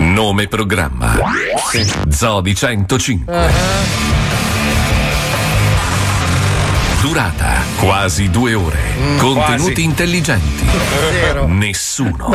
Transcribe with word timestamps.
Nome 0.00 0.48
programma. 0.48 1.14
Zodi 2.08 2.54
105 2.54 3.50
Durata 7.00 7.62
quasi 7.76 8.30
due 8.30 8.54
ore. 8.54 8.78
Contenuti 9.18 9.72
quasi. 9.72 9.82
intelligenti. 9.82 10.66
Zero. 11.10 11.46
Nessuno. 11.46 12.34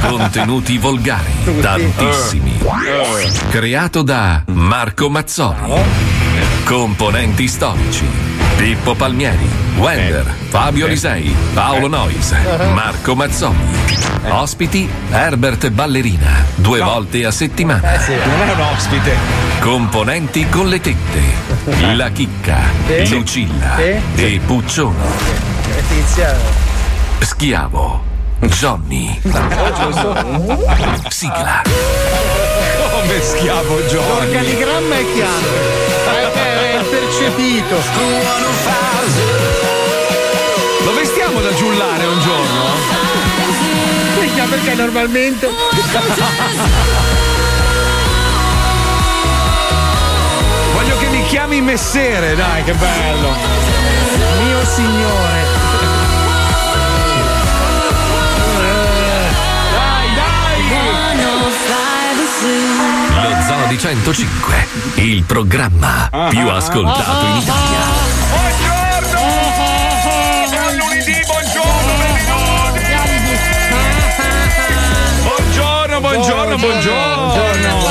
Contenuti 0.00 0.78
volgari. 0.78 1.32
Tantissimi. 1.60 2.58
Creato 3.50 4.02
da 4.02 4.42
Marco 4.46 5.08
Mazzoli. 5.10 5.72
Componenti 6.64 7.46
storici. 7.46 8.04
Pippo 8.56 8.94
Palmieri 8.94 9.46
Wender 9.76 10.24
Fabio 10.48 10.86
Lisei 10.86 11.34
Paolo 11.52 11.88
Nois 11.88 12.32
Marco 12.72 13.14
Mazzoli 13.14 13.56
Ospiti 14.28 14.88
Herbert 15.10 15.68
Ballerina 15.70 16.44
Due 16.56 16.80
volte 16.80 17.24
a 17.24 17.30
settimana 17.30 17.80
Non 17.80 18.48
è 18.48 18.52
un 18.52 18.60
ospite. 18.60 19.16
Componenti 19.60 20.48
con 20.48 20.68
le 20.68 20.80
tette 20.80 21.20
La 21.94 22.10
Chicca 22.10 22.58
Sì. 22.86 23.08
Lucilla 23.14 23.76
Sì. 23.76 24.00
e 24.22 24.40
Puccione 24.44 24.94
Letizia. 25.74 26.36
Schiavo 27.20 28.02
Johnny 28.40 29.20
Sigla 31.08 31.62
Come 32.90 33.20
schiavo 33.22 33.80
Johnny. 33.88 34.06
L'organigramma 34.32 34.94
è 34.96 35.04
chiaro. 35.14 35.84
È, 36.06 36.78
è 36.78 36.82
percepito. 36.84 37.76
Lo 40.84 40.94
vestiamo 40.94 41.40
da 41.40 41.54
giullare 41.54 42.04
un 42.06 42.20
giorno? 42.20 42.45
Perché 44.48 44.74
normalmente. 44.74 45.48
Voglio 50.72 50.96
che 50.98 51.06
mi 51.08 51.24
chiami 51.26 51.60
messere, 51.60 52.34
dai, 52.34 52.62
che 52.64 52.72
bello. 52.74 53.34
Mio 54.44 54.64
signore. 54.64 55.44
Dai, 59.72 60.14
dai. 60.14 60.36
Lo 63.22 63.42
Zoo 63.46 63.66
di 63.68 63.78
105 63.78 64.66
Il 64.96 65.22
programma 65.24 66.08
più 66.28 66.48
ascoltato 66.48 67.26
in 67.26 67.36
Italia 67.36 68.15
buongiorno, 76.58 77.26
buongiorno. 77.26 77.85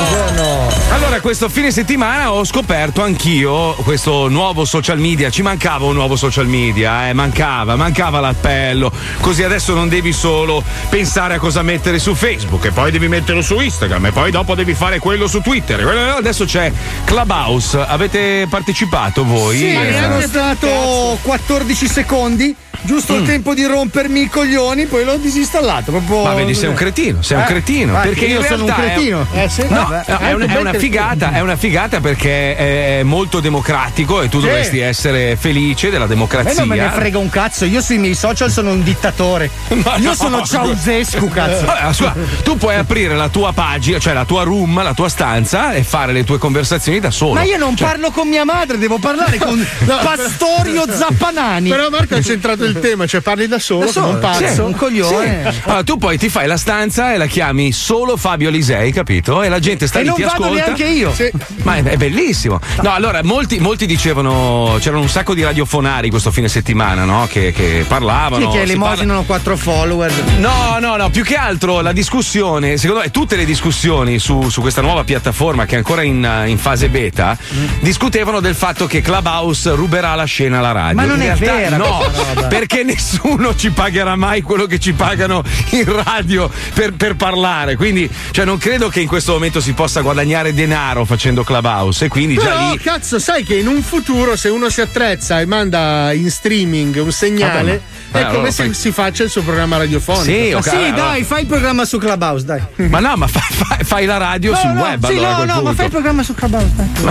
Allora, 1.06 1.20
questo 1.20 1.48
fine 1.48 1.70
settimana 1.70 2.32
ho 2.32 2.42
scoperto 2.44 3.00
anch'io 3.00 3.74
questo 3.84 4.26
nuovo 4.26 4.64
social 4.64 4.98
media. 4.98 5.30
Ci 5.30 5.40
mancava 5.40 5.84
un 5.84 5.94
nuovo 5.94 6.16
social 6.16 6.48
media, 6.48 7.08
eh, 7.08 7.12
mancava, 7.12 7.76
mancava 7.76 8.18
l'appello. 8.18 8.90
Così 9.20 9.44
adesso 9.44 9.72
non 9.72 9.88
devi 9.88 10.12
solo 10.12 10.60
pensare 10.88 11.34
a 11.34 11.38
cosa 11.38 11.62
mettere 11.62 12.00
su 12.00 12.12
Facebook, 12.16 12.64
e 12.64 12.70
poi 12.72 12.90
devi 12.90 13.06
metterlo 13.06 13.40
su 13.40 13.60
Instagram, 13.60 14.06
e 14.06 14.10
poi 14.10 14.32
dopo 14.32 14.56
devi 14.56 14.74
fare 14.74 14.98
quello 14.98 15.28
su 15.28 15.40
Twitter. 15.40 15.86
Adesso 16.18 16.44
c'è 16.44 16.72
Clubhouse. 17.04 17.78
Avete 17.78 18.48
partecipato 18.50 19.24
voi? 19.24 19.58
Sì, 19.58 19.66
Eh, 19.76 19.94
sono 20.02 20.20
stato 20.22 21.18
14 21.22 21.86
secondi, 21.86 22.52
giusto 22.82 23.14
il 23.14 23.24
tempo 23.24 23.54
di 23.54 23.64
rompermi 23.64 24.22
i 24.22 24.28
coglioni, 24.28 24.86
poi 24.86 25.04
l'ho 25.04 25.16
disinstallato. 25.18 25.92
Proprio... 25.92 26.24
Ma 26.24 26.34
vedi, 26.34 26.52
sei 26.54 26.68
un 26.68 26.74
cretino, 26.74 27.22
sei 27.22 27.36
un 27.36 27.44
Eh, 27.44 27.46
cretino. 27.46 27.92
vai, 27.92 28.08
perché 28.08 28.24
io 28.26 28.42
sono 28.42 28.64
un 28.64 28.66
realtà 28.66 28.82
è- 28.84 28.92
cretino. 28.94 29.26
Eh, 29.32 29.48
sì, 29.48 29.62
No, 29.68 29.86
vabbè. 29.88 30.04
è, 30.04 30.32
una, 30.32 30.46
è 30.46 30.56
una 30.58 30.70
cretino. 30.70 30.94
Figata, 30.96 31.32
è 31.32 31.40
una 31.40 31.56
figata 31.56 32.00
perché 32.00 32.56
è 32.56 33.02
molto 33.02 33.40
democratico 33.40 34.22
e 34.22 34.28
tu 34.28 34.40
Sì. 34.40 34.46
dovresti 34.46 34.78
essere 34.78 35.36
felice 35.38 35.90
della 35.90 36.04
A 36.04 36.08
me 36.08 36.14
democrazia. 36.14 36.54
non 36.60 36.68
me 36.68 36.76
ne 36.76 36.88
frega 36.90 37.18
un 37.18 37.28
cazzo, 37.28 37.64
io 37.66 37.80
sui 37.82 37.98
miei 37.98 38.14
social 38.14 38.50
sono 38.50 38.70
un 38.70 38.82
dittatore. 38.82 39.50
Ma 39.84 39.96
io 39.96 40.08
no. 40.10 40.14
sono 40.14 40.42
Ceausescu, 40.42 41.28
cazzo. 41.28 41.66
Vabbè, 41.66 41.80
ascolta, 41.82 42.14
tu 42.42 42.56
puoi 42.56 42.76
aprire 42.76 43.14
la 43.14 43.28
tua 43.28 43.52
pagina, 43.52 43.98
cioè 43.98 44.14
la 44.14 44.24
tua 44.24 44.42
room, 44.44 44.82
la 44.82 44.94
tua 44.94 45.08
stanza 45.10 45.72
e 45.74 45.82
fare 45.82 46.12
le 46.12 46.24
tue 46.24 46.38
conversazioni 46.38 46.98
da 46.98 47.10
solo. 47.10 47.34
Ma 47.34 47.42
io 47.42 47.58
non 47.58 47.76
Cioè, 47.76 47.88
parlo 47.88 48.10
con 48.10 48.26
mia 48.28 48.44
madre, 48.44 48.78
devo 48.78 48.98
parlare 48.98 49.36
con 49.38 49.64
Pastorio 49.84 50.84
Zappanani. 50.90 51.68
Però 51.68 51.90
Marco 51.90 52.14
ha 52.14 52.22
centrato 52.22 52.64
il 52.64 52.78
tema, 52.80 53.06
cioè 53.06 53.20
parli 53.20 53.46
da 53.46 53.58
solo, 53.58 53.86
Da 53.86 53.92
solo, 53.92 54.08
un 54.08 54.18
pazzo. 54.18 54.46
sì, 54.48 54.60
un 54.60 54.74
coglione. 54.74 55.52
Sì. 55.52 55.60
Allora, 55.64 55.82
tu 55.84 55.98
poi 55.98 56.16
ti 56.18 56.28
fai 56.30 56.46
la 56.46 56.56
stanza 56.56 57.12
e 57.12 57.16
la 57.18 57.26
chiami 57.26 57.72
solo 57.72 58.16
Fabio 58.16 58.48
Lisei, 58.50 58.92
capito? 58.92 59.42
E 59.42 59.48
la 59.48 59.58
gente 59.58 59.86
sta 59.86 59.98
E 59.98 60.02
lì, 60.02 60.08
non 60.08 60.16
ti 60.16 60.22
vado 60.22 60.44
ascolta. 60.44 60.64
neanche 60.64 60.84
io. 60.90 61.14
Ma 61.62 61.76
è, 61.76 61.82
è 61.82 61.96
bellissimo. 61.96 62.60
No, 62.82 62.92
allora, 62.92 63.20
molti, 63.22 63.58
molti 63.58 63.86
dicevano, 63.86 64.76
c'erano 64.80 65.02
un 65.02 65.08
sacco 65.08 65.34
di 65.34 65.42
radiofonari 65.42 66.10
questo 66.10 66.30
fine 66.30 66.48
settimana, 66.48 67.04
no? 67.04 67.26
Che, 67.30 67.52
che 67.52 67.84
parlavano. 67.86 68.50
Sì, 68.50 68.58
che 68.58 68.66
si 68.66 68.72
elemosinano 68.72 69.24
quattro 69.24 69.56
follower. 69.56 70.12
No, 70.38 70.78
no, 70.80 70.96
no, 70.96 71.10
più 71.10 71.22
che 71.24 71.36
altro 71.36 71.80
la 71.80 71.92
discussione, 71.92 72.76
secondo 72.76 73.02
me 73.02 73.10
tutte 73.10 73.36
le 73.36 73.44
discussioni 73.44 74.18
su, 74.18 74.48
su 74.48 74.60
questa 74.60 74.80
nuova 74.80 75.04
piattaforma 75.04 75.64
che 75.64 75.74
è 75.74 75.78
ancora 75.78 76.02
in, 76.02 76.44
in 76.46 76.58
fase 76.58 76.88
beta, 76.88 77.36
discutevano 77.80 78.40
del 78.40 78.54
fatto 78.54 78.86
che 78.86 79.00
Clubhouse 79.00 79.74
ruberà 79.74 80.14
la 80.14 80.24
scena 80.24 80.58
alla 80.58 80.72
radio. 80.72 80.94
Ma 80.96 81.04
non 81.04 81.22
In 81.22 81.30
è 81.30 81.34
vera 81.34 81.76
No, 81.76 82.00
perché 82.48 82.82
nessuno 82.82 83.54
ci 83.54 83.70
pagherà 83.70 84.16
mai 84.16 84.42
quello 84.42 84.66
che 84.66 84.78
ci 84.78 84.92
pagano 84.92 85.42
in 85.70 86.02
radio 86.04 86.50
per, 86.74 86.94
per 86.94 87.16
parlare. 87.16 87.76
Quindi, 87.76 88.08
cioè, 88.30 88.44
non 88.44 88.58
credo 88.58 88.88
che 88.88 89.00
in 89.00 89.08
questo 89.08 89.32
momento 89.32 89.60
si 89.60 89.72
possa 89.72 90.00
guadagnare 90.00 90.54
denaro 90.54 90.75
facendo 91.04 91.42
Clubhouse. 91.42 92.04
E 92.04 92.08
quindi 92.08 92.34
già 92.34 92.42
Però, 92.42 92.70
lì. 92.72 92.78
cazzo, 92.78 93.18
sai 93.18 93.42
che 93.44 93.54
in 93.56 93.66
un 93.66 93.82
futuro, 93.82 94.36
se 94.36 94.48
uno 94.48 94.68
si 94.68 94.80
attrezza 94.82 95.40
e 95.40 95.46
manda 95.46 96.12
in 96.12 96.30
streaming 96.30 96.96
un 97.02 97.10
segnale, 97.12 97.80
Vabbè, 98.10 98.24
ma- 98.24 98.30
è 98.30 98.34
come 98.34 98.50
se 98.50 98.64
fai- 98.64 98.74
si 98.74 98.92
faccia 98.92 99.22
il 99.24 99.30
suo 99.30 99.42
programma 99.42 99.78
radiofonico. 99.78 100.24
Sì, 100.24 100.50
Ma 100.52 100.58
ok, 100.58 100.68
sì, 100.68 100.74
allora- 100.76 100.90
dai, 100.94 101.22
fai 101.24 101.40
il 101.42 101.46
programma 101.46 101.84
su 101.84 101.98
Clubhouse, 101.98 102.44
dai. 102.44 102.60
Ma 102.88 103.00
no, 103.00 103.16
ma 103.16 103.26
fai, 103.26 103.42
fai- 103.48 103.84
fai 103.84 104.04
la 104.06 104.16
radio 104.18 104.52
No, 104.52 104.58
sul 104.58 104.70
no, 104.70 104.82
web. 104.82 105.06
sì, 105.06 105.12
allora, 105.16 105.30
no, 105.32 105.44
no, 105.44 105.46
ma 105.46 105.54
punto. 105.60 105.74
fai 105.74 105.84
il 105.86 105.90
programma 105.90 106.22
su 106.22 106.34
Clubhouse, 106.34 106.72
dai. 106.76 106.88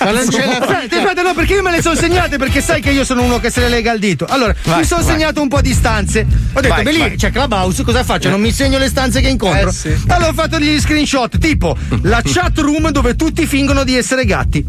Ma 0.00 0.10
non 0.10 0.26
c'è 0.28 0.44
la 0.46 0.56
Aspetta, 0.58 0.96
aspetta, 0.98 1.22
no, 1.22 1.34
perché 1.34 1.54
io 1.54 1.62
me 1.62 1.70
le 1.70 1.80
sono 1.82 1.94
segnate 1.94 2.36
perché 2.36 2.60
sai 2.60 2.80
che 2.80 2.90
io 2.90 3.04
sono 3.04 3.22
uno 3.22 3.38
che 3.38 3.50
se 3.50 3.60
le 3.60 3.68
lega 3.68 3.92
al 3.92 3.98
dito. 3.98 4.26
Allora, 4.28 4.54
Vai, 4.64 4.78
mi 4.80 4.84
sono 4.84 5.02
vai. 5.02 5.12
segnato 5.12 5.40
un 5.40 5.48
po' 5.48 5.60
di 5.60 5.72
stanze. 5.72 6.26
Ho 6.52 6.60
detto, 6.60 6.82
beh 6.82 6.90
lì 6.92 6.98
vai. 6.98 7.16
c'è 7.16 7.30
Clubhouse, 7.30 7.82
cosa 7.84 8.02
faccio? 8.02 8.28
Non 8.28 8.40
mi 8.40 8.52
segno 8.52 8.78
le 8.78 8.88
stanze 8.88 9.20
che 9.20 9.28
incontro. 9.28 9.68
Eh, 9.68 9.72
sì. 9.72 9.96
Allora 10.08 10.30
ho 10.30 10.32
fatto 10.34 10.58
gli 10.58 10.78
screenshot, 10.80 11.38
tipo 11.38 11.76
la 12.02 12.20
chat 12.24 12.55
room 12.58 12.90
dove 12.90 13.16
tutti 13.16 13.46
fingono 13.46 13.84
di 13.84 13.96
essere 13.96 14.24
gatti. 14.24 14.64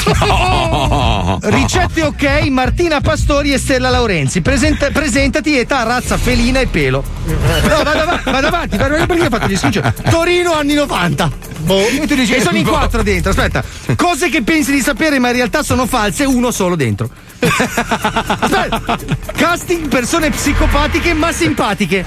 Ricette 1.42 2.02
ok, 2.02 2.48
Martina 2.48 3.00
Pastori 3.00 3.52
e 3.52 3.58
Stella 3.58 3.90
Laurenzi. 3.90 4.40
Presenta- 4.40 4.90
presentati, 4.90 5.56
età, 5.58 5.82
razza, 5.82 6.16
felina 6.16 6.60
e 6.60 6.66
pelo. 6.66 7.02
No, 7.24 7.82
vado 7.82 8.00
avanti, 8.00 8.30
vado 8.30 8.46
avanti, 8.46 8.76
perché 8.76 9.26
ho 9.26 9.28
fatto 9.28 9.46
gli 9.46 9.56
screenshot. 9.56 10.10
Torino 10.10 10.52
anni 10.52 10.74
90. 10.74 11.30
Boh. 11.60 11.86
E 11.86 12.06
tu 12.06 12.14
dici, 12.14 12.34
e 12.34 12.40
sono 12.40 12.56
in 12.56 12.64
quattro 12.66 13.02
dentro, 13.02 13.30
aspetta. 13.30 13.62
Cose 13.96 14.28
che 14.28 14.42
pensi 14.42 14.72
di 14.72 14.80
sapere 14.80 15.18
ma 15.18 15.28
in 15.28 15.34
realtà 15.34 15.62
sono 15.62 15.86
false, 15.86 16.24
uno 16.24 16.50
solo 16.50 16.74
dentro. 16.76 17.08
Aspetta. 17.40 18.98
Casting 19.34 19.88
persone 19.88 20.28
psicopatiche 20.30 21.14
ma 21.14 21.32
simpatiche. 21.32 22.04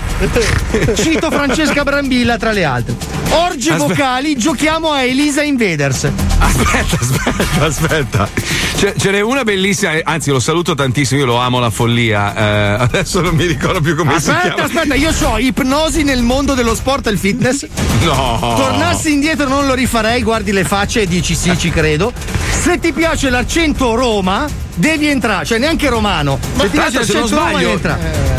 Cito 0.95 1.31
Francesca 1.31 1.83
Brambilla 1.83 2.38
tra 2.38 2.51
le 2.51 2.63
altre. 2.63 2.95
Orge 3.29 3.71
Aspetta. 3.71 3.88
vocali, 3.88 4.38
giochiamo 4.38 4.91
a 4.91 5.01
Elisa 5.01 5.41
Invaders. 5.41 6.07
Aspetta, 6.38 6.97
aspetta, 7.00 7.65
aspetta. 7.65 7.82
Ce, 8.75 8.94
ce 8.97 9.12
n'è 9.12 9.21
una 9.21 9.44
bellissima, 9.44 9.94
eh, 9.94 10.01
anzi 10.03 10.30
lo 10.30 10.39
saluto 10.39 10.74
tantissimo, 10.75 11.19
io 11.21 11.25
lo 11.25 11.38
amo 11.38 11.59
la 11.59 11.69
follia. 11.69 12.35
eh, 12.35 12.81
adesso 12.83 13.21
non 13.21 13.35
mi 13.35 13.45
ricordo 13.45 13.81
più 13.81 13.95
come 13.95 14.19
si 14.19 14.30
Aspetta, 14.30 14.53
chiama. 14.53 14.63
aspetta, 14.63 14.95
io 14.95 15.12
ho 15.24 15.38
ipnosi 15.39 16.03
nel 16.03 16.21
mondo 16.21 16.53
dello 16.53 16.75
sport 16.75 17.07
e 17.07 17.12
il 17.12 17.18
fitness. 17.18 17.65
No. 18.03 18.53
Tornassi 18.57 19.12
indietro 19.13 19.47
non 19.47 19.65
lo 19.68 19.74
rifarei, 19.74 20.21
guardi 20.24 20.51
le 20.51 20.63
facce 20.63 21.01
e 21.01 21.07
dici 21.07 21.35
sì, 21.35 21.57
ci 21.57 21.69
credo. 21.69 22.12
Se 22.63 22.80
ti 22.80 22.94
piace 22.94 23.30
l'accento 23.30 23.94
Roma, 23.94 24.48
devi 24.75 25.07
entrare, 25.07 25.45
cioè 25.45 25.57
neanche 25.60 25.89
romano. 25.89 26.39
Ma 26.56 26.63
tra 26.68 26.83
l'altro, 26.83 27.04
se 27.04 27.13
non 27.13 27.27
sbaglio, 27.27 27.77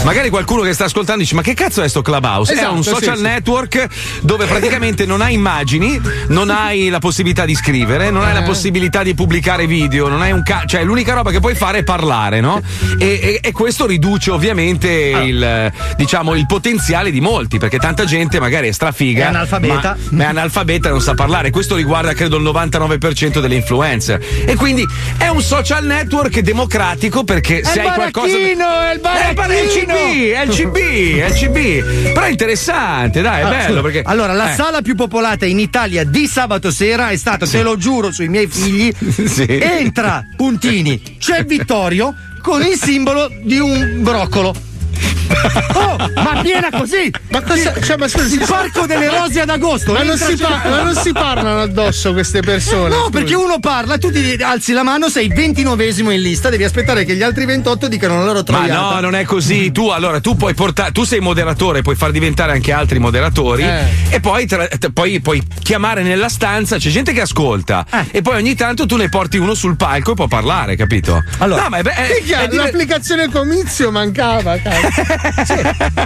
magari 0.03 0.31
qualcuno 0.31 0.62
che 0.62 0.73
sta 0.73 0.85
ascoltando 0.87 1.21
dice: 1.21 1.35
Ma 1.35 1.43
che 1.43 1.53
cazzo 1.53 1.82
è 1.82 1.88
sto 1.88 2.00
Clubhouse? 2.00 2.53
Esatto, 2.55 2.69
è 2.69 2.73
un 2.73 2.82
sì, 2.82 2.88
social 2.88 3.17
sì. 3.19 3.23
network 3.23 3.87
dove 4.23 4.47
praticamente 4.47 5.05
non 5.05 5.21
hai 5.21 5.35
immagini, 5.35 6.00
non 6.29 6.49
hai 6.49 6.88
la 6.88 7.00
possibilità 7.00 7.44
di 7.44 7.55
scrivere, 7.55 8.11
non 8.11 8.25
hai 8.25 8.31
Eh. 8.31 8.35
la 8.41 8.43
possibilità 8.44 9.03
di 9.03 9.15
pubblicare 9.15 9.67
video, 9.67 10.09
non 10.09 10.23
hai 10.23 10.32
un 10.32 10.43
ca- 10.43 10.65
cioè 10.67 10.82
l'unica 10.85 11.12
roba 11.12 11.31
che 11.31 11.41
puoi 11.41 11.55
fare 11.55 11.81
è 11.81 11.85
parlare, 11.85 12.41
no? 12.41 12.62
E, 12.99 13.06
e- 13.23 13.41
e 13.43 13.53
questo 13.53 13.85
riduce 13.87 14.31
ovviamente 14.31 15.12
Ah. 15.15 15.23
il, 15.23 15.73
diciamo, 15.99 16.35
il 16.35 16.47
potenziale 16.47 17.11
di 17.11 17.20
molti, 17.20 17.59
perché 17.59 17.79
tanta 17.79 18.06
gente 18.06 18.41
magari 18.41 18.69
è 18.69 18.73
strafiga. 18.73 19.25
È 19.27 19.29
analfabeta. 19.29 19.97
Ma, 20.09 20.17
ma 20.17 20.23
è 20.25 20.27
analfabeta 20.29 20.88
e 20.88 20.93
non 20.93 21.03
sa 21.03 21.12
parlare. 21.12 21.50
Questo 21.50 21.77
riguarda 21.77 22.15
credo 22.15 22.38
il 22.38 22.43
99% 22.43 23.38
delle 23.41 23.55
influencer. 23.56 24.13
E 24.44 24.55
quindi 24.56 24.84
è 25.19 25.28
un 25.28 25.40
social 25.43 25.84
network 25.84 26.40
democratico 26.40 27.25
perché 27.25 27.61
È 27.61 27.64
se 27.64 27.81
hai 27.81 27.93
qualcosa. 27.94 28.26
baracchino, 28.37 28.64
è 28.81 28.93
il 28.94 29.00
È 29.00 29.28
il 29.28 29.34
bar- 29.34 29.49
è 29.50 29.61
il 29.61 29.69
CB, 29.69 29.90
è 30.34 30.43
il 30.43 30.49
CB, 30.50 30.76
è 31.20 31.26
il 31.26 31.32
CB. 31.32 32.12
Però 32.12 32.26
è 32.26 32.31
interessante, 32.31 33.20
dai, 33.22 33.40
è 33.40 33.44
Ah, 33.44 33.49
bello 33.50 33.66
scusa. 33.69 33.81
perché. 33.82 34.02
Allora, 34.05 34.32
la 34.32 34.52
eh, 34.52 34.55
sala 34.55 34.82
più 34.82 34.94
popolata 34.94 35.46
in 35.46 35.58
Italia 35.58 36.05
di 36.05 36.26
sabato 36.26 36.70
sera 36.70 37.11
è 37.11 37.16
stata, 37.16 37.46
te 37.46 37.62
lo 37.62 37.76
giuro, 37.76 38.11
sui 38.12 38.28
miei 38.28 38.46
figli. 38.46 38.93
Sì. 39.25 39.46
Entra, 39.49 40.22
puntini, 40.37 41.00
c'è 41.19 41.44
Vittorio 41.44 42.14
con 42.43 42.62
il 42.62 42.78
simbolo 42.81 43.28
di 43.43 43.58
un 43.58 43.99
broccolo. 44.02 44.55
Oh, 45.75 45.97
ma 46.23 46.41
piena 46.43 46.69
così! 46.71 47.11
Ma 47.31 47.43
cosa. 47.43 47.73
Cioè, 47.81 47.97
ma 47.97 48.09
scusi, 48.09 48.35
Il 48.35 48.45
parco 48.47 48.87
delle 48.87 49.09
rose 49.09 49.41
ad 49.41 49.51
agosto! 49.51 49.93
ma 49.93 50.03
non, 50.03 50.17
si 50.17 50.35
c'è- 50.35 50.45
pa- 50.47 50.62
ma 50.69 50.83
non 50.83 50.95
si 50.95 51.12
parlano 51.12 51.61
addosso 51.61 52.12
queste 52.12 52.41
persone. 52.41 52.89
No, 52.95 53.09
perché 53.11 53.35
uno 53.35 53.59
parla, 53.61 53.99
tu 53.99 54.11
ti 54.11 54.37
alzi 54.41 54.73
la 54.73 54.83
mano, 54.83 55.09
sei 55.09 55.29
29esimo 55.29 56.11
in 56.12 56.21
lista, 56.21 56.49
devi 56.49 56.65
aspettare 56.65 57.05
che 57.05 57.15
gli 57.15 57.23
altri 57.23 57.45
28 57.45 57.89
dicano 57.89 58.19
la 58.19 58.25
loro 58.25 58.39
Ma 58.39 58.43
troiata. 58.45 58.95
no, 58.95 59.01
non 59.01 59.15
è 59.15 59.25
così. 59.25 59.71
Tu 59.73 59.89
allora 59.89 60.21
tu 60.21 60.37
puoi 60.37 60.55
portare. 60.55 60.93
Tu 60.93 61.05
sei 61.05 61.21
moderatore, 61.21 61.83
puoi 61.83 61.97
far 61.97 62.11
diventare 62.11 62.53
anche 62.53 62.73
altri 62.73 62.99
moderatori. 62.99 63.62
Eh. 63.65 63.83
E 64.11 64.21
poi, 64.21 64.47
tra- 64.47 64.67
t- 64.67 64.91
poi 64.93 65.21
puoi 65.21 65.43
chiamare 65.62 66.03
nella 66.03 66.29
stanza. 66.29 66.77
C'è 66.79 66.91
gente 66.91 67.12
che 67.12 67.21
ascolta. 67.23 67.85
Eh. 67.91 68.06
E 68.19 68.23
poi 68.23 68.37
ogni 68.37 68.55
tanto 68.55 68.87
tu 68.87 68.97
ne 68.97 69.09
porti 69.09 69.37
uno 69.39 69.55
sul 69.55 69.77
palco 69.77 70.12
e 70.12 70.15
può 70.15 70.27
parlare, 70.29 70.77
capito? 70.77 71.23
Allora, 71.39 71.62
no, 71.62 71.69
ma 71.71 71.79
è, 71.79 71.83
be- 71.83 71.95
è- 71.95 72.09
è 72.09 72.21
diver- 72.23 72.53
l'applicazione 72.55 73.29
comizio 73.31 73.91
mancava, 73.91 74.56
cazzo. 74.59 74.94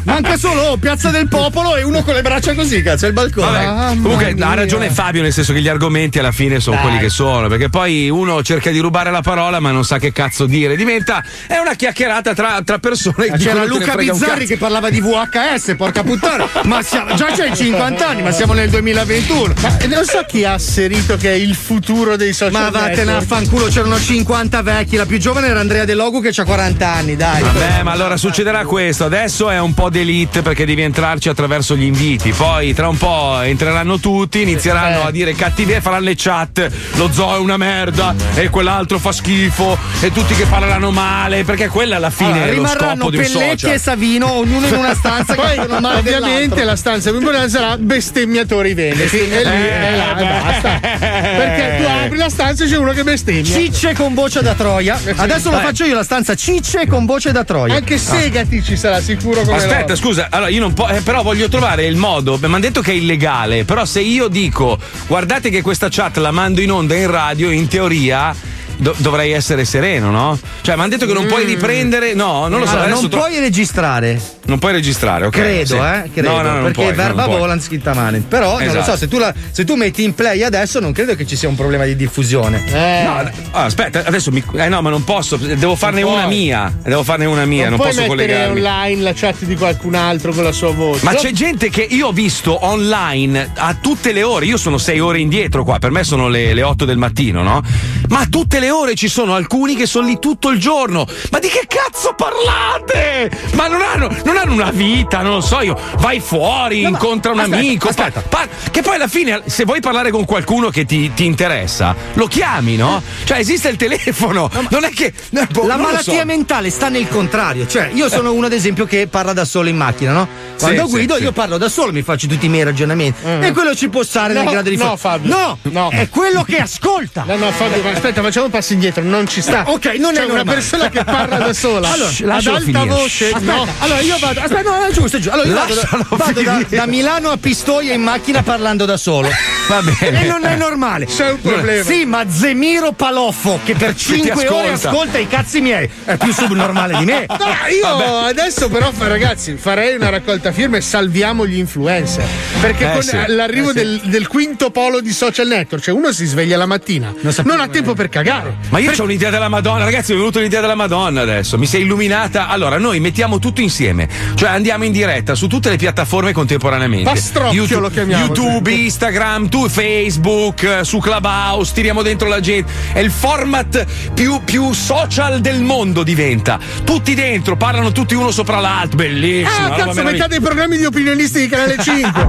Manca 0.04 0.36
solo 0.36 0.62
oh, 0.62 0.76
Piazza 0.76 1.10
del 1.10 1.28
Popolo 1.28 1.76
e 1.76 1.82
uno 1.82 2.02
con 2.02 2.14
le 2.14 2.22
braccia 2.22 2.54
così, 2.54 2.82
cazzo, 2.82 3.04
è 3.04 3.08
il 3.08 3.14
balcone. 3.14 3.46
Vabbè, 3.50 3.66
Mamma 3.66 4.02
comunque 4.02 4.34
mia. 4.34 4.48
ha 4.48 4.54
ragione 4.54 4.90
Fabio, 4.90 5.22
nel 5.22 5.32
senso 5.32 5.52
che 5.52 5.60
gli 5.60 5.68
argomenti 5.68 6.18
alla 6.18 6.32
fine 6.32 6.60
sono 6.60 6.76
Dai. 6.76 6.84
quelli 6.84 6.98
che 7.00 7.08
sono, 7.10 7.48
perché 7.48 7.68
poi 7.68 8.08
uno 8.08 8.42
cerca 8.42 8.70
di 8.70 8.78
rubare 8.78 9.10
la 9.10 9.22
parola 9.22 9.60
ma 9.60 9.70
non 9.70 9.84
sa 9.84 9.98
che 9.98 10.12
cazzo 10.12 10.46
dire. 10.46 10.76
Diventa 10.76 11.22
è 11.46 11.58
una 11.58 11.74
chiacchierata 11.74 12.34
tra, 12.34 12.60
tra 12.64 12.78
persone 12.78 13.30
C'era 13.36 13.36
non 13.36 13.38
te 13.38 13.52
ne 13.52 13.66
Luca 13.66 13.94
Bizzarri 13.96 14.46
che 14.46 14.56
parlava 14.56 14.90
di 14.90 15.00
VHS, 15.00 15.74
porca 15.76 16.02
puttana. 16.02 16.46
Ma 16.64 16.82
siamo, 16.82 17.14
già 17.14 17.26
c'hai 17.26 17.54
50 17.54 18.08
anni, 18.08 18.22
ma 18.22 18.30
siamo 18.30 18.52
nel 18.52 18.70
2021. 18.70 19.54
E 19.78 19.86
non 19.86 20.04
so 20.04 20.24
chi 20.26 20.44
ha 20.44 20.54
asserito 20.54 21.16
che 21.16 21.30
è 21.30 21.34
il 21.34 21.54
futuro 21.54 22.16
dei 22.16 22.32
social 22.32 22.52
Ma 22.52 22.70
vattene 22.70 23.12
a 23.12 23.18
network. 23.18 23.26
fanculo, 23.26 23.66
c'erano 23.66 23.98
50 23.98 24.62
vecchi. 24.62 24.96
La 24.96 25.06
più 25.06 25.18
giovane 25.18 25.48
era 25.48 25.60
Andrea 25.60 25.84
De 25.84 25.94
Logu 25.94 26.20
che 26.20 26.32
ha 26.34 26.44
40 26.44 26.88
anni, 26.88 27.16
dai. 27.16 27.42
Vabbè, 27.42 27.82
ma 27.82 27.92
allora 27.92 28.16
succederà 28.16 28.64
questo. 28.68 29.06
Adesso 29.06 29.48
è 29.48 29.58
un 29.58 29.72
po' 29.72 29.88
d'elite 29.88 30.42
perché 30.42 30.66
devi 30.66 30.82
entrarci 30.82 31.30
attraverso 31.30 31.74
gli 31.74 31.84
inviti. 31.84 32.32
Poi 32.32 32.74
tra 32.74 32.86
un 32.86 32.98
po' 32.98 33.40
entreranno 33.40 33.98
tutti, 33.98 34.42
inizieranno 34.42 35.04
a 35.04 35.10
dire 35.10 35.32
cattiverie, 35.34 35.80
faranno 35.80 36.04
le 36.04 36.14
chat. 36.16 36.70
Lo 36.96 37.10
zoo 37.10 37.34
è 37.36 37.38
una 37.38 37.56
merda 37.56 38.14
e 38.34 38.50
quell'altro 38.50 38.98
fa 38.98 39.10
schifo 39.10 39.76
e 40.00 40.12
tutti 40.12 40.34
che 40.34 40.44
parleranno 40.44 40.90
male 40.90 41.44
perché 41.44 41.68
quella 41.68 41.96
alla 41.96 42.10
fine 42.10 42.32
Allora, 42.32 42.44
è 42.44 42.48
lo 42.48 42.54
rimarranno 42.54 42.94
scopo 42.96 43.10
di 43.10 43.16
un 43.16 43.24
social. 43.24 43.72
e 43.72 43.78
Savino, 43.78 44.32
ognuno 44.32 44.66
in 44.66 44.74
una 44.74 44.94
stanza 44.94 45.34
che 45.34 45.40
Poi, 45.40 45.96
ovviamente, 45.96 46.62
la 46.64 46.76
stanza 46.76 47.08
più 47.08 47.20
importante 47.20 47.48
sarà 47.48 47.78
bestemmiatori 47.78 48.74
veneti. 48.74 49.18
E 49.18 49.44
lì 49.44 49.66
è 49.66 49.96
là, 49.96 50.18
e 50.18 50.24
basta. 50.42 50.78
Perché 50.80 51.76
tu 51.78 51.88
apri 51.88 52.18
la 52.18 52.28
stanza 52.28 52.64
e 52.64 52.68
c'è 52.68 52.76
uno 52.76 52.92
che 52.92 53.02
bestemmia. 53.02 53.44
Cicce 53.44 53.94
con 53.94 54.12
voce 54.12 54.42
da 54.42 54.52
Troia. 54.52 55.00
Adesso 55.16 55.50
lo 55.50 55.58
faccio 55.58 55.84
io 55.84 55.94
la 55.94 56.04
stanza 56.04 56.34
Cicce 56.34 56.86
con 56.86 57.06
voce 57.06 57.32
da 57.32 57.44
Troia. 57.44 57.76
Anche 57.76 57.96
Segati 57.96 58.57
ci 58.62 58.76
sarà 58.76 59.00
sicuro 59.00 59.42
come 59.42 59.56
Aspetta, 59.56 59.80
loro. 59.80 59.96
scusa, 59.96 60.28
allora 60.30 60.50
io 60.50 60.60
non 60.60 60.72
posso, 60.74 61.02
però 61.02 61.22
voglio 61.22 61.48
trovare 61.48 61.86
il 61.86 61.96
modo. 61.96 62.36
Mi 62.38 62.44
hanno 62.44 62.60
detto 62.60 62.80
che 62.80 62.92
è 62.92 62.94
illegale, 62.94 63.64
però 63.64 63.84
se 63.84 64.00
io 64.00 64.28
dico 64.28 64.78
guardate 65.06 65.50
che 65.50 65.62
questa 65.62 65.88
chat 65.90 66.16
la 66.18 66.30
mando 66.30 66.60
in 66.60 66.70
onda 66.70 66.94
in 66.94 67.10
radio, 67.10 67.50
in 67.50 67.68
teoria 67.68 68.34
do- 68.78 68.94
dovrei 68.98 69.32
essere 69.32 69.64
sereno, 69.64 70.10
no? 70.10 70.38
Cioè, 70.62 70.74
mi 70.74 70.80
hanno 70.82 70.90
detto 70.90 71.06
che 71.06 71.12
non 71.12 71.26
puoi 71.26 71.44
riprendere. 71.44 72.14
No, 72.14 72.48
non 72.48 72.60
lo 72.60 72.66
so. 72.66 72.72
Allora, 72.72 72.88
non 72.88 73.08
tro- 73.08 73.20
puoi 73.20 73.38
registrare, 73.38 74.20
non 74.46 74.58
puoi 74.58 74.72
registrare, 74.72 75.26
ok? 75.26 75.32
credo, 75.32 75.66
sì. 75.66 75.74
eh? 75.76 76.10
Credo. 76.12 76.28
No, 76.30 76.36
no, 76.36 76.42
no, 76.42 76.52
non 76.54 76.62
perché 76.64 76.82
puoi, 76.82 76.92
verba 76.94 77.26
volant 77.26 77.62
scritta 77.62 77.94
mano. 77.94 78.22
Però 78.28 78.58
non 78.58 78.66
lo 78.66 78.80
Esatto. 78.80 78.90
so, 78.92 78.96
se 78.96 79.08
tu, 79.08 79.18
la- 79.18 79.34
se 79.50 79.64
tu 79.64 79.74
metti 79.74 80.02
in 80.04 80.14
play 80.14 80.42
adesso, 80.42 80.80
non 80.80 80.92
credo 80.92 81.14
che 81.14 81.26
ci 81.26 81.36
sia 81.36 81.48
un 81.48 81.54
problema 81.56 81.84
di 81.84 81.94
diffusione. 81.96 82.62
Eh, 82.66 83.02
No, 83.04 83.30
ah, 83.52 83.64
aspetta, 83.64 84.04
adesso 84.04 84.30
mi. 84.30 84.42
Eh 84.54 84.68
no, 84.68 84.80
ma 84.82 84.90
non 84.90 85.04
posso. 85.04 85.36
Devo 85.36 85.74
farne 85.76 86.02
una 86.02 86.26
mia. 86.26 86.72
Devo 86.82 87.02
farne 87.02 87.24
una 87.26 87.44
mia, 87.44 87.68
non, 87.68 87.78
non, 87.78 87.78
puoi 87.80 87.90
posso 87.94 88.00
mettere 88.08 88.32
collegarmi. 88.32 88.58
online 88.60 89.02
la 89.02 89.12
chat 89.14 89.44
di 89.44 89.56
qualcun 89.56 89.94
altro 89.94 90.32
con 90.32 90.44
la 90.44 90.52
sua 90.52 90.72
voce. 90.72 91.04
Ma 91.04 91.12
No, 91.12 91.18
c'è 91.18 91.32
gente 91.32 91.68
che 91.70 91.82
io 91.82 92.08
ho 92.08 92.12
visto 92.12 92.64
online 92.64 93.50
a 93.56 93.74
tutte 93.80 94.12
le 94.12 94.22
ore, 94.22 94.46
io 94.46 94.56
sono 94.56 94.78
sei 94.78 95.00
ore 95.00 95.18
indietro 95.20 95.64
qua, 95.64 95.78
per 95.78 95.90
me 95.90 96.04
sono 96.04 96.28
le, 96.28 96.54
le 96.54 96.62
8 96.62 96.84
del 96.84 96.96
mattino, 96.98 97.42
no? 97.42 97.62
Ma 98.08 98.20
a 98.20 98.26
tutte 98.28 98.58
le 98.60 98.67
ore 98.70 98.94
ci 98.94 99.08
sono 99.08 99.34
alcuni 99.34 99.74
che 99.74 99.86
sono 99.86 100.06
lì 100.06 100.18
tutto 100.18 100.48
il 100.50 100.58
giorno. 100.58 101.06
Ma 101.30 101.38
di 101.38 101.48
che 101.48 101.66
cazzo 101.66 102.14
parlate? 102.16 103.30
Ma 103.54 103.68
non 103.68 103.80
hanno, 103.82 104.08
non 104.24 104.36
hanno 104.36 104.52
una 104.52 104.70
vita, 104.70 105.20
non 105.22 105.34
lo 105.34 105.40
so 105.40 105.60
io. 105.60 105.78
Vai 105.98 106.20
fuori, 106.20 106.82
No, 106.82 106.88
incontra 106.88 107.32
un 107.32 107.40
aspetta, 107.40 107.56
amico. 107.58 107.88
aspetta. 107.88 108.20
pa- 108.20 108.46
pa- 108.46 108.48
che 108.70 108.82
poi 108.82 108.94
alla 108.96 109.08
fine, 109.08 109.42
se 109.46 109.64
vuoi 109.64 109.80
parlare 109.80 110.10
con 110.10 110.24
qualcuno 110.24 110.70
che 110.70 110.84
ti, 110.84 111.12
ti 111.14 111.24
interessa, 111.24 111.94
lo 112.14 112.26
chiami, 112.26 112.76
no? 112.76 113.02
Cioè 113.24 113.38
esiste 113.38 113.68
il 113.68 113.76
telefono. 113.76 114.50
non 114.70 114.84
è 114.84 114.90
che. 114.90 115.12
no, 115.30 115.46
boh, 115.50 115.66
La 115.66 115.76
malattia 115.76 116.20
so. 116.20 116.24
mentale 116.26 116.70
sta 116.70 116.88
nel 116.88 117.08
contrario, 117.08 117.66
cioè 117.66 117.90
io 117.92 118.08
sono 118.08 118.32
uno 118.32 118.46
ad 118.46 118.52
esempio 118.52 118.84
che 118.86 119.06
parla 119.08 119.32
da 119.32 119.44
solo 119.44 119.68
in 119.68 119.76
macchina, 119.76 120.12
no? 120.12 120.28
Quando 120.58 120.84
Sì, 120.86 120.90
guido 120.90 121.14
sì, 121.16 121.22
io 121.22 121.28
sì. 121.28 121.34
parlo 121.34 121.56
da 121.58 121.68
solo, 121.68 121.92
mi 121.92 122.02
faccio 122.02 122.26
tutti 122.26 122.46
i 122.46 122.48
miei 122.48 122.64
ragionamenti 122.64 123.22
e 123.24 123.52
quello 123.52 123.74
ci 123.74 123.88
può 123.88 124.02
stare 124.02 124.32
nel 124.34 124.44
grado 124.44 124.68
di 124.70 124.76
no, 124.76 124.96
fa- 124.96 124.96
Fabio. 124.96 125.34
No, 125.34 125.58
No. 125.62 125.90
è 125.90 126.08
quello 126.08 126.42
che 126.42 126.58
ascolta. 126.58 127.24
No, 127.26 127.36
no, 127.36 127.50
Fabio, 127.52 127.82
ma 127.82 127.90
aspetta, 127.90 128.22
facciamo 128.22 128.46
un 128.46 128.50
passo 128.58 128.72
indietro, 128.72 129.02
non 129.04 129.26
ci 129.28 129.40
sta. 129.40 129.64
Ok, 129.68 129.84
non 129.98 130.12
Cioè, 130.14 130.22
è 130.22 130.24
una 130.26 130.34
normale. 130.36 130.54
persona 130.56 130.88
che 130.88 131.04
parla 131.04 131.36
da 131.38 131.52
sola. 131.52 131.90
Allora, 131.98 132.10
ad 132.36 132.46
alta 132.46 132.60
finire. 132.60 132.86
voce. 132.86 133.26
Aspetta, 133.32 133.52
No. 133.54 133.66
allora 133.78 134.00
io 134.00 134.16
vado, 134.18 134.40
aspetta, 134.40 134.62
no, 134.70 134.84
è 134.84 134.90
giusto, 134.92 135.16
è 135.16 135.20
giusto. 135.20 135.32
Allora 135.32 135.48
io 135.48 135.54
vado, 135.54 135.74
da, 135.74 135.80
Lascialo 135.80 136.06
vado 136.10 136.42
da, 136.42 136.62
da 136.68 136.86
Milano 136.86 137.30
a 137.30 137.36
Pistoia 137.36 137.92
in 137.94 138.02
macchina 138.02 138.42
parlando 138.42 138.84
da 138.84 138.96
solo. 138.96 139.28
Va 139.68 139.82
bene. 139.82 140.22
E 140.22 140.26
non 140.26 140.44
è 140.44 140.56
normale. 140.56 141.06
C'è 141.06 141.30
un 141.30 141.40
problema. 141.40 141.84
Sì, 141.84 142.04
ma 142.04 142.24
Zemiro 142.28 142.92
Paloffo, 142.92 143.60
che 143.64 143.74
per 143.74 143.94
5 143.94 144.48
ore 144.48 144.72
ascolta. 144.72 145.18
i 145.18 145.28
cazzi 145.28 145.60
miei, 145.60 145.88
è 146.04 146.16
più 146.16 146.32
subnormale 146.32 146.98
di 146.98 147.04
me. 147.04 147.26
No, 147.38 147.46
io 147.72 148.18
adesso 148.24 148.68
però, 148.68 148.90
ragazzi, 148.98 149.56
farei 149.56 149.94
una 149.94 150.08
raccolta 150.08 150.50
firme 150.52 150.78
e 150.78 150.80
salviamo 150.80 151.46
gli 151.46 151.56
influencer. 151.58 152.24
Perché 152.60 152.90
Eh, 152.90 152.92
con 152.92 153.02
sì. 153.02 153.16
l'arrivo 153.28 153.72
del, 153.72 154.00
del 154.04 154.26
quinto 154.26 154.70
polo 154.70 155.00
di 155.00 155.12
social 155.12 155.46
network, 155.46 155.82
cioè 155.84 155.94
uno 155.94 156.10
si 156.12 156.26
sveglia 156.26 156.56
la 156.56 156.66
mattina, 156.66 157.12
non, 157.20 157.60
ha 157.60 157.68
tempo 157.68 157.94
per 157.94 158.08
cagare. 158.08 158.47
Ma 158.70 158.78
io 158.78 158.92
ho 158.96 159.02
un'idea 159.02 159.30
della 159.30 159.48
Madonna, 159.48 159.84
ragazzi, 159.84 160.10
mi 160.12 160.16
è 160.16 160.20
venuta 160.20 160.38
un'idea 160.38 160.60
della 160.60 160.74
Madonna 160.74 161.20
adesso. 161.20 161.58
Mi 161.58 161.66
sei 161.66 161.82
illuminata. 161.82 162.48
Allora, 162.48 162.78
noi 162.78 163.00
mettiamo 163.00 163.38
tutto 163.38 163.60
insieme. 163.60 164.08
Cioè 164.34 164.50
andiamo 164.50 164.84
in 164.84 164.92
diretta 164.92 165.34
su 165.34 165.46
tutte 165.46 165.70
le 165.70 165.76
piattaforme 165.76 166.32
contemporaneamente. 166.32 167.08
Pastrocchio 167.08 167.80
lo 167.80 167.88
chiamiamo, 167.90 168.24
YouTube, 168.24 168.72
Instagram, 168.72 169.48
tu, 169.48 169.68
Facebook, 169.68 170.62
eh, 170.62 170.84
su 170.84 170.98
Clubhouse, 170.98 171.72
tiriamo 171.72 172.02
dentro 172.02 172.28
la 172.28 172.40
gente. 172.40 172.70
È 172.92 172.98
il 173.00 173.10
format 173.10 173.86
più, 174.14 174.40
più 174.44 174.72
social 174.72 175.40
del 175.40 175.60
mondo 175.62 176.02
diventa. 176.02 176.58
Tutti 176.84 177.14
dentro, 177.14 177.56
parlano 177.56 177.92
tutti 177.92 178.14
uno 178.14 178.30
sopra 178.30 178.60
l'altro. 178.60 178.96
Bellissimo. 178.96 179.72
Ah, 179.72 179.76
cazzo, 179.76 180.02
metà 180.02 180.26
dei 180.26 180.40
programmi 180.40 180.76
di 180.76 180.84
opinionisti 180.84 181.40
di 181.40 181.48
Canale 181.48 181.76
5. 181.82 182.26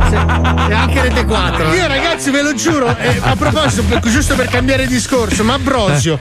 E 0.69 0.73
anche 0.73 1.01
Rete 1.01 1.25
4. 1.25 1.73
Io 1.73 1.87
ragazzi 1.87 2.31
ve 2.31 2.41
lo 2.41 2.53
giuro, 2.53 2.95
eh, 2.97 3.19
a 3.21 3.35
proposito, 3.35 3.83
giusto 4.09 4.35
per 4.35 4.47
cambiare 4.47 4.87
discorso, 4.87 5.43
ma 5.43 5.57
Brosio, 6.09 6.19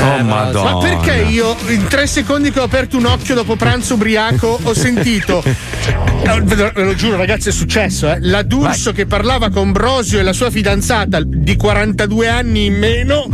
Oh, 0.00 0.22
Madonna. 0.22 0.72
ma 0.72 0.78
perché 0.78 1.22
io 1.22 1.56
in 1.68 1.86
tre 1.86 2.06
secondi 2.06 2.50
che 2.50 2.60
ho 2.60 2.64
aperto 2.64 2.98
un 2.98 3.06
occhio 3.06 3.34
dopo 3.34 3.56
pranzo 3.56 3.94
ubriaco 3.94 4.58
ho 4.62 4.74
sentito, 4.74 5.42
eh, 5.46 6.40
ve 6.42 6.72
lo, 6.74 6.94
giuro 6.94 7.16
ragazzi 7.16 7.48
è 7.48 7.52
successo, 7.52 8.10
eh, 8.10 8.18
la 8.20 8.42
D'Urso 8.42 8.92
che 8.92 9.06
parlava 9.06 9.48
con 9.48 9.72
Brosio 9.72 10.18
e 10.18 10.22
la 10.22 10.34
sua 10.34 10.50
fidanzata 10.50 11.20
di 11.24 11.56
42 11.56 12.28
anni 12.28 12.66
in 12.66 12.74
meno 12.78 13.26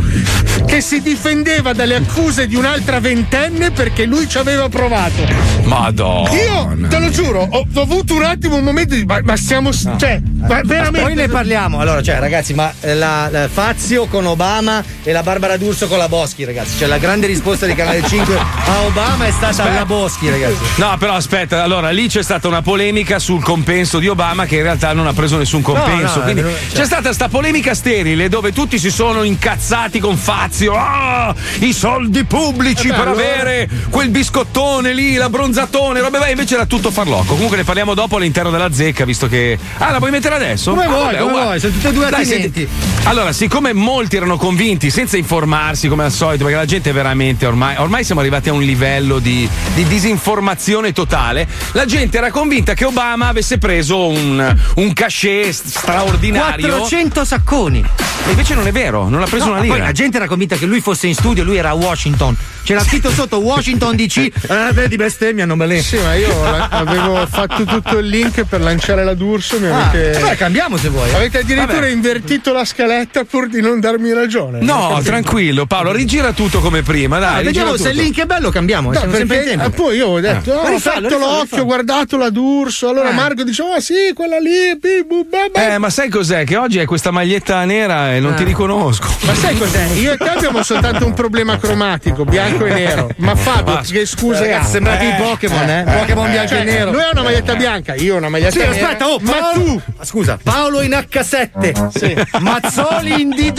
che 0.65 0.79
si 0.79 1.01
difendeva 1.01 1.73
dalle 1.73 1.95
accuse 1.95 2.47
di 2.47 2.55
un'altra 2.55 2.99
ventenne 2.99 3.71
perché 3.71 4.05
lui 4.05 4.27
ci 4.29 4.37
aveva 4.37 4.69
provato. 4.69 5.27
Madonna. 5.63 6.29
Io 6.31 6.87
te 6.87 6.99
lo 6.99 7.09
giuro, 7.09 7.45
ho, 7.49 7.65
ho 7.73 7.81
avuto 7.81 8.15
un 8.15 8.23
attimo 8.23 8.55
un 8.55 8.63
momento 8.63 8.95
di. 8.95 9.03
Ma, 9.03 9.19
ma 9.23 9.35
siamo. 9.35 9.71
Cioè, 9.73 10.21
Ma 10.35 10.61
veramente. 10.63 11.01
Poi 11.01 11.15
ne 11.15 11.27
parliamo. 11.27 11.79
Allora, 11.79 12.01
cioè, 12.01 12.19
ragazzi, 12.19 12.53
ma 12.53 12.71
la, 12.81 13.27
la 13.29 13.49
Fazio 13.49 14.05
con 14.05 14.25
Obama 14.25 14.83
e 15.03 15.11
la 15.11 15.23
Barbara 15.23 15.57
D'Urso 15.57 15.70
con 15.87 15.97
la 15.97 16.07
Boschi, 16.09 16.43
ragazzi. 16.43 16.77
Cioè, 16.77 16.87
la 16.87 16.97
grande 16.97 17.27
risposta 17.27 17.65
di 17.65 17.73
Canale 17.75 18.03
5 18.05 18.35
a 18.37 18.81
Obama 18.85 19.25
è 19.25 19.31
stata 19.31 19.69
la 19.71 19.85
Boschi, 19.85 20.29
ragazzi. 20.29 20.57
No, 20.75 20.95
però 20.99 21.13
aspetta, 21.13 21.63
allora 21.63 21.89
lì 21.91 22.07
c'è 22.07 22.21
stata 22.23 22.47
una 22.47 22.61
polemica 22.61 23.19
sul 23.19 23.41
compenso 23.43 23.99
di 23.99 24.07
Obama 24.07 24.45
che 24.45 24.57
in 24.57 24.63
realtà 24.63 24.93
non 24.93 25.07
ha 25.07 25.13
preso 25.13 25.37
nessun 25.37 25.61
compenso. 25.61 26.17
no, 26.17 26.23
quindi 26.23 26.41
non- 26.41 26.51
c'è 26.69 26.75
cioè- 26.75 26.85
stata 26.85 27.13
sta 27.13 27.29
polemica 27.29 27.73
sterile 27.73 28.27
dove 28.29 28.51
tutti 28.51 28.77
si 28.79 28.91
sono 28.91 29.23
incazzati 29.23 29.99
con 29.99 30.17
Fazio. 30.17 30.73
Ah, 30.75 31.33
i 31.59 31.73
soldi 31.73 32.23
pubblici 32.25 32.87
Vabbè, 32.89 32.99
per 32.99 33.07
allora- 33.13 33.29
avere 33.41 33.69
quel 33.89 34.09
biscottone 34.09 34.93
lì, 34.93 35.15
la 35.15 35.29
bronzatone, 35.29 35.99
robe 36.01 36.19
vai, 36.19 36.31
invece 36.31 36.55
era 36.55 36.65
tutto 36.65 36.91
farlocco. 36.91 37.33
Comunque 37.33 37.57
ne 37.57 37.63
parliamo 37.63 37.93
dopo 37.93 38.17
all'interno 38.17 38.49
della 38.51 38.71
zecca, 38.73 39.05
visto 39.05 39.27
che. 39.27 39.57
Ah, 39.77 39.91
la 39.91 39.99
vuoi 39.99 40.11
mettere 40.11 40.35
adesso? 40.35 40.71
Come 40.71 40.85
Ah, 40.85 40.89
vuoi, 40.89 41.03
vabbè, 41.05 41.17
come 41.17 41.31
vuoi, 41.31 41.59
sono 41.59 41.73
tutte 41.73 41.87
e 41.87 41.93
due 41.93 42.09
Dai, 42.09 42.25
senti, 42.25 42.67
allora, 43.03 43.31
siccome 43.31 43.73
molti 43.73 44.15
erano 44.17 44.37
convinti, 44.37 44.89
senza 44.89 45.17
informarsi 45.61 45.87
come 45.87 46.03
al 46.03 46.11
solito, 46.11 46.43
perché 46.43 46.57
la 46.57 46.65
gente 46.65 46.91
veramente 46.91 47.45
ormai, 47.45 47.75
ormai 47.77 48.03
siamo 48.03 48.21
arrivati 48.21 48.49
a 48.49 48.53
un 48.53 48.61
livello 48.61 49.19
di, 49.19 49.47
di 49.75 49.85
disinformazione 49.85 50.91
totale, 50.91 51.47
la 51.73 51.85
gente 51.85 52.17
era 52.17 52.31
convinta 52.31 52.73
che 52.73 52.85
Obama 52.85 53.27
avesse 53.27 53.57
preso 53.59 54.07
un, 54.07 54.55
un 54.75 54.93
cachet 54.93 55.51
straordinario. 55.53 56.67
400 56.67 57.25
sacconi. 57.25 57.85
E 58.25 58.29
invece 58.29 58.55
non 58.55 58.67
è 58.67 58.71
vero, 58.71 59.07
non 59.07 59.21
ha 59.21 59.25
preso 59.25 59.45
No, 59.45 59.51
una 59.51 59.61
lira. 59.61 59.75
poi 59.75 59.83
la 59.83 59.91
gente 59.91 60.17
era 60.17 60.27
convinta 60.27 60.55
che 60.55 60.65
lui 60.65 60.81
fosse 60.81 61.07
in 61.07 61.13
studio, 61.15 61.43
lui 61.43 61.57
era 61.57 61.69
a 61.69 61.73
Washington. 61.73 62.35
C'era 62.63 62.81
scritto 62.81 63.09
sotto 63.11 63.39
Washington 63.39 63.95
DC. 63.95 64.17
Eh, 64.17 64.31
vedi 64.73 64.95
bestemmia, 64.95 65.45
non 65.45 65.57
me 65.57 65.65
le. 65.65 65.81
Sì, 65.81 65.97
ma 65.97 66.13
io 66.13 66.29
avevo 66.69 67.25
fatto 67.27 67.63
tutto 67.65 67.97
il 67.97 68.07
link 68.07 68.43
per 68.45 68.61
lanciare 68.61 69.03
la 69.03 69.13
D'Urso. 69.13 69.59
Mi 69.59 69.67
Ah, 69.67 69.89
avete. 69.89 70.19
vabbè, 70.19 70.37
cambiamo 70.37 70.77
se 70.77 70.89
vuoi. 70.89 71.09
eh. 71.09 71.15
Avete 71.15 71.39
addirittura 71.39 71.79
Vabbè. 71.81 71.89
invertito 71.89 72.53
la 72.53 72.63
scaletta 72.63 73.23
pur 73.25 73.47
di 73.49 73.61
non 73.61 73.79
darmi 73.79 74.13
ragione. 74.13 74.59
No, 74.61 74.99
tranquillo, 75.03 75.65
Paolo, 75.65 75.91
rigira 75.91 76.31
tutto 76.33 76.59
come 76.59 76.81
prima. 76.83 77.19
Dai, 77.19 77.39
Ah, 77.39 77.43
vediamo 77.43 77.75
se 77.75 77.89
il 77.89 77.89
tutto. 77.95 78.03
link 78.03 78.19
è 78.21 78.25
bello, 78.25 78.49
cambiamo. 78.51 78.91
No, 78.91 78.97
siamo 78.99 79.15
sempre 79.15 79.35
in 79.37 79.41
perché 79.43 79.57
tempo. 79.57 79.75
eh, 79.75 79.81
poi 79.81 79.97
io 79.97 80.07
ho 80.07 80.19
detto, 80.19 80.51
oh, 80.51 80.63
Ma 80.63 80.69
ho 80.71 80.79
fatto 80.79 80.99
rifallo, 80.99 81.17
l'occhio, 81.17 81.41
rifallo. 81.41 81.61
ho 81.61 81.65
guardato 81.65 82.17
la 82.17 82.29
D'Urso. 82.29 82.89
Allora 82.89 83.09
Eh. 83.09 83.13
Marco 83.13 83.43
diceva, 83.43 83.69
oh, 83.75 83.79
sì, 83.79 83.93
quella 84.13 84.37
lì, 84.39 84.77
bi, 84.79 85.03
bu, 85.05 85.25
ba, 85.29 85.47
ba. 85.51 85.73
Eh, 85.73 85.77
ma 85.79 85.89
sai 85.89 86.09
cos'è? 86.09 86.43
Che 86.45 86.55
oggi 86.55 86.79
hai 86.79 86.85
questa 86.85 87.11
maglietta 87.11 87.63
nera 87.65 88.13
e 88.15 88.19
non 88.19 88.35
ti 88.35 88.43
riconosco. 88.43 89.07
Ma 89.21 89.33
sai 89.35 89.57
cos'è? 89.57 89.87
Io 89.95 90.13
e 90.13 90.17
te 90.17 90.29
abbiamo 90.29 90.61
soltanto 90.63 91.05
un 91.05 91.13
problema 91.13 91.57
cromatico, 91.57 92.23
bianco 92.23 92.50
e 92.59 92.73
nero. 92.73 93.09
Ma 93.17 93.35
Fabio, 93.35 93.73
Ah, 93.73 93.81
che 93.81 94.05
scuse 94.05 94.39
Ragazzi, 94.41 94.65
ha? 94.65 94.69
sembrate 94.69 95.05
i 95.05 95.13
Pokémon, 95.15 95.69
eh? 95.69 95.83
Pokémon 95.85 96.29
bianco 96.31 96.49
Cioè, 96.49 96.59
e 96.59 96.63
nero. 96.63 96.91
Lui 96.91 97.01
ha 97.01 97.09
una 97.11 97.23
maglietta 97.23 97.55
bianca, 97.55 97.95
io 97.95 98.15
ho 98.15 98.17
una 98.17 98.29
maglietta 98.29 98.51
Sì, 98.51 98.57
nera. 98.59 98.71
aspetta, 98.71 99.07
oh, 99.07 99.19
ma 99.21 99.51
tu 99.53 99.81
Ah, 99.97 100.05
Scusa, 100.05 100.37
Paolo 100.41 100.81
in 100.81 100.91
H7. 100.91 102.39
Mazzoli 102.41 103.21
in 103.21 103.29
D2. 103.29 103.53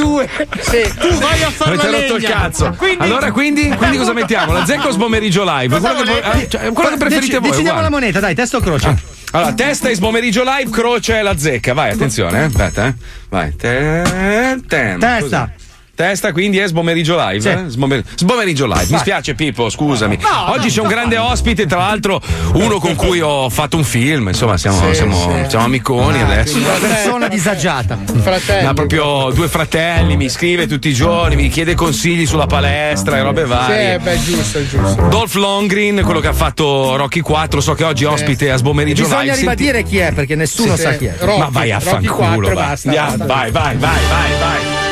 tu 0.99 1.19
vai 1.19 1.43
a 1.43 1.51
fare 1.51 1.77
la 1.77 1.83
rotto 1.85 2.17
il 2.17 2.23
legna. 2.23 2.31
cazzo. 2.31 2.75
Quindi- 2.77 3.03
allora, 3.05 3.31
quindi, 3.33 3.69
quindi 3.77 3.97
cosa 3.97 4.13
mettiamo? 4.13 4.53
La 4.53 4.65
zecca 4.65 4.89
o 4.89 4.91
sbomeriggio 4.91 5.45
live? 5.45 5.79
Quello 5.81 6.03
che, 6.03 6.19
eh, 6.19 6.49
cioè, 6.49 6.73
quello 6.73 6.91
che 6.91 6.97
preferite 6.97 7.27
Deci- 7.27 7.33
voi. 7.39 7.51
Decidiamo 7.51 7.79
uguale. 7.79 7.83
la 7.83 7.91
moneta, 7.91 8.21
dai, 8.21 8.35
testa 8.35 8.57
o 8.57 8.61
croce? 8.61 8.95
Allora, 9.35 9.53
testa 9.55 9.89
e 9.89 9.95
sbomeriggio 9.95 10.43
live, 10.45 10.71
croce 10.71 11.19
e 11.19 11.23
la 11.23 11.37
zecca. 11.39 11.73
Vai, 11.73 11.91
attenzione, 11.93 12.41
eh. 12.41 12.45
Aspetta, 12.45 12.87
eh. 12.87 12.95
Vai. 13.31 13.55
Te- 13.57 14.61
tem. 14.69 14.99
Testa. 14.99 15.51
Così. 15.51 15.61
Testa 15.95 16.33
quindi 16.33 16.59
è 16.59 16.67
sbomeriggio 16.67 17.17
live. 17.19 17.41
Sì. 17.41 17.49
eh? 17.49 17.65
Sbomer- 17.69 18.03
sbomeriggio 18.17 18.67
live. 18.67 18.87
Mi 18.89 18.99
spiace 18.99 19.35
Pippo, 19.35 19.69
scusami. 19.69 20.19
Oggi 20.49 20.69
c'è 20.71 20.81
un 20.81 20.89
grande 20.89 21.19
ospite, 21.19 21.67
tra 21.67 21.79
l'altro 21.81 22.21
uno 22.55 22.79
con 22.79 22.95
cui 22.95 23.21
ho 23.21 23.49
fatto 23.51 23.77
un 23.77 23.85
film. 23.85 24.29
Insomma, 24.29 24.57
siamo, 24.57 24.89
Sì, 24.89 24.95
siamo, 24.95 25.15
sì. 25.15 25.51
siamo 25.51 25.65
amiconi 25.67 26.21
adesso. 26.23 26.57
Una 26.57 26.73
persona 26.81 27.29
disagiata. 27.29 27.99
Fratelli. 28.23 28.65
Ma 28.65 28.73
proprio 28.73 29.31
due 29.35 29.49
fratelli, 29.49 30.17
mi 30.17 30.29
scrive 30.31 30.67
tutti 30.67 30.89
i 30.89 30.95
giorni, 30.95 31.37
mi 31.37 31.49
chiede 31.51 31.75
consigli 31.75 32.27
sulla 32.27 32.47
palestra 32.47 33.19
e 33.19 33.23
robe 33.23 33.43
Sì, 33.43 33.49
varie. 33.49 33.99
beh, 33.99 34.19
giusto, 34.23 34.59
è 34.59 34.67
giusto. 34.67 35.03
Dolph 35.09 35.35
Longgreen, 35.35 36.03
quello 36.05 36.21
che 36.21 36.29
ha 36.29 36.33
fatto 36.33 36.97
Rocky 36.97 37.21
4, 37.21 37.61
so 37.61 37.75
che 37.75 37.85
oggi 37.85 38.05
è 38.05 38.09
ospite 38.09 38.51
a 38.51 38.57
Sbomeriggio 38.57 39.03
Bisogna 39.03 39.21
Live. 39.23 39.35
Senti- 39.35 39.49
ribadire 39.51 39.83
chi 39.83 39.99
è, 39.99 40.13
perché 40.13 40.35
nessuno 40.37 40.75
Sì, 40.75 40.83
sa 40.83 40.93
sì. 40.93 40.99
chi 40.99 41.05
è. 41.07 41.15
Rocky, 41.19 41.39
Ma 41.39 41.49
vai 41.51 41.71
a 41.71 41.81
fanculo, 41.81 42.15
4 42.49 42.55
va. 42.55 42.61
basta. 42.61 42.89
Andiamo, 42.89 43.17
basta. 43.19 43.27
vai, 43.27 43.51
vai, 43.51 43.77
vai, 43.77 44.01
vai, 44.09 44.31
vai. 44.41 44.92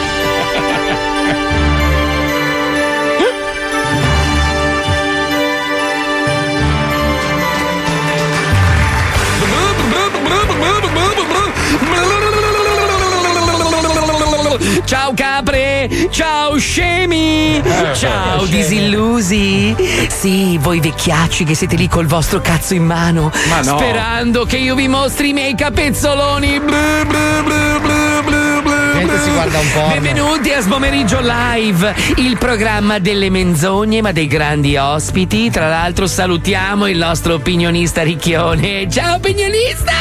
Ciao 14.84 15.12
capre, 15.14 15.88
ciao 16.10 16.56
scemi, 16.58 17.62
ciao 17.94 18.44
disillusi. 18.46 19.74
Sì, 20.08 20.58
voi 20.58 20.80
vecchiacci 20.80 21.44
che 21.44 21.54
siete 21.54 21.76
lì 21.76 21.88
col 21.88 22.06
vostro 22.06 22.40
cazzo 22.40 22.74
in 22.74 22.84
mano, 22.84 23.30
Ma 23.48 23.60
no. 23.60 23.78
sperando 23.78 24.44
che 24.44 24.56
io 24.56 24.74
vi 24.74 24.88
mostri 24.88 25.28
i 25.30 25.32
miei 25.32 25.54
capezzoloni. 25.54 26.58
Blu, 26.60 27.04
blu, 27.06 27.42
blu, 27.42 27.80
blu, 27.80 28.20
blu, 28.24 28.62
blu, 28.62 28.92
Gente 28.94 29.18
si 29.20 29.30
guarda 29.30 29.58
un 29.58 29.70
po'. 29.72 29.88
Benvenuti 29.88 30.52
a 30.52 30.60
Sbomeriggio 30.60 31.20
Live, 31.20 31.94
il 32.16 32.36
programma 32.36 32.98
delle 32.98 33.30
menzogne 33.30 34.02
ma 34.02 34.12
dei 34.12 34.26
grandi 34.26 34.76
ospiti. 34.76 35.50
Tra 35.50 35.68
l'altro 35.68 36.06
salutiamo 36.06 36.86
il 36.88 36.98
nostro 36.98 37.34
opinionista 37.34 38.02
Ricchione. 38.02 38.88
Ciao 38.90 39.16
opinionista! 39.16 39.92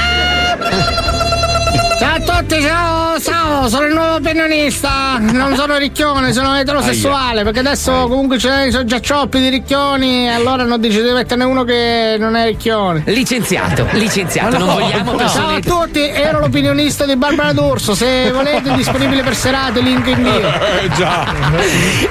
Ciao 2.00 2.16
a 2.16 2.20
tutti, 2.22 2.62
ciao, 2.62 3.20
ciao, 3.20 3.68
sono 3.68 3.86
il 3.86 3.94
nuovo 3.94 4.16
opinionista. 4.16 5.18
Non 5.20 5.54
sono 5.58 5.76
ricchione, 5.76 6.32
sono 6.32 6.56
eterosessuale. 6.58 7.44
Perché 7.44 7.60
adesso 7.60 8.08
comunque 8.08 8.38
c'è, 8.38 8.72
sono 8.72 8.86
già 8.86 9.02
troppi 9.02 9.42
di 9.42 9.50
ricchioni. 9.50 10.28
E 10.28 10.30
allora 10.30 10.64
hanno 10.64 10.78
deciso 10.78 11.04
di 11.04 11.12
metterne 11.12 11.44
uno 11.44 11.66
che 11.66 12.16
non 12.18 12.38
è 12.38 12.46
ricchione. 12.46 13.04
Licenziato, 13.08 13.86
licenziato, 13.92 14.58
non 14.58 14.68
vogliamo 14.76 15.10
Ciao 15.10 15.18
persone. 15.18 15.56
a 15.58 15.60
tutti, 15.60 16.00
ero 16.00 16.40
l'opinionista 16.40 17.06
di 17.06 17.18
Barbara 17.18 17.52
D'Urso. 17.52 17.94
Se 17.94 18.32
volete, 18.34 18.74
disponibile 18.76 19.22
per 19.22 19.36
serate, 19.36 19.82
link 19.82 20.08
in 20.08 20.24
bio. 20.24 20.50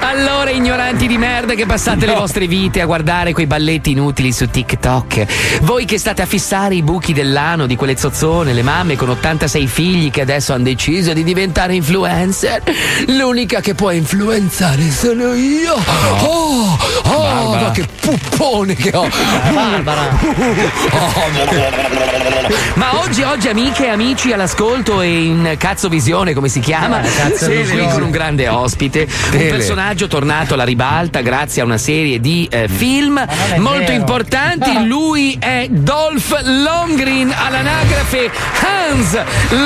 Allora, 0.01 0.51
ignoranti 0.51 1.07
di 1.07 1.17
merda 1.17 1.55
che 1.55 1.65
passate 1.65 2.05
le 2.05 2.13
vostre 2.13 2.45
vite 2.45 2.81
a 2.81 2.85
guardare 2.85 3.33
quei 3.33 3.47
balletti 3.47 3.89
inutili 3.89 4.31
su 4.31 4.47
TikTok. 4.47 5.61
Voi 5.61 5.85
che 5.85 5.97
state 5.97 6.21
a 6.21 6.27
fissare 6.27 6.75
i 6.75 6.83
buchi 6.83 7.11
dell'ano 7.11 7.65
di 7.65 7.75
quelle 7.75 7.97
zozzone, 7.97 8.53
le 8.53 8.61
mamme 8.61 8.95
con 8.95 9.09
86 9.09 9.65
figli 9.65 9.77
che 9.79 10.19
adesso 10.19 10.51
hanno 10.51 10.65
deciso 10.65 11.13
di 11.13 11.23
diventare 11.23 11.73
influencer. 11.73 12.61
L'unica 13.07 13.61
che 13.61 13.75
può 13.75 13.91
influenzare 13.91 14.91
sono 14.91 15.33
io. 15.33 15.73
Oh, 16.19 16.77
oh, 17.03 17.55
ma 17.55 17.71
che 17.71 17.87
puppone 18.01 18.75
che 18.75 18.91
ho. 18.93 19.07
Barbara. 19.53 20.17
Ma 22.73 22.99
oggi, 22.99 23.21
oggi, 23.21 23.47
amiche 23.47 23.85
e 23.85 23.89
amici 23.89 24.33
all'ascolto 24.33 25.01
e 25.01 25.23
in 25.23 25.55
cazzo 25.57 25.87
visione, 25.87 26.33
come 26.33 26.49
si 26.49 26.59
chiama? 26.59 27.01
Eh, 27.01 27.37
siamo 27.37 27.63
qui 27.63 27.87
con 27.87 28.01
un 28.01 28.11
grande 28.11 28.47
ospite, 28.47 29.01
un 29.01 29.29
Tele. 29.31 29.49
personaggio 29.49 30.07
tornato 30.07 30.55
alla 30.55 30.63
ribalta 30.63 31.21
grazie 31.21 31.61
a 31.61 31.65
una 31.65 31.77
serie 31.77 32.19
di 32.19 32.47
eh, 32.51 32.67
film 32.67 33.23
molto 33.57 33.79
vero. 33.79 33.91
importanti. 33.93 34.87
Lui 34.87 35.37
è 35.39 35.67
Dolph 35.69 36.41
Longgreen 36.43 37.33
all'anagrafe 37.37 38.31
Hans 38.61 39.17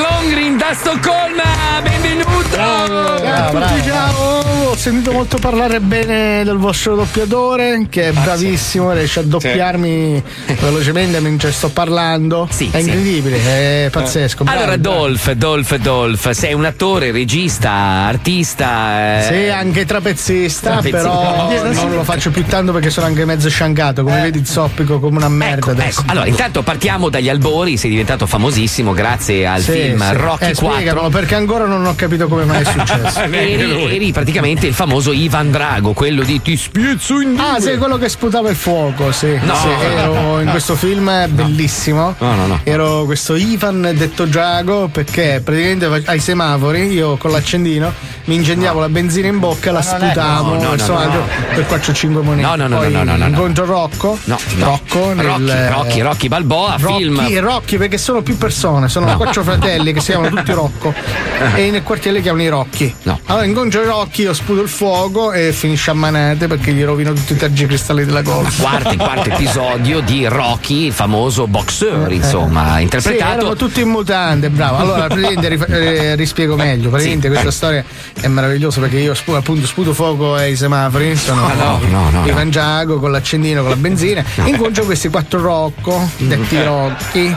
Longgreen 0.03 0.57
da 0.57 0.73
Stoccolma. 0.73 1.81
Benvenuto! 1.81 2.49
Ciao 2.51 3.45
a 3.45 3.49
tutti, 3.49 3.83
ciao. 3.83 4.42
Ho 4.65 4.75
sentito 4.75 5.11
molto 5.11 5.37
parlare 5.37 5.79
bene 5.79 6.43
del 6.43 6.57
vostro 6.57 6.95
doppiatore, 6.95 7.85
che 7.89 8.09
è 8.09 8.11
bravissimo, 8.11 8.91
riesce 8.91 9.19
a 9.19 9.23
doppiarmi 9.23 10.23
velocemente 10.59 11.19
mentre 11.19 11.51
sto 11.51 11.69
parlando. 11.69 12.47
Sì, 12.49 12.69
è 12.71 12.79
sì. 12.81 12.87
incredibile, 12.89 13.85
è 13.85 13.89
pazzesco. 13.91 14.43
bravo, 14.43 14.59
Allora. 14.59 14.77
Dolph, 14.77 15.31
Dolph, 15.33 15.75
Dolph, 15.77 16.29
sei 16.31 16.53
un 16.53 16.65
attore, 16.65 17.11
regista, 17.11 17.71
artista. 17.71 19.19
eh, 19.19 19.23
Sì, 19.45 19.49
anche 19.49 19.85
trapezzista, 19.85 20.71
Trapezzista. 20.79 21.09
però 21.09 21.73
non 21.73 21.93
lo 21.93 22.03
faccio 22.03 22.31
più 22.31 22.43
tanto 22.45 22.71
perché 22.71 22.89
sono 22.89 23.05
anche 23.05 23.25
mezzo 23.25 23.49
sciancato. 23.49 24.03
Come 24.03 24.21
vedi, 24.21 24.43
zoppico 24.45 24.99
come 24.99 25.17
una 25.17 25.29
merda 25.29 25.55
Ecco, 25.57 25.69
adesso. 25.71 26.01
ecco. 26.01 26.11
Allora, 26.11 26.25
intanto 26.27 26.63
partiamo 26.63 27.09
dagli 27.09 27.29
albori, 27.29 27.77
sei 27.77 27.89
diventato 27.91 28.25
famosissimo 28.25 28.93
grazie 28.93 29.45
al 29.45 29.61
Sì, 29.61 29.71
film 29.71 30.03
sì. 30.09 30.15
Rocky 30.15 30.49
Eh, 30.49 30.53
4. 30.55 30.71
spiegamelo, 30.71 31.09
perché 31.09 31.35
ancora 31.35 31.65
non 31.65 31.85
ho 31.85 31.93
capito 31.95 32.27
come 32.27 32.43
mai 32.45 32.61
è 32.61 32.65
successo. 32.71 33.19
Eri, 33.19 33.93
eri 33.95 34.11
praticamente 34.11 34.52
il 34.61 34.73
famoso 34.73 35.11
Ivan 35.11 35.51
Drago, 35.51 35.93
quello 35.93 36.23
di 36.23 36.41
Ti 36.41 36.57
spiezzo 36.57 37.19
in 37.19 37.35
due. 37.35 37.43
Ah, 37.43 37.59
sei 37.59 37.77
quello 37.77 37.97
che 37.97 38.09
sputava 38.09 38.49
il 38.49 38.55
fuoco, 38.55 39.11
sì. 39.11 39.39
No, 39.41 39.55
Sì, 39.55 39.67
no, 39.67 39.81
ero 39.81 40.39
in 40.41 40.49
questo 40.49 40.75
film 40.75 41.27
bellissimo. 41.29 42.15
No, 42.17 42.35
no, 42.35 42.47
no. 42.47 42.59
Ero 42.63 43.05
questo 43.05 43.35
Ivan 43.35 43.93
detto 43.95 44.25
Drago 44.25 44.87
perché 44.87 45.41
praticamente 45.43 46.03
ai 46.05 46.19
semafori 46.19 46.91
io 46.91 47.17
con 47.17 47.31
l'accendino 47.31 47.91
mi 48.25 48.35
incendiavo 48.35 48.79
la 48.79 48.89
benzina 48.89 49.27
in 49.27 49.39
bocca, 49.39 49.71
la 49.71 49.81
sputavo, 49.81 50.55
no, 50.55 50.61
no, 50.61 50.73
insomma, 50.73 51.05
no, 51.05 51.13
no. 51.13 51.25
per 51.53 51.65
4-5 51.65 52.21
monete. 52.21 52.41
No, 52.41 52.55
no, 52.55 52.67
no, 52.67 52.77
Poi 52.77 52.91
no, 52.91 53.03
no, 53.03 53.11
no, 53.11 53.17
no. 53.17 53.27
incontro 53.27 53.65
Rocco. 53.65 54.17
No, 54.25 54.37
no. 54.55 54.65
Rocco 54.65 55.13
nel 55.13 55.25
Rocky, 55.25 55.69
Rocky, 55.69 56.01
Rocky 56.01 56.27
Balboa, 56.29 56.77
Rocky 56.79 57.03
film. 57.03 57.19
e 57.29 57.39
Rocky 57.39 57.77
perché 57.77 57.97
sono 57.97 58.21
più 58.21 58.37
persone, 58.37 58.87
sono 58.87 59.15
quattro 59.17 59.43
fratelli 59.43 59.91
che 59.91 59.99
si 59.99 60.11
chiamano 60.11 60.35
tutti 60.35 60.51
Rocco 60.53 60.93
e 61.55 61.69
nel 61.71 61.83
quartiere 61.83 62.17
li 62.17 62.23
chiamano 62.23 62.43
i 62.43 62.49
Rocchi. 62.49 62.95
No. 63.03 63.19
Allora 63.25 63.45
incontro 63.45 63.81
i 63.81 63.85
Rocchi, 63.85 64.21
io 64.21 64.33
sputo 64.43 64.61
il 64.61 64.67
fuoco 64.67 65.31
e 65.31 65.53
finisce 65.53 65.89
a 65.91 65.93
manete 65.93 66.47
perché 66.47 66.73
gli 66.73 66.83
rovino 66.83 67.13
tutti 67.13 67.31
i 67.31 67.35
tergicristalli 67.37 68.03
della 68.03 68.21
golf. 68.21 68.59
Quarto, 68.59 68.93
quarto 68.97 69.29
episodio 69.29 70.01
di 70.01 70.25
Rocky, 70.27 70.87
il 70.87 70.91
famoso 70.91 71.47
boxer, 71.47 72.11
insomma, 72.11 72.75
Sì, 72.75 72.81
interpretato. 72.81 73.31
erano 73.39 73.55
tutti 73.55 73.79
in 73.79 73.87
mutande, 73.87 74.49
bravo. 74.49 74.75
Allora, 74.77 75.07
praticamente 75.07 75.47
rif- 75.47 75.69
eh, 75.69 76.15
rispiego 76.15 76.57
meglio. 76.57 76.89
Praticamente 76.89 77.27
Sì, 77.27 77.31
questa 77.33 77.51
storia 77.51 77.85
è 78.19 78.27
meravigliosa 78.27 78.81
perché 78.81 78.97
io 78.97 79.13
spu- 79.13 79.33
appunto 79.35 79.65
sputo 79.65 79.93
fuoco 79.93 80.35
ai 80.35 80.57
semafori, 80.57 81.15
sono 81.15 81.45
Ah, 81.45 81.53
no, 81.53 81.79
no, 81.89 82.09
no, 82.09 82.23
di 82.23 82.29
no. 82.29 82.35
Mangiago 82.35 82.99
con 82.99 83.11
l'accendino, 83.11 83.61
con 83.61 83.69
la 83.69 83.77
benzina. 83.77 84.23
Incontro 84.43 84.83
questi 84.83 85.07
quattro 85.07 85.39
Rocco, 85.41 86.09
detti 86.17 86.57
Mm. 86.57 86.63
Rocchi, 86.65 87.35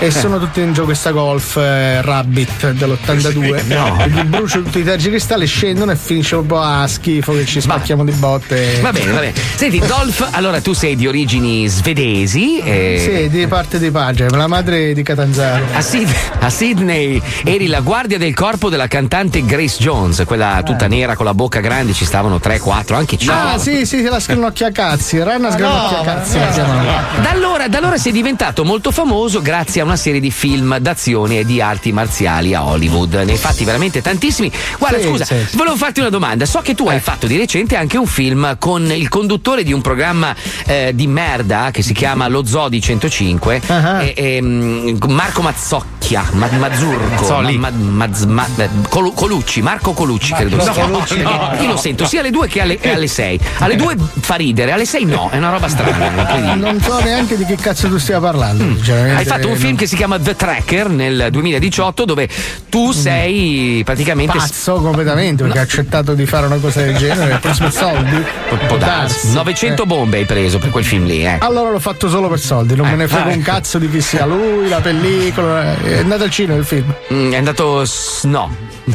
e 0.00 0.10
sono 0.10 0.40
tutti 0.40 0.58
dentro 0.60 0.84
questa 0.84 1.12
golf 1.12 1.56
eh, 1.56 2.02
Rabbit 2.02 2.72
dell'82. 2.72 3.64
No. 3.68 4.04
Gli 4.08 4.22
brucio 4.22 4.60
tutti 4.62 4.80
i 4.80 4.84
tergicristalli, 4.84 5.46
scendono 5.46 5.92
e 5.92 5.96
finisce 5.96 6.34
un 6.34 6.46
po' 6.48 6.58
a 6.60 6.86
schifo 6.88 7.32
che 7.34 7.46
ci 7.46 7.60
spacchiamo 7.60 8.04
di 8.04 8.10
botte. 8.12 8.78
Va 8.80 8.90
bene, 8.90 9.12
va 9.12 9.20
bene. 9.20 9.32
Senti, 9.54 9.78
Dolph, 9.78 10.26
allora 10.32 10.60
tu 10.60 10.72
sei 10.72 10.96
di 10.96 11.06
origini 11.06 11.68
svedesi. 11.68 12.58
eh, 12.58 12.98
Sì, 13.00 13.28
di 13.28 13.46
parte 13.46 13.78
di 13.78 13.90
padre, 13.90 14.28
la 14.30 14.46
madre 14.48 14.92
di 14.94 15.02
Catanzaro. 15.02 15.64
A, 15.72 15.80
Sid- 15.80 16.12
a 16.40 16.50
Sydney 16.50 17.20
eri 17.44 17.66
la 17.68 17.80
guardia 17.80 18.18
del 18.18 18.34
corpo 18.34 18.68
della 18.68 18.88
cantante 18.88 19.44
Grace 19.44 19.76
Jones, 19.78 20.22
quella 20.26 20.60
tutta 20.64 20.86
nera 20.88 21.14
con 21.14 21.24
la 21.26 21.34
bocca 21.34 21.60
grande, 21.60 21.92
ci 21.92 22.04
stavano 22.04 22.40
3, 22.40 22.58
4, 22.58 22.96
anche 22.96 23.16
5. 23.16 23.36
Ah, 23.36 23.58
sì, 23.58 23.86
sì, 23.86 24.02
la 24.02 24.18
scrannocchia 24.20 24.70
cazzi, 24.72 25.22
Ranna 25.22 25.50
scrannocchia 25.52 26.00
cazzi. 26.02 26.38
la 26.38 26.48
chiamano. 26.48 26.82
Da 27.22 27.30
allora, 27.30 27.68
da 27.68 27.78
allora 27.78 27.96
sei 27.98 28.12
diventato 28.12 28.64
molto 28.64 28.90
famoso 28.90 29.40
grazie 29.42 29.80
a 29.80 29.84
una 29.84 29.96
serie 29.96 30.20
di 30.20 30.30
film 30.30 30.78
d'azione 30.78 31.40
e 31.40 31.44
di 31.44 31.60
arti 31.60 31.92
marziali 31.92 32.54
a 32.54 32.64
Hollywood. 32.64 33.14
Ne 33.14 33.32
hai 33.32 33.38
fatti 33.38 33.64
veramente 33.64 34.00
tantissimi. 34.00 34.50
Guarda, 34.78 34.98
Sì, 34.98 35.04
scusa, 35.08 35.24
sì, 35.24 35.34
sì. 35.48 35.56
volevo 35.56 35.76
farti 35.76 36.00
una 36.00 36.08
domanda. 36.08 36.37
So 36.46 36.60
che 36.60 36.74
tu 36.74 36.88
hai 36.88 37.00
fatto 37.00 37.26
di 37.26 37.36
recente 37.36 37.76
anche 37.76 37.96
un 37.98 38.06
film 38.06 38.56
con 38.58 38.90
il 38.92 39.08
conduttore 39.08 39.62
di 39.62 39.72
un 39.72 39.80
programma 39.80 40.34
eh, 40.66 40.92
di 40.94 41.06
merda 41.06 41.70
che 41.72 41.82
si 41.82 41.92
chiama 41.92 42.26
Lo 42.28 42.44
Zoo 42.44 42.68
di 42.68 42.80
105, 42.80 43.60
Ah. 43.66 44.02
e- 44.02 44.12
e, 44.16 44.38
mm, 44.42 44.96
Marco 45.08 45.42
Mazzocchia, 45.42 46.24
Ma- 46.32 46.48
Mazzurco. 46.58 47.40
Ma- 47.58 47.70
ma- 47.70 48.08
ma- 48.26 48.46
eh, 48.56 48.68
Colu- 48.88 49.12
Colucci, 49.14 49.60
Marco 49.62 49.92
Colucci, 49.92 50.32
credo. 50.32 50.60
sia. 50.60 50.72
Colucci, 50.72 51.20
no, 51.22 51.50
Io 51.60 51.66
lo 51.68 51.76
sento 51.76 52.06
sia 52.06 52.20
alle 52.20 52.30
2 52.30 52.48
che 52.48 52.60
alle, 52.60 52.78
e 52.80 52.90
alle 52.90 53.06
6. 53.08 53.38
Alle 53.58 53.76
2 53.76 53.96
fa 54.20 54.34
ridere, 54.36 54.72
alle 54.72 54.86
6 54.86 55.04
no, 55.04 55.28
è 55.30 55.36
una 55.36 55.50
roba 55.50 55.68
strana. 55.68 56.54
Non 56.58 56.80
so 56.80 56.98
neanche 57.00 57.36
di 57.36 57.44
che 57.44 57.56
cazzo 57.56 57.88
tu 57.88 57.98
stia 57.98 58.20
parlando. 58.20 58.64
Mm. 58.64 58.76
Hai 59.16 59.24
fatto 59.24 59.48
un 59.48 59.56
film 59.56 59.76
che 59.76 59.86
si 59.86 59.96
chiama 59.96 60.18
The 60.18 60.34
Tracker 60.34 60.88
nel 60.88 61.28
2018 61.30 62.04
dove 62.04 62.28
tu 62.68 62.92
sei 62.92 63.82
praticamente 63.84 64.36
Pazzo 64.36 64.74
completamente 64.80 65.42
perché 65.44 65.58
ha 65.58 65.62
accettato 65.62 66.14
di 66.18 66.26
fare 66.26 66.46
una 66.46 66.58
cosa 66.58 66.82
del 66.82 66.96
genere 66.96 67.38
per 67.38 67.54
preso 67.56 67.70
soldi. 67.70 68.22
può 68.66 68.76
darsi. 68.76 69.32
900 69.32 69.86
bombe 69.86 70.18
hai 70.18 70.26
preso 70.26 70.58
per 70.58 70.70
quel 70.70 70.84
film 70.84 71.04
lì, 71.06 71.24
eh. 71.24 71.38
Allora 71.40 71.70
l'ho 71.70 71.80
fatto 71.80 72.08
solo 72.08 72.28
per 72.28 72.38
soldi, 72.40 72.74
non 72.76 72.88
me 72.88 72.96
ne 72.96 73.08
frega 73.08 73.30
ah, 73.30 73.34
un 73.34 73.42
cazzo 73.42 73.78
di 73.78 73.88
chi 73.90 74.00
sia 74.00 74.26
lui, 74.26 74.68
la 74.68 74.80
pellicola. 74.80 75.76
È 75.82 75.98
andato 75.98 76.24
al 76.24 76.30
cinema 76.30 76.58
il 76.58 76.64
film. 76.64 76.92
Mm, 77.12 77.32
è 77.32 77.36
andato 77.36 77.84
s- 77.84 78.24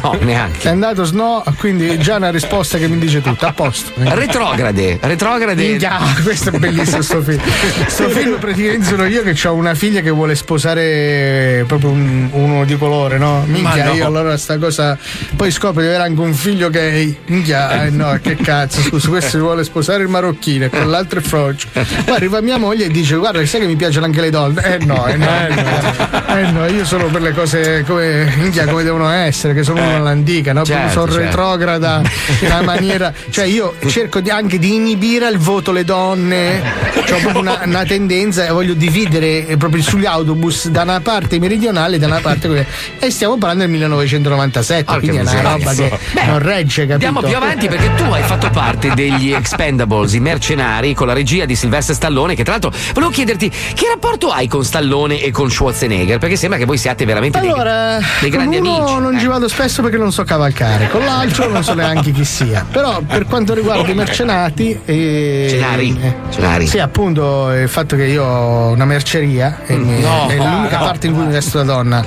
no, 0.02 0.12
no, 0.12 0.18
È 0.18 0.24
neanche. 0.24 0.68
andato 0.68 1.04
sno, 1.04 1.42
quindi 1.58 1.98
già 1.98 2.16
una 2.16 2.30
risposta 2.30 2.78
che 2.78 2.88
mi 2.88 2.98
dice 2.98 3.20
tutto. 3.20 3.46
A 3.46 3.52
posto. 3.52 3.92
Retrograde, 3.96 4.98
retrograde. 5.00 5.54
Minchia, 5.66 5.98
questo 6.22 6.50
è 6.50 6.58
bellissimo 6.58 7.02
sto 7.02 7.22
film. 7.22 7.40
Sto 7.86 8.08
film 8.08 8.38
praticamente 8.38 8.86
sono 8.86 9.04
io 9.06 9.22
che 9.22 9.48
ho 9.48 9.54
una 9.54 9.74
figlia 9.74 10.00
che 10.00 10.10
vuole 10.10 10.34
sposare 10.34 11.64
proprio 11.66 11.90
un- 11.90 12.28
uno 12.32 12.64
di 12.64 12.76
colore, 12.76 13.18
no? 13.18 13.44
Minchia, 13.46 13.86
no. 13.86 13.92
io 13.94 14.06
allora 14.06 14.36
sta 14.36 14.58
cosa. 14.58 14.96
Poi 15.36 15.50
scopro 15.50 15.80
di 15.80 15.86
avere 15.88 16.02
anche 16.04 16.20
un 16.20 16.34
figlio 16.34 16.70
gay. 16.70 17.16
Minchia, 17.26 17.84
eh, 17.84 17.90
no, 17.90 18.18
che 18.22 18.36
cazzo, 18.36 18.80
scusa, 18.82 19.08
questo 19.08 19.38
vuole 19.38 19.64
sposare 19.64 20.02
il 20.02 20.08
marocchino 20.08 20.66
e 20.66 20.70
con 20.70 20.88
l'altro 20.90 21.18
è 21.20 21.22
frocio. 21.22 21.68
Poi 21.72 22.14
arriva 22.14 22.40
mia 22.40 22.58
moglie 22.58 22.86
e 22.86 22.88
dice: 22.88 23.16
Guarda, 23.16 23.44
sai 23.46 23.60
che 23.60 23.66
mi 23.66 23.76
piacciono 23.76 24.06
anche 24.06 24.20
le 24.20 24.30
donne? 24.30 24.62
Eh 24.64 24.84
no, 24.84 25.06
eh 25.06 25.16
no, 25.16 25.26
eh 25.46 25.54
no, 25.54 26.36
eh 26.36 26.50
no, 26.50 26.66
io 26.66 26.84
sono 26.84 27.06
per 27.06 27.22
le 27.22 27.32
cose 27.32 27.84
come, 27.86 28.32
minchia, 28.36 28.66
come 28.66 28.82
devono 28.82 29.08
essere, 29.10 29.54
che 29.54 29.62
sono 29.62 29.80
uno 29.86 29.96
all'antica, 29.96 30.52
no? 30.52 30.64
Certo, 30.64 30.90
sono 30.90 31.06
certo. 31.12 31.24
retrograda 31.24 32.02
in 32.40 32.46
una 32.46 32.62
maniera. 32.62 33.12
Cioè, 33.30 33.44
io 33.44 33.74
cerco 33.88 34.20
di- 34.20 34.30
anche 34.30 34.58
di 34.58 34.74
inibire 34.74 35.26
al 35.26 35.36
voto 35.38 35.72
le 35.72 35.84
donne. 35.84 36.60
Ho 36.94 37.18
proprio 37.20 37.40
una, 37.40 37.60
una 37.64 37.84
tendenza 37.84 38.46
e 38.46 38.50
voglio 38.50 38.74
dividere 38.74 39.46
eh, 39.46 39.56
proprio 39.56 39.82
sugli 39.82 40.06
autobus 40.06 40.68
da 40.68 40.82
una 40.82 41.00
parte 41.00 41.38
meridionale 41.38 41.96
e 41.96 41.98
da 41.98 42.06
una 42.06 42.20
parte 42.20 42.48
quella- 42.48 42.64
e 42.98 43.10
stiamo 43.10 43.36
parlando 43.36 43.62
del 43.64 43.72
1997 43.72 44.84
Porca 44.84 44.98
quindi 45.00 45.18
è 45.18 45.20
una 45.20 45.40
roba 45.40 45.72
che 45.74 45.98
Beh, 46.12 46.24
non 46.26 46.38
regge 46.38 46.86
capito 46.86 47.06
Andiamo 47.06 47.20
più 47.20 47.36
avanti 47.36 47.68
perché 47.68 47.94
tu 47.94 48.04
hai 48.04 48.22
fatto 48.22 48.50
parte 48.50 48.92
degli 48.94 49.32
Expendables, 49.32 50.14
i 50.14 50.20
mercenari, 50.20 50.94
con 50.94 51.06
la 51.06 51.12
regia 51.12 51.44
di 51.44 51.54
Sylvester 51.54 51.94
Stallone, 51.94 52.34
che 52.34 52.42
tra 52.42 52.52
l'altro 52.52 52.72
volevo 52.94 53.10
chiederti 53.12 53.50
che 53.50 53.86
rapporto 53.88 54.30
hai 54.30 54.48
con 54.48 54.64
Stallone 54.64 55.20
e 55.20 55.30
con 55.30 55.50
Schwarzenegger? 55.50 56.18
Perché 56.18 56.36
sembra 56.36 56.58
che 56.58 56.64
voi 56.64 56.78
siate 56.78 57.04
veramente 57.04 57.38
dei- 57.40 57.50
allora, 57.50 57.98
dei, 58.20 58.30
con 58.30 58.38
grandi 58.38 58.56
amici. 58.56 58.98
non 58.98 59.14
eh. 59.14 59.20
ci 59.20 59.26
vado 59.26 59.48
spesso 59.48 59.73
perché 59.82 59.96
non 59.96 60.12
so 60.12 60.24
cavalcare, 60.24 60.88
con 60.88 61.04
l'altro 61.04 61.48
non 61.48 61.62
so 61.62 61.74
neanche 61.74 62.10
chi 62.12 62.24
sia. 62.24 62.64
Però 62.70 63.00
per 63.00 63.24
quanto 63.26 63.54
riguarda 63.54 63.88
i 63.90 63.94
mercenati. 63.94 64.78
eh, 64.84 65.46
Cenari. 65.50 65.98
eh, 66.00 66.14
Cenari. 66.30 66.66
Sì, 66.66 66.78
appunto 66.78 67.52
il 67.52 67.68
fatto 67.68 67.96
che 67.96 68.04
io 68.04 68.24
ho 68.24 68.70
una 68.72 68.84
merceria 68.84 69.60
e 69.66 69.76
mi- 69.76 70.00
No. 70.00 70.26
è 70.28 70.36
l'unica 70.36 70.78
parte 70.78 71.06
in 71.06 71.14
cui 71.14 71.24
mi 71.26 71.32
vesto 71.32 71.58
da 71.58 71.64
donna 71.64 72.04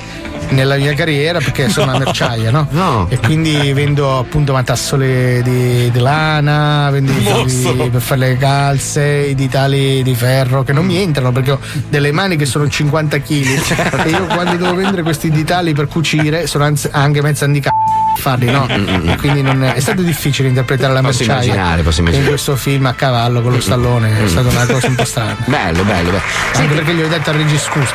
nella 0.50 0.76
mia 0.76 0.94
carriera 0.94 1.38
perché 1.38 1.68
sono 1.68 1.90
una 1.90 1.98
merciaia, 1.98 2.50
no? 2.50 2.66
No. 2.70 3.06
E 3.08 3.18
quindi 3.18 3.72
vendo 3.72 4.18
appunto 4.18 4.52
matassole 4.52 5.42
di, 5.42 5.90
di 5.90 5.98
lana, 5.98 6.88
vendo 6.90 7.12
i 7.12 7.48
fili 7.48 7.90
per 7.90 8.00
fare 8.00 8.20
le 8.20 8.36
calze, 8.36 9.02
i 9.02 9.34
ditali 9.34 10.02
di 10.02 10.14
ferro 10.14 10.62
che 10.62 10.72
non 10.72 10.84
mi 10.84 10.96
entrano 10.96 11.32
perché 11.32 11.52
ho 11.52 11.60
delle 11.88 12.12
mani 12.12 12.36
che 12.36 12.46
sono 12.46 12.68
50 12.68 13.18
kg 13.20 14.04
e 14.04 14.10
io 14.10 14.26
quando 14.26 14.56
devo 14.56 14.74
vendere 14.74 15.02
questi 15.02 15.30
ditali 15.30 15.72
per 15.72 15.86
cucire 15.86 16.46
sono 16.46 16.72
anche 16.90 17.22
mezza 17.22 17.44
handicap 17.44 17.72
farli, 18.16 18.50
no? 18.50 18.66
E 18.68 19.16
quindi 19.16 19.42
non 19.42 19.62
è, 19.62 19.74
è 19.74 19.80
stato 19.80 20.02
difficile 20.02 20.48
interpretare 20.48 20.92
la 20.92 21.00
Mm, 21.00 21.04
Posso 21.04 21.18
merciaia 21.24 21.44
immaginare, 21.44 21.82
posso 21.82 22.00
immaginare. 22.00 22.24
in 22.24 22.32
questo 22.34 22.56
film 22.56 22.86
a 22.86 22.92
cavallo 22.94 23.40
con 23.42 23.52
lo 23.52 23.60
stallone, 23.60 24.24
è 24.24 24.28
stata 24.28 24.48
una 24.48 24.66
cosa 24.66 24.86
un 24.88 24.94
po' 24.96 25.04
strana. 25.04 25.36
Bello, 25.46 25.82
bello, 25.84 26.10
bello. 26.10 26.20
Anche 26.54 26.74
perché 26.74 26.94
gli 26.94 27.02
ho 27.02 27.08
detto 27.08 27.30
al 27.30 27.36
regista 27.36 27.70
scusa, 27.70 27.92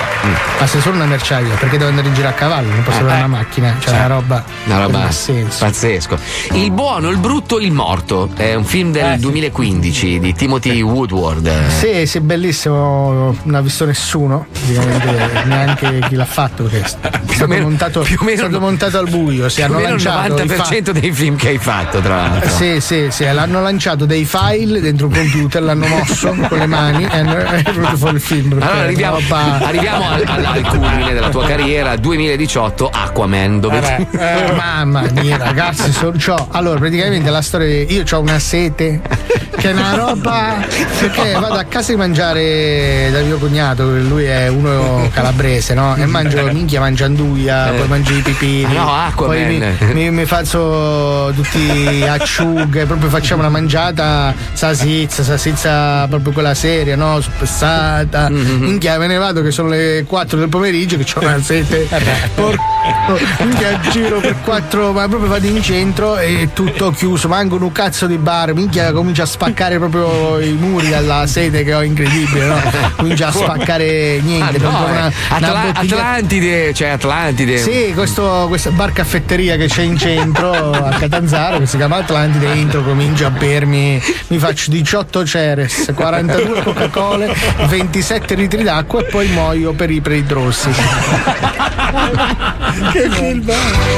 ma 0.59 0.65
sei 0.67 0.81
solo 0.81 0.95
una 0.95 1.05
merciaia, 1.05 1.55
perché 1.55 1.77
devo 1.77 1.89
andare 1.89 2.07
in 2.07 2.13
giro 2.13 2.27
a 2.27 2.31
cavallo, 2.31 2.69
non 2.69 2.83
posso 2.83 2.99
avere 2.99 3.13
eh. 3.15 3.17
una 3.17 3.27
macchina, 3.27 3.75
cioè 3.79 3.93
una 3.95 4.07
roba. 4.07 4.43
Una 4.65 4.75
non 4.75 4.85
roba 4.85 5.03
ha 5.07 5.11
senso. 5.11 5.65
pazzesco. 5.65 6.17
Il 6.53 6.71
buono, 6.71 7.09
il 7.09 7.17
brutto, 7.17 7.59
il 7.59 7.71
morto. 7.71 8.29
È 8.35 8.53
un 8.53 8.63
film 8.65 8.91
del 8.91 9.19
2015 9.19 10.19
di 10.19 10.33
Timothy 10.33 10.81
Woodward. 10.81 11.67
Sì, 11.69 12.05
sì, 12.05 12.19
bellissimo, 12.21 13.35
non 13.43 13.55
ha 13.55 13.61
visto 13.61 13.85
nessuno, 13.85 14.47
neanche 15.45 15.99
chi 16.07 16.15
l'ha 16.15 16.25
fatto 16.25 16.63
questo. 16.63 16.97
È 17.07 17.19
stato, 17.27 17.47
meno- 17.47 17.63
montato, 17.63 18.01
più 18.01 18.17
o 18.19 18.23
meno- 18.23 18.35
è 18.35 18.37
stato 18.49 18.59
montato 18.59 18.97
al 18.97 19.09
buio, 19.09 19.49
si 19.49 19.61
hanno 19.61 19.79
il 19.79 19.99
lanciato. 20.03 20.41
i 20.43 20.45
90% 20.45 20.89
dei 20.91 21.11
film 21.11 21.35
che 21.35 21.47
hai 21.49 21.57
fatto, 21.57 21.99
tra 21.99 22.15
l'altro. 22.15 22.49
Sì, 22.49 22.79
sì, 22.81 23.07
sì, 23.09 23.23
l'hanno 23.31 23.61
lanciato 23.61 24.05
dei 24.05 24.25
file 24.25 24.79
dentro 24.81 25.07
un 25.07 25.13
computer, 25.13 25.61
l'hanno 25.63 25.87
mosso 25.87 26.33
con 26.47 26.57
le 26.57 26.65
mani 26.67 27.03
e 27.03 27.17
hanno- 27.17 27.37
è 27.37 27.61
venuto 27.63 27.97
fuori 27.97 28.15
il 28.15 28.21
film. 28.21 28.51
Allora 28.53 28.79
arriviamo, 28.81 29.17
arriviamo 29.61 30.09
al, 30.09 30.23
al- 30.25 30.45
al 30.45 30.67
culmine 30.67 31.13
della 31.13 31.29
tua 31.29 31.45
carriera 31.45 31.95
2018 31.95 32.89
Aquaman 32.91 33.59
dove 33.59 33.79
tu- 34.09 34.17
Eh, 34.17 34.51
mamma 34.55 35.03
mia, 35.13 35.37
ragazzi, 35.37 35.91
sono, 35.91 36.11
c'ho- 36.17 36.47
allora 36.51 36.79
praticamente 36.79 37.29
la 37.29 37.41
storia. 37.41 37.83
Io 37.83 38.03
ho 38.09 38.19
una 38.19 38.39
sete 38.39 39.01
che 39.57 39.69
è 39.69 39.73
una 39.73 39.95
roba. 39.95 40.55
Perché 40.99 41.31
vado 41.33 41.53
a 41.55 41.63
casa 41.63 41.91
di 41.91 41.97
mangiare 41.97 43.09
da 43.11 43.21
mio 43.21 43.37
cognato, 43.37 43.83
lui 43.85 44.25
è 44.25 44.47
uno 44.47 45.09
calabrese, 45.13 45.73
no? 45.73 45.95
E 45.95 46.05
mangio 46.05 46.43
minchia, 46.51 46.79
mangio 46.79 47.05
anduia, 47.05 47.71
poi 47.75 47.87
mangio 47.87 48.13
i 48.13 48.21
pipini. 48.21 48.75
Ah, 48.77 48.81
no, 48.81 48.93
Aquaman. 48.93 49.35
Poi 49.45 49.45
mi, 49.45 49.92
mi, 49.93 50.09
mi 50.11 50.25
faccio 50.25 51.31
tutti 51.35 52.03
acciughe, 52.07 52.85
proprio 52.85 53.09
facciamo 53.09 53.41
una 53.41 53.49
mangiata 53.49 54.33
salsiccia, 54.53 55.23
salsiccia 55.23 56.07
proprio 56.09 56.31
quella 56.33 56.53
seria, 56.53 56.95
no? 56.95 57.19
Spessata. 57.21 58.29
Minchia, 58.29 58.97
me 58.97 59.07
ne 59.07 59.17
vado 59.17 59.41
che 59.41 59.51
sono 59.51 59.69
le 59.69 60.03
4 60.07 60.37
del 60.37 60.49
pomeriggio 60.49 60.97
che 60.97 61.05
ho 61.15 61.19
una 61.21 61.41
sete. 61.41 61.87
Porco. 62.35 62.71
Minchia 63.39 63.79
giro 63.91 64.19
per 64.19 64.35
4, 64.41 64.91
ma 64.91 65.07
proprio 65.07 65.29
vado 65.29 65.47
in 65.47 65.61
centro 65.61 66.17
e 66.17 66.49
tutto 66.53 66.91
chiuso, 66.91 67.27
manco 67.27 67.55
un 67.55 67.71
cazzo 67.71 68.07
di 68.07 68.17
bar, 68.17 68.53
minchia 68.53 68.91
comincia 68.91 69.23
a 69.23 69.25
spaccare 69.25 69.77
proprio 69.77 70.39
i 70.39 70.51
muri 70.53 70.89
dalla 70.89 71.25
sete 71.27 71.63
che 71.63 71.73
ho 71.73 71.81
incredibile, 71.83 72.45
no? 72.45 72.59
Comincia 72.97 73.27
a 73.27 73.31
spaccare 73.31 74.17
Ah, 74.19 74.21
niente, 74.23 74.57
no, 74.57 74.69
proprio 74.69 74.87
eh. 74.87 74.91
una, 74.91 74.99
una 75.07 75.13
Atla- 75.29 75.61
bottiglia- 75.71 75.95
Atlantide, 75.95 76.73
cioè 76.73 76.87
Atlantide. 76.89 77.57
sì, 77.57 77.91
questo, 77.93 78.45
questa 78.47 78.69
bar 78.71 78.91
caffetteria 78.91 79.55
che 79.55 79.67
c'è 79.67 79.81
in 79.83 79.97
centro 79.97 80.71
a 80.71 80.89
Catanzaro 80.91 81.59
che 81.59 81.65
si 81.65 81.77
chiama 81.77 81.97
Atlantide. 81.97 82.51
Entro, 82.53 82.83
comincio 82.83 83.25
a 83.25 83.29
bermi, 83.29 84.01
mi 84.27 84.37
faccio 84.37 84.71
18 84.71 85.25
Ceres, 85.25 85.91
42 85.95 86.63
Coca-Cola, 86.63 87.25
27 87.67 88.35
litri 88.35 88.63
d'acqua 88.63 89.01
e 89.01 89.03
poi 89.05 89.27
muoio 89.29 89.73
per 89.73 89.89
i 89.91 90.01
preidrossi. 90.01 90.69
che 92.91 93.09
film! 93.09 93.51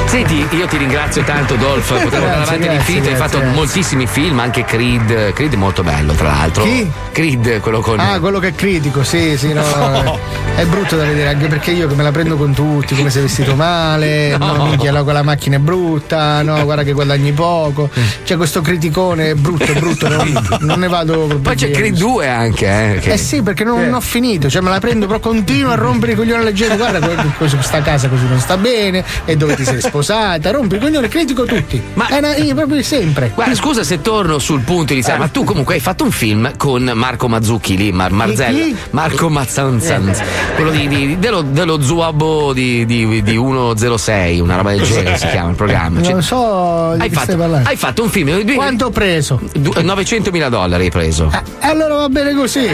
Senti, 0.06 0.46
io 0.50 0.66
ti 0.66 0.76
ringrazio 0.76 1.22
tanto, 1.24 1.54
Dolph. 1.56 1.88
Potremmo 2.02 2.24
andare 2.26 2.42
avanti 2.42 2.68
all'infinito. 2.68 3.08
Hai 3.08 3.16
fatto 3.16 3.42
moltissimi 3.42 4.06
film, 4.06 4.38
anche 4.40 4.64
Creed. 4.64 5.32
Creed 5.32 5.52
è 5.52 5.56
molto 5.56 5.82
bello, 5.82 6.12
tra 6.14 6.28
l'altro. 6.28 6.62
Chi? 6.64 6.90
Creed, 7.12 7.60
quello 7.60 7.80
con. 7.80 7.98
Ah, 8.00 8.18
quello 8.20 8.38
che 8.38 8.48
è 8.48 8.54
critico, 8.54 9.02
sì, 9.04 9.36
sì, 9.36 9.52
no. 9.52 9.64
No. 9.66 10.18
È 10.54 10.64
brutto 10.64 10.96
da 10.96 11.04
vedere, 11.04 11.28
anche 11.30 11.46
perché 11.48 11.70
io 11.70 11.86
che 11.88 11.94
me 11.94 12.02
la 12.02 12.10
prendo 12.12 12.36
con 12.36 12.52
tutti, 12.54 12.94
come 12.94 13.10
sei 13.10 13.22
vestito 13.22 13.54
male, 13.54 14.36
no, 14.36 14.54
No. 14.56 14.64
minchia, 14.66 14.92
la- 14.92 15.02
quella 15.02 15.22
macchina 15.22 15.56
è 15.56 15.58
brutta, 15.58 15.75
no, 15.80 16.64
guarda 16.64 16.82
che 16.82 16.92
guadagni 16.92 17.32
poco. 17.32 17.88
C'è 18.24 18.36
questo 18.36 18.60
criticone, 18.60 19.34
brutto, 19.34 19.72
brutto, 19.74 20.08
non, 20.08 20.48
non 20.60 20.78
ne 20.78 20.88
vado 20.88 21.12
proprio 21.12 21.38
Poi 21.40 21.54
c'è. 21.56 21.70
Creed 21.70 21.96
2 21.96 22.28
anche, 22.28 22.66
eh. 22.94 22.98
che- 23.00 23.12
Eh 23.12 23.16
sì, 23.18 23.42
perché 23.42 23.64
non, 23.64 23.80
non 23.84 23.94
ho 23.94 24.00
finito, 24.00 24.48
cioè 24.48 24.62
me 24.62 24.70
la 24.70 24.78
prendo, 24.80 25.06
però 25.06 25.18
continuo 25.20 25.70
a 25.72 25.74
rompere 25.74 26.12
i 26.12 26.14
coglioni 26.14 26.40
alla 26.40 26.52
gente. 26.52 26.76
Guarda, 26.76 26.98
que- 27.06 27.14
que- 27.36 27.48
questa 27.48 27.82
casa 27.82 28.08
così 28.08 28.26
non 28.26 28.38
sta 28.40 28.56
bene, 28.56 29.04
e 29.24 29.36
dove 29.36 29.54
ti 29.56 29.64
sei 29.64 29.80
sposata, 29.80 30.50
rompi 30.50 30.76
i 30.76 30.78
coglioni, 30.78 31.08
critico 31.08 31.44
tutti. 31.44 31.80
Ma 31.94 32.06
è 32.08 32.18
una, 32.18 32.36
io 32.36 32.54
proprio 32.54 32.82
sempre. 32.82 33.32
Guarda, 33.34 33.54
scusa 33.54 33.82
se 33.84 34.00
torno 34.00 34.38
sul 34.38 34.60
punto 34.60 34.92
iniziale, 34.92 35.18
ma 35.18 35.28
tu 35.28 35.44
comunque 35.44 35.74
hai 35.74 35.80
fatto 35.80 36.04
un 36.04 36.10
film 36.10 36.52
con 36.56 36.90
Marco 36.94 37.28
Mazzucchi 37.28 37.76
lì, 37.76 37.92
Mar- 37.92 38.12
Marzella. 38.12 38.58
Chi? 38.58 38.76
Marco 38.90 39.28
Mazzanzanz, 39.28 40.20
quello 40.54 40.70
di, 40.70 40.88
di- 40.88 41.18
dello, 41.18 41.42
dello 41.42 41.80
Zuabo 41.82 42.52
di, 42.52 42.84
di, 42.86 43.22
di 43.22 43.32
106, 43.34 44.40
una 44.40 44.56
roba 44.56 44.70
del 44.70 44.82
genere 44.82 45.18
si 45.18 45.26
chiama 45.28 45.52
programma. 45.66 46.02
Cioè, 46.02 46.12
Non 46.12 46.22
so 46.22 46.94
di 46.96 47.02
hai, 47.02 47.10
fatto, 47.10 47.42
hai 47.64 47.76
fatto 47.76 48.02
un 48.02 48.10
film 48.10 48.54
Quanto 48.54 48.86
ho 48.86 48.90
preso? 48.90 49.40
900 49.82 50.30
mila 50.30 50.48
dollari 50.48 50.84
hai 50.84 50.90
preso. 50.90 51.30
E 51.60 51.66
allora 51.66 51.94
va 51.96 52.08
bene 52.08 52.34
così. 52.34 52.66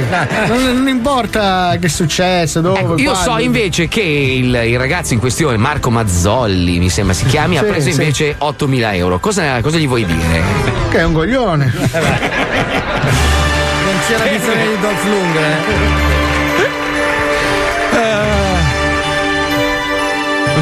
Non, 0.46 0.62
non 0.64 0.88
importa 0.88 1.76
che 1.80 1.86
è 1.86 1.90
successo, 1.90 2.60
dove. 2.60 2.80
Ecco, 2.80 2.98
io 2.98 3.14
so 3.14 3.38
invece 3.38 3.88
che 3.88 4.00
il, 4.02 4.54
il 4.66 4.78
ragazzo 4.78 5.14
in 5.14 5.20
questione, 5.20 5.56
Marco 5.56 5.90
Mazzolli, 5.90 6.78
mi 6.78 6.88
sembra 6.90 7.14
si 7.14 7.24
chiami, 7.26 7.58
ha 7.58 7.62
Sì, 7.62 7.66
preso 7.66 7.90
sì. 7.90 8.00
invece 8.00 8.36
8.000 8.38 8.94
euro. 8.94 9.18
Cosa, 9.18 9.60
cosa 9.60 9.78
gli 9.78 9.86
vuoi 9.88 10.04
dire? 10.04 10.42
Che 10.90 10.98
è 10.98 11.04
un 11.04 11.12
coglione. 11.12 11.72
Non 13.84 13.94
c'era 14.06 14.24
bisogno 14.30 14.74
di 14.74 14.80
Dolph 14.80 15.04
Lundgren. 15.04 16.11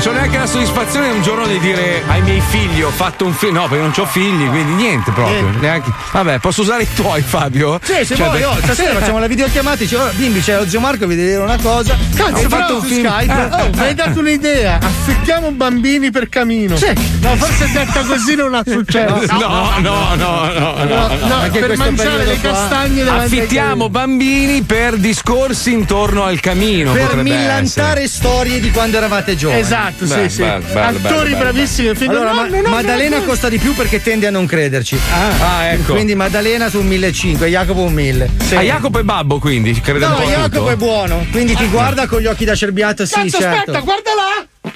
Non 0.03 0.09
c'ho 0.15 0.19
neanche 0.19 0.39
la 0.39 0.47
soddisfazione 0.47 1.11
un 1.11 1.21
giorno 1.21 1.47
di 1.47 1.59
dire 1.59 2.03
ai 2.07 2.23
miei 2.23 2.41
figli 2.41 2.81
ho 2.81 2.89
fatto 2.89 3.27
un 3.27 3.35
film. 3.35 3.53
No, 3.57 3.69
perché 3.69 3.83
non 3.85 3.93
ho 3.95 4.07
figli, 4.07 4.49
quindi 4.49 4.73
niente 4.73 5.11
proprio. 5.11 5.43
Niente. 5.43 5.59
Neanche- 5.59 5.93
Vabbè, 6.13 6.39
posso 6.39 6.63
usare 6.63 6.85
i 6.85 6.89
tuoi, 6.95 7.21
Fabio? 7.21 7.79
Sì, 7.83 8.07
se 8.07 8.17
Cioè, 8.17 8.29
vuoi, 8.29 8.43
oh, 8.45 8.57
stasera 8.65 8.95
facciamo 8.99 9.19
la 9.19 9.27
videochiamata 9.27 9.77
e 9.77 9.79
dici, 9.81 9.95
oh, 9.97 10.09
bimbi, 10.15 10.41
c'è 10.41 10.57
lo 10.57 10.67
zio 10.67 10.81
Marco, 10.81 11.07
vi 11.07 11.17
deve 11.17 11.29
dire 11.33 11.43
una 11.43 11.59
cosa. 11.61 11.99
Cazzo, 12.15 12.35
Hai 12.35 12.45
fatto 12.49 12.77
un 12.77 12.81
su 12.81 12.87
film. 12.89 13.07
Skype. 13.11 13.33
Eh, 13.33 13.49
Oh, 13.61 13.69
mi 13.75 13.81
hai 13.81 13.95
dato 13.95 14.19
un'idea. 14.21 14.79
Affittiamo 14.81 15.51
bambini 15.51 16.11
per 16.11 16.31
camino. 16.31 16.77
Sì. 16.79 16.93
No, 17.21 17.37
forse 17.37 17.71
detta 17.71 18.01
così 18.03 18.35
non 18.37 18.55
ha 18.55 18.63
successo. 18.67 19.27
No, 19.33 19.39
no, 19.81 20.15
no, 20.15 20.15
no, 20.15 20.53
no, 20.55 20.85
no. 20.85 21.27
no, 21.27 21.51
per 21.51 21.77
mangiare 21.77 22.25
le 22.25 22.39
qua. 22.39 22.53
castagne 22.53 23.03
ai 23.03 23.19
Affittiamo 23.27 23.91
bambini 23.91 24.63
per 24.63 24.97
discorsi 24.97 25.73
intorno 25.75 26.25
al 26.25 26.41
camino. 26.41 26.93
per 26.93 27.17
millantare 27.17 28.09
storie 28.09 28.61
di 28.61 28.71
quando 28.71 28.97
eravate 28.97 29.37
giovani. 29.37 29.61
Esatto, 29.61 29.89
Beh, 29.99 30.07
sì, 30.29 30.29
sì. 30.37 30.43
bello, 30.43 30.65
bello, 30.73 30.99
Attori 30.99 31.31
bello, 31.31 31.39
bravissimi. 31.43 31.95
Film. 31.95 32.11
Allora, 32.11 32.33
no, 32.33 32.49
ma- 32.49 32.61
no, 32.61 32.69
Maddalena 32.69 33.19
no, 33.19 33.25
costa 33.25 33.49
di 33.49 33.59
più 33.59 33.75
perché 33.75 34.03
tende 34.03 34.27
a 34.27 34.31
non 34.31 34.47
crederci. 34.47 34.99
Ah, 35.41 35.67
ecco. 35.67 35.93
Quindi 35.93 36.15
Maddalena 36.15 36.69
su 36.69 36.79
un 36.81 36.87
1500 36.87 37.45
e 37.45 37.49
Jacopo 37.51 37.81
un 37.81 37.93
1000. 37.93 38.31
A 38.55 38.61
Jacopo 38.63 38.99
e 38.99 39.05
Babbo, 39.05 39.39
quindi, 39.39 39.79
crede 39.81 40.05
un 40.05 40.11
No, 40.13 40.17
po' 40.19 40.29
Jacopo 40.29 40.49
tutto? 40.59 40.71
è 40.71 40.77
buono, 40.77 41.27
quindi 41.31 41.55
ti 41.55 41.67
guarda 41.69 42.07
con 42.07 42.21
gli 42.21 42.27
occhi 42.27 42.45
da 42.45 42.55
cerbiato, 42.55 43.05
sì, 43.07 43.15
Cazzo, 43.15 43.39
certo. 43.39 43.57
aspetta, 43.73 43.81
guarda 43.81 44.11
là. 44.15 44.73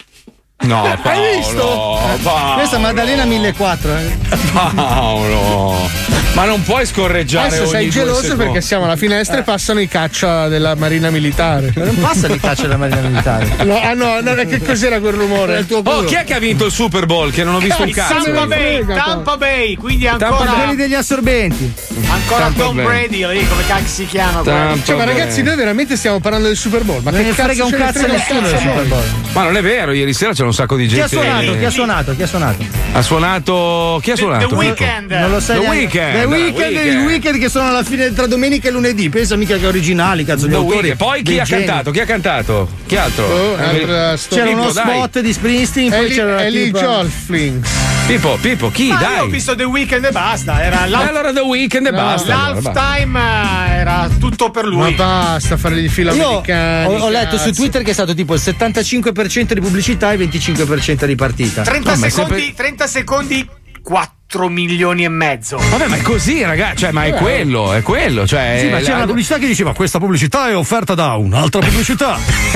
No, 0.67 0.99
Paolo. 1.03 1.21
Hai 1.21 1.37
visto? 1.37 1.99
Paolo. 2.23 2.55
Questa 2.55 2.79
Maddalena 2.79 3.25
1400. 3.25 3.97
eh. 3.97 4.17
Paolo. 4.75 6.14
Ma 6.35 6.45
non 6.47 6.63
puoi 6.65 6.85
scorreggiare 6.85 7.47
Adesso 7.47 7.67
sei 7.67 7.91
geloso 7.91 8.35
perché 8.35 8.61
siamo 8.61 8.85
alla 8.87 8.97
finestra 8.97 9.39
e 9.39 9.43
passano 9.43 9.79
i 9.79 9.87
caccia 9.87 10.49
della 10.49 10.75
Marina 10.75 11.11
Militare. 11.11 11.73
Non 11.77 11.97
passa 12.01 12.27
di 12.27 12.41
caccia 12.41 12.63
della 12.63 12.77
Marina 12.77 13.01
Militare. 13.03 13.53
No, 13.65 13.81
ah 13.81 13.95
no, 13.95 14.21
no, 14.21 14.35
che 14.35 14.61
cos'era 14.63 14.99
quel 15.01 15.15
rumore? 15.15 15.59
il 15.61 15.67
tuo 15.67 15.81
Oh, 15.85 16.03
chi 16.05 16.15
è 16.15 16.25
che 16.25 16.35
ha 16.35 16.39
vinto 16.39 16.67
il 16.67 16.73
Super 16.73 17.07
Bowl? 17.07 17.31
Che 17.33 17.45
non 17.45 17.55
ho 17.55 17.59
visto 17.59 17.83
un 17.83 17.91
cazzo. 17.91 18.15
Tampa. 18.25 18.47
Bay, 18.47 18.85
Tampa 18.85 19.37
Bay, 19.37 19.75
quindi 19.77 20.05
Tampa 20.05 20.27
ancora, 20.29 20.51
Quelli 20.53 20.77
degli 20.77 20.95
assorbenti. 20.95 21.73
ancora 22.09 22.45
Tampa 22.45 22.63
Tom 22.65 22.77
Bay. 22.77 22.85
Brady 22.85 23.27
lì, 23.27 23.49
come 23.49 23.65
cazzo 23.67 23.87
si 23.87 24.07
chiama? 24.07 24.43
Tampa 24.43 24.85
Cioè, 24.85 24.97
ma 24.97 25.05
ragazzi, 25.05 25.43
noi 25.43 25.57
veramente 25.57 25.97
stiamo 25.97 26.19
parlando 26.21 26.49
del 26.49 26.57
Super 26.57 26.83
Bowl. 26.85 27.03
Ma 27.03 27.11
Non 27.11 27.21
che 27.21 27.27
ne 27.27 27.33
cazzo 27.35 27.43
frega 27.45 27.65
un 27.65 27.71
cazzo 27.71 28.07
nessuno 28.07 28.39
un 28.41 28.45
del 28.45 28.59
Super? 28.59 28.85
Bowl. 28.87 29.03
Ma 29.33 29.43
non 29.45 29.57
è 29.57 29.63
vero, 29.63 29.93
ieri 29.93 30.13
sera 30.13 30.33
c'era 30.33 30.47
un 30.47 30.55
sacco 30.55 30.77
di 30.77 30.87
Chi 30.87 31.01
ha 31.01 31.07
gente. 31.07 31.25
suonato? 31.25 31.59
Chi 31.59 31.65
ha 31.65 31.71
suonato? 31.71 32.15
Chi 32.17 32.23
ha 32.23 32.27
suonato? 32.27 32.65
Ha 32.93 33.03
suonato. 33.03 33.99
Chi 34.03 34.11
ha 34.11 34.15
The, 34.15 34.21
suonato? 34.21 34.49
The 34.49 34.55
Weeknd. 34.55 35.11
Non 35.11 35.31
lo 35.31 35.41
sai 35.41 35.61
The 35.61 35.67
neanche. 35.69 36.24
The 36.27 36.35
Weeknd, 36.35 36.59
Weeknd. 36.59 36.87
il 36.87 36.99
weekend 37.05 37.39
che 37.39 37.49
sono 37.49 37.69
alla 37.69 37.83
fine 37.83 38.13
tra 38.13 38.27
domenica 38.27 38.69
e 38.69 38.71
lunedì. 38.71 39.09
Pensa 39.09 39.37
mica 39.37 39.57
che 39.57 39.67
originali, 39.67 40.25
cazzo, 40.25 40.47
gli 40.47 40.51
The 40.51 40.57
autori. 40.57 40.95
Poi 40.97 41.23
chi 41.23 41.39
ha 41.39 41.45
geni. 41.45 41.65
cantato? 41.65 41.91
Chi 41.91 42.01
ha 42.01 42.05
cantato? 42.07 42.69
Chi 42.87 42.97
altro? 42.97 43.25
Oh, 43.27 43.57
Eh, 43.59 44.17
storia. 44.17 44.45
C'era 44.45 44.51
uno 44.51 44.61
Pippo, 44.69 44.73
dai. 44.73 44.85
spot 44.97 45.21
di 45.21 45.33
Springsteen, 45.33 45.91
poi 45.91 46.09
lì, 46.09 46.15
c'era 46.15 46.35
la 46.35 46.45
è 46.45 46.51
lì 46.51 46.65
tipa- 46.65 46.81
Jolflings. 46.81 47.69
Pippo, 48.07 48.39
Pippo, 48.41 48.71
chi? 48.71 48.89
Ma 48.89 49.01
io 49.01 49.07
ho 49.07 49.21
Dai. 49.23 49.31
visto 49.31 49.55
The 49.55 49.65
Weeknd 49.65 50.05
e 50.05 50.11
basta. 50.11 50.63
Era 50.63 50.85
E 50.85 50.89
l'half- 50.89 51.09
allora 51.09 51.33
The 51.33 51.41
Weeknd 51.41 51.87
e 51.87 51.91
basta. 51.93 52.35
allora, 52.45 52.61
basta. 52.61 52.73
l'halftime, 52.73 53.19
eh, 53.21 53.75
era 53.79 54.11
tutto 54.21 54.51
per 54.51 54.65
Ma 54.65 54.71
lui. 54.85 54.93
basta 54.95 55.57
fare 55.57 55.81
di 55.81 55.89
filo 55.89 56.13
Io 56.15 56.27
americani. 56.29 56.87
ho, 56.95 56.99
ho 56.99 57.09
letto 57.09 57.39
su. 57.39 57.51
Twitter 57.53 57.83
che 57.83 57.91
è 57.91 57.95
stato 57.95 58.13
tipo 58.15 58.35
il 58.35 58.41
75% 58.41 59.55
di 59.55 59.61
pubblicità 59.61 60.11
e 60.11 60.17
il 60.17 60.29
25% 60.29 61.07
di 61.07 61.15
partita. 61.15 61.63
30 61.63 61.93
No, 61.95 61.99
ma 61.99 62.09
secondi, 62.11 62.41
sempre- 62.43 62.55
30 62.55 62.87
secondi, 62.87 63.49
4 63.83 64.15
milioni 64.49 65.05
e 65.05 65.09
mezzo. 65.09 65.57
Vabbè, 65.57 65.87
ma 65.89 65.97
è 65.97 66.03
così, 66.03 66.43
ragazzi. 66.43 66.79
Cioè, 66.79 66.93
ma 66.93 67.05
è 67.05 67.13
quello, 67.15 67.73
è 67.73 67.83
quello. 67.83 68.27
Cioè, 68.27 68.59
Sì, 68.61 68.69
ma 68.69 68.79
c'era 68.79 68.91
la- 68.93 68.97
una 68.99 69.07
pubblicità 69.07 69.39
che 69.39 69.47
diceva 69.47 69.73
questa 69.75 69.99
pubblicità 69.99 70.49
è 70.49 70.57
offerta 70.57 70.95
da 70.95 71.15
un'altra 71.15 71.61
pubblicità. 71.61 72.19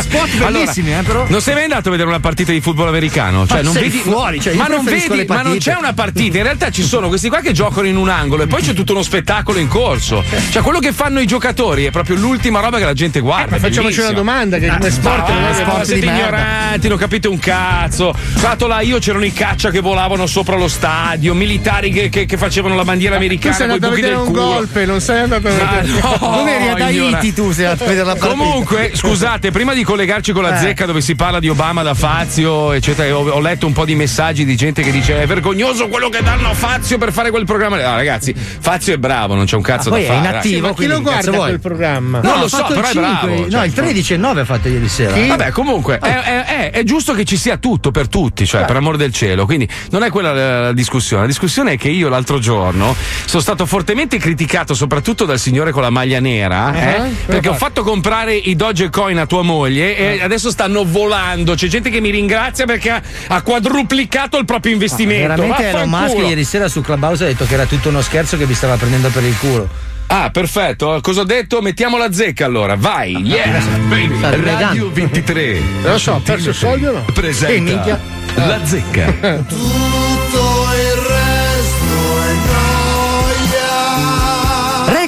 Spot 0.00 0.36
bellissimi, 0.36 0.92
eh, 0.96 1.02
però. 1.02 1.26
Non 1.28 1.40
sei 1.40 1.54
mai 1.54 1.64
andato 1.64 1.88
a 1.88 1.90
vedere 1.90 2.08
una 2.08 2.20
partita 2.20 2.52
di 2.52 2.60
football 2.60 2.88
americano? 2.88 3.46
Cioè, 3.46 3.58
Ma 3.58 3.62
non 3.62 3.72
sei 3.72 3.82
vedi, 3.84 3.98
fuori, 3.98 4.40
cioè, 4.40 4.52
io 4.54 4.60
ma, 4.60 4.66
non 4.68 4.84
vedi 4.84 5.24
ma 5.26 5.42
non 5.42 5.58
c'è 5.58 5.74
una 5.76 5.92
partita. 5.92 6.36
In 6.36 6.42
realtà 6.42 6.70
ci 6.70 6.82
sono 6.82 7.08
questi 7.08 7.28
qua 7.28 7.40
che 7.40 7.52
giocano 7.52 7.86
in 7.86 7.96
un 7.96 8.08
angolo 8.08 8.42
e 8.42 8.46
poi 8.46 8.62
c'è 8.62 8.72
tutto 8.72 8.92
uno 8.92 9.02
spettacolo 9.02 9.58
in 9.58 9.68
corso. 9.68 10.22
Cioè, 10.50 10.62
quello 10.62 10.78
che 10.78 10.92
fanno 10.92 11.20
i 11.20 11.26
giocatori 11.26 11.84
è 11.84 11.90
proprio 11.90 12.16
l'ultima 12.16 12.60
roba 12.60 12.78
che 12.78 12.84
la 12.84 12.92
gente 12.94 13.20
guarda. 13.20 13.52
Ma 13.52 13.58
facciamoci 13.58 14.00
una 14.00 14.12
domanda: 14.12 14.58
che 14.58 14.68
come 14.68 14.90
sport 14.90 15.28
non 15.28 15.44
è 15.44 15.54
che 15.54 15.62
Ah, 15.62 15.64
sport 15.66 15.82
siete 15.84 16.06
ignoranti, 16.06 16.88
non 16.88 16.98
capite 16.98 17.28
un 17.28 17.38
cazzo. 17.38 18.14
Stato 18.36 18.66
là 18.66 18.80
io 18.80 18.98
c'erano 18.98 19.24
i 19.24 19.32
caccia 19.32 19.70
che 19.70 19.80
volavano 19.80 20.26
sopra 20.26 20.56
lo 20.56 20.68
stadio, 20.68 20.94
militari 21.34 21.90
che, 21.90 22.08
che- 22.08 22.26
che 22.26 22.36
facevano 22.36 22.74
la 22.74 22.84
bandiera 22.84 23.16
Tu 23.16 23.22
americana 23.22 23.54
sei 23.54 23.66
con 23.66 23.70
i 23.70 23.74
andato 23.74 23.92
a 23.92 23.96
buchi 23.96 24.02
vedere 24.02 24.20
un 24.20 24.32
culo. 24.32 24.44
golpe, 24.44 24.84
non 24.86 25.00
sei 25.00 25.20
andato 25.20 25.48
a 25.48 25.50
Ma 25.52 25.56
vedere. 25.80 26.00
no, 26.00 26.18
non 26.36 26.48
eri 26.48 26.68
ad. 26.68 26.80
Haiti 26.80 27.32
tu, 27.34 27.52
sei 27.52 27.64
andato 27.66 27.84
a 27.84 27.86
vedere 27.88 28.06
la 28.06 28.12
partita. 28.14 28.34
Comunque, 28.34 28.90
scusate, 28.94 29.50
prima 29.50 29.74
di 29.74 29.82
collegarci 29.84 30.32
con 30.32 30.42
la 30.42 30.56
Eh. 30.56 30.60
zecca 30.60 30.86
dove 30.86 31.00
si 31.00 31.14
parla 31.14 31.38
di 31.40 31.48
Obama 31.48 31.82
da 31.82 31.94
Fazio, 31.94 32.72
eccetera, 32.72 33.16
ho, 33.16 33.28
ho 33.28 33.40
letto 33.40 33.66
un 33.66 33.72
po' 33.72 33.84
di 33.84 33.94
messaggi 33.94 34.44
di 34.44 34.56
gente 34.56 34.82
che 34.82 34.90
dice 34.90 35.20
è 35.20 35.26
vergognoso 35.26 35.88
quello 35.88 36.08
che 36.08 36.22
danno 36.22 36.48
a 36.50 36.54
Fazio 36.54 36.98
per 36.98 37.12
fare 37.12 37.30
quel 37.30 37.44
programma. 37.44 37.76
No, 37.76 37.94
ragazzi, 37.94 38.34
Fazio 38.34 38.94
è 38.94 38.98
bravo, 38.98 39.34
non 39.34 39.44
c'è 39.44 39.56
un 39.56 39.62
cazzo 39.62 39.90
poi 39.90 40.00
da 40.00 40.06
è 40.06 40.16
fare. 40.16 40.28
inattivo. 40.28 40.68
Ma 40.68 40.74
chi 40.74 40.86
lo 40.86 41.00
guarda 41.00 41.30
vuoi? 41.30 41.48
quel 41.48 41.60
programma? 41.60 42.20
Non 42.20 42.32
No, 42.32 42.38
lo 42.40 42.44
ha 42.44 42.48
so, 42.48 42.64
però 42.68 42.80
il 42.80 42.86
è 42.86 42.92
bravo, 42.92 43.26
5, 43.28 43.50
cioè, 43.50 43.58
no, 43.60 43.64
il 43.64 43.72
13 43.72 44.12
e 44.12 44.14
il 44.16 44.20
9 44.22 44.40
ha 44.40 44.44
fatto 44.44 44.68
ieri 44.68 44.88
sera. 44.88 45.26
Vabbè, 45.26 45.50
comunque 45.50 45.98
è, 45.98 46.08
è- 46.08 46.44
è- 46.44 46.70
è 46.70 46.82
giusto 46.84 47.12
che 47.14 47.24
ci 47.24 47.36
sia 47.36 47.56
tutto 47.56 47.90
per 47.90 48.08
tutti, 48.08 48.46
cioè 48.46 48.64
per 48.64 48.76
amor 48.76 48.96
del 48.96 49.12
cielo. 49.12 49.44
Quindi 49.46 49.68
non 49.90 50.02
è 50.02 50.10
quella 50.10 50.32
la, 50.32 50.60
la 50.60 50.72
discussione. 50.76 51.22
La 51.22 51.28
discussione 51.28 51.72
è 51.72 51.76
che 51.76 51.88
io 51.88 52.08
l'altro 52.08 52.38
giorno 52.38 52.94
sono 53.24 53.42
stato 53.42 53.66
fortemente 53.66 54.18
criticato, 54.18 54.74
soprattutto 54.74 55.24
dal 55.24 55.40
signore 55.40 55.72
con 55.72 55.82
la 55.82 55.90
maglia 55.90 56.20
nera, 56.20 56.72
eh, 56.74 57.10
perché 57.26 57.48
ho 57.48 57.54
fatto 57.54 57.82
comprare 57.82 58.36
i 58.36 58.54
Dogecoin 58.54 59.18
a 59.18 59.26
tua 59.26 59.42
moglie 59.42 59.96
e 59.96 60.22
adesso 60.22 60.50
stanno 60.50 60.84
volando. 60.84 61.54
C'è 61.54 61.66
gente 61.66 61.90
che 61.90 62.00
mi 62.00 62.10
ringrazia 62.10 62.64
perché 62.64 62.90
ha, 62.90 63.02
ha 63.28 63.42
quadruplicato 63.42 64.38
il 64.38 64.44
proprio 64.44 64.72
investimento. 64.72 65.34
Veramente 65.34 65.68
Elon 65.68 65.88
Musk 65.88 66.16
ieri 66.18 66.44
sera 66.44 66.68
su 66.68 66.80
Clubhouse 66.80 67.24
ha 67.24 67.26
detto 67.26 67.46
che 67.46 67.54
era 67.54 67.66
tutto 67.66 67.88
uno 67.88 68.02
scherzo 68.02 68.36
che 68.36 68.46
vi 68.46 68.54
stava 68.54 68.76
prendendo 68.76 69.08
per 69.08 69.24
il 69.24 69.36
culo. 69.38 69.68
Ah, 70.08 70.30
perfetto. 70.30 70.98
Cosa 71.02 71.22
ho 71.22 71.24
detto? 71.24 71.60
Mettiamo 71.60 71.98
la 71.98 72.12
zecca 72.12 72.44
allora. 72.44 72.76
Vai. 72.76 73.16
Yeah. 73.16 73.60
Baby. 73.88 74.16
Sta 74.16 74.30
Radio 74.30 74.42
pregando. 74.42 74.90
23 74.92 75.60
Non 75.82 75.98
so, 75.98 76.20
perso 76.24 76.52
soldi 76.52 76.86
o 76.86 76.92
no? 76.92 77.04
Eh, 77.06 77.12
presenta. 77.12 78.00
La 78.34 78.60
Zecca. 78.64 80.14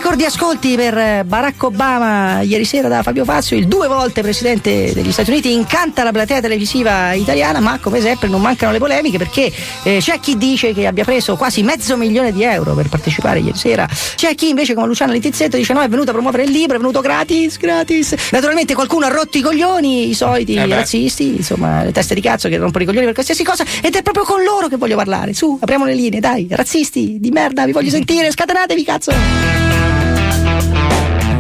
Record 0.09 0.23
Ricordi 0.23 0.25
ascolti 0.25 0.75
per 0.75 0.97
eh, 0.97 1.25
Barack 1.27 1.63
Obama 1.65 2.41
ieri 2.41 2.65
sera 2.65 2.89
da 2.89 3.03
Fabio 3.03 3.27
Fazio, 3.27 3.59
il 3.59 3.69
due 3.69 3.89
volte 3.89 4.23
presidente 4.23 4.91
degli 4.95 5.13
Stati 5.13 5.29
Uniti, 5.29 5.53
incanta 5.53 6.03
la 6.03 6.13
platea 6.13 6.41
televisiva 6.41 7.13
italiana, 7.13 7.61
ma 7.61 7.79
come 7.79 8.01
sempre 8.01 8.27
non 8.29 8.41
mancano 8.41 8.73
le 8.73 8.79
polemiche 8.79 9.19
perché 9.19 9.53
eh, 9.83 9.99
c'è 10.01 10.19
chi 10.19 10.39
dice 10.39 10.73
che 10.73 10.87
abbia 10.87 11.05
preso 11.05 11.37
quasi 11.37 11.63
mezzo 11.63 11.95
milione 11.99 12.33
di 12.33 12.43
euro 12.43 12.73
per 12.73 12.89
partecipare 12.89 13.41
ieri 13.41 13.59
sera, 13.59 13.87
c'è 14.15 14.35
chi 14.35 14.49
invece 14.49 14.73
come 14.73 14.87
Luciano 14.87 15.13
Litizzetto 15.13 15.59
dice 15.59 15.75
no 15.75 15.83
è 15.83 15.89
venuto 15.89 16.09
a 16.09 16.13
promuovere 16.15 16.45
il 16.45 16.53
libro, 16.53 16.77
è 16.77 16.79
venuto 16.79 17.03
gratis, 17.03 17.59
gratis. 17.59 18.15
Naturalmente 18.31 18.73
qualcuno 18.73 19.05
ha 19.05 19.11
rotto 19.11 19.37
i 19.37 19.43
coglioni, 19.43 20.09
i 20.09 20.15
soliti 20.15 20.55
Eh 20.55 20.67
razzisti, 20.67 21.37
insomma 21.37 21.85
le 21.85 21.93
teste 21.93 22.15
di 22.15 22.23
cazzo 22.23 22.49
che 22.49 22.57
rompono 22.57 22.83
i 22.83 22.87
coglioni 22.87 23.05
per 23.05 23.15
qualsiasi 23.15 23.45
cosa 23.45 23.63
ed 23.83 23.95
è 23.95 24.01
proprio 24.01 24.25
con 24.25 24.43
loro 24.43 24.69
che 24.69 24.77
voglio 24.77 24.97
parlare. 24.97 25.35
Su, 25.35 25.59
apriamo 25.61 25.85
le 25.85 25.95
linee, 25.95 26.19
dai, 26.19 26.47
razzisti 26.49 27.19
di 27.21 27.31
merda, 27.31 27.67
vi 27.67 27.73
voglio 27.73 27.91
sentire, 27.91 28.31
scatenatevi 28.31 28.85
cazzo. 28.85 29.98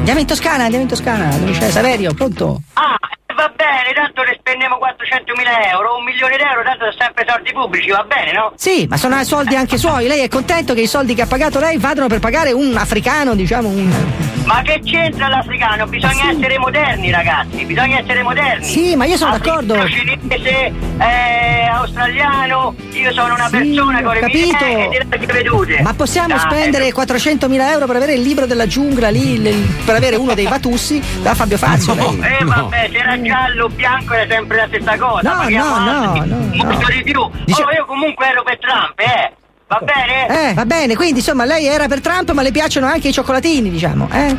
Andiamo 0.09 0.27
in 0.27 0.35
Toscana, 0.35 0.63
andiamo 0.63 0.85
in 0.85 0.89
Toscana, 0.89 1.37
dove 1.37 1.53
c'è 1.53 1.71
Saverio, 1.71 2.15
pronto? 2.15 2.63
Ah, 2.73 2.97
va 3.39 3.53
bene, 3.55 3.95
tanto 3.95 4.23
ne 4.25 4.37
spendiamo 4.41 4.79
400.000 4.83 5.71
euro, 5.71 5.97
un 5.99 6.05
milione 6.05 6.37
di 6.37 6.43
euro, 6.43 6.63
tanto 6.65 6.91
sono 6.91 6.99
sempre 6.99 7.25
soldi 7.29 7.53
pubblici, 7.53 7.91
va 7.91 8.03
bene, 8.03 8.33
no? 8.33 8.53
Sì, 8.57 8.87
ma 8.91 8.97
sono 8.97 9.23
soldi 9.23 9.55
anche 9.55 9.79
suoi. 9.79 10.09
Lei 10.09 10.23
è 10.23 10.29
contento 10.29 10.75
che 10.75 10.81
i 10.83 10.89
soldi 10.89 11.15
che 11.15 11.23
ha 11.23 11.27
pagato 11.27 11.61
lei 11.61 11.79
vadano 11.79 12.09
per 12.09 12.19
pagare 12.19 12.51
un 12.51 12.75
africano, 12.77 13.37
diciamo, 13.37 13.69
un. 13.69 14.27
Ma 14.45 14.63
che 14.63 14.81
c'entra 14.83 15.29
l'africano? 15.29 15.87
Bisogna 15.87 16.31
essere 16.31 16.59
moderni, 16.59 17.11
ragazzi, 17.11 17.65
bisogna 17.65 17.99
essere 17.99 18.23
moderni. 18.23 18.65
Sì, 18.65 18.97
ma 18.97 19.05
io 19.05 19.17
sono 19.19 19.33
d'accordo. 19.37 19.75
Africano, 19.75 20.17
cinese, 20.29 20.73
eh, 20.99 21.67
australiano, 21.71 22.75
io 22.93 23.13
sono 23.13 23.35
una 23.35 23.49
persona 23.51 24.03
con 24.03 24.15
le 24.15 24.21
capito. 24.21 24.65
mie 24.65 24.85
e 24.89 24.89
delle 25.07 25.19
mie 25.19 25.27
vedute. 25.27 25.83
Ma 25.83 25.93
possiamo 25.93 26.29
Dai, 26.29 26.39
spendere 26.41 26.89
400.000 26.93 27.71
euro 27.73 27.87
per 27.87 27.97
avere 27.97 28.15
il 28.15 28.23
libro 28.23 28.47
della 28.47 28.67
giungla 28.67 29.11
lì, 29.11 29.39
per 29.85 29.95
avere 29.95 30.17
uno 30.17 30.33
dei 30.33 30.47
Vatussi 30.47 30.99
da 31.21 31.35
Fabio 31.35 31.59
Fazio? 31.59 31.93
lei? 31.95 32.19
Eh 32.41 32.45
vabbè, 32.45 32.89
se 32.91 32.97
era 32.97 33.13
giallo 33.29 33.69
bianco 33.69 34.15
era 34.15 34.27
sempre 34.35 34.57
la 34.57 34.67
stessa 34.67 34.97
cosa. 34.97 35.21
No, 35.35 35.49
no, 35.49 35.79
no, 35.79 36.15
no, 36.25 36.51
molto 36.55 36.81
no. 36.81 36.89
di 36.89 37.03
più. 37.03 37.31
Dice- 37.45 37.63
Oh, 37.63 37.71
io 37.73 37.85
comunque 37.87 38.27
ero 38.29 38.43
per 38.43 38.59
Trump, 38.59 38.99
eh. 38.99 39.33
Va 39.69 39.81
bene? 39.83 40.51
Eh, 40.51 40.55
va 40.55 40.65
bene, 40.65 40.97
quindi 40.97 41.19
insomma 41.19 41.45
lei 41.45 41.67
era 41.67 41.89
per 41.89 42.01
Trump, 42.01 42.31
ma 42.33 42.41
le 42.41 42.51
piacciono 42.53 42.87
anche 42.87 43.09
i 43.09 43.13
cioccolatini, 43.13 43.69
diciamo, 43.71 44.09
eh? 44.11 44.35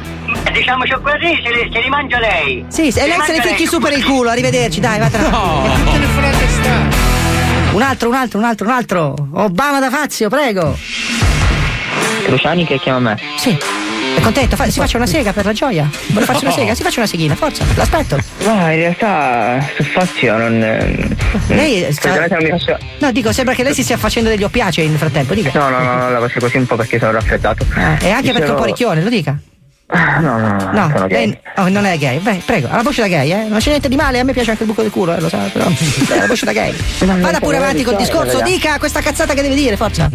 Eh, 0.45 0.51
Diciamo 0.51 0.85
cioccolatini 0.85 1.39
se 1.43 1.51
li, 1.53 1.69
se 1.71 1.81
li 1.81 1.89
mangia 1.89 2.17
lei. 2.17 2.65
Sì, 2.67 2.87
e 2.87 2.91
lei 2.91 3.11
se 3.11 3.17
mangia 3.17 3.33
ne 3.33 3.41
ficchi 3.41 3.67
su 3.67 3.79
per 3.79 3.93
il 3.93 4.03
culo, 4.03 4.29
arrivederci, 4.29 4.79
dai, 4.79 4.97
va 4.97 5.07
tra. 5.09 5.21
Un 7.71 7.81
altro, 7.83 8.09
un 8.09 8.15
altro, 8.15 8.39
un 8.39 8.45
altro, 8.45 8.65
un 8.65 8.71
altro. 8.73 9.13
Obama 9.33 9.79
da 9.79 9.91
Fazio, 9.91 10.29
prego. 10.29 10.75
Cruciani 12.23 12.65
che 12.65 12.79
chiama 12.79 12.99
me. 13.11 13.19
Sì. 13.37 13.55
È 14.19 14.21
contento? 14.21 14.55
Fa- 14.57 14.69
si 14.69 14.79
faccia 14.79 14.97
una 14.97 15.05
sega 15.05 15.31
per 15.31 15.45
la 15.45 15.53
gioia? 15.53 15.89
Vuole 16.07 16.25
farsi 16.25 16.43
una 16.43 16.53
sega? 16.53 16.75
Si 16.75 16.83
faccia 16.83 16.99
una 16.99 17.07
seghina, 17.07 17.35
forza, 17.35 17.63
l'aspetto. 17.75 18.17
No, 18.43 18.51
in 18.69 18.75
realtà 18.75 19.65
su 19.77 19.83
Fazio 19.83 20.35
non. 20.37 20.61
eh, 20.61 21.07
Lei 21.47 21.87
sta- 21.93 22.27
non 22.27 22.37
mi 22.43 22.49
faccio. 22.49 22.77
No, 22.99 23.11
dico, 23.13 23.31
sembra 23.31 23.55
che 23.55 23.63
lei 23.63 23.73
si 23.73 23.81
stia 23.83 23.95
facendo 23.97 24.29
degli 24.29 24.43
oppiacei 24.43 24.89
nel 24.89 24.97
frattempo, 24.97 25.33
dica. 25.33 25.51
No, 25.53 25.69
no, 25.69 25.79
no, 25.81 25.95
no, 25.97 26.09
la 26.09 26.19
faccio 26.19 26.39
così 26.41 26.57
un 26.57 26.65
po' 26.65 26.75
perché 26.75 26.99
sono 26.99 27.11
raffreddato. 27.13 27.65
Ah, 27.75 27.97
e 28.01 28.09
anche 28.09 28.33
perché 28.33 28.47
è 28.47 28.51
un 28.51 28.57
po' 28.57 28.65
ricchione, 28.65 29.01
lo 29.01 29.09
dica. 29.09 29.37
Ah, 29.91 30.19
No, 30.19 30.37
no, 30.37 30.49
no, 30.49 30.71
No, 30.73 30.91
sono 30.93 31.07
gay. 31.07 31.25
lei 31.27 31.39
oh, 31.55 31.69
non 31.69 31.85
è 31.85 31.97
gay. 31.97 32.19
Beh, 32.19 32.41
prego, 32.45 32.67
ha 32.69 32.75
la 32.75 32.83
voce 32.83 33.01
da 33.01 33.07
gay, 33.07 33.31
eh? 33.31 33.45
Non 33.47 33.59
c'è 33.59 33.69
niente 33.69 33.87
di 33.87 33.95
male, 33.95 34.19
a 34.19 34.23
me 34.23 34.33
piace 34.33 34.51
anche 34.51 34.63
il 34.63 34.69
buco 34.69 34.81
del 34.81 34.91
culo, 34.91 35.15
eh, 35.15 35.21
lo 35.21 35.29
sa, 35.29 35.37
però. 35.51 35.65
La 36.09 36.27
voce 36.27 36.43
da 36.45 36.51
gay. 36.51 36.75
Vada 36.99 37.39
pure 37.39 37.55
avanti 37.57 37.83
col 37.83 37.95
discorso, 37.95 38.41
dica 38.41 38.77
questa 38.79 38.99
cazzata 38.99 39.33
che 39.33 39.41
deve 39.41 39.55
dire, 39.55 39.77
forza. 39.77 40.09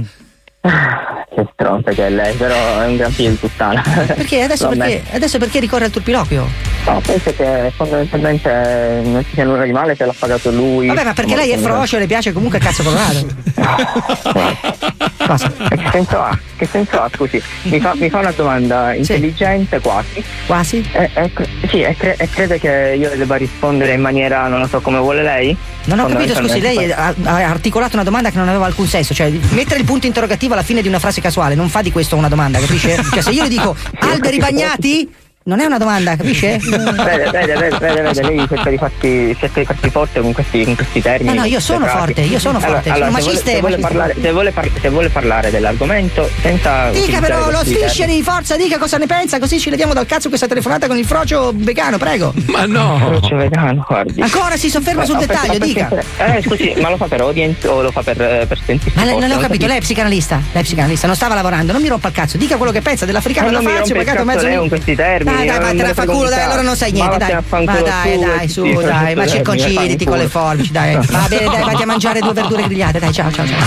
Che 0.65 1.47
stronza 1.53 1.91
che 1.91 2.07
è 2.07 2.11
lei, 2.11 2.35
però 2.37 2.55
è 2.81 2.87
un 2.87 2.97
gran 2.97 3.11
figlio 3.13 3.31
di 3.31 3.37
puttana. 3.37 3.83
Perché 3.83 4.43
adesso 4.43 4.69
perché, 4.75 5.03
adesso 5.13 5.39
perché 5.39 5.61
ricorre 5.61 5.85
al 5.85 5.91
turpiloquio? 5.91 6.49
No, 6.87 7.01
penso 7.05 7.35
che 7.35 7.71
fondamentalmente 7.77 9.01
non 9.05 9.23
ci 9.25 9.35
sia 9.35 9.45
nulla 9.45 9.65
di 9.65 9.73
male 9.73 9.95
se 9.95 10.07
l'ha 10.07 10.15
pagato 10.19 10.51
lui. 10.51 10.87
Vabbè, 10.87 11.05
ma 11.05 11.13
perché 11.13 11.37
lei 11.37 11.51
è 11.51 11.59
frocio 11.59 11.97
e 11.97 12.01
le 12.01 12.07
piace 12.07 12.33
comunque 12.33 12.59
cazzo 12.59 12.83
colorato. 12.83 13.27
Cosa? 15.27 15.51
Che 15.51 15.89
senso 15.91 16.21
ha? 16.21 16.39
Che 16.57 16.67
senso 16.67 17.01
ha? 17.01 17.11
Scusi, 17.15 17.43
mi 17.63 17.81
fa, 17.81 17.95
mi 17.95 18.11
fa 18.11 18.19
una 18.19 18.33
domanda 18.33 18.95
intelligente 18.95 19.81
quasi. 19.81 20.23
Quasi? 20.47 20.87
E, 20.93 21.11
e 21.15 21.33
cre- 21.33 21.49
sì, 21.69 21.81
e, 21.81 21.97
cre- 21.97 22.17
e 22.17 22.29
crede 22.29 22.59
che 22.59 22.95
io 22.99 23.09
le 23.09 23.17
debba 23.17 23.37
rispondere 23.37 23.93
in 23.93 24.01
maniera, 24.01 24.47
non 24.49 24.61
lo 24.61 24.67
so, 24.67 24.81
come 24.81 24.99
vuole 24.99 25.23
lei? 25.23 25.57
Non 25.85 25.99
ho 25.99 26.07
capito, 26.07 26.35
scusi, 26.35 26.61
lei 26.61 26.91
ha, 26.93 27.15
ha 27.23 27.35
articolato 27.49 27.95
una 27.95 28.05
domanda 28.05 28.31
che 28.31 28.39
non 28.39 28.49
aveva 28.49 28.67
alcun 28.67 28.87
senso, 28.87 29.15
cioè 29.15 29.31
mettere 29.51 29.81
il 29.81 29.87
punto 29.87 30.07
interrogativo 30.07 30.54
alla 30.55 30.63
fine 30.63 30.83
di 30.83 30.89
una 30.89 30.99
frase 30.99 31.21
casuale 31.21 31.55
non 31.55 31.69
fa 31.69 31.83
di 31.83 31.93
questo 31.93 32.17
una 32.17 32.29
domanda, 32.29 32.59
capisce? 32.59 33.03
Cioè 33.13 33.23
se 33.23 33.31
io 33.31 33.43
le 33.43 33.49
dico 33.49 33.77
alberi 33.99 34.39
bagnati, 34.39 35.09
non 35.47 35.61
è 35.61 35.67
una 35.67 35.77
domanda, 35.77 36.17
capisce? 36.17 36.57
Vede, 36.65 37.31
vede, 37.31 37.55
vede, 37.55 37.79
vede, 37.79 38.23
lei 38.23 38.47
cerca 38.49 38.71
di 38.71 38.79
farsi, 38.79 39.37
cerca 39.39 39.61
di 39.61 39.67
farsi 39.67 39.91
forte 39.91 40.21
con 40.21 40.33
questi, 40.33 40.65
con 40.65 40.75
questi 40.75 41.03
termini. 41.03 41.35
No, 41.35 41.41
no, 41.43 41.47
io 41.47 41.61
sono 41.61 41.85
forte, 41.87 42.23
io 42.23 42.39
sono 42.39 42.57
Allora- 42.59 42.73
forte, 42.81 42.91
allora, 42.91 43.11
sono 43.11 43.19
se 43.21 43.23
vuole- 43.23 43.37
macista 43.37 43.51
e 43.51 43.55
se 43.55 43.61
vuole, 43.61 43.77
parlare, 43.79 44.15
se, 44.21 44.33
vuole 44.33 44.51
par- 44.53 44.71
se 44.81 44.89
vuole 44.89 45.09
parlare 45.11 45.51
dell'argomento 45.51 46.31
senza. 46.41 46.89
Dica 46.91 47.21
però 47.21 47.51
lo 47.51 47.59
sfisceri, 47.63 48.23
forza, 48.23 48.57
dica 48.57 48.79
cosa 48.79 48.97
ne 48.97 49.07
pensa, 49.07 49.39
così 49.39 49.59
ci 49.61 49.69
leviamo 49.69 49.93
dal 49.93 50.07
cazzo 50.07 50.29
questa 50.29 50.47
telefonata 50.47 50.87
con 50.87 50.97
il 50.97 51.05
frocio 51.05 51.53
vegano, 51.55 51.99
prego. 51.99 52.33
Ma 52.47 52.65
no! 52.65 52.97
Frocio 52.99 53.37
vegano, 53.37 53.85
guardi. 53.87 54.23
Ancora 54.23 54.57
si 54.57 54.71
sofferma 54.71 55.05
sul 55.05 55.17
Eh, 55.17 55.19
aspetta, 55.25 55.41
dettaglio, 55.43 55.59
dica. 55.65 55.85
aspetta, 55.91 56.35
Eh, 56.37 56.43
scusi, 56.43 56.75
ma 56.81 56.89
lo 56.89 56.97
fa 56.97 57.07
per 57.07 57.21
audience 57.21 57.69
o 57.69 57.83
lo 57.83 57.91
fa 57.91 58.03
per, 58.03 58.19
eh, 58.21 58.47
per 58.47 58.59
sentirsi 58.65 58.97
Ma 58.99 59.05
forte? 59.05 59.21
non 59.21 59.31
ho 59.31 59.35
Non 59.35 59.43
capito, 59.43 59.67
lei 59.67 59.77
è 59.77 59.81
psicanalista, 59.81 60.41
lei 60.53 60.63
è 60.63 60.65
psicanalista, 60.65 61.07
non 61.07 61.17
stava 61.17 61.35
lavorando, 61.35 61.73
non 61.73 61.83
mi 61.83 61.89
rompa 61.89 62.09
il 62.09 62.15
cazzo, 62.15 62.39
dica 62.39 62.57
quello 62.57 62.73
che 62.73 62.81
pensa 62.81 63.05
dell'africano 63.05 63.49
Ma 63.49 63.53
da 63.53 63.59
non 63.61 63.67
mi 63.71 63.77
Fazio, 63.79 63.95
rompe 63.95 63.99
il 64.11 64.17
pagato 64.17 64.25
cazzo 64.27 64.37
mezzo 64.37 64.49
lei 64.49 64.59
con 64.59 64.69
questi 64.69 64.95
termini, 64.95 65.34
Dai, 65.35 65.47
dai, 65.47 65.47
non 65.47 65.57
me 65.57 65.59
vattene 65.59 65.83
ne 65.83 65.91
a 65.91 65.95
fa 65.95 66.05
culo, 66.07 66.29
dai, 66.29 66.43
allora 66.43 66.63
non 66.63 66.77
sai 66.77 66.93
niente, 66.93 67.17
dai. 67.19 67.37
Ma 67.49 67.81
dai, 67.81 68.19
dai, 68.19 68.45
e 68.45 68.49
su, 68.49 68.63
dai, 68.81 69.15
ma 69.15 69.27
circonciditi 69.27 70.05
con 70.05 70.19
le 70.19 70.29
forbici, 70.29 70.73
dai. 70.73 70.97
Va 71.11 71.27
bene, 71.29 71.45
dai, 71.47 71.63
vatti 71.63 71.83
a 71.83 71.87
mangiare 71.87 72.21
due 72.21 72.33
verdure 72.33 72.63
grigliate, 72.65 72.99
dai, 72.99 73.13
ciao, 73.13 73.31
ciao, 73.31 73.47
ciao. 73.47 73.59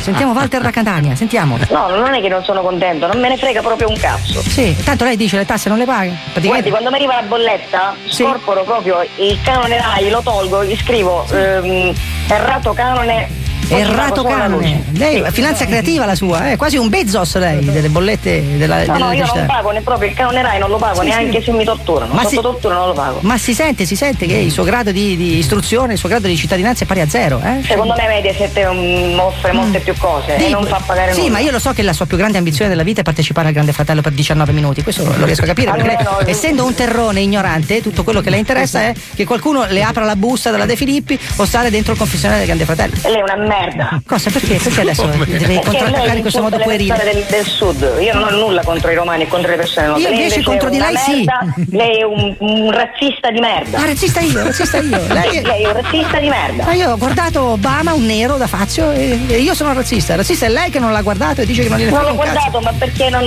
Sentiamo 0.00 0.32
Walter 0.32 0.62
da 0.62 0.70
Catania, 0.70 1.14
sentiamo. 1.14 1.58
No, 1.70 1.88
non 1.88 2.14
è 2.14 2.20
che 2.20 2.28
non 2.28 2.42
sono 2.42 2.62
contento, 2.62 3.06
non 3.06 3.20
me 3.20 3.28
ne 3.28 3.36
frega 3.36 3.60
proprio 3.60 3.88
un 3.88 3.96
cazzo. 3.98 4.40
Sì, 4.40 4.74
tanto 4.82 5.04
lei 5.04 5.16
dice 5.16 5.36
le 5.36 5.44
tasse 5.44 5.68
non 5.68 5.78
le 5.78 5.84
paga. 5.84 6.06
Guardi, 6.08 6.30
Praticamente. 6.32 6.70
quando 6.70 6.90
mi 6.90 6.96
arriva 6.96 7.14
la 7.14 7.22
bolletta, 7.22 7.94
scorporo 8.08 8.62
proprio 8.64 9.04
il 9.16 9.38
canone 9.42 9.76
RAI, 9.76 10.10
lo 10.10 10.20
tolgo, 10.22 10.64
gli 10.64 10.76
scrivo 10.76 11.26
ehm, 11.30 11.92
errato 12.28 12.72
canone. 12.72 13.46
Errato 13.68 14.22
canone. 14.24 14.56
luce. 14.56 14.98
Lei, 14.98 15.22
Sì. 15.26 15.32
finanza 15.32 15.64
creativa 15.66 16.04
la 16.06 16.14
sua, 16.14 16.50
eh? 16.52 16.56
quasi 16.56 16.76
un 16.76 16.88
Bezos 16.88 17.36
lei 17.36 17.64
delle 17.64 17.88
bollette 17.88 18.56
della, 18.56 18.84
No, 18.86 18.98
no, 18.98 19.12
io 19.12 19.26
non 19.34 19.46
pago 19.46 19.70
né 19.70 19.80
proprio 19.82 20.08
il 20.08 20.14
canone 20.14 20.42
RAI, 20.42 20.58
non 20.58 20.70
lo 20.70 20.76
pago 20.76 21.00
Sì, 21.00 21.06
neanche 21.08 21.38
sì. 21.38 21.44
se 21.46 21.52
mi 21.52 21.64
torturano. 21.64 22.12
Ma 22.14 22.22
Sotto 22.22 22.30
si- 22.34 22.40
tortura 22.40 22.74
non 22.74 22.86
lo 22.88 22.92
pago. 22.94 23.18
Ma 23.22 23.36
si 23.38 23.52
sente, 23.54 23.84
si 23.84 23.96
sente 23.96 24.26
che 24.26 24.34
il 24.34 24.50
suo 24.50 24.64
grado 24.64 24.90
di, 24.92 25.16
di 25.16 25.36
istruzione, 25.38 25.92
il 25.94 25.98
suo 25.98 26.08
grado 26.08 26.26
di 26.26 26.36
cittadinanza 26.36 26.84
è 26.84 26.86
pari 26.86 27.00
a 27.00 27.08
zero, 27.08 27.40
eh? 27.44 27.62
Secondo 27.66 27.94
me 27.96 28.06
Mediaset 28.06 28.70
mm, 28.72 29.18
offre 29.18 29.52
molte 29.52 29.80
più 29.80 29.94
cose 29.98 30.34
e 30.34 30.38
Dico- 30.38 30.50
non 30.50 30.66
fa 30.66 30.80
pagare 30.84 31.12
Sì, 31.12 31.20
nulla. 31.20 31.32
ma 31.32 31.38
io 31.40 31.50
lo 31.50 31.58
so 31.58 31.72
che 31.72 31.82
la 31.82 31.92
sua 31.92 32.06
più 32.06 32.16
grande 32.16 32.38
ambizione 32.38 32.70
della 32.70 32.82
vita 32.82 33.00
è 33.00 33.04
partecipare 33.04 33.48
al 33.48 33.52
Grande 33.52 33.72
Fratello 33.72 34.00
per 34.00 34.12
19 34.12 34.52
minuti, 34.52 34.82
questo 34.82 35.04
lo 35.04 35.24
riesco 35.24 35.42
a 35.44 35.46
capire, 35.46 35.70
perché 35.72 35.86
lei, 35.86 35.96
essendo 36.26 36.64
un 36.64 36.74
terrone 36.74 37.20
ignorante, 37.20 37.82
tutto 37.82 38.02
quello 38.04 38.20
che 38.20 38.30
le 38.30 38.38
interessa 38.38 38.80
è 38.82 38.94
che 39.14 39.24
qualcuno 39.24 39.64
le 39.68 39.82
apra 39.82 40.04
la 40.04 40.16
busta 40.16 40.50
della 40.50 40.64
De 40.66 40.76
Filippi 40.76 41.18
o 41.36 41.44
stare 41.44 41.70
dentro 41.70 41.92
il 41.92 41.98
confessionale 41.98 42.38
del 42.38 42.46
Grande 42.46 42.64
Fratello. 42.64 42.94
E 43.02 43.10
lei 43.10 43.18
è 43.20 43.22
una 43.22 43.36
merda. 43.36 43.57
Cosa? 44.06 44.30
Perché? 44.30 44.56
Perché 44.62 44.80
adesso 44.80 45.06
deve 45.06 45.24
Perché 45.24 45.54
contrattaccare 45.60 46.14
in 46.16 46.20
questo 46.22 46.42
modo 46.42 46.56
le 46.56 46.62
puerile? 46.64 47.00
del, 47.04 47.24
del 47.28 47.44
sud. 47.46 47.96
Io 48.00 48.14
non 48.14 48.24
ho 48.24 48.30
nulla 48.30 48.62
contro 48.62 48.90
i 48.90 48.94
romani 48.94 49.24
e 49.24 49.28
contro 49.28 49.50
le 49.50 49.56
persone 49.56 49.86
note. 49.88 50.00
Io 50.00 50.08
Lei 50.08 50.22
invece 50.22 50.42
contro 50.42 50.68
di 50.70 50.78
lei 50.78 50.96
sì. 50.96 51.24
merda, 51.24 51.54
Lei 51.70 51.98
è 51.98 52.02
un, 52.04 52.34
un 52.38 52.70
razzista 52.70 53.30
di 53.30 53.40
merda. 53.40 53.78
Ah, 53.78 53.86
razzista 53.86 54.20
io, 54.20 54.42
razzista 54.42 54.78
io. 54.78 54.98
Lei- 55.08 55.42
Lei 55.42 55.62
è 55.62 55.66
un 55.66 55.72
razzista 55.74 56.18
di 56.18 56.28
merda. 56.28 56.64
Ma 56.64 56.72
io 56.72 56.90
ho 56.92 56.96
guardato 56.96 57.42
Obama, 57.42 57.92
un 57.94 58.04
nero 58.06 58.36
da 58.36 58.46
Fazio, 58.46 58.90
e, 58.92 59.18
e 59.28 59.38
io 59.40 59.54
sono 59.54 59.72
razzista. 59.72 60.14
Razzista 60.16 60.46
è 60.46 60.48
lei 60.48 60.70
che 60.70 60.78
non 60.78 60.92
l'ha 60.92 61.02
guardato 61.02 61.40
e 61.40 61.46
dice 61.46 61.62
che 61.62 61.68
non 61.68 61.78
gliene 61.78 61.90
Non 61.90 62.00
frega 62.00 62.12
l'ho 62.14 62.18
un 62.18 62.24
cazzo. 62.24 62.50
guardato, 62.50 62.60
ma 62.60 62.72
perché 62.78 63.10
non 63.10 63.24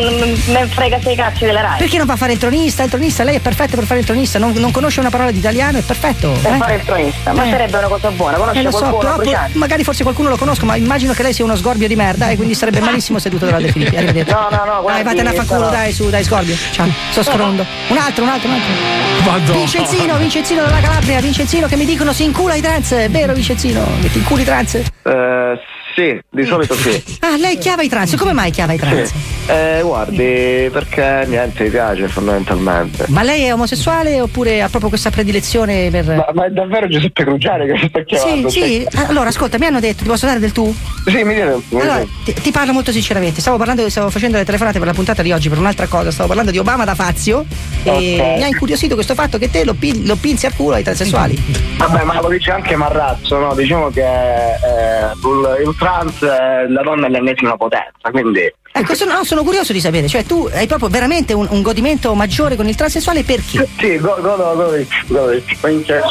me 0.48 0.65
frega 0.67 1.00
sei 1.02 1.15
cazzi 1.15 1.46
della 1.46 1.62
RAI? 1.62 1.78
Perché 1.78 1.98
non 1.98 2.06
va 2.06 2.13
a 2.13 2.17
fare 2.17 2.34
il 2.34 2.39
tronista? 2.39 2.84
Il 2.84 2.89
tronista, 2.89 3.24
lei 3.24 3.36
è 3.36 3.39
perfetto 3.39 3.76
per 3.76 3.86
fare 3.86 4.00
il 4.00 4.06
tronista, 4.06 4.39
non, 4.39 4.52
non 4.54 4.72
conosce 4.72 5.00
una 5.00 5.10
parola 5.10 5.32
di 5.32 5.39
italiano, 5.39 5.78
è 5.78 5.82
perfetto. 5.82 6.32
Per 6.41 6.54
eh? 6.54 6.58
fare 6.58 6.76
il 6.76 6.84
tronista, 6.86 7.34
ma 7.34 7.46
Eh. 7.46 7.50
sarebbe 7.50 7.78
una 7.78 7.88
cosa 7.88 8.10
buona. 8.12 8.38
Conosce 8.38 8.60
Eh, 8.62 8.72
so, 8.72 8.78
qualcuno? 8.80 9.00
però 9.17 9.32
po- 9.46 9.58
magari 9.58 9.84
forse 9.84 10.04
qualcuno 10.04 10.21
lo 10.30 10.38
conosco, 10.38 10.66
ma 10.66 10.76
immagino 10.76 11.14
che 11.14 11.24
lei 11.24 11.34
sia 11.34 11.44
uno 11.44 11.56
sgorbio 11.56 11.88
di 11.88 11.96
merda 11.96 12.30
e 12.30 12.36
quindi 12.36 12.54
sarebbe 12.54 12.80
malissimo 12.80 13.20
seduto 13.20 13.46
dalla 13.46 13.60
De 13.60 13.72
Filippi. 13.72 13.96
Arrivederci. 13.96 14.32
No, 14.34 14.48
no, 14.50 14.58
no, 14.58 14.66
Dai, 14.66 14.82
guardi, 14.82 15.04
vattene 15.04 15.30
a 15.30 15.34
fa 15.34 15.56
culo, 15.56 15.70
dai, 15.70 15.92
su, 15.94 16.10
dai, 16.10 16.24
sgorbio. 16.24 16.56
Ciao, 16.72 16.88
sto 17.12 17.24
scrondo. 17.24 17.66
Un 17.88 17.98
altro, 17.98 18.24
un 18.24 18.30
altro, 18.30 18.50
un 18.50 18.56
altro. 18.56 19.32
Madonna. 19.32 19.58
Vincenzino, 19.58 20.18
Vincenzino 20.18 20.62
dalla 20.64 20.80
Calabria, 20.80 21.20
Vincenzino 21.22 21.68
che 21.68 21.76
mi 21.76 21.86
dicono 21.86 22.14
si 22.14 22.24
incula 22.24 22.56
i 22.56 22.62
trans, 22.62 22.92
è 22.92 23.10
vero 23.10 23.34
Vincenzino? 23.34 23.86
Che 24.02 24.12
ti 24.12 24.18
inculi 24.18 24.42
i 24.42 24.46
trans? 24.46 24.76
Eh, 24.76 25.60
Sì, 25.95 26.19
di 26.30 26.45
solito 26.45 26.73
sì. 26.75 27.04
Ah, 27.21 27.36
lei 27.38 27.58
chiava 27.58 27.82
i 27.82 27.89
trans. 27.89 28.15
Come 28.15 28.34
mai 28.34 28.51
chiava 28.51 28.73
i 28.73 28.77
trans? 28.77 29.10
Sì. 29.10 29.13
Eh, 29.47 29.82
guardi, 29.84 30.69
perché 30.71 31.25
niente 31.27 31.63
mi 31.63 31.69
piace 31.69 32.08
fondamentalmente. 32.08 33.06
Ma 33.10 33.23
lei 33.23 33.43
è 33.43 33.54
omosessuale 33.54 34.21
oppure 34.21 34.62
ha 34.62 34.69
proprio 34.69 34.89
questa 34.89 35.10
predilezione 35.10 35.89
per. 35.91 36.06
Ma, 36.06 36.27
ma 36.34 36.45
è 36.45 36.49
davvero 36.49 36.88
Giuseppe 36.88 37.23
Cruciani 37.23 37.65
che 37.67 37.88
sta 37.88 37.99
Sì, 37.99 38.06
chiamando? 38.06 38.49
sì. 38.49 38.88
Allora, 39.08 39.30
ascolta, 39.30 39.58
mi 39.58 39.65
hanno 39.65 39.80
detto, 39.80 40.04
ti 40.04 40.10
posso 40.10 40.25
dare 40.25 40.39
del 40.39 40.51
tu? 40.51 40.73
Sì, 41.06 41.23
mi 41.23 41.34
mi 41.36 41.41
Allora, 41.82 42.04
ti, 42.23 42.34
ti 42.34 42.51
parlo 42.51 42.71
molto 42.73 42.91
sinceramente. 42.91 43.41
Stavo 43.41 43.58
parlando, 43.58 43.89
stavo 43.89 44.10
facendo 44.10 44.38
le 44.38 44.45
telefonate 44.45 44.77
per 44.77 44.88
la 44.88 44.93
puntata 44.93 45.21
di 45.21 45.32
oggi 45.32 45.49
per 45.49 45.58
un'altra 45.58 45.88
cosa. 45.88 46.12
Stavo 46.12 46.27
parlando 46.27 46.51
di 46.51 46.58
Obama 46.60 46.86
da 46.86 46.95
Fazio 46.95 47.45
e 47.84 47.89
Ok. 47.89 48.38
mi 48.38 48.43
ha 48.43 48.47
incuriosito 48.47 48.95
questo 48.95 49.13
fatto 49.15 49.38
che 49.38 49.49
te 49.49 49.65
lo, 49.65 49.73
pin- 49.73 50.06
lo 50.06 50.15
pinzi 50.15 50.45
al 50.45 50.56
culo 50.56 50.75
ai 50.75 50.84
transessuali. 50.84 51.38
Vabbè, 51.77 52.04
ma 52.04 52.21
lo 52.21 52.30
dice 52.30 52.51
anche 52.51 52.75
Marrazzo, 52.75 53.38
no? 53.39 53.54
Diciamo 53.56 53.89
che 53.89 54.01
eh, 54.01 55.12
il, 55.13 55.65
trans 55.82 56.22
è 56.24 56.67
la 56.67 56.82
donna 56.84 57.08
è 57.08 57.10
l'ennesima 57.10 57.58
potenza, 57.58 58.12
quindi. 58.12 58.54
Ecco, 58.74 58.94
sono, 58.96 59.13
no, 59.13 59.24
sono 59.26 59.44
curioso 59.44 59.74
di 59.74 59.82
sapere, 59.82 60.08
cioè 60.08 60.24
tu 60.24 60.48
hai 60.54 60.65
proprio 60.67 60.88
veramente 60.88 61.34
un, 61.34 61.46
un 61.50 61.62
godimento 61.62 62.13
maggiore 62.13 62.56
con 62.56 62.67
il 62.67 62.76
transessuale 62.76 63.24
perché? 63.24 63.67
Sì, 63.78 63.98
go- 63.98 64.15
godo, 64.22 64.54
godo, 64.56 64.86
godo, 65.08 65.41
minchia. 65.63 66.02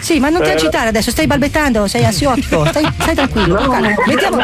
Sì, 0.00 0.20
ma 0.20 0.28
non 0.28 0.42
ti 0.42 0.50
Eh, 0.50 0.52
agitare 0.52 0.88
adesso, 0.88 1.10
stai 1.10 1.26
balbettando, 1.26 1.86
sei 1.88 2.04
ansiotico, 2.04 2.64
stai, 2.70 2.86
stai 3.00 3.14
tranquillo. 3.16 3.56
con 3.56 3.70
calma. 3.70 3.94
Mettiamo- 4.06 4.38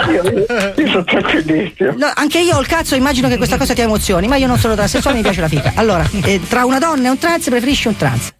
Io 0.77 0.87
sono 0.89 1.05
tranquillissimo. 1.05 1.93
No, 1.99 2.11
anche 2.15 2.41
io 2.41 2.57
ho 2.57 2.61
il 2.61 2.67
cazzo, 2.67 2.95
immagino 2.97 3.29
che 3.29 3.37
questa 3.37 3.57
cosa 3.59 3.75
ti 3.75 3.81
emozioni, 3.83 4.27
ma 4.27 4.37
io 4.37 4.47
non 4.49 4.59
sono 4.59 4.75
transessuale, 4.75 5.19
mi 5.19 5.23
piace 5.23 5.41
la 5.41 5.49
figa. 5.49 5.73
Allora, 5.77 6.05
eh, 6.25 6.41
tra 6.49 6.65
una 6.65 6.79
donna 6.81 7.07
e 7.07 7.11
un 7.11 7.19
trans 7.19 7.49
preferisci 7.49 7.87
un 7.87 7.97
trans. 7.97 8.33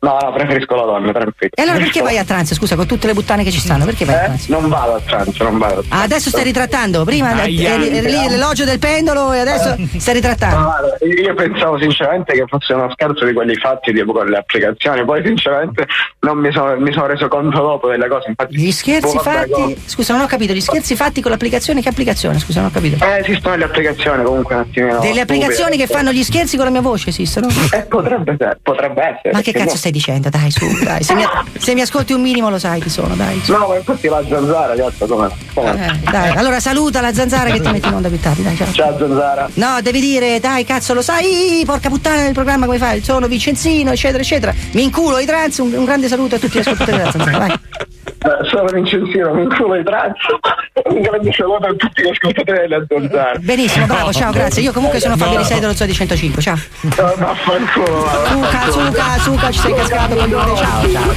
No, 0.00 0.16
no, 0.22 0.32
preferisco 0.32 0.76
la 0.76 0.82
donna, 0.84 1.10
tranquillo. 1.12 1.50
E 1.56 1.62
allora 1.62 1.78
perché 1.78 2.02
vai 2.02 2.18
a 2.18 2.24
trans, 2.24 2.54
scusa, 2.54 2.76
con 2.76 2.86
tutte 2.86 3.08
le 3.08 3.14
puttane 3.14 3.42
che 3.42 3.50
ci 3.50 3.58
stanno, 3.58 3.84
perché 3.84 4.04
vai 4.04 4.14
a 4.14 4.18
Eh? 4.18 4.24
trans? 4.26 4.46
Non 4.46 4.68
vado 4.68 4.94
a 4.94 5.00
trans, 5.00 5.36
non 5.40 5.58
vado 5.58 5.80
a 5.80 5.82
trans. 5.82 5.88
Ah, 5.90 6.02
adesso 6.02 6.28
stai 6.28 6.44
ritrattando, 6.44 7.04
prima 7.04 7.42
eri 7.42 7.64
eri 7.64 8.00
lì 8.02 8.28
l'elogio 8.28 8.64
del 8.64 8.78
pendolo 8.78 9.32
e 9.32 9.40
adesso 9.40 9.76
stai 9.96 10.14
ritrattando. 10.14 10.62
Guarda, 10.62 10.96
Io 11.04 11.34
pensavo 11.34 11.78
sinceramente 11.80 12.32
che 12.34 12.44
fosse 12.46 12.74
uno 12.74 12.88
scherzo 12.92 13.24
di 13.24 13.32
quelli 13.32 13.56
fatti 13.56 13.92
tipo 13.92 14.12
con 14.12 14.26
le 14.26 14.36
applicazioni, 14.36 15.04
poi 15.04 15.20
sinceramente 15.24 15.86
non 16.20 16.38
mi 16.38 16.52
sono, 16.52 16.78
mi 16.78 16.92
sono 16.92 17.06
reso 17.06 17.26
conto 17.26 17.58
dopo 17.60 17.88
delle 17.88 18.06
cose. 18.06 18.28
Infatti, 18.28 18.56
Gli 18.56 18.70
scherzi 18.70 19.16
boh, 19.16 19.22
fatti, 19.22 19.82
scusa, 19.86 20.12
non 20.14 20.22
ho 20.22 20.26
capito, 20.26 20.52
gli 20.52 20.60
scherzi 20.60 20.94
fatti 20.94 21.20
con 21.20 21.32
l'applicazione, 21.32 21.82
che 21.82 21.88
applicazione? 21.88 22.38
Scusa, 22.38 22.60
non 22.60 22.68
ho 22.68 22.72
capito. 22.72 23.04
Eh, 23.04 23.18
esistono 23.18 23.56
le 23.56 23.64
applicazioni 23.64 24.22
comunque 24.22 24.54
un 24.54 24.60
attimino. 24.60 25.00
Delle 25.00 25.22
applicazioni 25.22 25.76
che 25.76 25.88
fanno 25.88 26.12
gli 26.12 26.22
scherzi 26.22 26.54
con 26.54 26.66
la 26.66 26.70
mia 26.70 26.82
voce 26.82 27.08
esistono? 27.08 27.48
Eh, 27.72 27.82
potrebbe, 27.82 28.32
essere, 28.34 28.58
potrebbe 28.62 29.02
essere. 29.02 29.32
Ma 29.32 29.40
che 29.40 29.50
cazzo 29.52 29.72
no? 29.72 29.76
Stai 29.88 29.90
dicendo? 29.90 30.28
Dai, 30.28 30.50
su, 30.50 30.66
dai. 30.82 31.02
Se 31.02 31.14
mi, 31.14 31.24
se 31.58 31.74
mi 31.74 31.80
ascolti 31.80 32.12
un 32.12 32.20
minimo 32.20 32.50
lo 32.50 32.58
sai 32.58 32.80
chi 32.80 32.88
sono, 32.88 33.14
dai. 33.14 33.40
su. 33.42 33.52
No, 33.52 33.66
ma 33.68 33.76
infatti 33.76 34.08
la 34.08 34.22
zanzara, 34.28 34.74
cazzo, 34.74 35.06
come? 35.06 35.30
Eh, 35.54 36.10
dai, 36.10 36.30
allora 36.36 36.60
saluta 36.60 37.00
la 37.00 37.12
zanzara 37.12 37.50
che 37.50 37.60
ti 37.60 37.68
metti 37.70 37.88
in 37.88 37.94
onda 37.94 38.08
più 38.08 38.20
tardi, 38.20 38.42
dai, 38.42 38.56
ciao. 38.56 38.72
Ciao 38.72 38.98
zanzara. 38.98 39.48
No, 39.54 39.80
devi 39.82 40.00
dire, 40.00 40.40
dai, 40.40 40.64
cazzo, 40.64 40.94
lo 40.94 41.02
sai, 41.02 41.62
porca 41.64 41.88
puttana 41.88 42.22
del 42.22 42.32
programma 42.34 42.66
come 42.66 42.78
fai? 42.78 43.02
Sono 43.02 43.26
Vicenzino, 43.26 43.92
eccetera, 43.92 44.22
eccetera. 44.22 44.54
Mi 44.72 44.82
inculo 44.84 45.18
i 45.18 45.26
trans, 45.26 45.58
un, 45.58 45.72
un 45.72 45.84
grande 45.84 46.08
saluto 46.08 46.36
a 46.36 46.38
tutti 46.38 46.56
gli 46.56 46.60
ascoltatori 46.60 46.96
della 46.96 47.10
zanzara, 47.10 47.38
vai. 47.38 47.58
Eh, 48.18 48.44
Sono 48.48 48.64
Vincenzino, 48.72 49.34
mi 49.34 49.42
inculo 49.42 49.74
i 49.76 49.84
trans. 49.84 50.16
Un 50.88 51.00
grande 51.00 51.32
saluto 51.32 51.66
a 51.66 51.74
tutti 51.74 52.02
gli 52.02 52.08
ascoltatori 52.08 52.58
della 52.58 52.84
zanzara. 52.88 53.38
Benissimo, 53.38 53.86
bravo, 53.86 54.12
ciao, 54.12 54.32
grazie. 54.32 54.62
Io 54.62 54.72
comunque 54.72 55.00
sono 55.00 55.16
Fabio 55.16 55.38
Risei 55.38 55.60
dello 55.60 55.74
Zoo 55.74 55.86
di 55.86 55.92
105, 55.92 56.42
ciao. 56.42 56.56
No, 56.82 57.14
vaffanculo, 57.16 58.00
va. 58.00 58.24
Suca, 58.26 58.70
suca, 58.70 59.18
suca, 59.18 59.50
ci 59.50 59.58
sei 59.58 59.74
cascato 59.74 60.14
con 60.14 60.30
ciao, 60.30 60.56
ciao, 60.56 61.14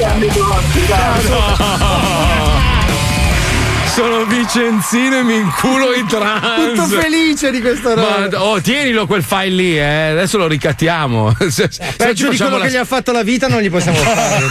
ciao. 1.57 2.80
Sono 3.93 4.23
Vicenzino 4.25 5.17
e 5.17 5.23
mi 5.23 5.35
inculo 5.35 5.93
i 5.93 6.05
trans. 6.05 6.73
Tutto 6.73 6.87
felice 6.87 7.51
di 7.51 7.59
questa 7.59 7.93
roba. 7.93 8.27
Ma, 8.31 8.41
oh, 8.41 8.61
tienilo 8.61 9.05
quel 9.05 9.21
file 9.21 9.49
lì, 9.49 9.77
eh. 9.77 10.09
Adesso 10.11 10.37
lo 10.37 10.47
ricattiamo. 10.47 11.35
Se, 11.51 11.67
se 11.69 11.93
Peggio 11.97 12.29
di 12.29 12.37
quello 12.37 12.57
la- 12.57 12.65
che 12.65 12.71
gli 12.71 12.75
ha 12.77 12.85
fatto 12.85 13.11
la 13.11 13.21
vita 13.23 13.47
non 13.49 13.59
gli 13.61 13.69
possiamo 13.69 13.97
fare. 14.01 14.45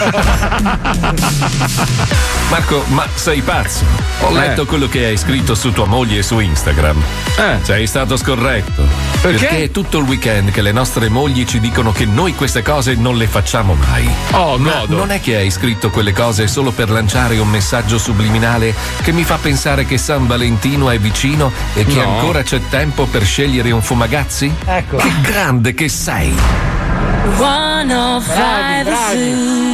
Marco, 2.51 2.85
ma 2.89 3.07
sei 3.15 3.41
pazzo? 3.41 3.85
Ho 4.23 4.31
Eh. 4.31 4.35
letto 4.41 4.67
quello 4.67 4.89
che 4.89 5.07
hai 5.07 5.17
scritto 5.17 5.55
su 5.55 5.73
tua 5.73 5.87
moglie 5.87 6.23
su 6.23 6.39
Instagram. 6.39 7.01
Sei 7.63 7.87
stato 7.87 8.17
scorretto. 8.19 8.87
Perché? 9.23 9.65
è 9.65 9.71
tutto 9.71 9.99
il 9.99 10.05
weekend 10.05 10.51
che 10.51 10.61
le 10.61 10.73
nostre 10.73 11.09
mogli 11.09 11.45
ci 11.47 11.61
dicono 11.61 11.93
che 11.93 12.05
noi 12.05 12.35
queste 12.35 12.63
cose 12.63 12.95
non 12.95 13.17
le 13.17 13.27
facciamo 13.27 13.75
mai. 13.89 14.09
Oh, 14.33 14.59
Ma 14.59 14.81
godo. 14.81 14.97
non 14.97 15.11
è 15.11 15.21
che 15.21 15.37
hai 15.37 15.51
scritto 15.51 15.89
quelle 15.91 16.13
cose 16.13 16.47
solo 16.47 16.71
per 16.73 16.91
lanciare 16.91 17.39
un 17.39 17.49
messaggio 17.49 17.97
subliminale 17.99 18.75
che 19.03 19.13
mi 19.13 19.25
fa 19.31 19.37
pensare 19.37 19.85
che 19.87 19.97
San 19.97 20.27
Valentino 20.27 20.91
è 20.91 20.99
vicino 20.99 21.53
e 21.75 21.85
che 21.85 21.95
No. 21.95 22.17
ancora 22.17 22.43
c'è 22.43 22.61
tempo 22.69 23.07
per 23.07 23.23
scegliere 23.23 23.71
un 23.71 23.81
fumagazzi? 23.81 24.53
Ecco. 24.65 24.97
Che 24.97 25.13
grande 25.23 25.73
che 25.73 25.89
sei! 25.89 26.35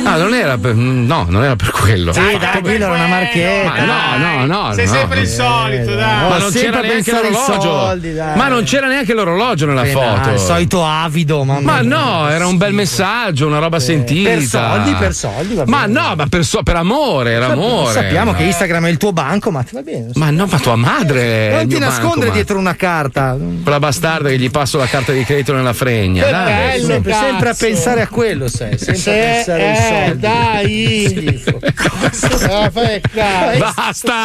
Ah, 0.09 0.17
non 0.19 0.35
era 0.35 0.57
per. 0.57 0.75
No, 0.75 1.27
non 1.29 1.43
era 1.45 1.57
per 1.57 1.71
quello. 1.71 2.13
Sì, 2.13 2.21
dai, 2.39 2.61
quello 2.61 2.85
era 2.85 2.95
una 2.95 3.07
marchetta. 3.07 3.69
Ma 3.71 4.17
no, 4.17 4.45
no, 4.47 4.63
no. 4.69 4.73
Sei 4.75 4.87
no. 4.87 4.93
sempre 4.93 5.21
il 5.21 5.27
solito, 5.29 5.95
dai. 5.95 6.29
Ma 6.29 6.39
non 6.39 6.51
c'era 6.53 6.81
neanche 6.81 7.11
l'orologio. 7.13 7.61
soldi. 7.61 8.13
Ma 8.35 8.49
non 8.49 8.63
c'era 8.65 8.87
neanche 8.87 9.15
l'orologio 9.15 9.67
nella 9.67 9.83
Eh, 9.85 9.91
foto. 9.91 10.21
dai, 10.23 10.35
il 10.35 10.41
solito 10.41 10.85
avido, 10.87 11.45
mamma 11.45 11.61
Ma 11.73 11.81
mia. 11.83 11.97
no, 11.97 12.29
era 12.29 12.47
un 12.47 12.57
bel 12.57 12.73
messaggio, 12.73 13.47
una 13.47 13.59
roba 13.59 13.81
sentita. 13.81 14.31
Per 14.31 14.43
soldi, 14.43 14.93
per 14.95 15.15
soldi, 15.15 15.55
va 15.55 15.65
Ma 15.67 15.87
bene. 15.87 16.01
no, 16.01 16.15
ma 16.17 16.27
per, 16.29 16.45
so- 16.45 16.63
per 16.63 16.77
amore, 16.77 17.33
era 17.33 17.47
amore. 17.47 17.93
Sappiamo 17.93 18.33
che 18.33 18.45
Instagram 18.45 18.87
è 18.87 18.91
il 18.91 18.97
tuo 18.99 19.13
banco, 19.13 19.51
ma 19.51 19.65
va 19.71 19.83
bene. 19.83 20.11
Ma 20.15 20.31
no, 20.31 20.47
ma 20.51 20.59
tua 20.59 20.77
madre. 20.77 21.51
non 21.51 21.61
il 21.63 21.67
ti 21.69 21.77
mio 21.77 21.79
nascondere 21.81 22.05
bancomat. 22.31 22.33
dietro 22.35 22.59
una 22.59 22.75
carta. 22.77 23.37
Quella 23.63 23.79
bastarda 23.81 24.29
che 24.29 24.39
gli 24.39 24.51
passo 24.51 24.79
la 24.79 24.87
carta 24.87 25.13
di 25.13 25.25
credito 25.25 25.53
nella 25.53 25.73
fregna. 25.73 26.25
Che 26.25 26.31
dai. 26.31 26.45
bello, 26.45 26.87
sempre, 26.87 27.13
sempre 27.13 27.46
a 27.51 27.55
pensare 27.55 28.03
a 28.03 28.09
quello, 28.09 28.49
sei. 28.49 28.77
Sempre 28.79 28.97
Sì, 28.97 29.11
a 29.11 29.13
pensare 29.13 29.69
ai 29.69 29.77
eh, 29.77 30.07
soldi. 30.07 30.21
dai. 30.21 31.45
Ah, 32.49 32.71
fai 32.71 33.01
cazzo. 33.01 33.59
Basta! 33.59 34.17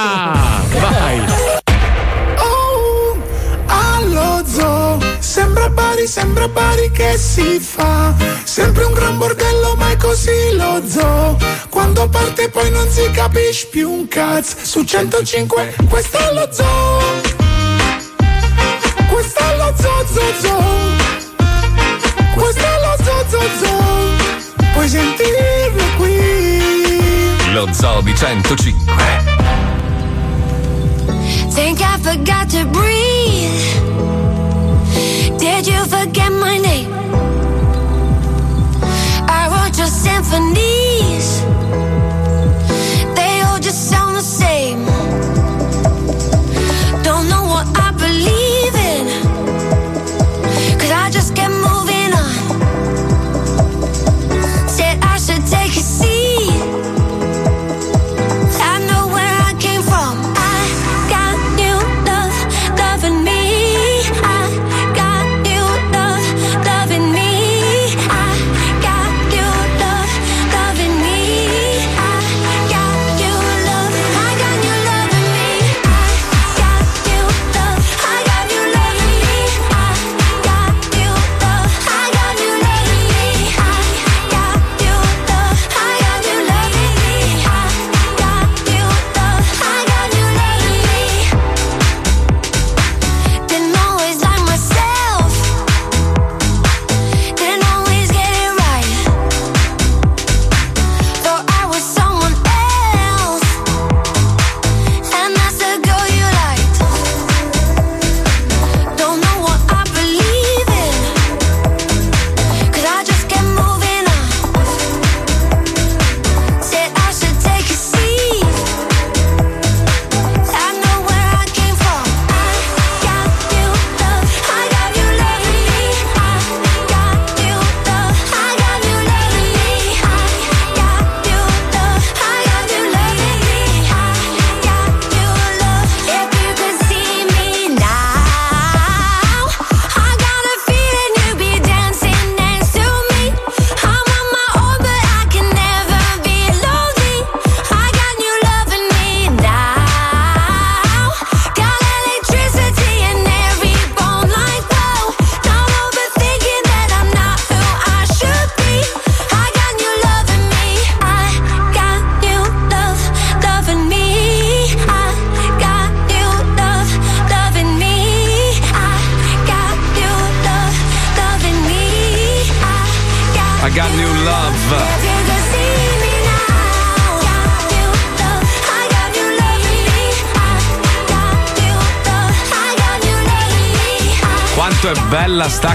Vai! 0.79 1.21
Oh, 2.37 3.17
allo 3.65 4.43
zoo, 4.45 4.99
sembra 5.19 5.69
Bari, 5.69 6.07
sembra 6.07 6.47
Bari 6.47 6.91
che 6.91 7.17
si 7.17 7.59
fa. 7.59 8.13
Sempre 8.43 8.83
un 8.85 8.93
gran 8.93 9.17
bordello, 9.17 9.75
ma 9.77 9.89
è 9.91 9.97
così 9.97 10.53
lo 10.53 10.81
zoo. 10.87 11.37
Quando 11.69 12.07
parte 12.09 12.49
poi 12.49 12.69
non 12.69 12.87
si 12.89 13.09
capisce 13.11 13.67
più 13.67 13.89
un 13.89 14.07
cazzo. 14.07 14.55
Su 14.61 14.83
105, 14.83 15.75
questo 15.89 16.17
è 16.17 16.33
lo 16.33 16.47
zoo. 16.51 16.99
Questo 19.09 19.39
è 19.39 19.55
lo 19.57 19.73
zoo, 19.77 20.05
zoo, 20.11 20.33
zoo. 20.41 21.10
Puoi 24.81 24.89
sentirlo 24.89 25.83
qui. 25.95 27.53
Lo 27.53 27.67
Zoo 27.71 28.01
di 28.01 28.15
105. 28.15 28.73
Think 31.53 31.81
I 31.81 31.99
forgot 32.01 32.49
to 32.49 32.65
breathe. 32.65 33.61
Did 35.37 35.67
you 35.67 35.85
forget 35.85 36.31
my 36.31 36.57
name? 36.57 36.91
I 39.27 39.49
wrote 39.51 39.77
your 39.77 39.85
symphonies. 39.85 40.90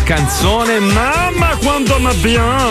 Canzone, 0.07 0.79
mamma 0.79 1.57
quanto 1.57 1.99
mi 1.99 2.15
piace! 2.23 2.66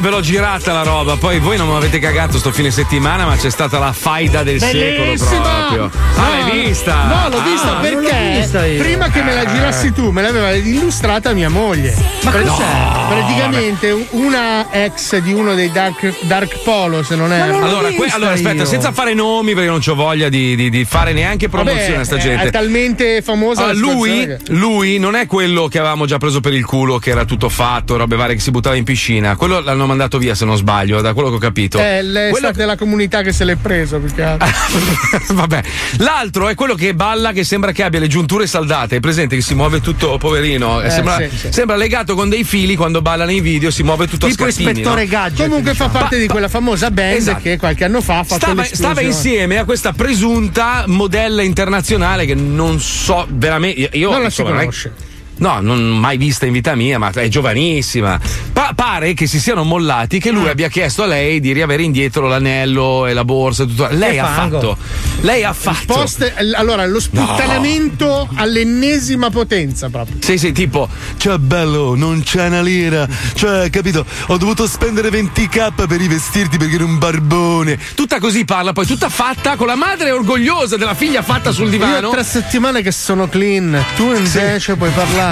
Ve 0.00 0.08
l'ho 0.10 0.20
girata 0.20 0.72
la 0.72 0.82
roba, 0.82 1.16
poi 1.16 1.38
voi 1.38 1.56
non 1.56 1.68
mi 1.68 1.76
avete 1.76 1.98
cagato 1.98 2.38
sto 2.38 2.50
fine 2.52 2.70
settimana, 2.70 3.26
ma 3.26 3.36
c'è 3.36 3.50
stata 3.50 3.78
la 3.78 3.92
faida 3.92 4.42
del 4.42 4.60
secolo 4.60 5.12
proprio. 5.16 5.90
Ah, 6.16 6.28
l'hai 6.46 6.66
vista? 6.66 7.04
No, 7.04 7.28
l'ho 7.36 7.42
vista 7.42 7.76
Ah, 7.76 7.80
perché 7.80 8.78
prima 8.78 9.08
che 9.10 9.22
me 9.22 9.34
la 9.34 9.44
girassi 9.46 9.92
tu, 9.92 10.10
me 10.10 10.22
l'aveva 10.22 10.52
illustrata 10.52 11.32
mia 11.32 11.48
moglie. 11.48 11.94
Ma 12.22 12.30
Pre- 12.30 12.44
cos'è? 12.44 12.64
Praticamente 13.08 14.06
una 14.10 14.66
ex 14.72 15.18
di 15.18 15.32
uno 15.32 15.54
dei 15.54 15.70
Dark, 15.70 16.14
Dark 16.22 16.62
Polo, 16.62 17.02
se 17.02 17.16
non 17.16 17.32
è. 17.32 17.40
Allora, 17.40 17.90
que- 17.90 18.08
allora, 18.10 18.32
aspetta, 18.32 18.64
senza 18.64 18.92
fare 18.92 19.14
nomi 19.14 19.54
perché 19.54 19.68
non 19.68 19.80
ho 19.86 19.94
voglia 19.94 20.28
di, 20.28 20.56
di- 20.56 20.70
di 20.70 20.84
fare 20.84 21.12
neanche 21.12 21.48
promozione 21.48 21.84
Vabbè, 21.88 22.00
a 22.00 22.04
sta 22.04 22.16
gente. 22.16 22.46
È 22.46 22.50
talmente 22.50 23.22
famosa. 23.22 23.64
Ah, 23.64 23.66
la 23.68 23.72
lui, 23.74 24.26
che- 24.26 24.38
lui 24.48 24.98
non 24.98 25.14
è 25.14 25.26
quello 25.26 25.68
che 25.68 25.78
avevamo 25.78 26.06
già 26.06 26.18
preso 26.18 26.40
per 26.40 26.54
il 26.54 26.64
culo, 26.64 26.98
che 26.98 27.10
era 27.10 27.24
tutto 27.24 27.48
fatto, 27.48 27.96
robe 27.96 28.16
varie 28.16 28.34
che 28.36 28.40
si 28.40 28.50
buttava 28.50 28.76
in 28.76 28.84
piscina. 28.84 29.36
Quello 29.36 29.60
l'hanno 29.60 29.86
mandato 29.90 30.18
via, 30.18 30.34
se 30.34 30.44
non 30.44 30.56
sbaglio, 30.56 31.00
da 31.00 31.12
quello 31.12 31.28
che 31.30 31.34
ho 31.36 31.38
capito. 31.38 31.78
È 31.78 32.02
l'estate 32.02 32.30
Quello- 32.30 32.52
della 32.52 32.76
comunità 32.76 33.22
che 33.22 33.32
se 33.32 33.44
l'è 33.44 33.56
preso. 33.56 33.98
Perché... 33.98 34.36
Vabbè, 35.34 35.62
l'altro 35.98 36.48
è 36.48 36.54
quello 36.54 36.74
che 36.74 36.94
balla 36.94 37.32
che 37.32 37.44
sembra 37.44 37.72
che 37.72 37.82
abbia 37.82 38.00
le 38.00 38.08
giunture 38.08 38.46
saldate. 38.46 38.96
È 38.96 39.00
presente 39.00 39.36
che 39.36 39.42
si 39.42 39.54
muove 39.54 39.80
tutto 39.80 40.16
poverino. 40.18 40.80
Eh, 40.80 40.90
sembra, 40.90 41.16
sì, 41.18 41.36
sì. 41.36 41.52
sembra 41.52 41.76
legato 41.76 42.14
con 42.14 42.28
dei 42.28 42.44
fili 42.44 42.76
quando 42.76 43.02
balla 43.02 43.24
nei 43.24 43.40
video, 43.40 43.70
si 43.70 43.82
muove 43.82 44.06
tutto 44.06 44.26
a 44.26 44.30
scattini. 44.30 44.82
no? 44.82 44.94
Comunque 45.36 45.74
fa 45.74 45.88
parte 45.88 46.18
di 46.18 46.26
quella 46.28 46.48
famosa 46.48 46.90
band 46.90 47.16
Esatto. 47.16 47.40
che 47.42 47.58
qualche 47.58 47.84
anno 47.84 48.00
fa 48.00 48.18
ha 48.20 48.24
fatto 48.24 48.40
Stava, 48.40 48.64
stava 48.64 49.00
insieme 49.00 49.58
a 49.58 49.64
questa 49.64 49.92
presunta 49.92 50.84
modella 50.86 51.42
internazionale 51.42 52.24
che 52.26 52.34
non 52.34 52.80
so 52.80 53.26
veramente. 53.28 53.90
Io, 53.92 54.10
Non 54.10 54.22
la 54.22 54.30
si 54.30 54.42
conosce. 54.42 55.08
No, 55.40 55.60
non 55.60 55.80
mai 55.98 56.16
vista 56.18 56.44
in 56.46 56.52
vita 56.52 56.74
mia, 56.74 56.98
ma 56.98 57.10
è 57.10 57.28
giovanissima. 57.28 58.20
Pa- 58.52 58.72
pare 58.74 59.14
che 59.14 59.26
si 59.26 59.40
siano 59.40 59.64
mollati, 59.64 60.18
che 60.20 60.30
lui 60.30 60.48
abbia 60.48 60.68
chiesto 60.68 61.02
a 61.02 61.06
lei 61.06 61.40
di 61.40 61.52
riavere 61.52 61.82
indietro 61.82 62.28
l'anello 62.28 63.06
e 63.06 63.14
la 63.14 63.24
borsa 63.24 63.62
e 63.62 63.66
tutto. 63.66 63.88
Lei 63.90 64.18
ha 64.18 64.26
fatto. 64.26 64.76
Lei 65.22 65.42
ha 65.44 65.52
fatto. 65.54 65.94
Post- 65.94 66.32
allora, 66.54 66.84
lo 66.86 67.00
sputtanamento 67.00 68.28
all'ennesima 68.34 69.30
potenza 69.30 69.88
proprio. 69.88 70.16
Sì, 70.20 70.36
sì, 70.38 70.52
tipo, 70.52 70.88
Cioè, 71.16 71.38
bello, 71.38 71.94
non 71.94 72.22
c'è 72.22 72.46
una 72.46 72.60
lira. 72.60 73.08
Cioè, 73.34 73.70
capito? 73.70 74.04
Ho 74.26 74.36
dovuto 74.36 74.66
spendere 74.66 75.08
20k 75.08 75.86
per 75.86 75.98
rivestirti 75.98 76.58
perché 76.58 76.74
eri 76.74 76.84
un 76.84 76.98
barbone. 76.98 77.78
tutta 77.94 78.18
così 78.18 78.44
parla, 78.44 78.72
poi 78.72 78.84
tutta 78.86 79.08
fatta 79.08 79.56
con 79.56 79.66
la 79.66 79.74
madre 79.74 80.10
orgogliosa 80.10 80.76
della 80.76 80.94
figlia 80.94 81.22
fatta 81.22 81.50
sul 81.50 81.64
Io 81.64 81.70
divano. 81.70 82.08
ho 82.08 82.10
tre 82.10 82.24
settimane 82.24 82.82
che 82.82 82.92
sono 82.92 83.26
clean, 83.28 83.82
tu 83.96 84.12
invece 84.12 84.76
puoi 84.76 84.90
parlare. 84.90 85.28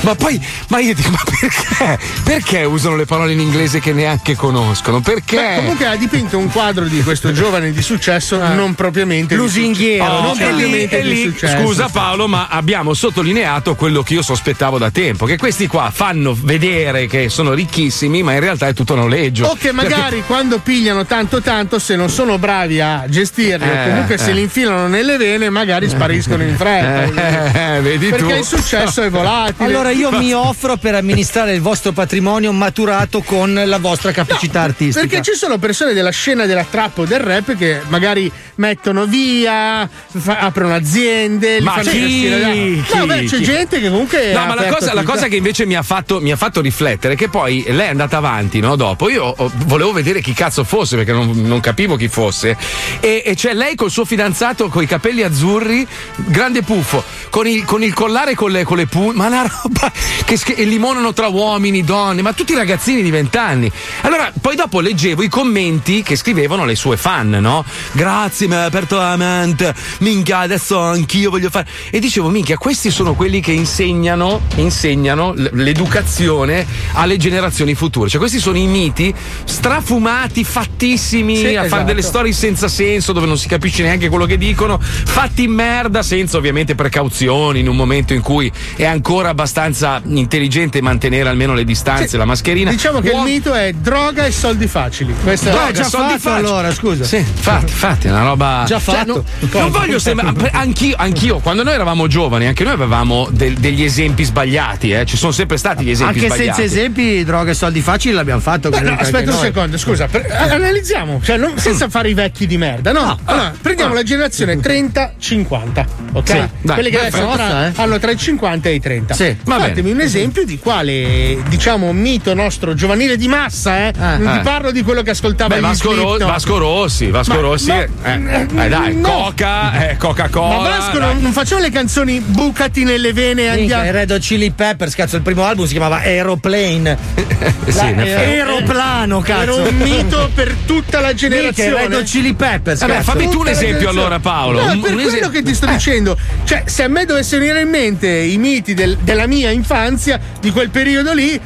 Ma 0.00 0.14
poi, 0.14 0.40
ma 0.68 0.78
io 0.80 0.94
dico, 0.94 1.10
ma 1.10 1.22
perché? 1.38 1.98
Perché 2.24 2.64
usano 2.64 2.96
le 2.96 3.04
parole 3.04 3.32
in 3.32 3.40
inglese 3.40 3.80
che 3.80 3.92
neanche 3.92 4.34
conoscono? 4.34 5.00
Perché? 5.00 5.36
Beh, 5.36 5.54
comunque 5.56 5.86
ha 5.86 5.96
dipinto 5.96 6.38
un 6.38 6.50
quadro 6.50 6.84
di 6.86 7.02
questo 7.02 7.32
giovane 7.32 7.72
di 7.72 7.82
successo, 7.82 8.36
non 8.54 8.74
propriamente 8.74 9.34
Lusinghiero. 9.36 10.04
successo. 10.04 10.22
non 10.22 10.32
lì, 10.36 10.44
propriamente 10.44 10.98
e 10.98 11.02
di 11.02 11.08
lì, 11.08 11.22
successo. 11.22 11.62
scusa 11.64 11.88
Paolo, 11.88 12.26
ma 12.28 12.48
abbiamo 12.48 12.94
sottolineato 12.94 13.74
quello 13.74 14.02
che 14.02 14.14
io 14.14 14.22
sospettavo 14.22 14.78
da 14.78 14.90
tempo: 14.90 15.26
che 15.26 15.36
questi 15.36 15.66
qua 15.66 15.90
fanno 15.92 16.36
vedere 16.40 17.06
che 17.06 17.28
sono 17.28 17.52
ricchissimi, 17.52 18.22
ma 18.22 18.32
in 18.32 18.40
realtà 18.40 18.66
è 18.68 18.74
tutto 18.74 18.94
noleggio. 18.94 19.46
O 19.46 19.54
che 19.54 19.72
magari 19.72 20.22
quando 20.26 20.58
pigliano 20.58 21.06
tanto 21.06 21.40
tanto, 21.40 21.78
se 21.78 21.96
non 21.96 22.08
sono 22.10 22.38
bravi 22.38 22.80
a 22.80 23.04
gestirli, 23.08 23.68
o 23.68 23.72
Eh, 23.72 23.84
comunque 23.88 24.18
se 24.18 24.30
eh. 24.30 24.34
li 24.34 24.42
infilano 24.42 24.86
nelle 24.88 25.16
vene, 25.16 25.50
magari 25.50 25.88
spariscono 25.88 26.42
in 26.42 26.56
fretta. 26.56 27.38
Eh, 27.60 27.80
vedi 27.80 28.08
Perché 28.08 28.32
tu. 28.32 28.38
il 28.38 28.44
successo 28.44 29.02
è 29.02 29.10
volatile. 29.22 29.64
Allora 29.64 29.90
io 29.90 30.10
mi 30.10 30.32
offro 30.34 30.76
per 30.76 30.94
amministrare 30.94 31.54
il 31.54 31.60
vostro 31.60 31.92
patrimonio 31.92 32.52
maturato 32.52 33.22
con 33.22 33.60
la 33.64 33.78
vostra 33.78 34.12
capacità 34.12 34.62
artistica. 34.62 35.06
Perché 35.06 35.22
ci 35.22 35.36
sono 35.36 35.58
persone 35.58 35.92
della 35.92 36.10
scena 36.10 36.46
della 36.46 36.64
trap 36.68 36.98
o 36.98 37.04
del 37.04 37.20
rap 37.20 37.56
che 37.56 37.80
magari 37.88 38.30
mettono 38.56 39.06
via, 39.06 39.88
fa- 39.88 40.38
aprono 40.38 40.74
aziende, 40.74 41.60
Ma 41.60 41.72
fanno 41.72 41.90
chi? 41.90 42.28
da- 42.28 42.98
No, 42.98 43.06
beh, 43.06 43.24
c'è 43.24 43.36
Chi? 43.36 43.42
gente 43.42 43.80
che 43.80 43.88
comunque. 43.88 44.32
No, 44.32 44.46
ma 44.46 44.54
la 44.54 44.66
cosa, 44.66 44.92
la 44.94 45.02
cosa 45.02 45.28
che 45.28 45.36
invece 45.36 45.66
mi 45.66 45.74
ha, 45.74 45.82
fatto, 45.82 46.20
mi 46.20 46.30
ha 46.30 46.36
fatto 46.36 46.60
riflettere 46.60 47.14
è 47.14 47.16
che 47.16 47.28
poi 47.28 47.64
lei 47.68 47.86
è 47.86 47.90
andata 47.90 48.18
avanti, 48.18 48.60
no? 48.60 48.76
Dopo 48.76 49.08
io 49.08 49.24
oh, 49.24 49.50
volevo 49.66 49.92
vedere 49.92 50.20
chi 50.20 50.32
cazzo 50.32 50.64
fosse 50.64 50.96
perché 50.96 51.12
non, 51.12 51.30
non 51.42 51.60
capivo 51.60 51.96
chi 51.96 52.08
fosse. 52.08 52.56
E, 53.00 53.22
e 53.24 53.34
c'è 53.34 53.54
lei 53.54 53.74
col 53.74 53.90
suo 53.90 54.04
fidanzato 54.04 54.68
con 54.68 54.82
i 54.82 54.86
capelli 54.86 55.22
azzurri, 55.22 55.86
grande 56.16 56.62
puffo, 56.62 57.02
con 57.30 57.46
il, 57.46 57.64
con 57.64 57.82
il 57.82 57.94
collare 57.94 58.34
con 58.34 58.50
le, 58.50 58.64
con 58.64 58.76
le 58.76 58.86
punte, 59.12 59.18
ma 59.18 59.26
una 59.26 59.42
roba 59.62 59.92
che, 60.24 60.36
sch- 60.36 60.54
e 60.56 60.64
limonano 60.64 61.12
tra 61.12 61.28
uomini, 61.28 61.82
donne, 61.84 62.22
ma 62.22 62.32
tutti 62.32 62.54
ragazzini 62.54 63.02
di 63.02 63.10
vent'anni. 63.10 63.70
Allora, 64.02 64.32
poi 64.40 64.56
dopo 64.56 64.80
leggevo 64.80 65.22
i 65.22 65.28
commenti 65.28 66.02
che 66.02 66.16
scrivevano 66.16 66.64
le 66.64 66.74
sue 66.74 66.96
fan, 66.96 67.30
no? 67.30 67.64
Grazie, 67.92 68.46
mi 68.46 68.54
hai 68.54 68.64
aperto 68.64 68.96
la 68.96 69.16
mente. 69.16 69.74
Minchia, 69.98 70.38
adesso 70.38 70.78
anch'io 70.80 71.30
voglio 71.30 71.50
fare. 71.50 71.66
E 71.90 71.98
dicevo, 72.00 72.28
minchia, 72.28 72.56
questi 72.56 72.90
sono 72.90 73.14
quelli 73.14 73.40
che 73.40 73.52
insegnano, 73.52 74.40
insegnano 74.56 75.32
l- 75.34 75.50
l'educazione 75.54 76.66
alle 76.92 77.16
generazioni 77.16 77.74
future. 77.74 78.08
Cioè, 78.08 78.18
questi 78.18 78.38
sono 78.38 78.56
i 78.58 78.66
miti 78.66 79.14
strafumati, 79.44 80.44
fattissimi, 80.44 81.36
Sì, 81.36 81.46
a 81.48 81.52
fare 81.54 81.66
esatto. 81.66 81.84
delle 81.84 82.02
storie 82.02 82.32
senza 82.32 82.68
senso, 82.68 83.12
dove 83.12 83.26
non 83.26 83.36
si 83.38 83.48
capisce 83.48 83.82
neanche 83.82 84.08
quello 84.08 84.24
che 84.26 84.38
dicono, 84.38 84.78
fatti 84.80 85.44
in 85.44 85.52
merda, 85.52 86.02
senza 86.02 86.36
ovviamente 86.36 86.74
precauzioni, 86.74 87.60
in 87.60 87.68
un 87.68 87.76
momento 87.76 88.12
in 88.14 88.20
cui 88.20 88.50
è 88.76 88.84
ancora 89.00 89.30
abbastanza 89.30 90.02
intelligente 90.04 90.82
mantenere 90.82 91.28
almeno 91.30 91.54
le 91.54 91.64
distanze, 91.64 92.06
Sì. 92.08 92.16
la 92.18 92.26
mascherina. 92.26 92.70
Diciamo 92.70 93.00
che 93.00 93.08
Uom- 93.10 93.26
il 93.26 93.32
mito 93.32 93.54
è 93.54 93.72
droga 93.72 94.26
e 94.26 94.30
soldi 94.30 94.66
facili. 94.66 95.14
Questo 95.22 95.48
Droga, 95.48 95.68
è 95.68 95.72
già 95.72 95.84
soldi 95.84 96.18
fatto 96.18 96.18
facili. 96.18 96.46
allora, 96.46 96.74
scusa. 96.74 97.04
Sì, 97.04 97.16
infatti, 97.16 98.06
è 98.06 98.10
una 98.10 98.24
roba. 98.24 98.64
Già 98.66 98.78
Cioè, 98.78 98.94
fatto. 98.96 99.24
non, 99.40 99.48
non 99.52 99.70
voglio 99.70 99.98
sembrare. 99.98 100.50
Anch'io, 100.52 100.96
anch'io, 100.98 101.38
quando 101.38 101.62
noi 101.62 101.72
eravamo 101.72 102.06
giovani, 102.08 102.46
anche 102.46 102.62
noi 102.62 102.74
avevamo 102.74 103.26
del- 103.30 103.54
degli 103.54 103.82
esempi 103.82 104.22
sbagliati, 104.24 104.90
eh. 104.92 105.06
Ci 105.06 105.16
sono 105.16 105.32
sempre 105.32 105.56
stati 105.56 105.82
gli 105.84 105.90
esempi 105.90 106.18
Anche 106.18 106.26
sbagliati. 106.26 106.60
senza 106.60 106.62
esempi, 106.62 107.24
droga 107.24 107.50
e 107.52 107.54
soldi 107.54 107.80
facili 107.80 108.14
l'abbiamo 108.14 108.40
fatto. 108.40 108.68
Beh, 108.68 108.80
no, 108.80 108.90
aspetta 108.92 109.16
anche 109.18 109.30
un 109.30 109.34
noi. 109.36 109.44
secondo, 109.44 109.78
scusa, 109.78 110.06
per- 110.08 110.30
a- 110.30 110.52
analizziamo, 110.52 111.20
cioè 111.24 111.38
non- 111.38 111.56
senza 111.56 111.88
fare 111.88 112.10
i 112.10 112.14
vecchi 112.14 112.46
di 112.46 112.58
merda, 112.58 112.92
no? 112.92 113.18
allora, 113.24 113.54
prendiamo 113.60 113.94
la 113.94 114.02
generazione 114.02 114.58
30-50, 114.60 115.86
ok? 116.12 116.28
Sì, 116.28 116.32
dai, 116.62 116.74
Quelli 116.74 116.90
che 116.90 116.98
adesso 117.06 117.18
eh. 117.38 117.72
hanno 117.76 117.98
tra 117.98 118.10
i 118.10 118.16
50 118.18 118.68
e 118.68 118.74
i 118.74 118.79
30. 118.80 119.14
Sì, 119.14 119.36
Fatemi 119.44 119.90
un 119.92 120.00
esempio 120.00 120.44
di 120.44 120.58
quale, 120.58 121.38
diciamo, 121.48 121.92
mito 121.92 122.34
nostro 122.34 122.74
giovanile 122.74 123.16
di 123.16 123.28
massa, 123.28 123.86
eh? 123.88 123.92
non 123.96 124.28
eh. 124.28 124.32
ti 124.32 124.38
parlo 124.42 124.70
di 124.72 124.82
quello 124.82 125.02
che 125.02 125.10
ascoltava 125.10 125.54
Beh, 125.54 125.60
Vasco, 125.60 125.94
Ro-. 125.94 126.16
Vasco 126.18 126.58
Rossi, 126.58 127.10
Vasco 127.10 127.34
Ma- 127.34 127.40
Rossi. 127.40 127.68
no, 127.68 127.80
eh, 127.80 127.88
eh, 128.04 128.68
dai, 128.68 128.94
no. 128.96 129.08
Coca, 129.10 129.90
eh, 129.90 129.96
Coca-Cola. 129.96 130.56
Ma 130.56 130.68
Vasco 130.78 130.98
dai. 130.98 131.20
non, 131.20 131.32
faceva 131.32 131.60
le 131.60 131.70
canzoni 131.70 132.20
bucati 132.20 132.84
nelle 132.84 133.12
vene 133.12 133.42
e 133.42 133.48
andiamo. 133.48 133.84
il 133.84 133.92
Red 133.92 134.10
Hot 134.10 134.20
Chili 134.20 134.50
Peppers, 134.50 134.94
cazzo, 134.94 135.16
il 135.16 135.22
primo 135.22 135.44
album 135.44 135.66
si 135.66 135.72
chiamava 135.72 135.98
Aeroplane. 135.98 136.98
Sì, 137.70 137.94
La- 137.94 138.02
aeroplano, 138.02 139.20
cazzo. 139.20 139.42
Era 139.60 139.68
un 139.68 139.76
mito 139.76 140.30
per 140.34 140.54
tutta 140.66 141.00
la 141.00 141.14
generazione. 141.14 141.82
Red 141.82 141.94
Hot 141.94 142.02
Chili 142.04 142.34
Peppers. 142.34 142.80
Vabbè, 142.80 143.00
fammi 143.02 143.28
tu 143.30 143.40
un 143.40 143.48
esempio 143.48 143.88
allora, 143.88 144.18
Paolo. 144.18 144.60
No, 144.64 144.72
Un- 144.72 144.80
per 144.80 144.90
un 144.90 144.94
quello 144.96 145.08
esempio- 145.08 145.30
che 145.30 145.42
ti 145.42 145.54
sto 145.54 145.66
dicendo. 145.66 146.16
Cioè, 146.44 146.64
se 146.66 146.82
a 146.82 146.88
me 146.88 147.04
dovesse 147.04 147.38
venire 147.38 147.60
in 147.62 147.68
mente 147.68 148.08
i 148.08 148.36
miti 148.38 148.69
del- 148.74 148.96
della 148.98 149.26
mia 149.26 149.50
infanzia, 149.50 150.18
di 150.40 150.50
quel 150.50 150.70
periodo 150.70 151.12
lì. 151.12 151.40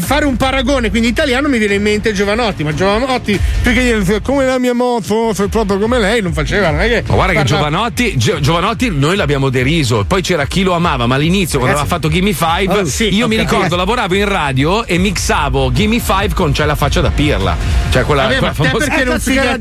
Fare 0.00 0.24
un 0.24 0.36
paragone, 0.36 0.90
quindi 0.90 1.08
italiano 1.08 1.48
mi 1.48 1.58
viene 1.58 1.74
in 1.74 1.82
mente 1.82 2.12
Giovanotti, 2.12 2.64
ma 2.64 2.74
Giovanotti, 2.74 3.38
perché 3.62 4.20
come 4.22 4.44
la 4.44 4.58
mia 4.58 4.72
moto, 4.74 5.32
proprio 5.50 5.78
come 5.78 5.98
lei, 5.98 6.20
non 6.22 6.32
faceva, 6.32 6.70
non 6.70 6.80
è 6.80 6.88
che. 6.88 7.04
Ma 7.06 7.14
guarda 7.14 7.32
che 7.32 7.38
parlava- 7.38 7.68
Giovanotti, 7.68 8.16
Gio- 8.16 8.40
Giovanotti 8.40 8.90
noi 8.90 9.16
l'abbiamo 9.16 9.50
deriso, 9.50 10.04
poi 10.06 10.22
c'era 10.22 10.46
chi 10.46 10.62
lo 10.62 10.72
amava, 10.72 11.06
ma 11.06 11.14
all'inizio 11.14 11.58
quando 11.58 11.76
aveva 11.78 11.92
fatto 11.94 12.08
Gimme 12.08 12.32
Five, 12.32 12.72
Oh, 12.74 12.84
sì, 12.84 13.14
io 13.14 13.26
ho 13.26 13.28
mi 13.28 13.36
ricordo 13.36 13.76
lavoravo 13.76 14.14
in 14.14 14.28
radio 14.28 14.84
e 14.84 14.98
mixavo 14.98 15.70
Gimme 15.72 16.00
Five 16.00 16.30
con 16.34 16.52
C'è 16.52 16.64
la 16.64 16.74
faccia 16.74 17.00
da 17.00 17.10
pirla. 17.10 17.56
Cioè 17.90 18.04
quella, 18.04 18.22
Vabbè, 18.22 18.38
quella 18.38 18.52
famosa. 18.54 18.76
perché 18.76 19.00
Eh, 19.00 19.04
non 19.04 19.14
cazzo, 19.14 19.30
sei 19.30 19.38
che 19.38 19.58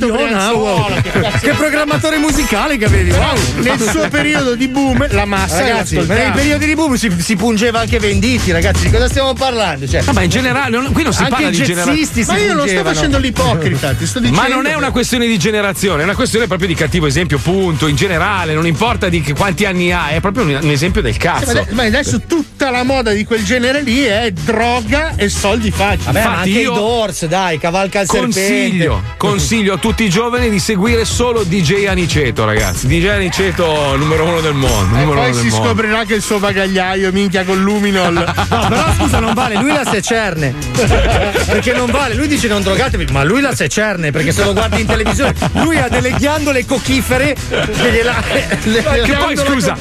che 1.12 1.40
Che 1.40 1.54
programmatore 1.54 2.18
musicale 2.18 2.78
che 2.78 2.86
avevi, 2.86 3.12
wow. 3.12 3.36
Nel 3.62 3.80
suo 3.80 4.08
periodo 4.10 4.56
di 4.56 4.68
boom, 4.68 5.06
la 5.12 5.26
massa 5.26 5.60
Ragazzi, 5.60 5.96
nei 5.98 6.32
periodi 6.32 6.66
di 6.66 6.74
boom 6.76 6.96
si, 6.96 7.12
si 7.20 7.36
pungeva 7.36 7.80
anche 7.82 8.00
venditi, 8.00 8.52
ragazzi. 8.52 8.86
Di 8.86 8.92
cosa 8.92 9.08
stiamo 9.08 9.34
parlando? 9.34 9.88
Cioè, 9.88 10.02
Ma 10.14 10.22
in 10.22 10.30
generale, 10.30 10.78
qui 10.92 11.04
non 11.04 11.12
si 11.12 11.20
Anche 11.20 11.32
parla 11.32 11.48
i 11.48 11.52
di 11.52 11.58
jazzisti 11.58 12.24
generazione. 12.24 12.40
Ma 12.40 12.46
io 12.46 12.54
non 12.54 12.68
sto 12.68 12.84
facendo 12.84 13.18
l'ipocrita, 13.18 13.94
ti 13.94 14.06
sto 14.06 14.20
dicendo 14.20 14.42
Ma 14.42 14.48
non 14.48 14.66
è 14.68 14.76
una 14.76 14.92
questione 14.92 15.26
di 15.28 15.38
generazione, 15.38 16.02
è 16.02 16.04
una 16.04 16.16
questione 16.16 16.48
proprio 16.48 16.68
di 16.68 16.76
cattivo 16.76 17.08
esempio, 17.08 17.38
punto. 17.40 17.88
In 17.88 17.96
generale, 17.96 18.54
non 18.54 18.66
importa 18.68 19.10
di 19.10 19.22
quanti 19.36 19.66
anni 19.66 19.92
ha, 19.92 20.10
è 20.10 20.20
proprio 20.20 20.46
un, 20.46 20.70
esempio 20.70 21.02
del 21.02 21.18
cazzo. 21.18 21.54
ma, 21.54 21.60
ade- 21.62 21.72
ma 21.72 21.84
adesso 21.84 22.22
tutta 22.28 22.70
la 22.70 22.84
moda 22.84 23.12
di 23.12 23.26
quel 23.26 23.44
genere 23.44 23.82
lì 23.82 24.02
è 24.04 24.32
droga 24.32 25.16
e 25.16 25.30
soldi 25.30 25.72
facili. 25.72 26.06
Vabbè, 26.06 26.20
Infatti 26.20 26.38
anche 26.38 26.50
io- 26.50 26.72
i 26.72 26.76
Doors, 26.76 27.26
dai, 27.26 27.58
cavalca 27.58 28.02
il 28.02 28.08
Consiglio, 28.08 28.94
serpente. 28.94 29.16
consiglio 29.18 29.74
a 29.74 29.78
tutti 29.78 30.04
i 30.04 30.10
giovani 30.10 30.50
di 30.50 30.60
seguire 30.60 31.06
solo 31.06 31.44
DJ 31.44 31.86
Aniceto, 31.86 32.46
ragazzi. 32.46 32.88
DJ 32.88 33.08
Aniceto, 33.08 33.96
numero 33.98 34.26
uno 34.26 34.42
del 34.42 34.54
mondo. 34.54 34.98
E 34.98 35.04
poi 35.04 35.34
si 35.34 35.48
mondo. 35.48 35.66
scoprirà 35.66 36.04
che 36.06 36.16
il 36.16 36.22
suo 36.22 36.40
bagagliaio 36.40 37.12
minchia 37.12 37.44
con 37.44 37.62
Luminol. 37.62 38.12
No, 38.54 38.68
però 38.68 38.94
scusa, 38.98 39.20
non 39.20 39.34
vale, 39.34 39.56
lui 39.56 39.72
la 39.72 39.84
secerne. 40.04 40.54
Perché 41.46 41.72
non 41.72 41.90
vale, 41.90 42.14
lui 42.16 42.28
dice 42.28 42.48
non 42.50 42.62
drogatevi, 42.62 43.08
ma 43.12 43.24
lui 43.24 43.40
la 43.40 43.56
secerne, 43.56 44.12
perché 44.12 44.34
se 44.34 44.44
lo 44.44 44.52
guardi 44.52 44.82
in 44.82 44.88
televisione, 44.88 45.34
lui 45.54 45.78
ha 45.78 45.88
delle 45.88 46.12
ghiandole 46.12 46.66
cochifere 46.66 47.34
che 47.50 47.92
gliela. 47.92 48.22
le- 48.64 49.02
Che 49.04 49.14
poi 49.14 49.38
scusa, 49.38 49.78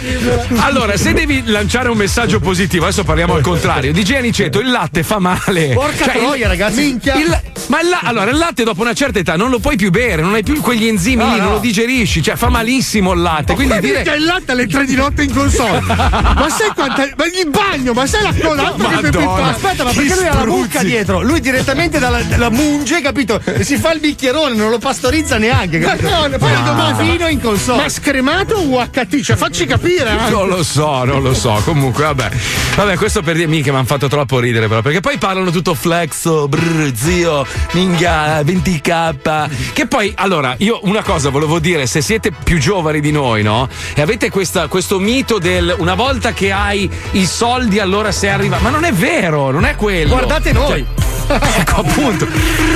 allora 0.59 0.97
se 0.97 1.13
devi 1.13 1.43
lanciare 1.47 1.89
un 1.89 1.97
messaggio 1.97 2.39
positivo, 2.39 2.85
adesso 2.85 3.03
parliamo 3.03 3.35
al 3.35 3.43
contrario. 3.43 3.93
DJ 3.93 4.13
Aniceto, 4.15 4.61
il 4.61 4.71
latte 4.71 5.03
fa 5.03 5.19
male. 5.19 5.71
Porca 5.75 6.05
Cioè, 6.05 6.15
il- 6.15 6.21
troia, 6.23 6.49
ragazzi. 6.49 6.81
Minchia. 6.83 7.15
Il- 7.17 7.41
ma 7.67 7.81
il, 7.81 7.89
allora, 8.03 8.31
il 8.31 8.37
latte 8.39 8.63
dopo 8.65 8.81
una 8.83 8.93
certa 8.95 9.19
età 9.19 9.37
non 9.37 9.51
lo 9.51 9.59
puoi 9.59 9.77
più 9.77 9.91
bere, 9.91 10.23
non 10.23 10.35
hai 10.35 10.43
più 10.43 10.61
quegli 10.61 10.87
enzimi 10.87 11.17
No, 11.25 11.33
lì, 11.33 11.39
no. 11.39 11.45
non 11.45 11.53
lo 11.55 11.59
digerisci, 11.59 12.23
cioè 12.23 12.37
fa 12.37 12.49
malissimo 12.49 13.13
il 13.13 13.21
latte. 13.23 13.55
Quindi 13.55 13.75
Ma 13.75 13.81
dire. 13.81 13.95
minchia, 13.95 14.15
il 14.15 14.25
latte 14.25 14.53
alle 14.53 14.67
3 14.67 14.85
di 14.85 14.95
notte 14.95 15.23
in 15.25 15.33
console. 15.35 15.81
ma 15.87 16.47
sai 16.49 16.71
quanta. 16.75 17.09
Ma 17.17 17.25
il 17.25 17.49
bagno, 17.51 17.93
ma 17.93 18.07
sai 18.07 18.23
la? 18.23 18.29
Altro 18.29 18.89
che 18.89 19.09
pippare. 19.11 19.43
Aspetta, 19.43 19.85
ma 19.85 19.91
perché 19.93 20.12
lui 20.15 20.27
ha 20.27 20.35
la 20.35 20.45
bucca 20.45 20.83
dietro? 20.83 21.21
Lui 21.23 21.41
direttamente 21.41 21.99
dalla, 21.99 22.23
dalla 22.23 22.51
munge, 22.51 23.01
capito? 23.01 23.41
E 23.45 23.65
si 23.65 23.77
fa 23.77 23.93
il 23.93 24.01
bicchierone, 24.01 24.55
non 24.55 24.71
lo 24.71 24.79
pastorizza 24.79 25.39
neanche. 25.39 25.79
Ma 25.79 25.97
capito? 25.97 26.09
no, 26.29 26.39
poi 26.39 26.53
Ma 26.53 26.61
domani 26.61 27.11
fino 27.11 27.29
in 27.29 27.41
console. 27.41 27.83
Ma 27.83 27.89
scremato 27.89 28.55
o 28.55 28.63
UHT? 28.67 29.21
Cioè, 29.21 29.37
facci 29.37 29.67
capire. 29.67 30.11
eh. 30.27 30.31
Non 30.31 30.49
lo 30.49 30.63
so, 30.63 31.05
non 31.05 31.23
lo 31.23 31.35
so. 31.35 31.61
Comunque, 31.65 32.05
vabbè. 32.05 32.31
Vabbè, 32.77 32.97
questo 32.97 33.23
per 33.23 33.35
dire 33.37 33.47
mica 33.47 33.71
mi 33.71 33.79
hanno 33.79 33.87
fatto 33.87 34.09
troppo 34.09 34.39
ridere, 34.39 34.69
però. 34.69 34.81
Perché 34.83 35.01
poi 35.01 35.19
parlano 35.19 35.51
tutto 35.51 35.75
flexo, 35.75 36.49
brr, 36.49 36.93
zio, 36.95 37.47
minchia, 37.73 38.41
20k. 38.43 39.49
Che 39.73 39.87
poi, 39.87 40.13
allora, 40.17 40.55
io 40.59 40.81
una 40.85 41.03
cosa 41.03 41.31
volevo 41.31 41.59
dire: 41.59 41.87
se 41.87 42.01
siete 42.01 42.31
più 42.33 42.59
giovani 42.59 43.01
di 43.01 43.11
noi, 43.13 43.43
no? 43.43 43.69
E 43.95 44.01
avete 44.03 44.31
questa- 44.31 44.67
questo 44.69 44.99
mito 44.99 45.39
del 45.39 45.75
una 45.79 45.95
volta 45.95 46.33
che 46.33 46.53
hai 46.53 46.91
i 47.13 47.27
soldi, 47.27 47.79
allora 47.79 48.13
sei 48.13 48.31
arrivato. 48.31 48.63
Ma 48.63 48.71
non 48.71 48.85
è 48.85 48.93
vero, 48.93 49.51
non 49.51 49.65
è 49.65 49.75
quello. 49.77 50.02
Guardate 50.09 50.53
noi. 50.53 50.85
ecco 51.59 51.81
appunto. 51.81 52.27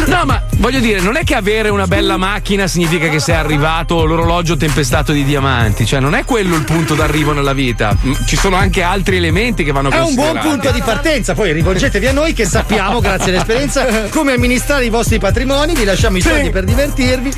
No, 0.07 0.25
ma 0.25 0.43
voglio 0.57 0.81
dire, 0.81 1.01
non 1.01 1.17
è 1.17 1.25
che 1.25 1.35
avere 1.35 1.69
una 1.69 1.87
bella 1.87 2.17
macchina 2.17 2.67
significa 2.67 3.09
che 3.09 3.19
sei 3.21 3.35
arrivato 3.37 4.05
l'orologio 4.05 4.57
tempestato 4.57 5.13
di 5.13 5.25
diamanti, 5.25 5.87
cioè 5.87 6.01
non 6.01 6.15
è 6.15 6.25
quello 6.25 6.57
il 6.57 6.65
punto 6.65 6.95
d'arrivo 6.95 7.33
nella 7.33 7.53
vita. 7.53 7.97
Ci 8.27 8.37
sono 8.37 8.57
anche 8.57 8.83
altri 8.83 9.17
elementi 9.17 9.65
che 9.65 9.73
vanno 9.73 9.91
È 9.91 9.99
un 9.99 10.15
buon 10.15 10.33
considerati. 10.33 10.49
punto 10.49 10.71
di 10.71 10.83
partenza, 10.83 11.35
poi 11.35 11.53
rivolgetevi 11.53 12.07
a 12.07 12.13
noi 12.13 12.33
che 12.33 12.45
sappiamo, 12.47 13.01
grazie 13.01 13.33
all'esperienza, 13.33 14.09
come 14.11 14.33
amministrare 14.33 14.85
i 14.85 14.91
vostri 14.91 15.19
patrimoni, 15.19 15.75
vi 15.75 15.85
lasciamo 15.85 16.17
i 16.17 16.21
soldi 16.21 16.51
per 16.51 16.65
divertirvi. 16.65 17.33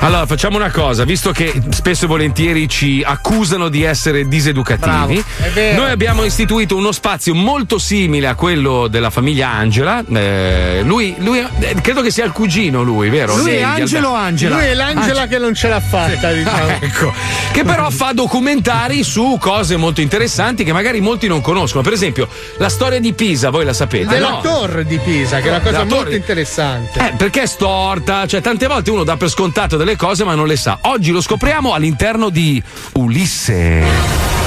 Allora, 0.00 0.26
facciamo 0.26 0.56
una 0.56 0.70
cosa, 0.70 1.04
visto 1.04 1.32
che 1.32 1.52
spesso 1.70 2.04
e 2.04 2.08
volentieri 2.08 2.68
ci 2.68 3.02
accusano 3.04 3.68
di 3.68 3.82
essere 3.82 4.28
diseducativi, 4.28 5.22
Bravo, 5.36 5.58
è 5.58 5.74
noi 5.74 5.90
abbiamo 5.90 6.22
istituito 6.24 6.76
uno 6.76 6.92
spazio 6.92 7.34
molto 7.34 7.78
simile 7.78 8.28
a 8.28 8.34
quello 8.36 8.86
della 8.86 9.10
famiglia 9.10 9.50
Angela. 9.50 10.04
Eh, 10.08 10.82
lui, 10.84 11.16
lui 11.18 11.38
eh, 11.40 11.74
credo 11.80 12.00
che 12.00 12.12
sia 12.12 12.24
il 12.24 12.30
cugino, 12.30 12.46
lui, 12.82 13.08
vero? 13.08 13.36
Lui 13.36 13.52
è 13.52 13.62
Angelo 13.62 14.08
Alberto. 14.08 14.26
Angela. 14.26 14.56
Lui 14.56 14.64
è 14.64 14.74
l'Angela 14.74 15.20
Ange- 15.22 15.34
che 15.34 15.38
non 15.38 15.54
ce 15.54 15.68
l'ha 15.68 15.80
fatta, 15.80 16.32
diciamo. 16.32 16.68
ecco, 16.80 17.12
che 17.52 17.64
però 17.64 17.90
fa 17.90 18.12
documentari 18.12 19.02
su 19.02 19.36
cose 19.40 19.76
molto 19.76 20.00
interessanti 20.00 20.64
che 20.64 20.72
magari 20.72 21.00
molti 21.00 21.26
non 21.26 21.40
conoscono. 21.40 21.82
Per 21.82 21.92
esempio, 21.92 22.28
la 22.58 22.68
storia 22.68 23.00
di 23.00 23.12
Pisa, 23.12 23.50
voi 23.50 23.64
la 23.64 23.72
sapete? 23.72 24.06
Della 24.06 24.30
no? 24.30 24.40
torre 24.40 24.84
di 24.84 24.98
Pisa, 24.98 25.40
che 25.40 25.46
è 25.46 25.50
una 25.50 25.60
cosa 25.60 25.78
La 25.78 25.84
molto 25.84 25.96
torre- 26.04 26.16
interessante. 26.16 26.98
Eh, 26.98 27.12
perché 27.16 27.42
è 27.42 27.46
storta, 27.46 28.26
cioè 28.26 28.40
tante 28.40 28.66
volte 28.66 28.90
uno 28.90 29.04
dà 29.04 29.16
per 29.16 29.28
scontato 29.28 29.76
delle 29.76 29.96
cose 29.96 30.24
ma 30.24 30.34
non 30.34 30.46
le 30.46 30.56
sa. 30.56 30.78
Oggi 30.82 31.10
lo 31.10 31.20
scopriamo 31.20 31.72
all'interno 31.72 32.28
di 32.28 32.62
Ulisse. 32.94 34.37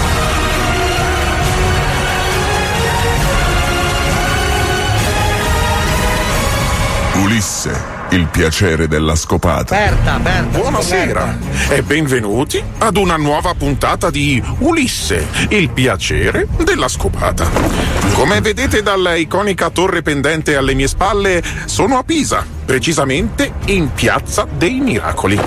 Ulisse, 7.32 7.72
il 8.10 8.28
piacere 8.28 8.90
della 8.90 9.16
scopata. 9.16 9.74
Berta, 9.74 10.20
Berta. 10.20 10.58
Buonasera 10.58 11.38
e 11.70 11.82
benvenuti 11.82 12.62
ad 12.80 12.98
una 12.98 13.16
nuova 13.16 13.54
puntata 13.54 14.10
di 14.10 14.44
Ulisse, 14.58 15.26
il 15.48 15.70
piacere 15.70 16.46
della 16.66 16.90
scopata. 16.90 17.50
Come 18.16 18.42
vedete 18.42 18.82
dalla 18.82 19.16
iconica 19.16 19.70
torre 19.70 20.02
pendente 20.02 20.58
alle 20.58 20.74
mie 20.74 20.90
spalle, 20.90 21.42
sono 21.68 21.98
a 21.98 22.04
Pisa, 22.04 22.46
precisamente 22.72 23.52
in 23.66 23.92
Piazza 23.92 24.48
dei 24.50 24.80
Miracoli. 24.80 25.38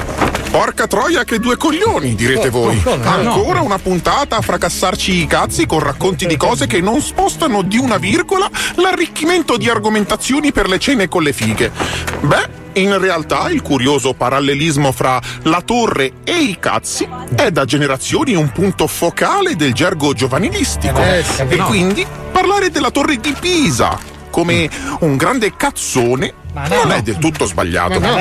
Porca 0.51 0.87
troia 0.87 1.25
che 1.25 1.39
due 1.39 1.57
coglioni, 1.57 2.15
direte 2.15 2.51
voi. 2.51 2.79
Ancora 3.03 3.63
una 3.63 3.79
puntata 3.79 4.37
a 4.37 4.41
fracassarci 4.43 5.23
i 5.23 5.27
cazzi 5.27 5.65
con 5.65 5.79
racconti 5.79 6.27
di 6.27 6.37
cose 6.37 6.67
che 6.67 6.83
non 6.83 7.01
spostano 7.01 7.63
di 7.63 7.79
una 7.79 7.97
virgola 7.97 8.47
l'arricchimento 8.75 9.57
di 9.57 9.71
argomentazioni 9.71 10.53
per 10.53 10.69
le 10.69 10.79
cene 10.79 11.09
con 11.09 11.23
le 11.23 11.33
fighe. 11.33 11.73
Beh, 12.21 12.49
in 12.75 12.99
realtà 12.99 13.49
il 13.49 13.63
curioso 13.63 14.13
parallelismo 14.13 14.93
fra 14.93 15.19
la 15.45 15.63
torre 15.65 16.17
e 16.25 16.43
i 16.43 16.59
cazzi 16.61 17.09
è 17.35 17.51
da 17.51 17.65
generazioni 17.65 18.35
un 18.35 18.53
punto 18.53 18.87
focale 18.87 19.57
del 19.57 19.73
gergo 19.73 20.13
giovanilistico. 20.13 20.99
Eh, 20.99 21.25
e 21.49 21.57
quindi 21.57 22.07
parlare 22.31 22.69
della 22.69 22.91
torre 22.91 23.17
di 23.17 23.35
Pisa 23.41 24.13
come 24.35 24.69
un 24.99 25.17
grande 25.17 25.55
cazzone 25.55 26.35
non 26.55 26.91
è 26.91 27.03
del 27.03 27.19
tutto 27.19 27.47
sbagliato. 27.47 28.01
No. 28.01 28.17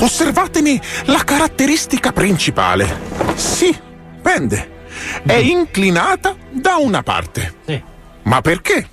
Osservatene 0.00 0.78
la 1.04 1.24
caratteristica 1.24 2.12
principale. 2.12 3.00
Sì, 3.34 3.74
pende. 4.20 4.82
È 5.24 5.32
inclinata 5.32 6.36
da 6.50 6.76
una 6.76 7.02
parte. 7.02 7.54
Ma 8.24 8.42
perché? 8.42 8.88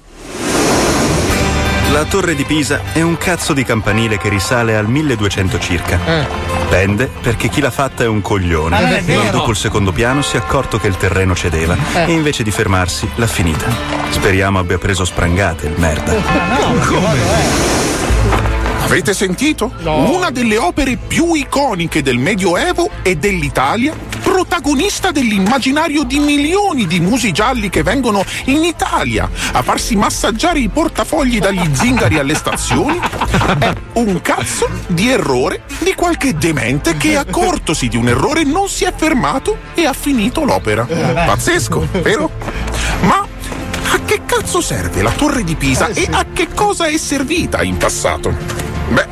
La 1.92 2.06
torre 2.06 2.36
di 2.36 2.44
Pisa 2.46 2.82
è 2.94 3.02
un 3.02 3.18
cazzo 3.18 3.54
di 3.54 3.64
campanile 3.64 4.18
che 4.18 4.30
risale 4.30 4.76
al 4.78 4.88
1200 4.88 5.60
circa. 5.60 6.00
Pende 6.70 7.10
perché 7.22 7.50
chi 7.50 7.60
l'ha 7.60 7.70
fatta 7.72 8.04
è 8.04 8.08
un 8.08 8.22
coglione. 8.22 8.80
Ma 8.80 9.14
non. 9.14 9.30
Dopo 9.32 9.50
il 9.52 9.58
secondo 9.58 9.92
piano 9.92 10.22
si 10.22 10.38
è 10.38 10.40
accorto 10.40 10.80
che 10.80 10.88
il 10.88 10.96
terreno 10.96 11.36
cedeva 11.36 11.76
Eh. 11.94 12.06
e 12.06 12.12
invece 12.12 12.44
di 12.44 12.52
fermarsi 12.52 13.10
l'ha 13.16 13.28
finita. 13.28 13.66
Speriamo 14.10 14.60
abbia 14.60 14.78
preso 14.78 15.04
sprangate 15.04 15.68
il 15.68 15.74
merda. 15.78 16.14
Avete 18.84 19.14
sentito? 19.14 19.72
Una 19.84 20.32
delle 20.32 20.58
opere 20.58 20.98
più 20.98 21.34
iconiche 21.34 22.02
del 22.02 22.18
Medioevo 22.18 22.90
e 23.04 23.16
dell'Italia, 23.16 23.94
protagonista 24.42 25.12
dell'immaginario 25.12 26.04
di 26.04 26.18
milioni 26.18 26.88
di 26.88 27.00
musi 27.00 27.32
gialli 27.32 27.70
che 27.70 27.84
vengono 27.84 28.24
in 28.46 28.64
Italia 28.64 29.30
a 29.52 29.62
farsi 29.62 29.96
massaggiare 29.96 30.58
i 30.58 30.68
portafogli 30.68 31.38
dagli 31.38 31.70
zingari 31.74 32.18
alle 32.18 32.34
stazioni, 32.34 33.00
è 33.60 33.74
un 33.94 34.20
cazzo 34.22 34.68
di 34.88 35.12
errore 35.12 35.62
di 35.78 35.94
qualche 35.94 36.34
demente 36.34 36.98
che 36.98 37.18
accortosi 37.18 37.88
di 37.88 37.98
un 37.98 38.08
errore 38.08 38.44
non 38.44 38.68
si 38.68 38.84
è 38.84 38.92
fermato 38.96 39.58
e 39.76 39.86
ha 39.86 39.94
finito 39.94 40.44
l'opera. 40.44 40.86
Pazzesco, 40.86 41.88
vero? 42.02 42.32
Ma 43.02 43.24
a 43.92 44.00
che 44.04 44.22
cazzo 44.26 44.60
serve 44.60 45.04
la 45.04 45.12
torre 45.12 45.44
di 45.44 45.54
Pisa 45.54 45.90
e 45.90 46.08
a 46.10 46.26
che 46.34 46.48
cosa 46.56 46.86
è 46.86 46.98
servita 46.98 47.62
in 47.62 47.78
passato? 47.78 48.36
Beh, 48.90 49.08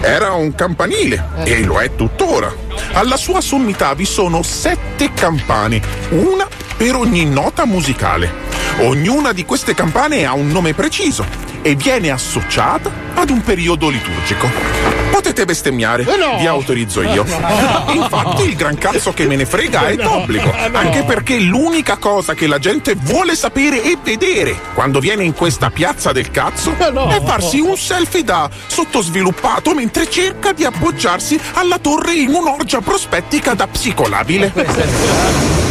era 0.00 0.32
un 0.32 0.54
campanile 0.54 1.28
e 1.44 1.62
lo 1.64 1.80
è 1.80 1.94
tuttora. 1.94 2.52
Alla 2.92 3.16
sua 3.16 3.40
sommità 3.40 3.94
vi 3.94 4.04
sono 4.04 4.42
sette 4.42 5.12
campane, 5.12 5.80
una 6.10 6.46
per 6.76 6.94
ogni 6.94 7.24
nota 7.24 7.64
musicale. 7.64 8.46
Ognuna 8.78 9.32
di 9.32 9.44
queste 9.44 9.74
campane 9.74 10.24
ha 10.24 10.34
un 10.34 10.48
nome 10.48 10.74
preciso 10.74 11.24
e 11.62 11.74
viene 11.74 12.10
associata 12.10 12.90
ad 13.14 13.30
un 13.30 13.42
periodo 13.42 13.88
liturgico. 13.88 14.97
Potete 15.10 15.44
bestemmiare, 15.44 16.06
vi 16.38 16.46
autorizzo 16.46 17.02
io. 17.02 17.24
Infatti 17.92 18.42
il 18.42 18.56
gran 18.56 18.76
cazzo 18.76 19.12
che 19.12 19.26
me 19.26 19.36
ne 19.36 19.46
frega 19.46 19.88
è 19.88 19.96
d'obbligo, 19.96 20.52
anche 20.72 21.04
perché 21.04 21.38
l'unica 21.38 21.96
cosa 21.96 22.34
che 22.34 22.46
la 22.46 22.58
gente 22.58 22.94
vuole 22.94 23.34
sapere 23.34 23.82
e 23.82 23.96
vedere 24.02 24.56
quando 24.74 25.00
viene 25.00 25.24
in 25.24 25.34
questa 25.34 25.70
piazza 25.70 26.12
del 26.12 26.30
cazzo 26.30 26.74
è 26.76 27.22
farsi 27.24 27.60
un 27.60 27.76
selfie 27.76 28.24
da 28.24 28.48
sottosviluppato 28.66 29.74
mentre 29.74 30.10
cerca 30.10 30.52
di 30.52 30.64
appoggiarsi 30.64 31.40
alla 31.54 31.78
torre 31.78 32.14
in 32.14 32.34
un'orgia 32.34 32.80
prospettica 32.80 33.54
da 33.54 33.66
psicolabile. 33.66 35.66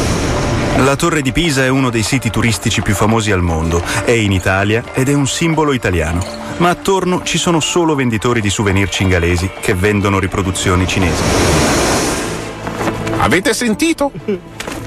La 0.78 0.96
Torre 0.96 1.24
di 1.24 1.32
Pisa 1.32 1.64
è 1.64 1.70
uno 1.70 1.90
dei 1.90 2.04
siti 2.04 2.30
turistici 2.30 2.84
più 2.84 2.94
famosi 2.94 3.32
al 3.32 3.42
mondo, 3.42 3.82
è 4.06 4.12
in 4.12 4.32
Italia 4.32 4.84
ed 4.94 5.10
è 5.10 5.14
un 5.14 5.28
simbolo 5.28 5.74
italiano. 5.74 6.24
Ma 6.58 6.70
attorno 6.70 7.24
ci 7.24 7.40
sono 7.40 7.60
solo 7.60 7.96
venditori 7.96 8.42
di 8.42 8.52
souvenir 8.52 8.88
cingalesi 8.88 9.50
che 9.60 9.74
vendono 9.74 10.20
riproduzioni 10.20 10.86
cinesi. 10.86 11.24
Avete 13.18 13.56
sentito? 13.56 14.12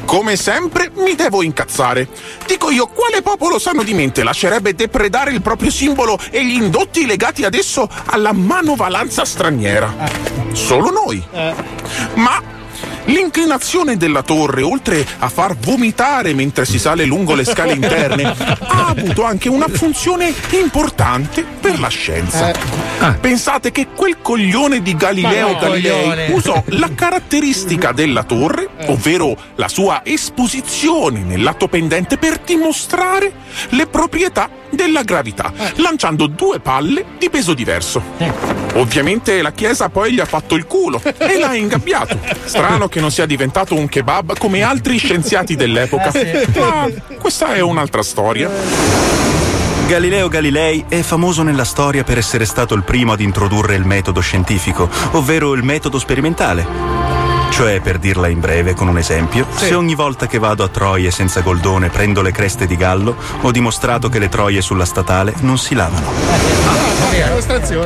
Come 0.04 0.36
sempre 0.36 0.92
mi 0.94 1.16
devo 1.16 1.42
incazzare. 1.42 2.08
Dico 2.46 2.70
io, 2.70 2.86
quale 2.86 3.20
popolo 3.20 3.58
sano 3.58 3.82
di 3.82 3.92
mente 3.92 4.22
lascerebbe 4.22 4.74
depredare 4.74 5.32
il 5.32 5.42
proprio 5.42 5.70
simbolo 5.70 6.16
e 6.30 6.44
gli 6.46 6.54
indotti 6.54 7.04
legati 7.04 7.44
ad 7.44 7.54
esso 7.54 7.88
alla 8.06 8.32
manovalanza 8.32 9.24
straniera? 9.24 9.92
Solo 10.52 10.90
noi. 10.90 11.22
Ma 12.14 12.58
L'inclinazione 13.04 13.96
della 13.96 14.22
torre, 14.22 14.62
oltre 14.62 15.06
a 15.18 15.28
far 15.28 15.56
vomitare 15.56 16.34
mentre 16.34 16.64
si 16.64 16.78
sale 16.78 17.04
lungo 17.04 17.34
le 17.34 17.44
scale 17.44 17.72
interne, 17.72 18.24
ha 18.34 18.86
avuto 18.88 19.24
anche 19.24 19.48
una 19.48 19.68
funzione 19.68 20.32
importante 20.50 21.44
per 21.60 21.78
la 21.80 21.88
scienza. 21.88 22.52
Pensate 23.20 23.70
che 23.72 23.88
quel 23.94 24.20
coglione 24.20 24.82
di 24.82 24.94
Galileo 24.94 25.56
Galilei 25.58 26.32
usò 26.32 26.62
la 26.66 26.90
caratteristica 26.94 27.92
della 27.92 28.24
torre, 28.24 28.68
ovvero 28.86 29.36
la 29.56 29.68
sua 29.68 30.02
esposizione 30.04 31.20
nel 31.20 31.42
lato 31.42 31.68
pendente, 31.68 32.18
per 32.18 32.38
dimostrare 32.38 33.32
le 33.70 33.86
proprietà 33.86 34.48
della 34.70 35.02
gravità, 35.02 35.52
lanciando 35.76 36.26
due 36.26 36.60
palle 36.60 37.04
di 37.18 37.28
peso 37.28 37.54
diverso. 37.54 38.02
Ovviamente 38.74 39.42
la 39.42 39.52
Chiesa 39.52 39.88
poi 39.88 40.12
gli 40.12 40.20
ha 40.20 40.24
fatto 40.24 40.54
il 40.54 40.66
culo 40.66 41.00
e 41.02 41.38
l'ha 41.38 41.54
ingabbiato. 41.56 42.18
Strano 42.44 42.88
che 42.90 43.00
non 43.00 43.10
sia 43.10 43.24
diventato 43.24 43.74
un 43.74 43.88
kebab 43.88 44.36
come 44.36 44.60
altri 44.60 44.98
scienziati 44.98 45.56
dell'epoca. 45.56 46.12
Eh 46.12 46.44
sì. 46.52 46.58
Ma 46.58 46.86
questa 47.18 47.54
è 47.54 47.60
un'altra 47.60 48.02
storia. 48.02 48.50
Galileo 49.86 50.28
Galilei 50.28 50.84
è 50.88 51.00
famoso 51.00 51.42
nella 51.42 51.64
storia 51.64 52.04
per 52.04 52.18
essere 52.18 52.44
stato 52.44 52.74
il 52.74 52.84
primo 52.84 53.12
ad 53.12 53.20
introdurre 53.20 53.74
il 53.74 53.84
metodo 53.84 54.20
scientifico, 54.20 54.88
ovvero 55.12 55.54
il 55.54 55.62
metodo 55.62 55.98
sperimentale. 55.98 57.19
Cioè, 57.50 57.80
per 57.80 57.98
dirla 57.98 58.28
in 58.28 58.40
breve 58.40 58.74
con 58.74 58.88
un 58.88 58.96
esempio, 58.96 59.46
se 59.54 59.74
ogni 59.74 59.94
volta 59.94 60.26
che 60.26 60.38
vado 60.38 60.64
a 60.64 60.68
Troie 60.68 61.10
senza 61.10 61.40
goldone 61.40 61.90
prendo 61.90 62.22
le 62.22 62.32
creste 62.32 62.66
di 62.66 62.76
gallo, 62.76 63.16
ho 63.42 63.50
dimostrato 63.50 64.08
che 64.08 64.18
le 64.18 64.28
troie 64.28 64.62
sulla 64.62 64.86
statale 64.86 65.34
non 65.40 65.58
si 65.58 65.74
lavano. 65.74 66.10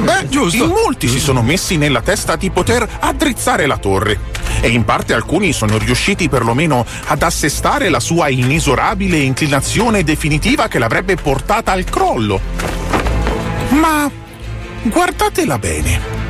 Beh, 0.00 0.28
giusto. 0.28 0.64
In 0.64 0.70
molti 0.70 1.08
si 1.08 1.18
sono 1.18 1.42
messi 1.42 1.76
nella 1.76 2.02
testa 2.02 2.36
di 2.36 2.50
poter 2.50 2.86
addrizzare 3.00 3.66
la 3.66 3.78
torre. 3.78 4.32
E 4.60 4.68
in 4.68 4.84
parte 4.84 5.14
alcuni 5.14 5.52
sono 5.52 5.76
riusciti 5.78 6.28
perlomeno 6.28 6.86
ad 7.06 7.22
assestare 7.22 7.88
la 7.88 8.00
sua 8.00 8.28
inesorabile 8.28 9.16
inclinazione 9.16 10.04
definitiva 10.04 10.68
che 10.68 10.78
l'avrebbe 10.78 11.16
portata 11.16 11.72
al 11.72 11.84
crollo. 11.84 12.40
Ma 13.70 14.08
guardatela 14.82 15.58
bene. 15.58 16.23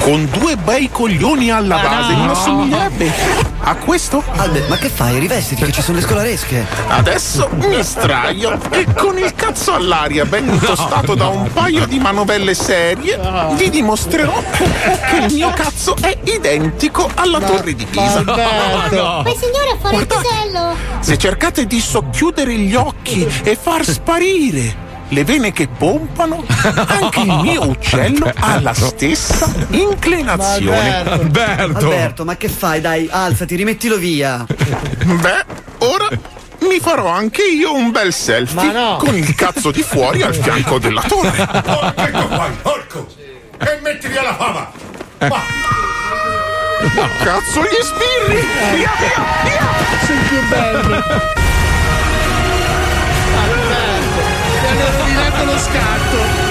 Con 0.00 0.28
due 0.30 0.56
bei 0.56 0.88
coglioni 0.90 1.50
alla 1.50 1.76
base 1.76 2.14
non 2.14 2.30
assomiglierebbe 2.30 3.12
a 3.60 3.74
questo? 3.76 4.22
Albe, 4.36 4.64
ma 4.68 4.76
che 4.76 4.88
fai? 4.88 5.18
Rivestiti 5.18 5.64
che 5.64 5.72
ci 5.72 5.82
sono 5.82 5.98
le 5.98 6.04
scolaresche. 6.04 6.66
Adesso 6.88 7.50
mi 7.54 7.82
sdraio 7.82 8.58
e 8.70 8.86
con 8.94 9.18
il 9.18 9.34
cazzo 9.34 9.74
all'aria 9.74 10.24
ben 10.24 10.58
tostato 10.58 11.14
da 11.14 11.28
un 11.28 11.52
paio 11.52 11.86
di 11.86 11.98
manovelle 11.98 12.54
serie 12.54 13.20
vi 13.56 13.68
dimostrerò 13.68 14.42
che 14.50 15.16
il 15.26 15.34
mio 15.34 15.50
cazzo 15.50 15.96
è 16.00 16.16
identico 16.24 17.10
alla 17.14 17.40
torre 17.40 17.74
di 17.74 17.84
Pisa. 17.84 18.22
Quel 18.24 19.36
signore 19.36 19.72
è 19.74 19.78
fuori 19.78 19.96
il 19.96 20.06
pisello. 20.06 20.74
Se 21.00 21.18
cercate 21.18 21.66
di 21.66 21.80
socchiudere 21.80 22.54
gli 22.54 22.74
occhi 22.74 23.26
e 23.42 23.58
far 23.60 23.84
sparire 23.84 24.86
le 25.08 25.24
vene 25.24 25.52
che 25.52 25.68
pompano, 25.68 26.44
anche 26.86 27.20
il 27.20 27.38
mio 27.42 27.68
uccello 27.68 28.30
ha 28.38 28.60
la 28.60 28.74
stessa 28.74 29.50
inclinazione. 29.70 31.02
Alberto, 31.04 32.24
ma 32.24 32.36
che 32.36 32.48
fai? 32.48 32.80
Dai, 32.80 33.08
alzati, 33.10 33.56
rimettilo 33.56 33.96
via. 33.96 34.44
Beh, 34.46 35.44
ora 35.78 36.08
mi 36.60 36.78
farò 36.80 37.08
anche 37.08 37.42
io 37.42 37.74
un 37.74 37.90
bel 37.90 38.12
selfie 38.12 38.96
con 38.98 39.14
il 39.16 39.34
cazzo 39.34 39.70
di 39.70 39.82
fuori 39.82 40.22
al 40.22 40.34
fianco 40.34 40.78
della 40.78 41.02
torre. 41.02 41.48
Ecco 41.94 42.26
qua, 42.28 42.50
porco! 42.62 43.06
E 43.58 43.78
metti 43.82 44.08
via 44.08 44.22
la 44.22 44.36
fava! 44.36 44.72
Va! 45.18 45.42
Cazzo 47.22 47.62
gli 47.62 47.82
sbirri! 47.82 48.46
Via, 48.74 48.90
via, 48.98 49.24
via! 49.44 49.66
Sei 50.06 50.16
più 50.28 50.48
bello. 50.48 51.47
Hanno 55.18 55.30
rovinato 55.30 55.44
lo 55.44 55.58
scatto. 55.58 56.47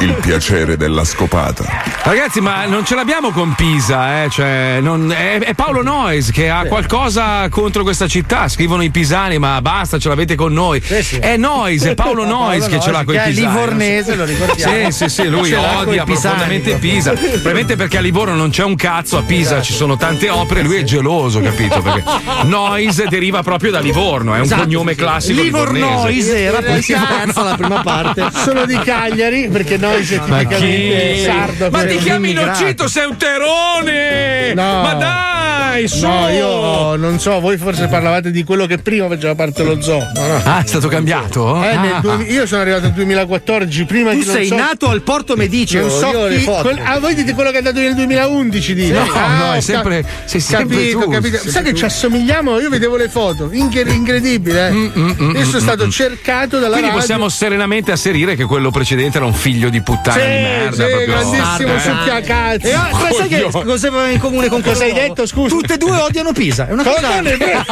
Il 0.00 0.14
piacere 0.14 0.78
della 0.78 1.04
scopata. 1.04 1.64
Ragazzi, 2.04 2.40
ma 2.40 2.64
non 2.64 2.86
ce 2.86 2.94
l'abbiamo 2.94 3.32
con 3.32 3.52
Pisa, 3.54 4.24
eh? 4.24 4.30
cioè, 4.30 4.78
non- 4.80 5.12
è, 5.12 5.38
è 5.40 5.52
Paolo 5.54 5.82
Noyes 5.82 6.30
che 6.30 6.48
ha 6.48 6.64
qualcosa 6.64 7.46
contro 7.50 7.82
questa 7.82 8.08
città. 8.08 8.48
Scrivono 8.48 8.82
i 8.82 8.88
pisani, 8.90 9.38
ma 9.38 9.60
basta, 9.60 9.98
ce 9.98 10.08
l'avete 10.08 10.36
con 10.36 10.54
noi. 10.54 10.80
È 11.20 11.36
Noyes, 11.36 11.84
è 11.84 11.94
Paolo 11.94 12.24
Noyes 12.24 12.66
che 12.66 12.80
ce 12.80 12.90
l'ha 12.90 13.04
con 13.04 13.12
i 13.14 13.18
che 13.18 13.24
è 13.24 13.28
pisani. 13.28 13.46
livornese, 13.46 14.16
lo 14.16 14.24
ricordiamo. 14.24 14.90
Sì, 14.90 14.90
sì, 14.90 15.08
sì, 15.10 15.28
lui 15.28 15.52
odia 15.52 16.04
pisani, 16.04 16.04
profondamente. 16.06 16.74
Pisa. 16.76 17.12
Probabilmente 17.12 17.76
perché 17.76 17.98
a 17.98 18.00
Livorno 18.00 18.34
non 18.34 18.48
c'è 18.50 18.64
un 18.64 18.76
cazzo, 18.76 19.18
a 19.18 19.22
Pisa 19.22 19.60
ci 19.60 19.74
sono 19.74 19.96
tante 19.98 20.30
opere, 20.30 20.62
lui 20.62 20.76
è 20.76 20.82
geloso, 20.82 21.40
capito? 21.40 21.82
Perché 21.82 22.02
Noyes 22.44 23.04
deriva 23.06 23.42
proprio 23.42 23.70
da 23.70 23.80
Livorno, 23.80 24.32
è 24.34 24.38
un 24.38 24.44
Esatto, 24.44 24.62
cognome 24.62 24.92
sì. 24.92 24.98
classico 24.98 25.42
Livornoise 25.42 26.38
era, 26.42 26.60
poi 26.62 26.82
avanza 26.94 27.42
la 27.42 27.54
prima 27.56 27.82
parte. 27.82 28.28
Sono 28.32 28.64
di 28.64 28.78
Cagliari 28.78 29.48
perché 29.48 29.76
noi 29.90 30.46
chi? 30.46 31.22
sardo. 31.24 31.70
Ma 31.70 31.84
ti 31.84 31.96
chiami. 31.98 32.32
Nocito, 32.32 32.88
sei 32.88 33.06
un 33.06 33.16
terone! 33.16 34.54
No. 34.54 34.82
Ma 34.82 34.94
dai, 34.94 35.39
su! 35.88 36.06
No, 36.06 36.28
io 36.28 36.96
non 36.96 37.18
so, 37.18 37.40
voi 37.40 37.56
forse 37.56 37.86
parlavate 37.88 38.30
di 38.30 38.44
quello 38.44 38.66
che 38.66 38.78
prima 38.78 39.08
faceva 39.08 39.34
parte 39.34 39.62
dello 39.62 39.80
zoo. 39.80 39.98
No, 40.14 40.26
no. 40.26 40.40
Ah, 40.44 40.62
è 40.62 40.66
stato 40.66 40.88
cambiato? 40.88 41.56
Eh, 41.62 41.76
nel 41.76 41.92
Ah. 41.94 42.00
duemi- 42.00 42.30
io 42.30 42.46
sono 42.46 42.60
arrivato 42.62 42.82
nel 42.84 42.92
2014, 42.92 43.84
prima 43.84 44.12
Tu 44.12 44.22
sei 44.22 44.46
so- 44.46 44.54
nato 44.56 44.88
al 44.88 45.02
Porto 45.02 45.36
Mediceo, 45.36 45.82
Non 45.86 45.90
so 45.98 46.06
ho 46.08 46.26
le 46.26 46.36
chi- 46.38 46.44
quel- 46.44 46.80
ah, 46.84 46.98
voi 46.98 47.14
dite 47.14 47.34
quello 47.34 47.50
che 47.50 47.56
è 47.56 47.58
andato 47.58 47.78
nel 47.80 47.94
2011, 47.94 48.74
dite? 48.74 48.92
No, 48.92 49.06
Ah, 49.12 49.36
no, 49.36 49.52
è 49.54 49.60
sempre- 49.60 50.04
sei 50.24 50.40
sempre 50.40 50.76
capito, 50.76 50.98
tu, 51.00 51.10
capito. 51.10 51.36
sempre 51.36 51.50
Sai 51.52 51.62
che 51.64 51.70
tu. 51.72 51.76
ci 51.78 51.84
assomigliamo? 51.84 52.58
Io 52.60 52.68
vedevo 52.68 52.96
le 52.96 53.08
foto, 53.08 53.48
Inc- 53.52 53.84
incredibile. 53.86 54.68
eh. 54.68 54.72
mm, 54.72 54.90
io 55.36 55.44
sono 55.44 55.58
mm, 55.58 55.62
stato 55.62 55.86
mm. 55.86 55.90
cercato 55.90 56.56
dalla 56.58 56.68
Quindi 56.72 56.86
radio. 56.88 56.98
possiamo 57.00 57.28
serenamente 57.28 57.92
asserire 57.92 58.36
che 58.36 58.44
quello 58.44 58.70
precedente 58.70 59.16
era 59.18 59.26
un 59.26 59.34
figlio 59.34 59.68
di 59.68 59.80
puttana 59.80 60.20
Sì, 60.20 60.26
di 60.26 60.32
merda. 60.32 60.70
sì, 60.84 60.90
proprio. 60.90 61.06
grandissimo 61.06 61.74
Eh. 61.74 61.80
succhiacazzi. 61.80 62.66
E 62.66 62.72
ah, 62.72 62.88
ma 62.92 63.10
sai 63.12 63.28
che 63.28 63.48
cosa 63.50 63.88
aveva 63.88 64.08
in 64.08 64.18
comune 64.18 64.48
con 64.48 64.62
Cosa 64.62 64.84
hai 64.84 64.90
quello 64.90 65.06
detto, 65.08 65.26
scusa? 65.26 65.54
Tutte 65.60 65.74
e 65.74 65.76
due 65.76 65.98
odiano 65.98 66.32
Pisa. 66.32 66.66
È 66.68 66.72
una 66.72 66.82
Cosa 66.82 67.00
cosa. 67.00 67.14
non 67.16 67.26
è 67.26 67.36
vero? 67.36 67.62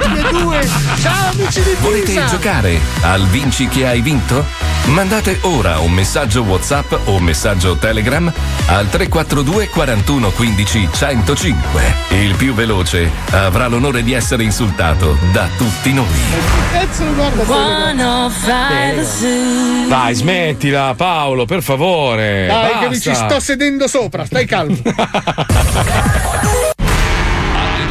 Tutti 0.00 0.18
e 0.18 0.30
due. 0.30 0.66
Ciao 1.02 1.28
amici 1.30 1.62
di 1.62 1.76
Volete 1.80 2.06
Pisa. 2.06 2.24
giocare 2.24 2.80
al 3.02 3.26
Vinci 3.26 3.68
che 3.68 3.86
hai 3.86 4.00
vinto? 4.00 4.42
Mandate 4.86 5.36
ora 5.42 5.78
un 5.80 5.92
messaggio 5.92 6.40
WhatsApp 6.44 6.90
o 7.04 7.20
messaggio 7.20 7.76
Telegram 7.76 8.32
al 8.68 8.88
342 8.88 9.68
41 9.68 10.30
15 10.30 10.88
105. 10.90 11.94
Il 12.12 12.34
più 12.36 12.54
veloce 12.54 13.10
avrà 13.32 13.66
l'onore 13.66 14.02
di 14.02 14.14
essere 14.14 14.42
insultato 14.42 15.18
da 15.30 15.46
tutti 15.58 15.92
noi. 15.92 16.06
Cazzo, 16.72 17.04
guarda 17.12 17.44
Dai, 19.86 20.14
smettila, 20.14 20.94
Paolo, 20.96 21.44
per 21.44 21.62
favore. 21.62 22.46
Dai, 22.46 22.70
che 22.78 22.88
mi 22.88 22.98
basta. 22.98 23.10
ci 23.10 23.14
sto 23.16 23.38
sedendo 23.40 23.86
sopra, 23.86 24.24
stai 24.24 24.46
calmo. 24.46 24.78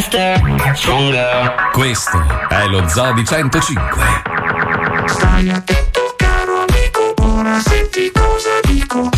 Questo 0.00 0.16
è 2.48 2.66
lo 2.68 2.88
Zoo 2.88 3.12
di 3.12 3.22
105. 3.22 4.02
Stai 5.04 5.50
attento 5.50 6.14
caro 6.16 6.64
amico, 6.66 7.14
ora 7.18 7.60
senti 7.60 8.10
cosa 8.10 8.48
dico. 8.62 9.10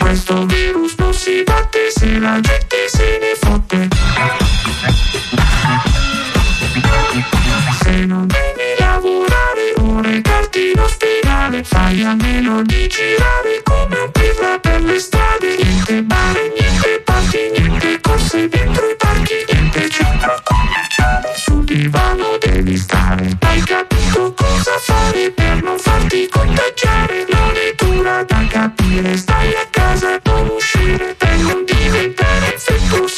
Questo 0.00 0.44
virus 0.46 0.94
non 0.98 1.14
si 1.14 1.44
batte 1.44 1.92
se 1.94 2.18
la 2.18 2.40
gente 2.40 2.88
se 2.88 3.18
ne 3.20 3.38
fotte. 3.40 4.47
fai 11.68 12.02
a 12.02 12.14
meno 12.14 12.62
di 12.62 12.88
girare 12.88 13.62
come 13.62 13.98
un 13.98 14.10
pirla 14.10 14.58
per 14.58 14.82
le 14.82 14.98
strade. 14.98 15.56
Niente 15.56 16.02
mare, 16.08 16.52
niente 16.58 17.02
parchi, 17.04 17.50
niente 17.56 18.00
corse 18.00 18.48
dentro 18.48 18.88
i 18.88 18.96
parchi. 18.96 19.44
Niente 19.52 19.88
centro 19.90 20.34
commerciale, 20.44 21.34
sul 21.36 21.64
divano 21.64 22.38
devi 22.38 22.76
stare. 22.76 23.36
Hai 23.40 23.60
capito 23.60 24.34
cosa 24.34 24.78
fare 24.80 25.30
per 25.30 25.62
non 25.62 25.78
farti 25.78 26.28
contagiare? 26.28 27.26
Non 27.30 27.52
è 27.54 27.74
dura 27.76 28.22
da 28.24 28.46
capire, 28.48 29.16
stai 29.16 29.54
a 29.54 29.66
casa 29.70 30.14
e 30.14 30.20
non 30.24 30.48
uscire 30.48 31.14
Per 31.18 31.36
non 31.38 31.64
diventare 31.64 32.52
infettoso 32.52 33.17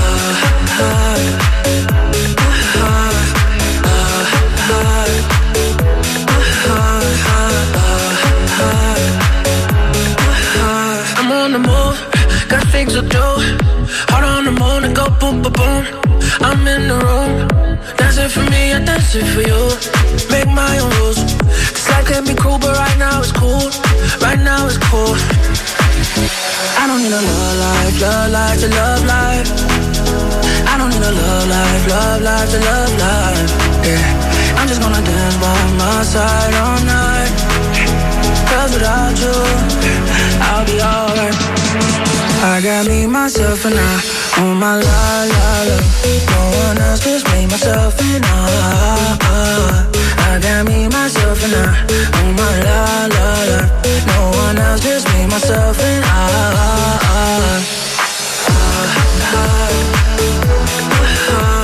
boom. 15.49 15.85
I'm 16.41 16.67
in 16.67 16.87
the 16.87 16.97
room, 16.97 17.47
dancing 17.97 18.29
for 18.29 18.43
me, 18.51 18.73
I 18.73 18.79
dance 18.83 19.15
it 19.15 19.25
for 19.33 19.41
you. 19.41 19.61
Make 20.29 20.47
my 20.47 20.79
own 20.79 20.91
rules. 20.99 21.17
This 21.73 21.89
life 21.89 22.05
can 22.05 22.25
be 22.25 22.35
cruel, 22.35 22.59
but 22.59 22.75
right 22.77 22.97
now 22.97 23.21
it's 23.21 23.31
cool. 23.31 23.69
Right 24.21 24.39
now 24.39 24.67
it's 24.67 24.77
cool. 24.89 25.15
I 26.77 26.83
don't 26.87 27.01
need 27.01 27.13
a 27.13 27.21
love 27.21 27.57
life, 27.65 28.01
love 28.01 28.31
life 28.31 28.59
to 28.61 28.69
love 28.69 29.03
life. 29.05 29.49
I 30.71 30.77
don't 30.77 30.89
need 30.93 31.05
a 31.11 31.11
love 31.11 31.47
life, 31.49 31.83
love 31.89 32.21
life 32.21 32.49
to 32.51 32.59
love 32.59 32.93
life. 32.99 33.49
Yeah, 33.87 34.57
I'm 34.57 34.67
just 34.67 34.81
gonna 34.81 35.01
dance 35.01 35.37
by 35.37 35.57
my 35.81 36.03
side 36.03 36.53
all 36.63 36.79
night. 36.85 37.31
Cause 38.49 38.73
without 38.73 39.15
you, 39.23 39.35
I'll 40.41 40.65
be 40.65 40.77
alright. 40.81 41.60
I 42.43 42.59
got 42.59 42.87
me, 42.87 43.05
myself, 43.05 43.65
and 43.65 43.75
I. 43.75 44.01
On 44.41 44.57
my 44.57 44.75
la 44.75 45.25
la 45.31 45.63
la. 45.69 45.77
No 46.31 46.41
one 46.65 46.77
else, 46.79 46.99
just 47.03 47.25
me, 47.31 47.45
myself, 47.45 47.99
and 48.01 48.25
I. 48.25 49.87
I 50.17 50.39
got 50.41 50.65
me, 50.65 50.87
myself, 50.87 51.43
and 51.43 51.53
I. 51.53 51.65
On 52.19 52.33
my 52.35 52.63
la 52.65 53.05
la 53.13 53.27
la. 53.49 53.59
No 54.07 54.19
one 54.41 54.57
else, 54.57 54.81
just 54.81 55.07
me, 55.13 55.27
myself, 55.27 55.79
and 55.79 56.03
I. 56.03 56.11
Allora, 61.31 61.60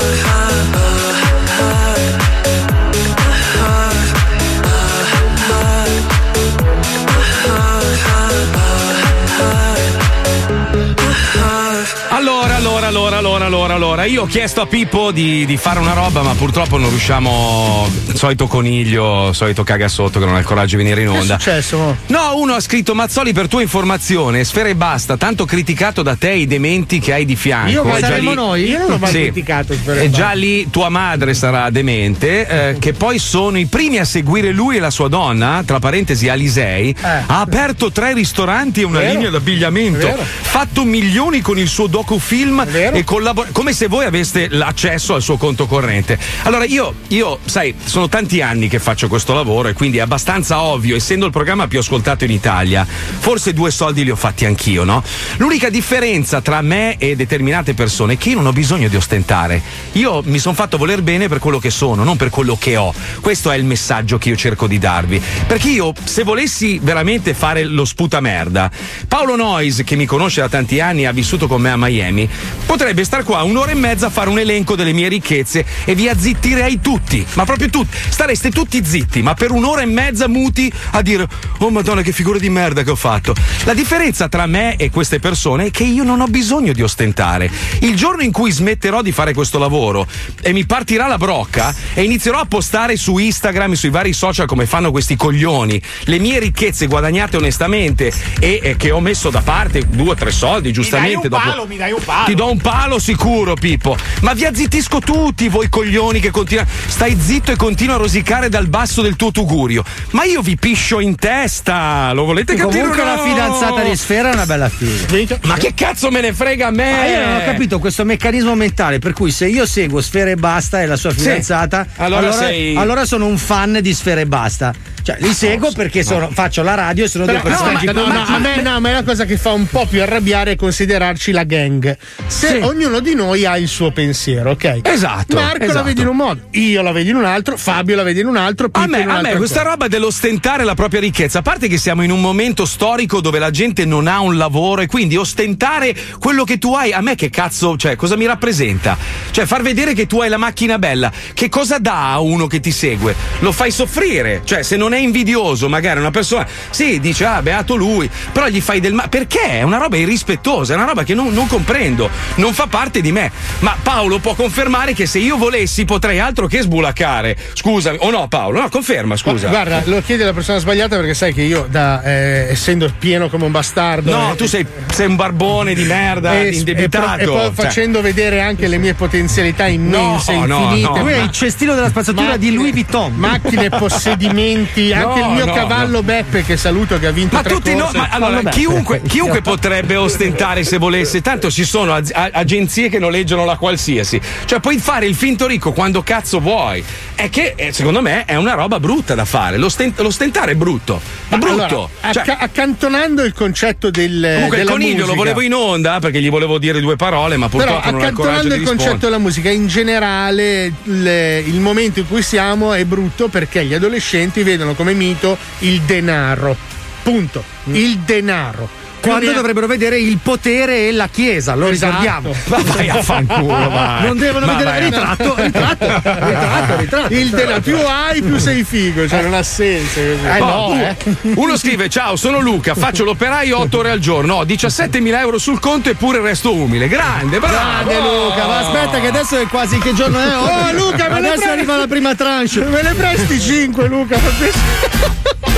allora, 13.18 13.45
allora, 13.45 13.74
allora. 13.74 14.05
Io 14.05 14.24
ho 14.24 14.26
chiesto 14.26 14.61
a 14.61 14.65
Pippo 14.68 15.11
di, 15.11 15.45
di 15.45 15.57
fare 15.57 15.80
una 15.80 15.93
roba, 15.93 16.22
ma 16.22 16.34
purtroppo 16.34 16.78
non 16.78 16.89
riusciamo. 16.89 17.89
Solito 18.13 18.47
coniglio, 18.47 19.32
solito 19.34 19.63
caga 19.63 19.88
sotto 19.88 20.20
che 20.20 20.26
non 20.26 20.36
ha 20.36 20.39
il 20.39 20.45
coraggio 20.45 20.78
di 20.78 20.84
venire 20.84 21.01
in 21.01 21.09
Che 21.09 21.15
è 21.15 21.20
onda. 21.20 21.34
successo? 21.39 21.97
No, 22.07 22.36
uno 22.36 22.53
ha 22.53 22.59
scritto 22.59 22.93
Mazzoli 22.95 23.34
per 23.34 23.47
tua 23.47 23.61
informazione, 23.61 24.43
sfera 24.43 24.70
e 24.70 24.76
basta, 24.76 25.18
tanto 25.18 25.45
criticato 25.45 26.01
da 26.03 26.15
te 26.15 26.32
i 26.32 26.47
dementi 26.47 26.99
che 26.99 27.13
hai 27.13 27.26
di 27.26 27.36
fianco. 27.36 27.72
Io, 27.72 27.84
ma 27.84 27.97
È 27.97 27.99
già 27.99 28.07
saremmo 28.07 28.30
lì- 28.30 28.36
noi? 28.36 28.63
Io 28.70 28.78
non 28.80 28.88
l'ho 28.89 28.97
mai 28.97 29.09
Sì. 29.11 29.22
criticato. 29.24 29.74
Sfera 29.74 30.01
e 30.01 30.09
già 30.09 30.32
lì 30.34 30.70
tua 30.70 30.89
madre 30.89 31.34
sarà 31.34 31.70
demente, 31.70 32.47
eh, 32.47 32.76
che 32.80 32.93
poi 32.93 33.20
sono 33.20 33.57
i 33.57 33.65
primi 33.65 33.97
a 33.97 34.05
seguire 34.05 34.51
lui 34.51 34.78
e 34.78 34.80
la 34.80 34.89
sua 34.91 35.07
donna, 35.07 35.63
tra 35.65 35.80
parentesi 35.80 36.30
Alisei, 36.30 36.95
ha 37.01 37.39
aperto 37.39 37.91
tre 37.91 38.13
ristoranti 38.13 38.82
e 38.82 38.86
una 38.86 38.99
Vero. 38.99 39.13
linea 39.13 39.30
d'abbigliamento, 39.32 40.05
Vero. 40.07 40.24
fatto 40.24 40.84
milioni 40.84 41.41
con 41.41 41.57
il 41.57 41.68
suo 41.68 41.88
docufilm 41.88 42.65
e 42.72 43.03
collabor- 43.07 43.53
come 43.53 43.71
se 43.71 43.87
voi 43.87 44.03
aveste 44.03 44.49
l'accesso 44.49 45.13
al 45.13 45.21
suo 45.21 45.37
conto 45.37 45.65
corrente. 45.65 46.19
Allora 46.43 46.65
io, 46.65 46.93
io, 47.07 47.39
sai, 47.45 47.73
sono 47.81 48.09
tanti 48.09 48.41
anni 48.41 48.67
che 48.67 48.79
faccio 48.79 49.07
questo 49.07 49.33
lavoro 49.33 49.69
e 49.69 49.73
quindi 49.73 49.99
è 49.99 50.01
abbastanza 50.01 50.61
ovvio, 50.61 50.97
essendo 50.97 51.25
il 51.25 51.31
programma 51.31 51.67
più 51.67 51.79
ascoltato 51.79 52.25
in 52.25 52.31
Italia, 52.31 52.85
forse 52.85 53.53
due 53.53 53.71
soldi 53.71 54.03
li 54.03 54.09
ho 54.09 54.17
fatti 54.17 54.43
anch'io, 54.43 54.83
no? 54.83 55.01
L'unica 55.37 55.69
differenza 55.69 56.41
tra 56.41 56.61
me 56.61 56.97
e 56.97 57.15
determinate 57.15 57.73
persone 57.73 58.13
è 58.13 58.17
che 58.17 58.31
io 58.31 58.35
non 58.35 58.47
ho 58.47 58.51
bisogno 58.51 58.89
di 58.89 58.97
ostentare. 58.97 59.61
Io 59.93 60.21
mi 60.25 60.37
sono 60.37 60.53
fatto 60.53 60.77
voler 60.77 61.01
bene 61.01 61.29
per 61.29 61.39
quello 61.39 61.59
che 61.59 61.69
sono, 61.69 62.03
non 62.03 62.17
per 62.17 62.29
quello 62.29 62.57
che 62.59 62.75
ho. 62.75 62.93
Questo 63.21 63.51
è 63.51 63.55
il 63.55 63.63
messaggio 63.63 64.17
che 64.17 64.27
io 64.27 64.35
cerco 64.35 64.67
di 64.67 64.79
darvi. 64.79 65.21
Perché 65.47 65.69
io, 65.69 65.93
se 66.03 66.23
volessi 66.23 66.77
veramente 66.83 67.33
fare 67.33 67.63
lo 67.63 67.85
sputamerda, 67.85 68.69
Paolo 69.07 69.37
Noyes, 69.37 69.83
che 69.85 69.95
mi 69.95 70.05
conosce 70.05 70.41
da 70.41 70.49
tanti 70.49 70.81
anni 70.81 71.03
e 71.03 71.05
ha 71.05 71.13
vissuto 71.13 71.47
con 71.47 71.61
me 71.61 71.71
a 71.71 71.77
Miami, 71.77 72.29
potrebbe 72.65 72.95
star 73.03 73.23
qua 73.23 73.43
un'ora 73.43 73.71
e 73.71 73.75
mezza 73.75 74.07
a 74.07 74.09
fare 74.09 74.29
un 74.29 74.39
elenco 74.39 74.75
delle 74.75 74.93
mie 74.93 75.07
ricchezze 75.07 75.65
e 75.85 75.95
vi 75.95 76.07
azzittirei 76.07 76.79
tutti, 76.79 77.25
ma 77.33 77.45
proprio 77.45 77.69
tutti. 77.69 77.95
Stareste 78.09 78.51
tutti 78.51 78.83
zitti, 78.83 79.21
ma 79.21 79.33
per 79.33 79.51
un'ora 79.51 79.81
e 79.81 79.85
mezza 79.85 80.27
muti 80.27 80.71
a 80.91 81.01
dire: 81.01 81.27
Oh 81.59 81.69
madonna, 81.69 82.01
che 82.01 82.11
figura 82.11 82.39
di 82.39 82.49
merda 82.49 82.83
che 82.83 82.91
ho 82.91 82.95
fatto. 82.95 83.35
La 83.65 83.73
differenza 83.73 84.27
tra 84.27 84.45
me 84.45 84.75
e 84.75 84.89
queste 84.89 85.19
persone 85.19 85.65
è 85.65 85.71
che 85.71 85.83
io 85.83 86.03
non 86.03 86.21
ho 86.21 86.27
bisogno 86.27 86.73
di 86.73 86.81
ostentare. 86.81 87.49
Il 87.79 87.95
giorno 87.95 88.21
in 88.23 88.31
cui 88.31 88.51
smetterò 88.51 89.01
di 89.01 89.11
fare 89.11 89.33
questo 89.33 89.59
lavoro 89.59 90.07
e 90.41 90.53
mi 90.53 90.65
partirà 90.65 91.07
la 91.07 91.17
brocca 91.17 91.73
e 91.93 92.03
inizierò 92.03 92.39
a 92.39 92.45
postare 92.45 92.95
su 92.95 93.17
Instagram 93.17 93.73
e 93.73 93.75
sui 93.75 93.89
vari 93.89 94.13
social 94.13 94.47
come 94.47 94.65
fanno 94.65 94.91
questi 94.91 95.15
coglioni 95.15 95.81
le 96.05 96.19
mie 96.19 96.39
ricchezze 96.39 96.87
guadagnate 96.87 97.37
onestamente 97.37 98.11
e, 98.39 98.59
e 98.63 98.75
che 98.77 98.91
ho 98.91 98.99
messo 98.99 99.29
da 99.29 99.41
parte 99.41 99.85
due 99.87 100.11
o 100.11 100.15
tre 100.15 100.31
soldi, 100.31 100.71
giustamente. 100.71 101.27
un 101.27 101.29
dopo- 101.29 101.49
palo, 101.49 101.65
mi 101.67 101.77
dai 101.77 101.91
un 101.91 102.01
palo. 102.03 102.25
Ti 102.25 102.33
do 102.33 102.51
un 102.51 102.57
palo 102.57 102.86
sicuro, 102.97 103.53
Pippo. 103.55 103.97
Ma 104.21 104.33
vi 104.33 104.45
azzittisco 104.45 104.99
tutti, 104.99 105.49
voi 105.49 105.67
coglioni 105.69 106.19
che 106.19 106.31
continuano. 106.31 106.69
Stai 106.88 107.17
zitto 107.19 107.51
e 107.51 107.55
continua 107.57 107.95
a 107.95 107.97
rosicare 107.97 108.47
dal 108.49 108.67
basso 108.67 109.01
del 109.01 109.15
tuo 109.17 109.31
tugurio. 109.31 109.83
Ma 110.11 110.23
io 110.23 110.41
vi 110.41 110.55
piscio 110.55 110.99
in 111.01 111.15
testa. 111.15 112.11
Lo 112.13 112.23
volete 112.25 112.55
capire? 112.55 112.79
Comunque 112.79 113.03
no? 113.03 113.15
la 113.15 113.21
fidanzata 113.21 113.81
di 113.83 113.95
Sfera 113.95 114.31
è 114.31 114.33
una 114.33 114.45
bella 114.45 114.69
figa. 114.69 115.39
Ma 115.43 115.55
che 115.55 115.73
cazzo 115.75 116.09
me 116.09 116.21
ne 116.21 116.33
frega 116.33 116.67
a 116.67 116.71
me? 116.71 116.91
Ma 116.91 117.05
io 117.07 117.25
non 117.25 117.35
ho 117.35 117.43
capito 117.45 117.79
questo 117.79 118.05
meccanismo 118.05 118.55
mentale 118.55 118.99
per 118.99 119.13
cui 119.13 119.31
se 119.31 119.47
io 119.47 119.65
seguo 119.65 120.01
Sfera 120.01 120.29
e 120.31 120.35
Basta 120.35 120.81
e 120.81 120.85
la 120.85 120.95
sua 120.95 121.11
Sì. 121.11 121.19
fidanzata, 121.19 121.85
Allora 121.97 122.27
allora, 122.27 122.33
sei- 122.45 122.75
allora 122.75 123.05
sono 123.05 123.25
un 123.25 123.38
fan 123.38 123.79
di 123.81 123.93
Sfera 123.93 124.21
e 124.21 124.25
Basta. 124.25 124.73
Cioè, 125.07 125.15
li 125.21 125.31
seguo 125.31 125.71
perché 125.71 126.03
sono- 126.03 126.29
faccio 126.33 126.63
la 126.63 126.73
radio 126.73 127.05
e 127.05 127.07
sono 127.07 127.23
due 127.23 127.35
Però, 127.39 127.47
no, 127.47 127.49
personaggi 127.55 127.85
ma- 127.85 127.91
no, 127.93 128.07
no, 128.11 128.25
a 128.25 128.39
me, 128.39 128.61
no, 128.61 128.75
a 128.75 128.79
me 128.81 128.91
la 128.91 129.03
cosa 129.03 129.23
che 129.23 129.37
fa 129.37 129.53
un 129.53 129.65
po' 129.65 129.85
più 129.85 130.01
arrabbiare 130.01 130.51
è 130.51 130.55
considerarci 130.57 131.31
la 131.31 131.45
gang. 131.45 131.97
Se 132.27 132.47
Sì. 132.47 132.55
ognuno 132.57 132.99
di 132.99 133.15
noi 133.15 133.45
ha 133.45 133.57
il 133.57 133.69
suo 133.69 133.91
pensiero, 133.91 134.49
ok? 134.51 134.81
Esatto, 134.83 135.35
Marco 135.37 135.59
la 135.59 135.63
esatto. 135.65 135.83
vede 135.85 136.01
in 136.01 136.07
un 136.09 136.15
modo, 136.17 136.41
io 136.51 136.81
la 136.81 136.91
vedo 136.91 137.09
in 137.09 137.15
un 137.15 137.23
altro, 137.23 137.55
Fabio 137.55 137.95
la 137.95 138.03
vede 138.03 138.19
in 138.19 138.27
un 138.27 138.35
altro, 138.35 138.65
Pippo 138.67 138.79
A 138.79 138.87
me, 138.87 138.97
in 138.99 139.03
un 139.05 139.11
a 139.11 139.15
altro. 139.19 139.31
me 139.31 139.37
questa 139.37 139.61
roba 139.61 139.87
dell'ostentare 139.87 140.65
la 140.65 140.73
propria 140.75 140.99
ricchezza, 140.99 141.39
a 141.39 141.41
parte 141.41 141.69
che 141.69 141.77
siamo 141.77 142.03
in 142.03 142.11
un 142.11 142.19
momento 142.19 142.65
storico 142.65 143.21
dove 143.21 143.39
la 143.39 143.49
gente 143.49 143.85
non 143.85 144.07
ha 144.07 144.19
un 144.19 144.35
lavoro 144.35 144.81
e 144.81 144.87
quindi 144.87 145.15
ostentare 145.15 145.95
quello 146.19 146.43
che 146.43 146.57
tu 146.57 146.73
hai, 146.73 146.91
a 146.91 146.99
me 146.99 147.15
che 147.15 147.29
cazzo, 147.29 147.77
cioè, 147.77 147.95
cosa 147.95 148.17
mi 148.17 148.25
rappresenta? 148.25 148.97
Cioè, 149.31 149.45
far 149.45 149.61
vedere 149.61 149.93
che 149.93 150.05
tu 150.05 150.19
hai 150.19 150.27
la 150.27 150.35
macchina 150.37 150.77
bella, 150.77 151.09
che 151.33 151.47
cosa 151.47 151.77
dà 151.77 152.11
a 152.11 152.19
uno 152.19 152.47
che 152.47 152.59
ti 152.59 152.71
segue? 152.71 153.15
Lo 153.39 153.53
fai 153.53 153.71
soffrire, 153.71 154.41
cioè, 154.43 154.63
se 154.63 154.75
non 154.75 154.93
è 154.93 154.95
è 154.97 155.01
invidioso, 155.01 155.69
magari 155.69 155.99
una 155.99 156.11
persona, 156.11 156.45
sì, 156.69 156.99
dice, 156.99 157.25
ah, 157.25 157.41
beato 157.41 157.75
lui, 157.75 158.09
però 158.31 158.47
gli 158.47 158.61
fai 158.61 158.79
del 158.79 158.93
male. 158.93 159.09
Perché? 159.09 159.59
È 159.59 159.61
una 159.63 159.77
roba 159.77 159.97
irrispettosa, 159.97 160.73
è 160.73 160.75
una 160.75 160.85
roba 160.85 161.03
che 161.03 161.13
non, 161.13 161.33
non 161.33 161.47
comprendo, 161.47 162.09
non 162.35 162.53
fa 162.53 162.67
parte 162.67 163.01
di 163.01 163.11
me. 163.11 163.31
Ma 163.59 163.75
Paolo 163.81 164.19
può 164.19 164.33
confermare 164.33 164.93
che 164.93 165.05
se 165.05 165.19
io 165.19 165.37
volessi 165.37 165.85
potrei 165.85 166.19
altro 166.19 166.47
che 166.47 166.61
sbulaccare. 166.61 167.35
Scusami, 167.53 167.97
o 168.01 168.09
no, 168.09 168.27
Paolo? 168.27 168.59
No, 168.61 168.69
conferma, 168.69 169.15
scusa. 169.15 169.47
Guarda, 169.49 169.81
lo 169.85 170.01
chiedi 170.01 170.23
alla 170.23 170.33
persona 170.33 170.59
sbagliata 170.59 170.95
perché 170.97 171.13
sai 171.13 171.33
che 171.33 171.41
io, 171.41 171.67
da, 171.69 172.01
eh, 172.03 172.47
essendo 172.49 172.91
pieno 172.97 173.29
come 173.29 173.45
un 173.45 173.51
bastardo. 173.51 174.11
No, 174.11 174.33
eh, 174.33 174.35
tu 174.35 174.45
sei, 174.47 174.65
sei 174.91 175.07
un 175.07 175.15
barbone 175.15 175.73
di 175.73 175.83
merda, 175.83 176.39
e, 176.39 176.49
indebitato. 176.49 177.21
e 177.21 177.25
poi 177.25 177.41
Cioè, 177.41 177.51
facendo 177.53 178.01
vedere 178.01 178.41
anche 178.41 178.67
le 178.67 178.77
mie 178.77 178.93
potenzialità 178.93 179.67
immense, 179.67 180.33
No, 180.33 180.45
no, 180.45 180.59
infinite. 180.61 180.89
no. 180.89 180.97
Lui 181.03 181.11
è 181.13 181.21
il 181.21 181.31
cestino 181.31 181.73
della 181.75 181.89
spazzatura 181.89 182.37
di 182.37 182.51
Louis 182.53 182.71
Vuitton. 182.71 183.13
Macchine, 183.15 183.69
possedimenti, 183.69 184.86
anche 184.93 185.19
No, 185.19 185.27
il 185.27 185.33
mio 185.33 185.45
no, 185.45 185.53
cavallo 185.53 186.03
Beppe 186.03 186.43
che 186.43 186.57
saluto 186.57 186.99
che 186.99 187.07
ha 187.07 187.11
vinto 187.11 187.35
Ma 187.35 187.41
tre 187.43 187.53
tutti 187.53 187.73
no, 187.75 187.83
corse. 187.83 187.97
ma 187.97 188.07
allora, 188.11 188.41
chiunque, 188.49 189.01
chiunque 189.07 189.41
potrebbe 189.41 189.95
ostentare 189.95 190.63
se 190.63 190.77
volesse, 190.77 191.21
tanto 191.21 191.49
ci 191.51 191.63
sono 191.63 191.93
az- 191.93 192.11
a- 192.13 192.29
agenzie 192.33 192.89
che 192.89 192.99
noleggiano 192.99 193.45
la 193.45 193.57
qualsiasi. 193.57 194.19
Cioè, 194.45 194.59
puoi 194.59 194.77
fare 194.77 195.05
il 195.05 195.15
finto 195.15 195.47
ricco 195.47 195.71
quando 195.71 196.01
cazzo 196.03 196.39
vuoi. 196.39 196.83
È 197.15 197.29
che, 197.29 197.53
eh, 197.55 197.71
secondo 197.73 198.01
me, 198.01 198.25
è 198.25 198.35
una 198.35 198.53
roba 198.53 198.79
brutta 198.79 199.15
da 199.15 199.25
fare. 199.25 199.57
L'ostent- 199.57 199.99
l'ostentare 200.01 200.51
è 200.51 200.55
brutto. 200.55 200.99
È 201.27 201.31
Ma 201.31 201.38
brutto. 201.38 201.89
allora, 202.01 202.13
Cioè, 202.13 202.21
acca- 202.23 202.38
accantonando 202.39 203.23
il 203.23 203.33
concetto 203.33 203.89
del 203.89 204.31
comunque, 204.35 204.59
il 204.61 204.67
coniglio 204.67 204.91
musica, 204.93 205.07
lo 205.07 205.15
volevo 205.15 205.41
in 205.41 205.53
onda 205.53 205.99
perché 205.99 206.21
gli 206.21 206.29
volevo 206.29 206.57
dire 206.59 206.79
due 206.79 206.95
parole, 206.95 207.38
ma 207.38 207.47
Però 207.49 207.63
purtroppo 207.63 207.91
non 207.91 208.01
ha 208.01 208.07
il 208.07 208.13
coraggio 208.13 208.53
il 208.53 208.61
concetto 208.63 208.97
della 208.97 209.17
musica, 209.17 209.49
in 209.49 209.67
generale 209.67 210.71
il, 210.83 211.07
il 211.45 211.59
momento 211.59 211.99
in 211.99 212.07
cui 212.07 212.21
siamo 212.21 212.73
è 212.73 212.85
brutto 212.85 213.27
perché 213.27 213.65
gli 213.65 213.73
adolescenti 213.73 214.43
vedono 214.43 214.73
come 214.78 214.93
mito 214.93 215.38
il 215.59 215.82
denaro. 215.82 216.55
Punto. 217.03 217.43
Il 217.65 217.97
denaro. 217.99 218.69
Quando 219.07 219.31
dovrebbero 219.33 219.67
vedere 219.67 219.99
il 219.99 220.17
potere 220.21 220.87
e 220.87 220.91
la 220.91 221.07
chiesa, 221.07 221.55
lo 221.55 221.67
Esatto. 221.67 221.91
ricordiamo. 222.01 222.35
Ma 222.45 222.57
vai 222.63 222.89
a 222.89 223.01
fanculo, 223.01 223.69
vai. 223.69 224.05
Non 224.05 224.17
devono 224.17 224.45
Ma 224.45 224.53
vedere 224.55 224.69
vai. 224.71 224.83
ritratto, 224.83 225.35
ritratto, 225.37 225.85
ritratto, 225.85 226.75
ritratto. 226.77 227.13
Il 227.13 227.29
denaro, 227.29 227.61
più 227.61 227.77
hai, 227.77 228.21
più 228.21 228.37
sei 228.37 228.63
figo, 228.63 229.07
cioè 229.07 229.21
non 229.21 229.33
ha 229.33 229.43
senso. 229.43 229.99
così. 229.99 230.41
Oh, 230.41 230.73
u- 230.73 230.95
Uno 231.35 231.57
scrive: 231.57 231.89
Ciao, 231.89 232.15
sono 232.15 232.39
Luca, 232.39 232.75
faccio 232.75 233.03
l'operaio 233.03 233.59
8 233.59 233.77
ore 233.77 233.89
al 233.91 233.99
giorno, 233.99 234.35
ho 234.35 234.43
17.000 234.43 235.19
euro 235.19 235.37
sul 235.37 235.59
conto 235.59 235.89
eppure 235.89 236.19
resto 236.21 236.53
umile. 236.53 236.87
Grande, 236.87 237.39
bravo! 237.39 237.89
Grande 237.89 237.99
Luca, 237.99 238.47
ma 238.47 238.59
aspetta 238.59 238.99
che 238.99 239.07
adesso 239.07 239.37
è 239.37 239.47
quasi 239.47 239.77
che 239.79 239.93
giorno 239.93 240.19
è 240.19 240.35
oggi. 240.35 240.75
Oh 240.75 240.91
Luca, 240.91 241.09
me 241.09 241.17
adesso 241.17 241.49
arriva 241.49 241.77
la 241.77 241.87
prima 241.87 242.15
tranche. 242.15 242.59
Me 242.61 242.81
ne 242.81 242.93
presti 242.93 243.39
5 243.39 243.87
Luca? 243.87 244.17
per 244.17 244.33
piacere? 244.37 245.45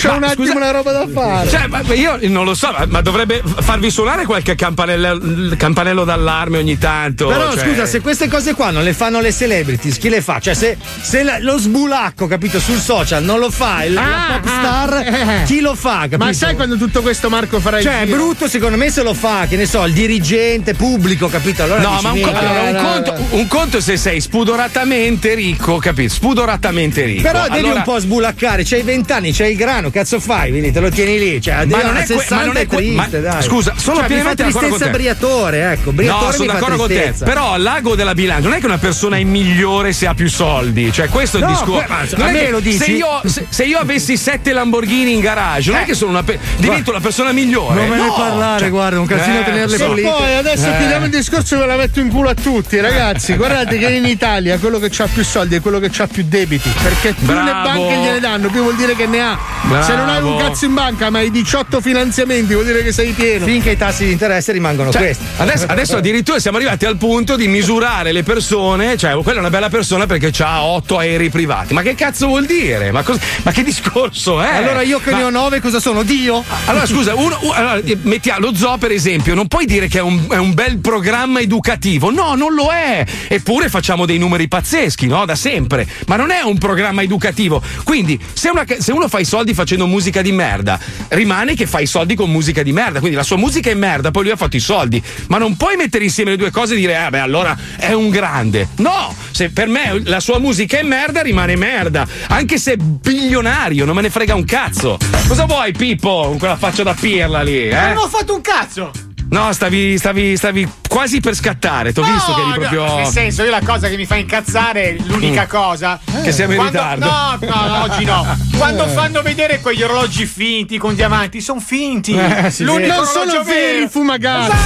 C'ho 0.00 0.14
un 0.16 0.24
attimo 0.24 0.54
una 0.56 0.70
roba 0.70 0.92
da 0.92 1.06
fare. 1.12 1.19
Cioè, 1.48 1.66
ma 1.68 1.82
io 1.94 2.18
non 2.22 2.44
lo 2.44 2.54
so, 2.54 2.70
ma- 2.76 2.86
ma 2.88 3.00
dovrebbe 3.00 3.42
farvi 3.60 3.90
suonare 3.90 4.24
qualche 4.24 4.54
campanello, 4.54 5.54
campanello 5.56 6.04
d'allarme 6.04 6.58
ogni 6.58 6.78
tanto. 6.78 7.26
Però 7.28 7.52
cioè- 7.54 7.66
scusa, 7.68 7.86
se 7.86 8.00
queste 8.00 8.28
cose 8.28 8.54
qua 8.54 8.70
non 8.70 8.82
le 8.82 8.92
fanno 8.92 9.20
le 9.20 9.32
celebrities, 9.32 9.98
chi 9.98 10.08
le 10.08 10.20
fa? 10.22 10.38
Cioè, 10.40 10.54
se, 10.54 10.76
se 11.00 11.22
la- 11.22 11.38
lo 11.40 11.58
sbulacco, 11.58 12.26
capito, 12.26 12.58
sul 12.60 12.78
social 12.78 13.22
non 13.22 13.38
lo 13.38 13.50
fa 13.50 13.84
il 13.84 13.96
Ah, 13.96 14.38
pop 14.40 14.46
star, 14.46 14.92
ah, 14.94 15.32
eh. 15.40 15.42
chi 15.44 15.60
lo 15.60 15.74
fa? 15.74 16.00
Capito? 16.00 16.18
Ma 16.24 16.32
sai 16.32 16.54
quando 16.54 16.76
tutto 16.76 17.02
questo 17.02 17.28
Marco 17.28 17.60
farà 17.60 17.78
il 17.78 17.84
Cioè, 17.84 18.02
è 18.02 18.06
brutto 18.06 18.48
secondo 18.48 18.76
me 18.76 18.90
se 18.90 19.02
lo 19.02 19.14
fa, 19.14 19.46
che 19.48 19.56
ne 19.56 19.66
so, 19.66 19.84
il 19.84 19.92
dirigente 19.92 20.74
pubblico, 20.74 21.28
capito? 21.28 21.62
Allora 21.62 21.80
No, 21.80 21.98
ma 22.02 22.12
un, 22.12 22.20
co- 22.20 22.28
allora, 22.32 22.60
un 22.70 22.76
conto, 22.82 23.14
un 23.36 23.46
conto 23.46 23.76
è 23.78 23.80
se 23.80 23.96
sei 23.96 24.20
spudoratamente 24.20 25.34
ricco, 25.34 25.78
capito? 25.78 26.12
Spudoratamente 26.12 27.04
ricco. 27.04 27.22
Però 27.22 27.42
devi 27.48 27.58
Allora- 27.60 27.74
un 27.78 27.82
po' 27.82 27.98
sbulaccare, 27.98 28.62
c'hai 28.64 28.82
20 28.82 29.12
anni, 29.12 29.32
c'hai 29.32 29.52
il 29.52 29.56
grano, 29.56 29.90
cazzo 29.90 30.20
fai? 30.20 30.50
Quindi 30.50 30.70
te 30.72 30.80
lo 30.80 30.90
tieni 31.04 31.18
lì. 31.18 31.40
Cioè, 31.40 31.64
Ma 31.66 31.78
a 31.78 31.82
non 31.82 31.96
è 31.96 32.04
que- 32.04 32.16
60 32.16 32.34
ma 32.36 32.44
non 32.44 32.56
è 32.56 32.66
que- 32.66 32.76
triste, 32.76 32.94
ma- 33.20 33.30
dai. 33.30 33.42
scusa, 33.42 33.72
sono 33.76 33.96
cioè, 33.98 34.06
pienamente 34.06 34.42
d'accordo 34.42 34.58
con 34.68 34.78
tristezza 34.78 34.90
te. 34.90 34.98
Briatore, 34.98 35.72
ecco. 35.72 35.92
Briatore 35.92 36.24
No, 36.26 36.32
sono 36.32 36.52
d'accordo 36.52 36.76
con 36.76 36.88
te. 36.88 37.14
Però 37.24 37.56
lago 37.56 37.94
della 37.94 38.14
bilancia 38.14 38.48
non 38.48 38.56
è 38.56 38.60
che 38.60 38.66
una 38.66 38.78
persona 38.78 39.16
è 39.16 39.24
migliore 39.24 39.92
se 39.92 40.06
ha 40.06 40.14
più 40.14 40.28
soldi. 40.28 40.92
Cioè, 40.92 41.08
questo 41.08 41.36
è 41.38 41.40
il 41.40 41.46
No, 41.46 41.52
discorso. 41.52 41.84
que- 42.16 42.22
a 42.24 42.28
è 42.28 42.32
me 42.32 42.40
che 42.40 42.50
lo 42.50 42.60
dici? 42.60 42.78
Se 42.78 42.90
io, 42.90 43.20
se, 43.24 43.46
se 43.48 43.64
io 43.64 43.78
avessi 43.78 44.16
sette 44.16 44.52
Lamborghini 44.52 45.12
in 45.12 45.20
garage, 45.20 45.70
non 45.70 45.80
è 45.80 45.84
che 45.84 45.94
sono 45.94 46.10
una 46.10 46.22
pe- 46.22 46.38
divento 46.56 46.92
la 46.92 47.00
persona 47.00 47.32
migliore. 47.32 47.74
Non 47.74 47.88
me 47.88 47.96
ne 47.96 48.06
No! 48.06 48.14
parlare, 48.14 48.60
Cioè, 48.60 48.70
guarda, 48.70 49.00
un 49.00 49.06
casino 49.06 49.36
eh, 49.36 49.40
a 49.40 49.44
tenerle 49.44 49.76
so. 49.76 49.84
E 49.84 49.86
pulite. 49.86 50.08
poi 50.08 50.34
adesso 50.34 50.66
Eh. 50.66 50.76
chiudiamo 50.78 51.04
il 51.06 51.10
discorso 51.10 51.54
e 51.54 51.58
ve 51.58 51.66
la 51.66 51.76
metto 51.76 52.00
in 52.00 52.08
culo 52.10 52.28
a 52.28 52.34
tutti, 52.34 52.80
ragazzi. 52.80 53.34
Guardate 53.36 53.78
che 53.78 53.88
in 53.90 54.04
Italia 54.06 54.58
quello 54.58 54.78
che 54.78 54.90
ha 55.02 55.06
più 55.12 55.24
soldi 55.24 55.56
è 55.56 55.60
quello 55.60 55.78
che 55.78 55.90
ha 56.02 56.06
più 56.06 56.24
debiti. 56.26 56.68
Perché 56.82 57.14
più 57.14 57.32
le 57.32 57.52
banche 57.52 57.94
gliene 57.96 58.20
danno, 58.20 58.48
più 58.48 58.62
vuol 58.62 58.74
dire 58.76 58.94
che 58.96 59.06
ne 59.06 59.20
ha. 59.20 59.38
Bravo. 59.62 59.84
Se 59.84 59.94
non 59.94 60.08
hai 60.08 60.22
un 60.22 60.36
cazzo 60.38 60.64
in 60.64 60.74
banca, 60.74 60.88
ma 61.10 61.18
hai 61.18 61.30
18 61.30 61.80
finanziamenti, 61.80 62.52
vuol 62.54 62.66
dire 62.66 62.82
che 62.82 62.92
sei 62.92 63.12
pieno. 63.12 63.44
Finché 63.46 63.70
i 63.72 63.76
tassi 63.76 64.04
di 64.06 64.12
interesse 64.12 64.52
rimangono 64.52 64.90
Cioè, 64.90 65.02
questi. 65.02 65.24
adesso, 65.38 65.66
adesso 65.68 65.96
addirittura 65.96 66.38
siamo 66.38 66.56
arrivati 66.56 66.84
al 66.86 66.96
punto 66.96 67.36
di 67.36 67.48
misurare 67.48 68.12
le 68.12 68.22
persone, 68.22 68.96
cioè 68.96 69.12
quella 69.22 69.38
è 69.38 69.40
una 69.40 69.50
bella 69.50 69.68
persona 69.68 70.06
perché 70.06 70.32
ha 70.42 70.62
otto 70.64 70.98
aerei 70.98 71.30
privati. 71.30 71.74
Ma 71.74 71.82
che 71.82 71.94
cazzo 71.94 72.26
vuol 72.26 72.46
dire? 72.46 72.90
Ma, 72.90 73.02
cos- 73.02 73.18
ma 73.42 73.50
che 73.52 73.62
discorso 73.62 74.40
è? 74.40 74.54
Allora 74.56 74.82
io 74.82 74.98
che 75.00 75.10
Ma- 75.12 75.18
ne 75.18 75.24
ho 75.24 75.30
9 75.30 75.60
cosa 75.60 75.78
sono? 75.80 76.02
Dio? 76.02 76.42
Allora 76.66 76.86
scusa, 76.86 77.14
uno, 77.14 77.38
u- 77.42 77.50
allora, 77.50 77.76
eh, 77.76 77.98
mettiamo 78.02 78.40
lo 78.40 78.54
zoo 78.54 78.78
per 78.78 78.90
esempio, 78.90 79.34
non 79.34 79.46
puoi 79.46 79.66
dire 79.66 79.86
che 79.88 79.98
è 79.98 80.02
un, 80.02 80.26
è 80.30 80.36
un 80.36 80.54
bel 80.54 80.78
programma 80.78 81.40
educativo, 81.40 82.10
no, 82.10 82.34
non 82.34 82.54
lo 82.54 82.70
è. 82.70 83.04
Eppure 83.28 83.68
facciamo 83.68 84.06
dei 84.06 84.18
numeri 84.18 84.48
pazzeschi, 84.48 85.06
no? 85.06 85.24
Da 85.24 85.34
sempre. 85.34 85.86
Ma 86.06 86.16
non 86.16 86.30
è 86.30 86.40
un 86.42 86.58
programma 86.58 87.02
educativo. 87.02 87.62
Quindi, 87.84 88.18
se, 88.32 88.48
una- 88.48 88.64
se 88.78 88.92
uno 88.92 89.08
fa 89.08 89.18
i 89.20 89.24
soldi 89.24 89.52
facendo 89.54 89.86
musica 89.86 90.22
di 90.22 90.32
merda, 90.32 90.78
rimane 91.08 91.54
che 91.54 91.66
fa 91.66 91.80
i 91.80 91.86
soldi 91.86 92.14
con 92.14 92.30
musica 92.30 92.62
di 92.62 92.72
merda. 92.72 92.98
Quindi 92.98 93.16
la 93.16 93.22
sua 93.22 93.36
musica 93.36 93.70
è 93.70 93.74
merda, 93.74 94.10
poi 94.10 94.24
lui 94.24 94.32
ha 94.32 94.36
fatto 94.36 94.56
i 94.56 94.60
soldi. 94.60 95.02
Ma 95.28 95.38
non 95.38 95.56
puoi 95.56 95.76
mettere 95.76 96.04
insieme 96.04 96.30
le 96.30 96.36
due 96.36 96.50
cose 96.50 96.74
e 96.74 96.76
dire, 96.76 96.96
ah, 96.96 97.10
beh, 97.10 97.20
allora 97.20 97.56
è 97.76 97.92
un 97.92 98.10
grande. 98.10 98.68
No, 98.76 99.14
se 99.30 99.50
per 99.50 99.68
me 99.68 100.00
la 100.04 100.20
sua 100.20 100.38
musica 100.38 100.78
è 100.78 100.82
merda, 100.82 101.22
rimane 101.22 101.56
merda. 101.56 102.06
Anche 102.28 102.58
se 102.58 102.72
è 102.72 102.76
bilionario, 102.76 103.84
non 103.84 103.94
me 103.94 104.02
ne 104.02 104.10
frega 104.10 104.34
un 104.34 104.44
cazzo. 104.44 104.98
Cosa 105.26 105.44
vuoi, 105.44 105.72
Pippo, 105.72 106.24
con 106.28 106.38
quella 106.38 106.56
faccia 106.56 106.82
da 106.82 106.94
pirla 106.94 107.42
lì? 107.42 107.68
Eh? 107.68 107.74
Non 107.74 107.96
ho 107.98 108.08
fatto 108.08 108.34
un 108.34 108.40
cazzo! 108.40 109.09
No, 109.30 109.52
stavi, 109.52 109.96
stavi, 109.96 110.36
stavi 110.36 110.68
quasi 110.88 111.20
per 111.20 111.34
scattare. 111.36 111.92
T'ho 111.92 112.02
visto 112.02 112.34
che 112.34 112.40
eri 112.40 112.48
No, 112.50 112.54
proprio. 112.56 112.84
no, 112.86 112.96
nel 112.96 113.06
senso, 113.06 113.44
io 113.44 113.50
la 113.50 113.60
cosa 113.64 113.88
che 113.88 113.96
mi 113.96 114.04
fa 114.04 114.16
incazzare, 114.16 114.96
l'unica 115.06 115.44
Mm. 115.44 115.48
cosa. 115.48 116.00
Che 116.22 116.32
siamo 116.32 116.52
in 116.54 116.58
quando- 116.58 116.78
ritardo. 116.78 117.06
No, 117.06 117.38
no, 117.40 117.66
no, 117.68 117.82
oggi 117.84 118.04
no. 118.04 118.36
Quando 118.58 118.86
fanno 118.88 119.22
vedere 119.22 119.60
quegli 119.60 119.82
orologi 119.82 120.26
finti 120.26 120.78
con 120.78 120.94
diamanti, 120.96 121.40
sono 121.40 121.60
finti. 121.60 122.12
Eh, 122.14 122.50
sì, 122.50 122.64
L'unico 122.64 122.94
non 122.96 123.06
sono 123.06 123.42
veri 123.44 123.88
fumagazzi. 123.88 124.50
Quello 124.50 124.58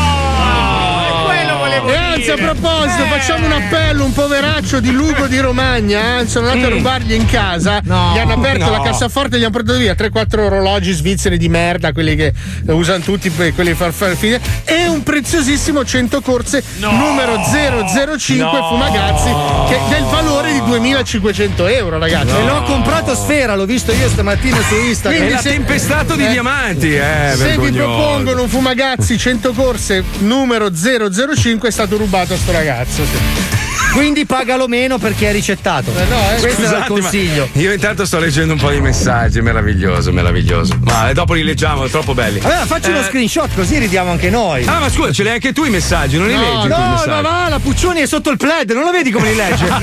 E 1.86 1.94
anzi, 1.96 2.30
a 2.30 2.36
proposito, 2.36 3.02
Eh. 3.04 3.08
facciamo 3.08 3.46
un 3.46 3.52
appello, 3.52 4.04
un 4.04 4.12
poveraccio 4.12 4.80
di 4.80 4.90
Lugo 4.90 5.26
di 5.26 5.38
Romagna. 5.40 6.20
eh, 6.20 6.26
sono 6.26 6.48
andato 6.48 6.72
a 6.72 6.76
rubargli 6.76 7.12
in 7.12 7.26
casa. 7.26 7.80
gli 7.84 7.90
hanno 8.18 8.34
aperto 8.34 8.64
no. 8.66 8.70
la 8.70 8.80
cassaforte 8.82 9.36
e 9.36 9.38
gli 9.38 9.42
hanno 9.42 9.52
portato 9.52 9.78
via 9.78 9.94
3-4 9.94 10.40
orologi 10.44 10.92
svizzeri 10.92 11.36
di 11.36 11.48
merda, 11.48 11.92
quelli 11.92 12.16
che 12.16 12.32
usano 12.66 13.02
tutti, 13.02 13.30
que- 13.30 13.52
quelli 13.52 13.74
far 13.74 13.92
fare 13.92 14.14
fine. 14.16 14.40
E 14.64 14.86
un 14.88 15.02
preziosissimo 15.02 15.84
100 15.84 16.20
corse 16.20 16.62
numero 16.78 17.38
005 17.44 18.58
No. 18.58 18.68
Fumagazzi, 18.68 19.30
che 19.68 19.78
del 19.88 20.04
valore 20.04 20.52
di 20.52 20.62
2500 20.64 21.66
euro, 21.66 21.98
ragazzi. 21.98 22.34
E 22.34 22.44
l'ho 22.44 22.62
comprato 22.62 23.10
a 23.12 23.14
sfera, 23.14 23.54
l'ho 23.54 23.66
visto 23.66 23.92
io 23.92 24.08
stamattina 24.08 24.58
su 24.62 24.74
Instagram. 24.74 25.22
E 25.22 25.30
l'ha 25.30 25.38
tempestato 25.42 26.14
di 26.14 26.26
diamanti, 26.28 26.94
eh. 26.94 27.32
Se 27.36 27.58
vi 27.58 27.70
propongono 27.72 28.42
un 28.42 28.48
Fumagazzi 28.48 29.18
100 29.18 29.52
corse 29.52 30.02
numero 30.18 30.70
005 30.72 31.68
è 31.68 31.72
stato 31.74 31.96
rubato 31.96 32.34
a 32.34 32.36
sto 32.36 32.52
ragazzo. 32.52 33.04
sì. 33.04 33.53
Quindi 33.94 34.26
pagalo 34.26 34.66
meno 34.66 34.98
perché 34.98 35.28
è 35.28 35.32
ricettato. 35.32 35.92
no, 35.92 36.00
eh. 36.36 36.40
Questo 36.40 36.62
è 36.74 36.78
il 36.78 36.84
consiglio. 36.86 37.48
Io 37.52 37.72
intanto 37.72 38.04
sto 38.04 38.18
leggendo 38.18 38.54
un 38.54 38.58
po' 38.58 38.70
di 38.70 38.80
messaggi, 38.80 39.40
meraviglioso, 39.40 40.12
meraviglioso. 40.12 40.76
Ma 40.82 41.10
eh, 41.10 41.14
dopo 41.14 41.34
li 41.34 41.44
leggiamo, 41.44 41.86
troppo 41.86 42.12
belli. 42.12 42.40
Allora 42.42 42.66
facci 42.66 42.90
uno 42.90 42.98
Eh, 43.00 43.04
screenshot 43.04 43.54
così 43.54 43.78
ridiamo 43.78 44.10
anche 44.10 44.30
noi. 44.30 44.64
Ah, 44.66 44.80
ma 44.80 44.88
scusa, 44.90 45.12
ce 45.12 45.22
li 45.22 45.28
hai 45.28 45.34
anche 45.34 45.52
tu 45.52 45.64
i 45.64 45.70
messaggi, 45.70 46.18
non 46.18 46.26
li 46.26 46.34
No, 46.34 46.40
leggi? 46.40 46.68
no, 46.68 47.02
ma 47.06 47.20
va, 47.20 47.46
la 47.48 47.58
Puccioni 47.60 48.00
è 48.00 48.06
sotto 48.06 48.30
il 48.30 48.36
plaid, 48.36 48.72
non 48.72 48.82
lo 48.82 48.90
vedi 48.90 49.12
come 49.12 49.30
li 49.30 49.36
legge? 49.36 49.64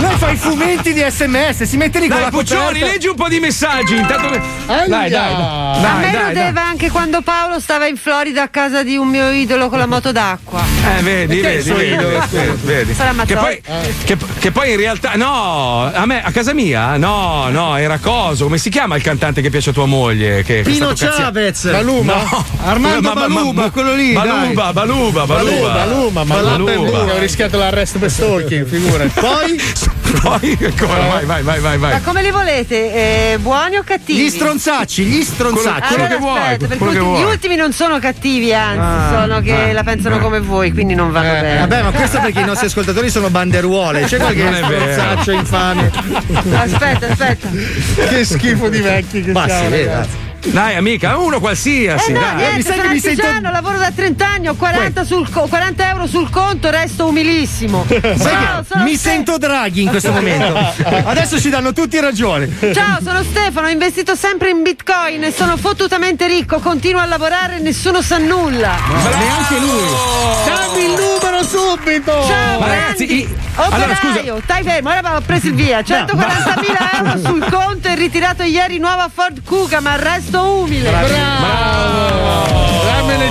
Noi 0.00 0.16
fa 0.16 0.30
i 0.30 0.36
fumetti 0.36 0.92
di 0.92 1.04
sms, 1.08 1.62
si 1.62 1.76
mette 1.76 2.00
lì 2.00 2.08
con 2.08 2.16
Dai, 2.16 2.24
la 2.24 2.30
Puccioni, 2.30 2.60
coperta. 2.64 2.86
leggi 2.86 3.06
un 3.06 3.14
po' 3.14 3.28
di 3.28 3.38
messaggi. 3.38 3.94
Intanto. 3.96 4.28
Dai, 4.66 4.88
dai, 4.88 5.10
dai. 5.10 5.32
a 5.32 5.78
Dai, 5.80 5.96
me 6.04 6.10
dai, 6.10 6.22
rodeva 6.34 6.66
anche 6.66 6.90
quando 6.90 7.20
Paolo 7.22 7.60
stava 7.60 7.86
in 7.86 7.96
Florida 7.96 8.42
a 8.42 8.48
casa 8.48 8.82
di 8.82 8.96
un 8.96 9.06
mio 9.08 9.30
idolo 9.30 9.68
con 9.68 9.78
la 9.78 9.86
moto 9.86 10.10
d'acqua. 10.12 10.60
Eh, 10.98 11.02
vedi, 11.02 11.40
vedi, 11.40 11.70
vedi, 11.70 12.04
vedi, 12.30 12.58
vedi. 12.64 12.94
Sarà 12.94 13.12
Che 13.28 13.36
poi, 13.36 13.60
che, 14.04 14.16
che 14.38 14.50
poi 14.52 14.70
in 14.70 14.76
realtà, 14.78 15.12
no, 15.16 15.90
a 15.92 16.06
me, 16.06 16.22
a 16.24 16.30
casa 16.30 16.54
mia, 16.54 16.96
no, 16.96 17.48
no, 17.50 17.76
era 17.76 17.98
coso. 17.98 18.44
Come 18.44 18.56
si 18.56 18.70
chiama 18.70 18.96
il 18.96 19.02
cantante 19.02 19.42
che 19.42 19.50
piace 19.50 19.68
a 19.70 19.72
tua 19.74 19.84
moglie? 19.84 20.42
Che, 20.42 20.62
Pino 20.62 20.92
Chavez. 20.94 21.70
Baluma? 21.70 22.14
No. 22.14 22.44
Armando 22.64 23.12
Ma- 23.12 23.14
ma- 23.14 23.26
Baluba, 23.28 23.62
ma- 23.64 23.70
quello 23.70 23.92
lì. 23.94 24.12
Baluba, 24.14 24.62
dai. 24.62 24.72
Baluba, 24.72 25.26
Baluba, 25.26 25.26
Baluma, 25.26 25.72
Baluma, 25.72 26.24
ma 26.24 26.34
Baluba. 26.40 27.12
ho 27.14 27.18
rischiato 27.18 27.58
l'arresto 27.58 27.98
per 27.98 28.10
stalking, 28.10 28.66
figurati. 28.66 29.10
Poi 29.20 29.60
Poi 30.22 30.58
ancora, 30.62 31.04
vai, 31.06 31.24
vai, 31.26 31.42
vai, 31.42 31.60
vai, 31.60 31.76
vai. 31.76 31.92
Ma 31.92 32.00
come 32.00 32.22
li 32.22 32.30
volete? 32.30 33.32
Eh, 33.34 33.38
buoni 33.40 33.76
o 33.76 33.82
cattivi? 33.84 34.22
Gli 34.24 34.30
stronzacci, 34.30 35.04
gli 35.04 35.22
stronzacci. 35.22 35.92
Allora, 35.94 36.06
che 36.08 36.16
vuoi, 36.16 36.38
aspetta, 36.38 36.76
quello 36.76 36.76
che 36.78 36.84
ultimi- 36.98 37.04
vuoi. 37.04 37.20
gli 37.20 37.24
ultimi 37.24 37.56
non 37.56 37.72
sono 37.74 37.98
cattivi, 37.98 38.54
anzi, 38.54 38.78
Ah, 38.80 39.20
sono 39.20 39.40
che 39.42 39.52
ah, 39.68 39.72
la 39.74 39.82
pensano 39.82 40.16
ah. 40.16 40.18
come 40.20 40.40
voi, 40.40 40.72
quindi 40.72 40.94
non 40.94 41.12
vanno 41.12 41.28
Eh, 41.36 41.40
bene. 41.42 41.58
vabbè, 41.60 41.82
ma 41.82 41.90
questo 41.90 42.20
perché 42.20 42.40
i 42.40 42.44
nostri 42.46 42.66
ascoltatori 42.68 43.10
sono 43.10 43.17
banderuole. 43.28 44.02
C'è 44.04 44.16
qualche 44.18 44.42
Non 44.44 44.54
è 44.54 44.62
vero. 44.62 44.92
stronzaccio 44.92 45.30
infame. 45.32 45.90
Aspetta, 46.54 47.06
aspetta. 47.08 47.48
che 48.08 48.24
schifo 48.24 48.68
di 48.68 48.80
vecchi 48.80 49.22
che 49.22 49.32
Ma 49.32 49.46
siamo, 49.48 49.70
ragazzi. 49.70 50.26
Dai, 50.40 50.76
amica, 50.76 51.16
uno 51.18 51.40
qualsiasi. 51.40 52.10
Eh 52.10 52.14
no, 52.14 52.20
dai. 52.20 52.36
niente, 52.36 52.56
mi 52.70 52.76
sono 52.76 52.88
mi 52.92 53.00
sento- 53.00 53.50
lavoro 53.50 53.76
da 53.76 53.90
30 53.90 54.26
anni, 54.26 54.46
ho 54.48 54.54
40, 54.54 55.04
sul 55.04 55.28
co- 55.28 55.46
40 55.48 55.88
euro 55.88 56.06
sul 56.06 56.30
conto, 56.30 56.70
resto 56.70 57.06
umilissimo. 57.08 57.84
Ciao, 57.88 58.64
sono 58.66 58.84
mi 58.84 58.94
Ste- 58.96 59.08
sento 59.10 59.36
draghi 59.36 59.82
in 59.82 59.88
questo 59.88 60.12
momento. 60.12 60.56
Adesso 61.04 61.40
ci 61.40 61.50
danno 61.50 61.72
tutti 61.72 61.98
ragione. 61.98 62.48
Ciao, 62.72 62.98
sono 63.02 63.22
Stefano, 63.24 63.66
ho 63.66 63.70
investito 63.70 64.14
sempre 64.14 64.50
in 64.50 64.62
bitcoin 64.62 65.24
e 65.24 65.32
sono 65.32 65.56
fottutamente 65.56 66.28
ricco, 66.28 66.60
continuo 66.60 67.00
a 67.00 67.06
lavorare 67.06 67.56
e 67.56 67.58
nessuno 67.58 68.00
sa 68.00 68.18
nulla. 68.18 68.76
Neanche 69.18 69.58
lui. 69.58 69.88
Dammi 70.46 70.84
il 70.84 70.90
numero 70.92 71.27
subito! 71.42 72.12
Ciao, 72.26 72.60
Ma 72.60 72.66
ragazzi, 72.66 73.12
i- 73.20 73.28
allora, 73.56 73.94
scusa- 73.96 74.08
Operaio, 74.18 74.40
stai 74.44 74.62
fermo, 74.62 74.90
ora 74.90 75.16
ho 75.16 75.20
preso 75.20 75.46
il 75.48 75.54
via. 75.54 75.80
140.000 75.82 76.90
euro 76.98 77.18
sul 77.18 77.44
conto 77.50 77.88
e 77.88 77.94
ritirato 77.94 78.42
ieri 78.42 78.78
nuova 78.78 79.10
Ford 79.12 79.42
Kuga, 79.44 79.80
ma 79.80 79.96
resto 79.96 80.42
umile. 80.62 80.90
Bravo! 80.90 81.06
Dammene 81.08 82.07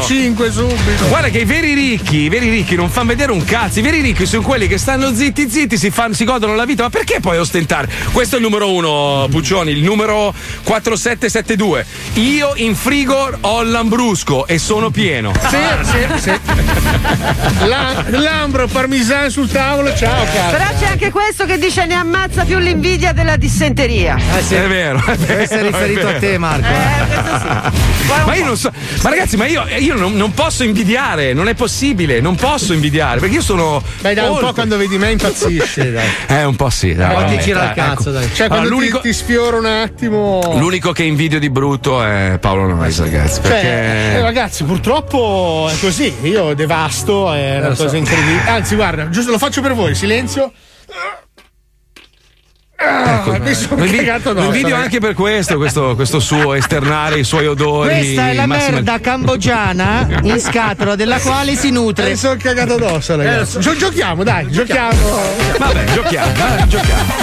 5 0.01 0.51
subito! 0.51 1.07
Guarda 1.07 1.29
che 1.29 1.39
i 1.39 1.45
veri 1.45 1.73
ricchi, 1.73 2.17
i 2.17 2.29
veri 2.29 2.49
ricchi 2.49 2.75
non 2.75 2.89
fanno 2.89 3.07
vedere 3.07 3.31
un 3.31 3.43
cazzo. 3.43 3.79
I 3.79 3.81
veri 3.81 4.01
ricchi 4.01 4.25
sono 4.25 4.41
quelli 4.41 4.67
che 4.67 4.77
stanno 4.77 5.13
zitti 5.13 5.49
zitti, 5.49 5.77
si, 5.77 5.89
fanno, 5.89 6.13
si 6.13 6.23
godono 6.25 6.55
la 6.55 6.65
vita. 6.65 6.83
Ma 6.83 6.89
perché 6.89 7.19
poi 7.19 7.37
ostentare? 7.37 7.89
Questo 8.11 8.35
è 8.35 8.39
il 8.39 8.43
numero 8.45 8.71
uno, 8.71 9.27
Puccioni, 9.29 9.71
il 9.71 9.81
numero 9.83 10.33
4772. 10.63 11.85
Io 12.13 12.53
in 12.55 12.75
frigo 12.75 13.37
ho 13.41 13.63
lambrusco 13.63 14.47
e 14.47 14.57
sono 14.57 14.89
pieno. 14.89 15.31
Sì, 15.49 15.57
sì, 15.83 16.19
sì. 16.21 16.39
La- 17.65 18.03
Lambro, 18.09 18.67
parmigiano 18.67 19.29
sul 19.29 19.49
tavolo, 19.49 19.93
ciao 19.95 20.25
caro. 20.33 20.57
Però 20.57 20.69
c'è 20.79 20.85
anche 20.87 21.11
questo 21.11 21.45
che 21.45 21.57
dice 21.57 21.85
ne 21.85 21.95
ammazza 21.95 22.43
più 22.45 22.57
l'invidia 22.57 23.13
della 23.13 23.35
dissenteria. 23.35 24.17
Eh 24.37 24.41
sì. 24.41 24.55
È 24.55 24.67
vero, 24.67 25.01
è 25.05 25.15
vero. 25.15 25.35
Questo 25.35 25.55
è 25.55 25.61
riferito 25.61 26.07
è 26.07 26.15
a 26.15 26.19
te. 26.19 26.37
Marco. 26.37 26.67
Ma 28.25 28.35
io 28.35 28.45
non 28.45 28.57
so, 28.57 28.71
ma 29.01 29.09
ragazzi, 29.09 29.37
ma 29.37 29.45
io, 29.45 29.65
io 29.77 29.86
non, 29.95 30.15
non 30.15 30.33
posso 30.33 30.63
invidiare, 30.63 31.33
non 31.33 31.47
è 31.47 31.53
possibile, 31.53 32.19
non 32.21 32.35
posso 32.35 32.73
invidiare, 32.73 33.19
perché 33.19 33.35
io 33.35 33.41
sono. 33.41 33.81
Beh, 34.01 34.13
dai, 34.13 34.25
un 34.25 34.31
oltre. 34.31 34.45
po' 34.47 34.53
quando 34.53 34.77
vedi 34.77 34.97
me 34.97 35.11
impazzisci, 35.11 35.91
dai. 35.91 36.05
Eh, 36.37 36.43
un 36.43 36.55
po' 36.55 36.69
sì, 36.69 36.93
dai. 36.93 37.13
Poi 37.13 37.25
ti 37.37 37.43
gira 37.43 37.59
il 37.61 37.65
dai, 37.67 37.75
cazzo, 37.75 38.09
ecco. 38.09 38.19
dai. 38.19 38.29
Cioè, 38.33 38.47
Allora, 38.47 38.65
l'unico, 38.67 38.99
ti, 38.99 39.09
ti 39.09 39.13
sfioro 39.13 39.57
un 39.57 39.65
attimo. 39.65 40.55
l'unico 40.57 40.91
che 40.91 41.03
invidio 41.03 41.39
di 41.39 41.49
brutto 41.49 42.03
è 42.03 42.37
Paolo 42.39 42.67
Noyes, 42.67 42.99
ragazzi. 42.99 43.41
Cioè, 43.41 43.49
Perché. 43.51 43.67
eh, 43.67 44.21
ragazzi, 44.21 44.63
purtroppo 44.63 45.69
è 45.71 45.79
così. 45.79 46.13
Io 46.23 46.53
devasto, 46.53 47.31
è 47.33 47.57
una 47.59 47.69
lo 47.69 47.75
so. 47.75 47.83
cosa 47.83 47.97
incredibile. 47.97 48.41
Anzi, 48.47 48.75
guarda, 48.75 49.09
giusto 49.09 49.31
lo 49.31 49.37
faccio 49.37 49.61
per 49.61 49.73
voi, 49.73 49.95
silenzio. 49.95 50.51
Ah, 52.79 53.39
mi 53.39 53.53
sono 53.55 53.83
invi- 53.83 53.97
cagato 53.97 54.29
addosso, 54.29 54.45
invidio 54.45 54.67
ragazzi. 54.69 54.83
anche 54.83 54.99
per 54.99 55.13
questo, 55.15 55.57
questo, 55.57 55.95
questo 55.95 56.19
suo 56.19 56.53
esternare 56.53 57.17
i 57.19 57.23
suoi 57.23 57.47
odori. 57.47 57.95
Questa 57.95 58.29
è 58.29 58.33
la 58.35 58.45
massima- 58.45 58.75
merda 58.75 58.99
cambogiana 58.99 60.07
in 60.21 60.39
scatola 60.39 60.95
della 60.95 61.17
quale 61.19 61.55
si 61.55 61.71
nutre. 61.71 62.09
Mi 62.09 62.15
sono 62.15 62.37
cagato 62.39 62.75
addosso, 62.75 63.15
ragazzi. 63.15 63.59
Gio- 63.59 63.75
giochiamo, 63.75 64.23
dai, 64.23 64.47
giochiamo. 64.51 65.19
Vabbè, 65.57 65.83
giochiamo, 65.93 66.31
dai, 66.33 66.67
giochiamo. 66.67 67.13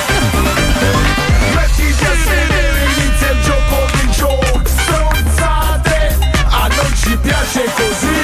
Mettiti 1.55 2.05
a 2.05 2.15
sedere, 2.25 2.79
inizia 2.99 3.31
il 3.31 3.41
gioco 3.45 3.87
di 3.93 4.09
Joe 4.09 4.63
Stronzate, 4.65 6.19
a 6.49 6.67
non 6.67 6.95
ci 6.97 7.17
piace 7.23 7.65
così 7.77 8.24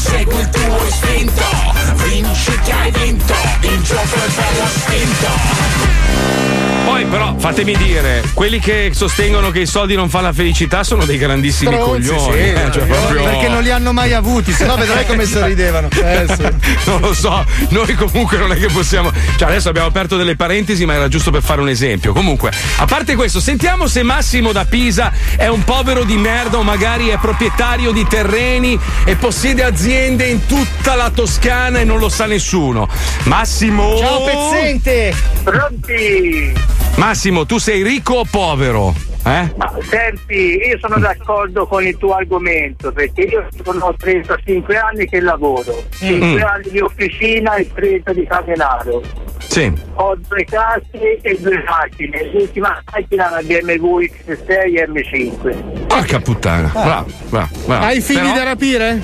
segui 0.00 0.38
il 0.40 0.48
tuo 0.48 0.86
istinto 0.86 1.42
Vinci 2.04 2.58
che 2.64 2.72
hai 2.72 2.90
vinto, 2.90 3.34
il 3.60 3.82
gioco 3.82 4.14
è 4.14 4.28
bello 4.34 4.66
spinto 4.68 5.28
Poi, 6.84 7.04
però, 7.04 7.34
fatemi 7.38 7.76
dire, 7.76 8.24
quelli 8.34 8.58
che 8.58 8.90
sostengono 8.94 9.50
che 9.50 9.60
i 9.60 9.66
soldi 9.66 9.94
non 9.94 10.08
fanno 10.08 10.26
la 10.26 10.32
felicità 10.32 10.82
sono 10.82 11.04
dei 11.04 11.18
grandissimi 11.18 11.74
Stronzi, 11.74 12.08
coglioni. 12.08 12.32
sì, 12.32 12.38
eh, 12.38 12.70
cioè, 12.72 12.86
proprio- 12.86 13.22
Perché 13.22 13.48
non 13.48 13.62
li 13.62 13.70
hanno 13.70 13.92
mai 13.92 14.12
avuti, 14.14 14.52
sennò 14.52 14.76
vedrai 14.76 15.06
come 15.06 15.24
sorridevano. 15.26 15.88
Eh, 15.90 16.26
sì. 16.34 16.42
non 16.90 17.00
lo 17.00 17.12
so, 17.12 17.44
noi 17.68 17.94
comunque 17.94 18.38
non 18.38 18.50
è 18.52 18.56
che 18.56 18.68
possiamo. 18.68 19.12
Cioè, 19.36 19.48
adesso 19.48 19.68
abbiamo 19.68 19.86
aperto 19.88 20.16
delle 20.16 20.34
parentesi, 20.36 20.84
ma 20.86 20.94
era 20.94 21.08
giusto 21.08 21.30
per 21.30 21.42
fare 21.42 21.60
un 21.60 21.68
esempio. 21.68 22.12
Comunque, 22.12 22.50
a 22.78 22.86
parte 22.86 23.14
questo, 23.14 23.40
sentiamo 23.40 23.86
se 23.86 24.02
Massimo 24.02 24.50
da 24.52 24.64
Pisa 24.64 25.12
è 25.36 25.46
un 25.46 25.62
povero 25.64 26.02
di 26.04 26.16
merda 26.16 26.56
o 26.58 26.62
magari 26.62 27.08
è 27.08 27.18
proprietario 27.18 27.92
di 27.92 28.04
terreni 28.06 28.78
e 29.04 29.14
possiede 29.16 29.62
aziende 29.62 29.89
in 29.92 30.46
tutta 30.46 30.94
la 30.94 31.10
Toscana 31.10 31.80
e 31.80 31.84
non 31.84 31.98
lo 31.98 32.08
sa 32.08 32.26
nessuno. 32.26 32.88
Massimo. 33.24 33.98
Ciao 33.98 34.24
pezzente! 34.24 35.14
Pronti? 35.42 36.52
Massimo, 36.96 37.46
tu 37.46 37.58
sei 37.58 37.82
ricco 37.82 38.14
o 38.14 38.24
povero? 38.24 38.94
Eh? 39.22 39.52
Ma 39.56 39.72
senti, 39.82 40.56
io 40.66 40.78
sono 40.80 40.98
d'accordo 40.98 41.66
con 41.66 41.84
il 41.84 41.96
tuo 41.98 42.14
argomento 42.14 42.90
perché 42.90 43.22
io 43.22 43.46
sono 43.62 43.94
35 43.96 44.76
anni 44.78 45.06
che 45.06 45.20
lavoro, 45.20 45.82
5 45.90 46.26
Mm. 46.40 46.42
anni 46.42 46.70
di 46.70 46.80
officina 46.80 47.54
e 47.56 47.70
30 47.72 48.12
di 48.14 48.26
camenario. 48.26 49.02
Sì. 49.46 49.70
Ho 49.94 50.16
due 50.28 50.44
case 50.44 51.18
e 51.20 51.38
due 51.40 51.62
macchine. 51.66 52.30
L'ultima 52.32 52.80
macchina 52.92 53.28
è 53.28 53.32
una 53.32 53.42
BMW 53.42 54.00
X6 54.04 54.84
M5. 54.88 55.86
Porca 55.86 56.20
puttana. 56.20 56.68
Bravo, 56.72 57.06
bravo, 57.28 57.48
bravo. 57.66 57.84
Hai 57.84 58.00
figli 58.00 58.18
Però- 58.20 58.34
da 58.34 58.42
rapire? 58.44 59.02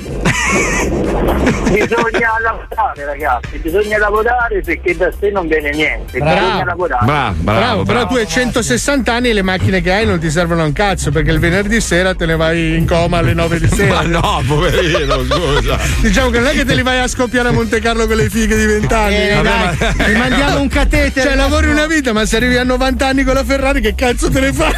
Bisogna 1.73 2.31
lavorare 2.43 3.05
ragazzi, 3.05 3.59
bisogna 3.59 3.99
lavorare 3.99 4.61
perché 4.63 4.97
da 4.97 5.11
sé 5.19 5.31
non 5.31 5.47
viene 5.49 5.71
niente. 5.71 6.19
Bravo. 6.19 6.35
Bisogna 6.41 6.65
lavorare. 6.65 7.05
Bravo, 7.07 7.35
bravo, 7.43 7.83
però 7.83 7.99
bravo. 8.01 8.07
tu 8.15 8.15
hai 8.21 8.27
160 8.29 9.13
anni 9.13 9.29
e 9.31 9.33
le 9.33 9.43
macchine 9.43 9.81
che 9.81 9.93
hai 9.93 10.06
non 10.07 10.19
ti 10.19 10.31
servono 10.31 10.63
a 10.63 10.65
un 10.65 10.73
cazzo 10.73 11.11
perché 11.11 11.31
il 11.31 11.39
venerdì 11.39 11.81
sera 11.81 12.15
te 12.15 12.27
ne 12.27 12.37
vai 12.37 12.77
in 12.77 12.87
coma 12.87 13.19
alle 13.19 13.35
9 13.35 13.61
di 13.61 13.69
sera. 13.75 13.95
Ma 13.95 14.03
no, 14.03 14.43
poverino, 14.47 15.25
scusa. 15.25 15.79
Diciamo 16.01 16.31
che 16.31 16.39
non 16.39 16.49
è 16.49 16.53
che 16.53 16.65
te 16.65 16.75
li 16.75 16.83
vai 16.83 16.99
a 17.01 17.09
scoppiare 17.09 17.49
a 17.49 17.53
Monte 17.53 17.81
Carlo 17.81 18.07
con 18.07 18.17
le 18.17 18.29
fighe 18.31 18.57
di 18.57 18.67
20 18.67 18.95
anni. 18.95 19.15
Eh, 19.29 19.41
dai, 19.43 19.77
ti 20.05 20.13
mandiamo 20.13 20.61
un 20.61 20.69
catetere. 20.69 21.29
Cioè, 21.29 21.37
lavori 21.37 21.69
una 21.69 21.87
vita, 21.87 22.13
ma 22.13 22.25
se 22.27 22.37
arrivi 22.37 22.57
a 22.57 22.65
90 22.65 23.07
anni 23.07 23.25
con 23.25 23.35
la 23.35 23.45
Ferrari, 23.45 23.81
che 23.81 23.95
cazzo 23.95 24.31
te 24.31 24.41
ne 24.41 24.53
fai? 24.53 24.73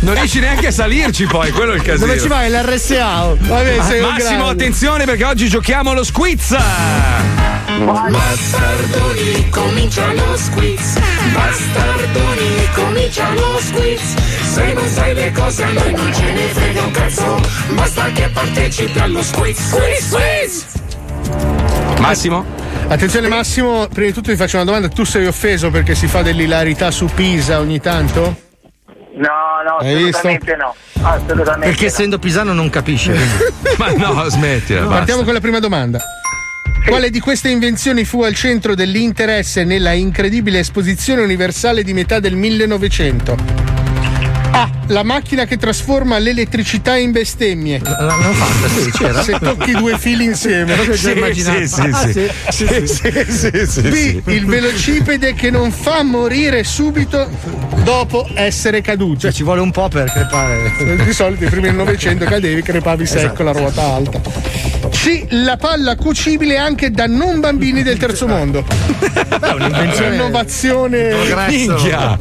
Non 0.00 0.14
riesci 0.14 0.40
neanche 0.40 0.68
a 0.68 0.70
salirci 0.70 1.24
poi, 1.26 1.50
quello 1.50 1.72
è 1.72 1.76
il 1.76 1.82
casino. 1.82 2.06
Dove 2.06 2.20
ci 2.20 2.28
vai? 2.28 2.50
L'RSA? 2.50 3.34
Vabbè, 3.38 3.78
sei 3.86 4.00
un 4.00 4.08
Massimo, 4.10 4.44
grande. 4.44 4.50
attenzione 4.64 5.04
perché 5.04 5.24
oggi 5.24 5.48
giochiamo 5.48 5.90
allo 5.90 6.04
squiz. 6.04 6.56
Bastardoni, 8.18 9.48
comincia 9.50 10.12
lo 10.14 10.36
squiz 10.36 10.98
Bastardoni, 11.32 12.68
comincia 12.74 13.30
lo 13.34 13.58
squiz 13.60 14.14
Se 14.52 14.72
non 14.72 14.86
sai 14.88 15.14
le 15.14 15.32
cose 15.32 15.62
a 15.62 15.70
noi 15.70 15.92
non 15.92 16.12
ce 16.12 16.32
ne 16.32 16.40
frega 16.48 16.82
un 16.82 16.90
cazzo 16.90 17.40
Basta 17.74 18.10
che 18.12 18.28
partecipi 18.32 18.98
allo 18.98 19.22
squiz 19.22 19.58
Squiz, 19.68 20.06
squiz 20.08 20.66
Massimo? 22.00 22.44
Attenzione 22.88 23.28
Massimo, 23.28 23.86
prima 23.88 24.06
di 24.06 24.12
tutto 24.14 24.30
ti 24.30 24.36
faccio 24.36 24.56
una 24.56 24.64
domanda, 24.64 24.88
tu 24.88 25.04
sei 25.04 25.26
offeso 25.26 25.70
perché 25.70 25.94
si 25.94 26.06
fa 26.06 26.22
dell'ilarità 26.22 26.90
su 26.90 27.06
Pisa 27.14 27.58
ogni 27.60 27.80
tanto? 27.80 28.36
No, 29.14 29.28
no, 29.66 29.76
Hai 29.78 29.94
visto? 30.04 30.18
assolutamente 30.28 30.56
no. 30.56 30.74
Assolutamente 31.02 31.66
Perché 31.66 31.82
no. 31.84 31.88
essendo 31.90 32.18
pisano 32.18 32.52
non 32.54 32.70
capisce. 32.70 33.12
Ma 33.76 33.90
no, 33.92 34.26
smettila. 34.28 34.80
basta. 34.82 34.94
Partiamo 34.96 35.22
con 35.24 35.34
la 35.34 35.40
prima 35.40 35.58
domanda. 35.58 35.98
Quale 36.86 37.10
di 37.10 37.20
queste 37.20 37.50
invenzioni 37.50 38.04
fu 38.04 38.22
al 38.22 38.34
centro 38.34 38.74
dell'interesse 38.74 39.64
nella 39.64 39.92
incredibile 39.92 40.60
esposizione 40.60 41.20
universale 41.20 41.82
di 41.82 41.92
metà 41.92 42.20
del 42.20 42.36
1900? 42.36 43.36
A. 44.60 44.68
La 44.88 45.04
macchina 45.04 45.44
che 45.44 45.56
trasforma 45.56 46.18
l'elettricità 46.18 46.96
in 46.96 47.12
bestemmie. 47.12 47.80
L'hanno 47.82 48.32
fatta, 48.32 48.68
sì, 48.68 48.90
c'era. 48.90 49.22
Se 49.22 49.38
tocchi 49.38 49.70
due 49.72 49.96
fili 49.98 50.24
insieme. 50.24 50.72
Ah, 50.74 52.06
B. 53.82 54.20
Il 54.26 54.46
velocipede 54.46 55.34
che 55.34 55.50
non 55.50 55.70
fa 55.70 56.02
morire 56.02 56.64
subito 56.64 57.28
dopo 57.84 58.26
essere 58.34 58.80
caduto. 58.80 59.20
Cioè, 59.20 59.32
ci 59.32 59.42
vuole 59.44 59.60
un 59.60 59.70
po' 59.70 59.88
per 59.88 60.10
crepare. 60.10 60.72
Di 61.04 61.12
solito 61.12 61.46
prima 61.46 61.66
del 61.66 61.76
Novecento 61.76 62.24
cadevi, 62.24 62.62
crepavi 62.62 63.06
secco 63.06 63.18
Esatto, 63.26 63.42
la 63.44 63.52
ruota 63.52 63.82
alta. 63.82 64.20
C. 64.90 65.26
La 65.30 65.56
palla 65.56 65.94
cucibile 65.96 66.56
anche 66.56 66.90
da 66.90 67.06
non 67.06 67.38
bambini 67.40 67.82
del 67.82 67.98
terzo 67.98 68.26
mondo. 68.26 68.64
un'invenzione- 69.54 70.14
Innovazione. 70.16 71.14
Minchia. 71.48 72.18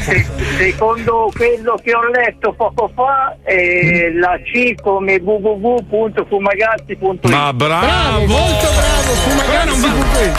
Se- 0.00 0.26
secondo 0.58 1.32
quello 1.56 1.80
che 1.82 1.94
ho 1.94 2.04
letto 2.10 2.52
poco 2.52 2.90
fa 2.94 3.34
è 3.42 4.10
la 4.12 4.36
C 4.44 4.74
come 4.82 5.16
www.fumagazzi.it. 5.16 7.28
Ma 7.30 7.50
bravo! 7.54 8.26
molto 8.26 8.66
bravo, 8.74 9.14
Però 9.46 9.64
non, 9.64 9.80
va- 9.80 9.88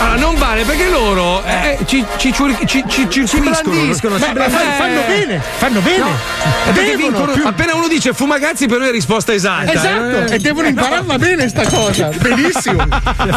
allora, 0.03 0.19
non 0.19 0.35
vale 0.35 0.63
perché 0.63 0.89
loro 0.89 1.43
eh, 1.43 1.77
ci, 1.85 2.05
ci, 2.17 2.31
ci, 2.33 2.55
ci 2.87 3.07
circoscrivono. 3.27 3.61
blandiscono, 3.63 4.17
si 4.17 4.25
Beh, 4.25 4.31
blandiscono. 4.33 4.69
eh, 4.69 4.73
fanno 4.77 5.01
bene, 5.07 5.41
fanno 5.57 5.79
bene. 5.81 6.05
Eh, 6.05 6.71
perché 6.71 6.95
Devono, 6.95 6.97
vincono- 6.97 7.31
più- 7.33 7.45
appena 7.47 7.73
uno 7.75 7.87
dice 7.87 8.13
fumagazzi 8.13 8.67
per 8.67 8.77
noi 8.79 8.89
è 8.89 8.91
risposta 8.91 9.33
esatta. 9.33 9.71
Esatto, 9.73 10.31
eh. 10.31 10.35
e 10.35 10.39
devono 10.39 10.67
impararla 10.67 11.17
bene 11.17 11.47
sta 11.49 11.67
cosa. 11.67 12.09
Benissimo. 12.21 12.83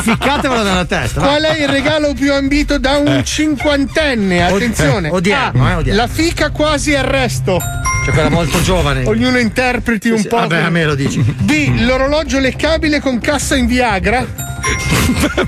Ficcatevela 0.03 0.63
nella 0.63 0.85
testa. 0.85 1.21
Qual 1.21 1.43
è 1.43 1.61
il 1.63 1.69
regalo 1.69 2.13
più 2.15 2.33
ambito 2.35 2.79
da 2.79 2.99
un 2.99 3.23
cinquantenne? 3.25 4.45
Attenzione. 4.47 5.09
Eh, 5.09 5.13
odierno, 5.13 5.65
A, 5.65 5.71
eh, 5.71 5.75
odierno. 5.77 6.01
La 6.03 6.09
fica 6.09 6.51
quasi 6.51 6.95
arresto. 6.95 7.60
Cioè 8.05 8.15
quella 8.15 8.31
molto 8.31 8.61
giovane. 8.63 9.05
Ognuno 9.07 9.39
interpreti 9.39 10.09
un 10.11 10.17
Sì, 10.17 10.23
sì, 10.23 10.29
po'. 10.29 10.37
vabbè, 10.37 10.63
a 10.63 10.71
me 10.71 10.85
lo 10.85 10.95
dici. 10.95 11.21
B. 11.21 11.81
L'orologio 11.81 12.39
leccabile 12.39 13.01
con 13.01 13.19
cassa 13.21 13.57
in 13.57 13.67
Viagra. 13.67 14.27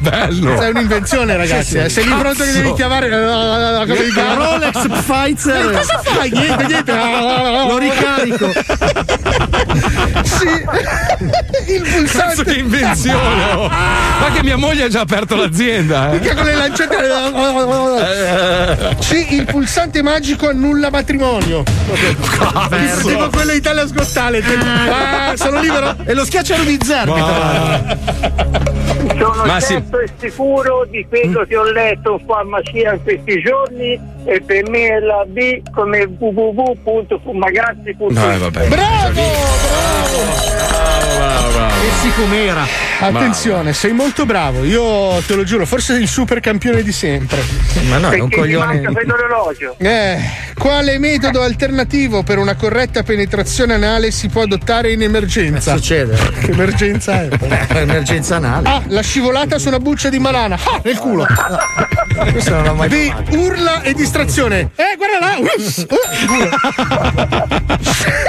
Bello. 0.01 0.61
È 0.61 0.69
un'invenzione, 0.69 1.37
ragazzi. 1.37 1.65
Sì, 1.65 1.71
sì. 1.71 1.79
eh. 1.79 1.89
Sei 1.89 2.05
lì 2.05 2.11
pronto 2.15 2.43
che 2.43 2.51
Cazzo. 2.51 2.63
devi 2.63 2.73
chiamare 2.75 3.09
la, 3.09 3.19
la- 3.19 3.57
la- 3.59 3.71
la 3.71 3.87
cosa 3.87 4.03
di 4.03 4.11
gara. 4.11 4.35
Rolex 4.35 4.87
Pfizer. 4.89 5.65
Ma 5.65 5.79
cosa 5.79 6.01
fai? 6.03 6.31
Niente, 6.31 6.65
niente. 6.67 6.93
Lo 6.93 7.79
ricarico. 7.79 8.51
Sì. 10.25 10.51
Il 11.73 11.83
pulsante. 11.83 12.19
Cazzo 12.19 12.43
che 12.45 12.55
invenzione! 12.59 13.53
oh. 13.55 13.69
Ma 13.69 14.31
che 14.35 14.43
mia 14.43 14.57
moglie 14.57 14.85
ha 14.85 14.89
già 14.89 15.01
aperto 15.01 15.37
l'azienda. 15.37 16.13
eh. 16.13 16.19
Mica 16.19 16.35
con 16.35 16.45
le 16.45 16.55
lancette. 16.55 16.97
Sì, 19.01 19.35
il 19.35 19.45
pulsante 19.45 20.03
magico 20.03 20.49
annulla 20.49 20.91
matrimonio. 20.91 21.63
Tipo 23.03 23.29
quello 23.31 23.53
Italia 23.53 23.85
Got 23.85 24.13
Talent. 24.13 24.45
Ah, 24.91 25.33
sono 25.37 25.61
libero? 25.61 25.97
E 26.05 26.15
lo 26.15 26.25
schiacciano 26.25 26.65
di 26.65 26.79
zerbi, 26.83 27.13
tra 27.13 27.39
l'altro. 27.39 28.01
Sono 29.09 29.45
Massimo. 29.45 29.81
certo 29.81 29.99
e 30.01 30.09
sicuro 30.19 30.87
di 30.89 31.05
quello 31.09 31.45
che 31.47 31.57
ho 31.57 31.65
letto 31.71 32.19
in 32.19 32.27
farmacia 32.27 32.93
in 32.93 33.01
questi 33.03 33.43
giorni 33.43 33.99
e 34.25 34.41
per 34.41 34.69
me 34.71 34.87
è 34.89 34.99
la 35.01 35.25
B 35.27 35.61
come 35.73 36.05
www.fumagazzi.it. 36.19 37.99
No, 37.99 38.39
vabbè. 38.39 38.69
Bravo! 38.69 39.21
Bravo, 41.17 41.51
bravo. 41.51 41.75
E 41.75 41.91
sicumera. 42.01 42.65
Attenzione, 43.01 43.73
sei 43.73 43.93
molto 43.93 44.25
bravo. 44.27 44.63
Io 44.63 45.21
te 45.27 45.35
lo 45.35 45.43
giuro, 45.43 45.67
forse 45.67 45.95
sei 45.95 46.03
il 46.03 46.09
super 46.09 46.39
campione 46.41 46.83
di 46.83 46.93
sempre. 46.93 47.39
Ma 47.89 47.99
no, 47.99 48.11
è 48.11 48.21
un 48.21 48.29
Perché 48.29 48.37
coglione. 48.37 48.83
Eh, 49.79 50.19
quale 50.57 50.99
metodo 50.99 51.43
alternativo 51.43 52.23
per 52.23 52.39
una 52.39 52.55
corretta 52.55 53.03
penetrazione 53.03 53.75
anale 53.75 54.13
si 54.13 54.29
può 54.29 54.43
adottare 54.43 54.93
in 54.93 55.03
emergenza? 55.03 55.75
Succede. 55.75 56.17
Che 56.41 56.51
emergenza 56.53 57.23
è? 57.23 57.29
Eh, 57.41 57.67
Emergenza 57.83 58.37
anale. 58.37 58.69
A. 58.69 58.83
La 58.93 59.01
scivolata 59.01 59.59
su 59.59 59.69
una 59.69 59.79
buccia 59.79 60.11
di 60.11 60.21
banana. 60.21 60.59
Ah, 60.63 60.79
nel 60.85 60.99
culo. 60.99 61.25
Questo 62.31 62.51
non 62.51 62.65
l'ho 62.65 62.75
mai 62.75 62.91
B. 62.91 63.09
provato. 63.09 63.39
Urla 63.39 63.81
e 63.81 63.95
distrazione. 63.95 64.69
Eh, 64.77 64.97
guarda 64.99 65.19
là. 65.19 65.39
Uff, 65.57 65.87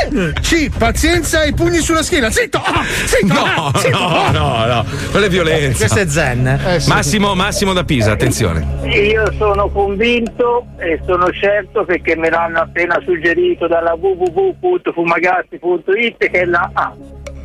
uh, 0.10 0.32
C. 0.40 0.70
Pazienza 0.78 1.44
e 1.44 1.54
pugni 1.54 1.80
sulla 1.80 2.02
schiena. 2.02 2.32
Zitto. 2.32 2.62
Ah, 2.64 2.82
zitto. 2.86 3.34
No, 3.34 3.44
ah, 3.44 3.74
zitto. 3.78 4.00
no, 4.00 4.32
no, 4.32 4.66
no. 4.66 4.86
Quella 5.12 5.26
è 5.26 5.30
violenza. 5.30 5.80
Questo 5.80 6.00
è 6.00 6.08
zen. 6.08 6.48
Eh, 6.48 6.80
sì. 6.80 6.88
Massimo, 6.88 7.36
Massimo 7.36 7.74
da 7.74 7.84
Pisa, 7.84 8.14
attenzione. 8.14 8.66
Io 8.86 9.34
sono 9.38 9.68
convinto 9.68 10.68
e 10.78 10.98
sono 11.06 11.30
certo 11.34 11.84
perché 11.84 12.16
me 12.16 12.30
l'hanno 12.30 12.60
appena 12.60 12.98
suggerito 13.04 13.68
dalla 13.68 13.98
www.fumagazzi.it 14.00 16.18
che 16.18 16.30
è 16.30 16.46
la 16.46 16.70
A. 16.72 16.94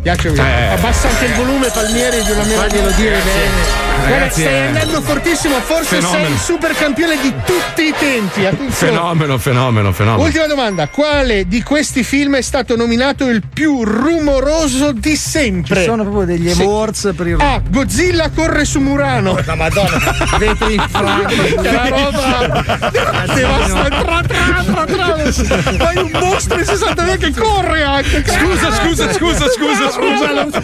Piace 0.03 0.28
Eh. 0.28 0.72
Abbassa 0.74 1.09
anche 1.09 1.24
il 1.24 1.32
volume, 1.34 1.68
Palmieri, 1.70 2.20
Faglielo 2.20 2.90
dire 2.92 3.18
bene. 3.18 3.97
Ragazzi, 4.05 4.40
stai 4.40 4.53
eh. 4.55 4.66
andando 4.66 5.01
fortissimo, 5.03 5.55
forse 5.61 5.96
Fenomeno. 5.96 6.24
sei 6.24 6.32
il 6.32 6.38
super 6.38 6.72
campione 6.74 7.18
di 7.20 7.32
tutti 7.44 7.82
i 7.82 7.94
tempi. 7.99 8.44
Attenzione. 8.46 8.92
Fenomeno, 8.92 9.38
fenomeno, 9.38 9.92
fenomeno. 9.92 10.22
Ultima 10.24 10.46
domanda: 10.46 10.88
quale 10.88 11.46
di 11.46 11.62
questi 11.62 12.03
film 12.03 12.36
è 12.36 12.40
stato 12.42 12.76
nominato 12.76 13.26
il 13.28 13.42
più 13.53 13.84
rumoroso 13.84 14.92
di 14.92 15.16
sempre? 15.16 15.76
Ci 15.80 15.84
sono 15.84 16.03
proprio 16.03 16.24
degli 16.24 16.51
Sì. 16.53 16.62
awards 16.62 17.12
per 17.16 17.26
il. 17.26 17.36
A. 17.40 17.61
Godzilla 17.68 18.30
corre 18.30 18.64
su 18.64 18.80
Murano. 18.80 19.38
La 19.44 19.55
madonna, 19.55 19.99
vetri 20.38 20.74
in 20.74 20.84
franco. 20.88 21.34
La 21.62 21.88
roba 21.88 22.84
devasta- 23.34 23.88
tra, 23.88 24.22
tra, 24.26 24.64
tra, 24.64 24.84
tra. 24.84 25.16
Poi 25.76 25.96
un 25.96 26.11
mostro 26.12 26.59
in 26.59 26.64
62 26.64 27.16
che 27.18 27.32
corre 27.32 27.82
anche. 27.82 28.24
Scusa, 28.26 28.72
scusa, 28.74 29.12
scusa, 29.12 29.49
scusa, 29.51 29.90
scusa. 29.90 30.62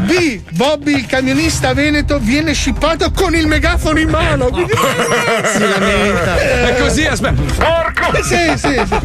B. 0.00 0.40
Bobby 0.50 0.94
il 0.94 1.06
camionista 1.06 1.57
veneto 1.74 2.18
viene 2.20 2.52
scippato 2.52 3.10
con 3.12 3.34
il 3.34 3.46
megafono 3.46 3.98
in 3.98 4.08
mano. 4.08 4.46
Quindi- 4.46 4.72
Si 5.52 5.58
lamenta. 5.60 6.36
È 6.38 6.76
così, 6.78 7.04
aspetta. 7.06 7.42
Porco! 7.56 8.22
Sì, 8.22 8.36
sì, 8.56 8.80
sì. 8.86 8.96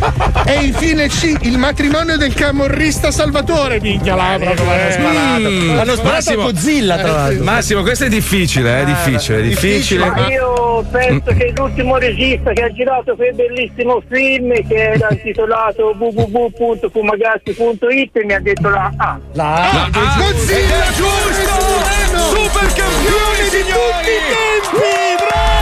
E 0.45 0.53
infine 0.65 1.07
C. 1.07 1.35
Il 1.41 1.57
matrimonio 1.57 2.17
del 2.17 2.33
camorrista 2.33 3.11
Salvatore. 3.11 3.79
Minchia 3.81 4.15
la 4.15 4.37
proprio 4.39 4.65
l'hanno 4.65 4.91
sparato. 4.91 5.49
Mm. 5.49 5.75
L'hanno 5.75 5.93
sparato 5.95 6.13
Massimo. 6.13 6.41
a 6.41 6.45
Godzilla, 6.45 6.97
tra 6.97 7.11
l'altro. 7.11 7.43
Massimo, 7.43 7.81
questo 7.81 8.05
è 8.05 8.09
difficile, 8.09 8.81
è 8.81 8.85
difficile, 8.85 9.39
è 9.39 9.43
difficile. 9.43 10.09
Ma 10.09 10.27
io 10.29 10.85
penso 10.91 11.33
che 11.35 11.51
l'ultimo 11.55 11.97
regista 11.97 12.51
che 12.51 12.63
ha 12.63 12.71
girato 12.71 13.15
quel 13.15 13.33
bellissimo 13.35 14.01
film 14.09 14.51
che 14.67 14.91
era 14.93 15.07
intitolato 15.11 15.95
www.fumagazzi.it 15.97 18.23
mi 18.25 18.33
ha 18.33 18.39
detto 18.39 18.69
la 18.69 18.91
A. 18.97 19.19
La 19.33 19.69
Ah, 19.71 19.89
Godzilla 20.17 20.59
ed 20.59 20.69
è 20.69 20.91
giusto! 20.95 21.92
Super 22.29 22.73
campioni, 22.73 23.49
signori! 23.49 24.33
tempi, 24.33 25.52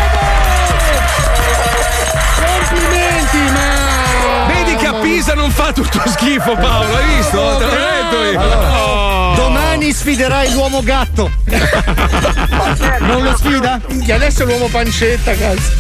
Pisa 5.22 5.36
non 5.36 5.52
fa 5.52 5.72
tutto 5.72 6.02
schifo, 6.08 6.56
Paolo, 6.56 6.96
hai 6.96 7.16
visto? 7.16 7.56
Te 7.60 7.66
l'ho 7.66 7.76
detto 7.76 8.24
io. 8.32 8.40
Oh. 8.42 9.36
Domani 9.36 9.94
sfiderai 9.94 10.52
l'uomo 10.52 10.82
gatto. 10.82 11.30
non 13.02 13.22
lo 13.22 13.38
sfida? 13.38 13.80
Minchia, 13.90 14.16
adesso 14.16 14.42
è 14.42 14.46
l'uomo 14.48 14.66
pancetta, 14.66 15.36
cazzo. 15.36 15.74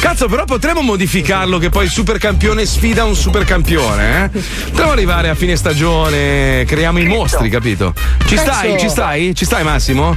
Cazzo, 0.00 0.26
però 0.26 0.44
potremmo 0.44 0.80
modificarlo 0.80 1.58
che 1.58 1.68
poi 1.68 1.84
il 1.84 1.90
supercampione 1.90 2.64
sfida 2.64 3.04
un 3.04 3.14
supercampione, 3.14 4.24
eh? 4.24 4.40
Potremmo 4.70 4.92
arrivare 4.92 5.28
a 5.28 5.34
fine 5.34 5.54
stagione, 5.54 6.64
creiamo 6.64 6.98
i 6.98 7.04
mostri, 7.04 7.50
capito? 7.50 7.92
Ci 8.24 8.38
stai? 8.38 8.78
Ci 8.78 8.88
stai? 8.88 9.34
Ci 9.34 9.44
stai 9.44 9.64
Massimo? 9.64 10.16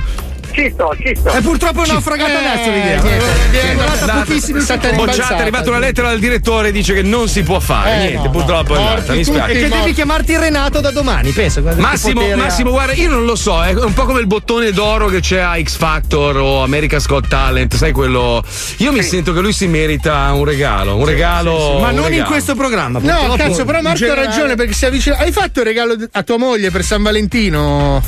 Ci 0.55 0.71
sto, 0.73 0.95
ci 0.97 1.13
sto. 1.13 1.33
E 1.33 1.41
purtroppo 1.41 1.83
è 1.83 1.87
naufragato 1.87 2.31
Eh, 2.31 2.35
adesso 2.35 2.69
l'idea. 2.69 3.01
niente, 3.01 3.17
È 3.51 3.75
è 3.75 4.61
stata. 4.61 4.91
Bocciata, 4.93 5.35
è 5.35 5.41
arrivata 5.41 5.69
una 5.69 5.79
lettera 5.79 6.07
dal 6.07 6.19
direttore 6.19 6.71
dice 6.71 6.93
che 6.93 7.01
non 7.01 7.27
si 7.27 7.43
può 7.43 7.59
fare. 7.59 7.93
Eh, 7.95 7.97
Niente, 8.07 8.23
no, 8.27 8.29
purtroppo 8.29 8.73
no. 8.73 8.79
è 8.79 8.83
andata. 8.83 9.13
Mi 9.13 9.23
spiace. 9.25 9.51
E 9.51 9.59
che 9.63 9.67
devi 9.67 9.93
chiamarti 9.93 10.37
Renato 10.37 10.79
da 10.79 10.91
domani, 10.91 11.33
che 11.33 11.51
Massimo. 11.75 12.21
Massimo, 12.35 12.69
guarda, 12.71 12.93
io 12.93 13.09
non 13.09 13.25
lo 13.25 13.35
so, 13.35 13.61
è 13.63 13.73
un 13.73 13.93
po' 13.93 14.05
come 14.05 14.21
il 14.21 14.27
bottone 14.27 14.71
d'oro 14.71 15.07
che 15.07 15.19
c'è 15.19 15.39
a 15.39 15.61
X 15.61 15.75
Factor 15.75 16.37
o 16.37 16.63
America's 16.63 17.05
Got 17.05 17.27
Talent, 17.27 17.75
sai 17.75 17.91
quello. 17.91 18.41
Io 18.77 18.93
mi 18.93 19.03
sento 19.03 19.33
che 19.33 19.41
lui 19.41 19.51
si 19.51 19.67
merita 19.67 20.31
un 20.31 20.45
regalo, 20.45 20.95
un 20.95 21.05
regalo. 21.05 21.79
Ma 21.79 21.89
un 21.89 21.95
non 21.95 22.03
in 22.05 22.09
regalo. 22.11 22.29
questo 22.29 22.55
programma. 22.55 22.99
No, 22.99 23.05
purtroppo. 23.13 23.35
cazzo, 23.35 23.65
però 23.65 23.77
In 23.79 23.83
Marco 23.83 24.05
ha 24.05 24.13
ragione 24.13 24.55
perché 24.55 24.71
si 24.73 24.85
avvicina. 24.85 25.17
Hai 25.17 25.33
fatto 25.33 25.59
il 25.59 25.65
regalo 25.65 25.95
a 26.13 26.23
tua 26.23 26.37
moglie 26.37 26.71
per 26.71 26.83
San 26.85 27.03
Valentino? 27.03 28.01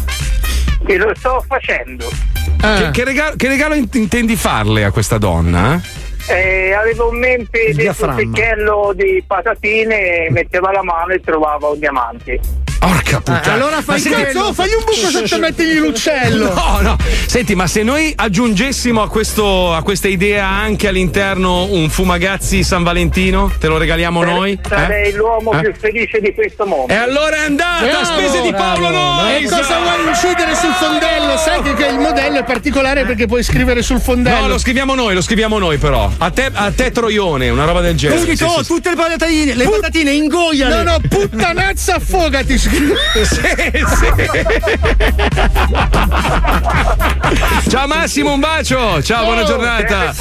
E 0.86 0.98
lo 0.98 1.12
sto 1.16 1.44
facendo. 1.48 2.10
Ah. 2.62 2.76
Che, 2.78 2.92
che 2.92 3.04
regalo, 3.04 3.36
che 3.36 3.48
regalo 3.48 3.74
int- 3.76 3.96
intendi 3.96 4.36
farle 4.36 4.84
a 4.84 4.92
questa 4.92 5.18
donna? 5.18 5.82
Eh, 6.30 6.74
avevo 6.74 7.12
in 7.12 7.20
mente 7.20 7.72
diaframma. 7.74 8.18
secchiello 8.18 8.92
di 8.94 9.24
patatine, 9.26 10.28
metteva 10.30 10.72
la 10.72 10.84
mano 10.84 11.14
e 11.14 11.22
trovava 11.22 11.70
un 11.70 11.80
diamante. 11.80 12.40
Porca 12.80 13.18
Ah, 13.18 13.22
puttana. 13.22 13.54
allora 13.54 13.82
fai 13.82 14.02
Ma 14.02 14.18
Cazzo, 14.18 14.54
fagli 14.54 14.74
un 14.74 14.84
buco 14.86 15.10
sotto 15.10 15.36
e 15.36 15.40
mettigli 15.40 15.78
l'uccello. 15.80 16.54
No, 16.54 16.80
no. 16.82 16.96
Senti, 17.26 17.56
ma 17.56 17.68
se 17.68 17.84
noi 17.84 18.14
aggiungessimo 18.16 19.02
a, 19.02 19.10
questo, 19.10 19.74
a 19.74 19.82
questa 19.82 20.08
idea 20.08 20.46
anche 20.48 20.88
all'interno 20.88 21.66
un 21.66 21.90
Fumagazzi 21.90 22.64
San 22.64 22.84
Valentino, 22.84 23.52
te 23.60 23.68
lo 23.68 23.78
regaliamo 23.78 24.24
noi? 24.24 24.52
Eh? 24.54 24.60
Sarei 24.68 25.14
l'uomo 25.14 25.54
Eh? 25.54 25.62
più 25.62 25.74
felice 25.80 26.20
di 26.20 26.34
questo 26.34 26.66
mondo. 26.66 26.94
E 26.94 26.96
allora 26.96 27.36
è 27.38 27.46
andata 27.46 27.86
a 27.86 28.02
Bravo, 28.02 28.06
spese 28.06 28.42
di 28.42 28.52
Paolo 28.54 28.88
bravo. 28.90 29.28
E 29.30 29.44
cosa 29.44 29.80
vuoi 29.80 30.08
incidere 30.08 30.56
sul 30.56 30.74
fondello? 30.74 31.38
Sai 31.38 31.62
che, 31.64 31.74
che 31.74 31.86
il 31.88 32.00
modello 32.00 32.40
è 32.40 32.44
particolare 32.44 33.06
perché 33.06 33.26
puoi 33.26 33.44
scrivere 33.44 33.82
sul 33.82 34.00
fondello. 34.00 34.42
No, 34.42 34.48
lo 34.48 34.58
scriviamo 34.60 34.94
noi, 34.96 35.14
lo 35.14 35.22
scriviamo 35.22 35.58
noi 35.58 35.78
però. 35.78 36.10
A 36.18 36.30
te, 36.32 36.50
a 36.54 36.72
te 36.72 36.92
Troione, 36.92 37.50
una 37.50 37.66
roba 37.66 37.82
del 37.82 37.96
genere. 37.96 38.36
Sì, 38.36 38.44
oh, 38.44 38.58
sì, 38.60 38.64
sì. 38.64 38.74
tutte 38.74 38.90
le 38.90 38.96
patatine, 38.96 39.54
le 39.56 39.64
patatine 39.68 40.12
ingoiale. 40.12 40.84
No, 40.84 40.92
no, 40.92 40.98
puttanazza 41.08 41.96
affogati 41.96 42.58
c'è 42.68 43.72
Ciao 47.70 47.88
Massimo, 47.88 48.34
un 48.34 48.40
bacio. 48.40 49.02
Ciao, 49.04 49.26
buona 49.26 49.44
giornata. 49.44 50.14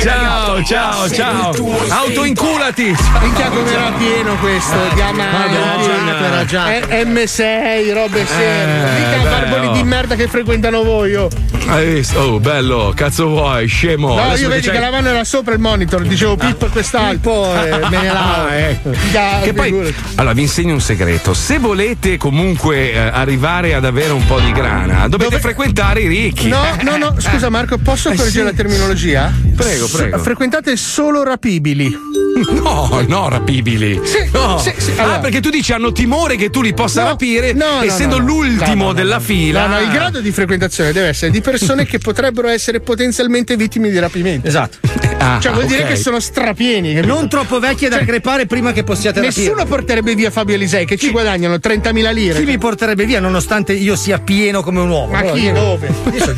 Ciao, 0.00 0.62
ciao, 0.64 1.08
ciao. 1.10 1.54
Autoinculati. 1.88 2.96
Minchia 3.20 3.48
come 3.48 3.70
era 3.70 3.92
pieno 3.96 4.36
questo, 4.36 4.76
diamanti, 4.94 5.56
Madonna. 5.56 6.74
Eh, 6.74 7.04
M6, 7.04 7.92
robe 7.92 8.26
serie. 8.26 8.90
Mica 8.98 9.30
barboni 9.30 9.72
di 9.72 9.82
merda 9.82 10.14
che 10.14 10.28
frequentano 10.28 10.82
voi, 10.82 11.14
oh. 11.14 11.28
Hai 11.68 11.94
visto? 11.94 12.18
Oh, 12.18 12.38
bello, 12.40 12.92
cazzo 12.94 13.26
vuoi, 13.26 13.66
scemo. 13.66 14.14
No, 14.14 14.22
Adesso 14.22 14.42
io 14.42 14.48
vedi 14.48 14.70
che 14.70 14.78
la 14.78 14.90
mano 14.90 15.08
era 15.08 15.24
sopra 15.24 15.52
il 15.52 15.60
monitor, 15.60 16.02
dicevo 16.02 16.36
Pippo 16.36 16.66
e 16.66 16.68
quest'altro, 16.68 17.52
eh, 17.54 17.78
me 17.88 18.00
ne 18.00 18.06
lavo. 18.12 18.46
Ah, 18.46 18.54
ecco. 18.54 18.88
Mica, 18.90 19.40
Che 19.42 19.52
poi, 19.52 19.94
allora 20.14 20.32
vi 20.32 20.42
insegno 20.42 20.74
un 20.74 20.80
segreto: 20.80 21.34
se 21.46 21.58
volete 21.58 22.16
comunque 22.16 22.90
eh, 22.90 22.98
arrivare 22.98 23.74
ad 23.74 23.84
avere 23.84 24.12
un 24.12 24.26
po' 24.26 24.40
di 24.40 24.50
grana, 24.50 25.06
dovete 25.06 25.38
frequentare 25.38 26.00
i 26.00 26.08
ricchi. 26.08 26.48
No, 26.48 26.60
no, 26.82 26.96
no, 26.96 27.14
scusa 27.20 27.48
Marco, 27.50 27.78
posso 27.78 28.08
Eh, 28.10 28.16
correggere 28.16 28.48
sì. 28.48 28.50
la 28.50 28.56
terminologia? 28.62 29.32
Prego, 29.54 29.86
prego. 29.86 30.18
Frequentate 30.18 30.76
solo 30.76 31.22
rapibili. 31.22 31.96
No, 32.36 33.02
no, 33.08 33.28
rapibili. 33.30 33.98
Sì, 34.04 34.28
No. 34.30 34.58
sì, 34.58 34.70
sì, 34.76 34.92
Ah, 34.98 35.04
allora. 35.04 35.18
perché 35.20 35.40
tu 35.40 35.48
dici 35.48 35.72
hanno 35.72 35.90
timore 35.92 36.36
che 36.36 36.50
tu 36.50 36.60
li 36.60 36.74
possa 36.74 37.00
No, 37.02 37.08
rapire, 37.08 37.54
no, 37.54 37.76
no, 37.76 37.82
essendo 37.82 38.18
no, 38.18 38.24
no. 38.24 38.28
l'ultimo 38.28 38.74
No, 38.74 38.74
no, 38.74 38.86
no, 38.88 38.92
della 38.92 39.14
no. 39.14 39.20
fila. 39.22 39.66
No, 39.66 39.74
no, 39.76 39.80
il 39.80 39.88
grado 39.90 40.20
di 40.20 40.30
frequentazione 40.32 40.92
deve 40.92 41.08
essere 41.08 41.30
di 41.30 41.40
persone 41.40 41.86
che 41.86 41.96
potrebbero 41.98 42.48
essere 42.48 42.80
potenzialmente 42.80 43.56
vittime 43.56 43.88
di 43.88 43.98
rapimento. 43.98 44.46
Esatto. 44.48 44.76
Ah, 45.18 45.38
cioè, 45.40 45.52
vuol 45.52 45.66
dire 45.66 45.82
ok. 45.82 45.88
che 45.88 45.96
sono 45.96 46.20
strapieni. 46.20 46.94
capito? 46.94 47.12
Non 47.14 47.28
troppo 47.28 47.58
vecchie 47.58 47.88
da 47.88 47.96
Cioè, 47.96 48.06
crepare 48.06 48.46
prima 48.46 48.72
che 48.72 48.84
possiate 48.84 49.20
Nessuno 49.20 49.48
rapire. 49.56 49.66
porterebbe 49.66 50.14
via 50.14 50.30
Fabio 50.30 50.54
Elisei, 50.54 50.84
che 50.86 50.96
ci 50.96 51.10
guadagnano 51.10 51.54
30.000 51.56 52.12
lire. 52.12 52.38
Chi 52.38 52.44
mi 52.44 52.58
porterebbe 52.58 53.04
via 53.04 53.20
nonostante 53.20 53.72
io 53.72 53.96
sia 53.96 54.18
pieno 54.18 54.62
come 54.62 54.80
un 54.80 54.88
uomo? 54.90 55.12
Ma 55.12 55.18
Allora, 55.18 55.34
chi? 55.34 55.52
Dove? 55.52 55.88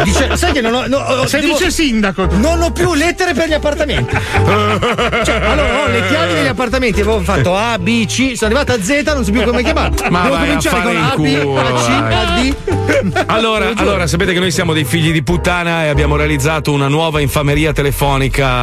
Dice- 0.04 0.36
sai 0.36 0.52
che 0.52 0.60
non 0.60 0.74
ho. 0.74 0.86
no, 0.86 0.96
ho- 0.98 1.24
devo- 1.30 1.46
vice 1.54 1.70
sindaco 1.70 2.26
tu. 2.28 2.38
Non 2.38 2.60
ho 2.62 2.70
più 2.72 2.94
lettere 2.94 3.34
per 3.34 3.48
gli 3.48 3.52
appartamenti. 3.52 4.16
cioè, 5.24 5.34
allora 5.42 5.82
ho 5.82 5.86
le 5.88 6.06
chiavi 6.08 6.34
degli 6.34 6.46
appartamenti, 6.46 7.00
avevo 7.00 7.20
fatto 7.20 7.56
A, 7.56 7.78
B, 7.78 8.06
C, 8.06 8.32
sono 8.36 8.54
arrivato 8.54 8.72
a 8.72 8.82
Z, 8.82 9.02
non 9.14 9.24
so 9.24 9.30
più 9.32 9.42
come 9.42 9.62
chiamarlo. 9.62 9.96
Ma 10.10 10.22
Devo 10.22 10.36
cominciare 10.36 10.82
con 10.82 10.96
A, 10.96 11.14
B, 11.16 11.40
culo, 11.40 11.58
A, 11.58 11.62
C. 11.74 11.88
A, 11.88 12.40
D. 12.40 13.24
Allora, 13.26 13.72
allora, 13.76 14.06
sapete 14.06 14.32
che 14.32 14.38
noi 14.40 14.50
siamo 14.50 14.72
dei 14.72 14.84
figli 14.84 15.12
di 15.12 15.22
puttana 15.22 15.84
e 15.84 15.88
abbiamo 15.88 16.16
realizzato 16.16 16.72
una 16.72 16.88
nuova 16.88 17.20
infameria 17.20 17.72
telefonica 17.72 18.57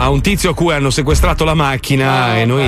a 0.00 0.08
un 0.08 0.20
tizio 0.20 0.50
a 0.50 0.54
cui 0.54 0.72
hanno 0.74 0.90
sequestrato 0.90 1.44
la 1.44 1.54
macchina 1.54 2.38
e 2.38 2.44
noi, 2.44 2.66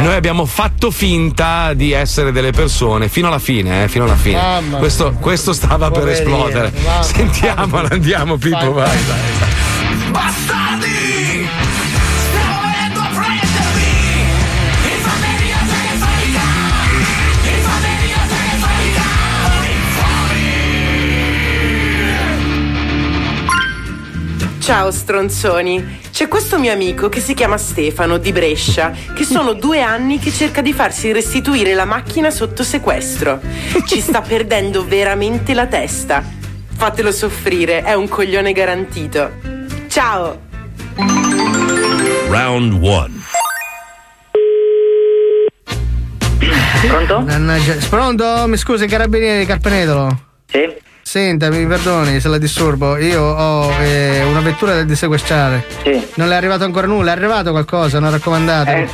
noi 0.00 0.14
abbiamo 0.14 0.44
fatto 0.46 0.90
finta 0.90 1.72
di 1.74 1.92
essere 1.92 2.32
delle 2.32 2.52
persone 2.52 3.08
fino 3.08 3.28
alla 3.28 3.38
fine, 3.38 3.84
eh, 3.84 3.88
fino 3.88 4.04
alla 4.04 4.16
fine. 4.16 4.40
Questo, 4.78 5.12
questo 5.20 5.52
stava 5.52 5.90
per 5.90 6.00
Poverino, 6.00 6.36
esplodere. 6.36 6.72
mamma. 6.84 7.02
Sentiamola, 7.02 7.88
andiamo, 7.90 8.36
Pippo, 8.36 8.72
vai. 8.72 8.98
vai. 9.06 10.10
Bastardi! 10.10 10.99
Ciao 24.70 24.92
stronzoni, 24.92 25.98
c'è 26.12 26.28
questo 26.28 26.56
mio 26.56 26.70
amico 26.70 27.08
che 27.08 27.18
si 27.18 27.34
chiama 27.34 27.58
Stefano 27.58 28.18
di 28.18 28.30
Brescia, 28.30 28.92
che 29.12 29.24
sono 29.24 29.52
due 29.58 29.82
anni 29.82 30.20
che 30.20 30.30
cerca 30.30 30.60
di 30.60 30.72
farsi 30.72 31.10
restituire 31.10 31.74
la 31.74 31.84
macchina 31.84 32.30
sotto 32.30 32.62
sequestro. 32.62 33.40
Ci 33.84 34.00
sta 34.00 34.20
perdendo 34.22 34.86
veramente 34.86 35.54
la 35.54 35.66
testa. 35.66 36.22
Fatelo 36.68 37.10
soffrire, 37.10 37.82
è 37.82 37.94
un 37.94 38.06
coglione 38.06 38.52
garantito. 38.52 39.32
Ciao! 39.88 40.40
Round 42.28 42.72
1. 42.72 43.08
Pronto? 46.86 47.26
Pronto? 47.88 48.46
Mi 48.46 48.56
scusi, 48.56 48.86
carabinieri 48.86 49.46
Carpenedolo. 49.46 50.26
Sì. 50.46 50.88
Senta, 51.10 51.50
mi 51.50 51.66
perdoni 51.66 52.20
se 52.20 52.28
la 52.28 52.38
disturbo. 52.38 52.96
Io 52.96 53.20
ho 53.20 53.72
eh, 53.82 54.22
una 54.22 54.38
vettura 54.38 54.74
da 54.74 54.84
dissequestrare. 54.84 55.64
Sì. 55.82 56.06
Non 56.14 56.28
le 56.28 56.34
è 56.34 56.36
arrivato 56.36 56.62
ancora 56.62 56.86
nulla? 56.86 57.10
È 57.10 57.16
arrivato 57.16 57.50
qualcosa? 57.50 57.98
Una 57.98 58.10
raccomandata? 58.10 58.76
Eh, 58.76 58.88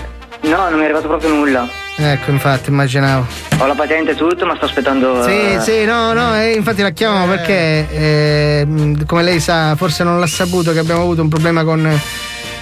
no, 0.44 0.70
non 0.70 0.76
mi 0.76 0.80
è 0.80 0.84
arrivato 0.84 1.08
proprio 1.08 1.28
nulla. 1.28 1.68
Ecco, 1.94 2.30
infatti, 2.30 2.70
immaginavo. 2.70 3.26
Ho 3.58 3.66
la 3.66 3.74
patente 3.74 4.12
e 4.12 4.14
tutto, 4.14 4.46
ma 4.46 4.56
sto 4.56 4.64
aspettando. 4.64 5.24
Sì, 5.24 5.30
eh, 5.30 5.60
sì, 5.60 5.84
no, 5.84 6.14
no, 6.14 6.34
eh, 6.34 6.52
infatti 6.52 6.80
la 6.80 6.88
chiamo 6.88 7.26
perché, 7.26 7.86
eh, 7.90 8.96
come 9.04 9.22
lei 9.22 9.38
sa, 9.38 9.76
forse 9.76 10.02
non 10.02 10.18
l'ha 10.18 10.26
saputo 10.26 10.72
che 10.72 10.78
abbiamo 10.78 11.02
avuto 11.02 11.20
un 11.20 11.28
problema 11.28 11.64
con 11.64 11.86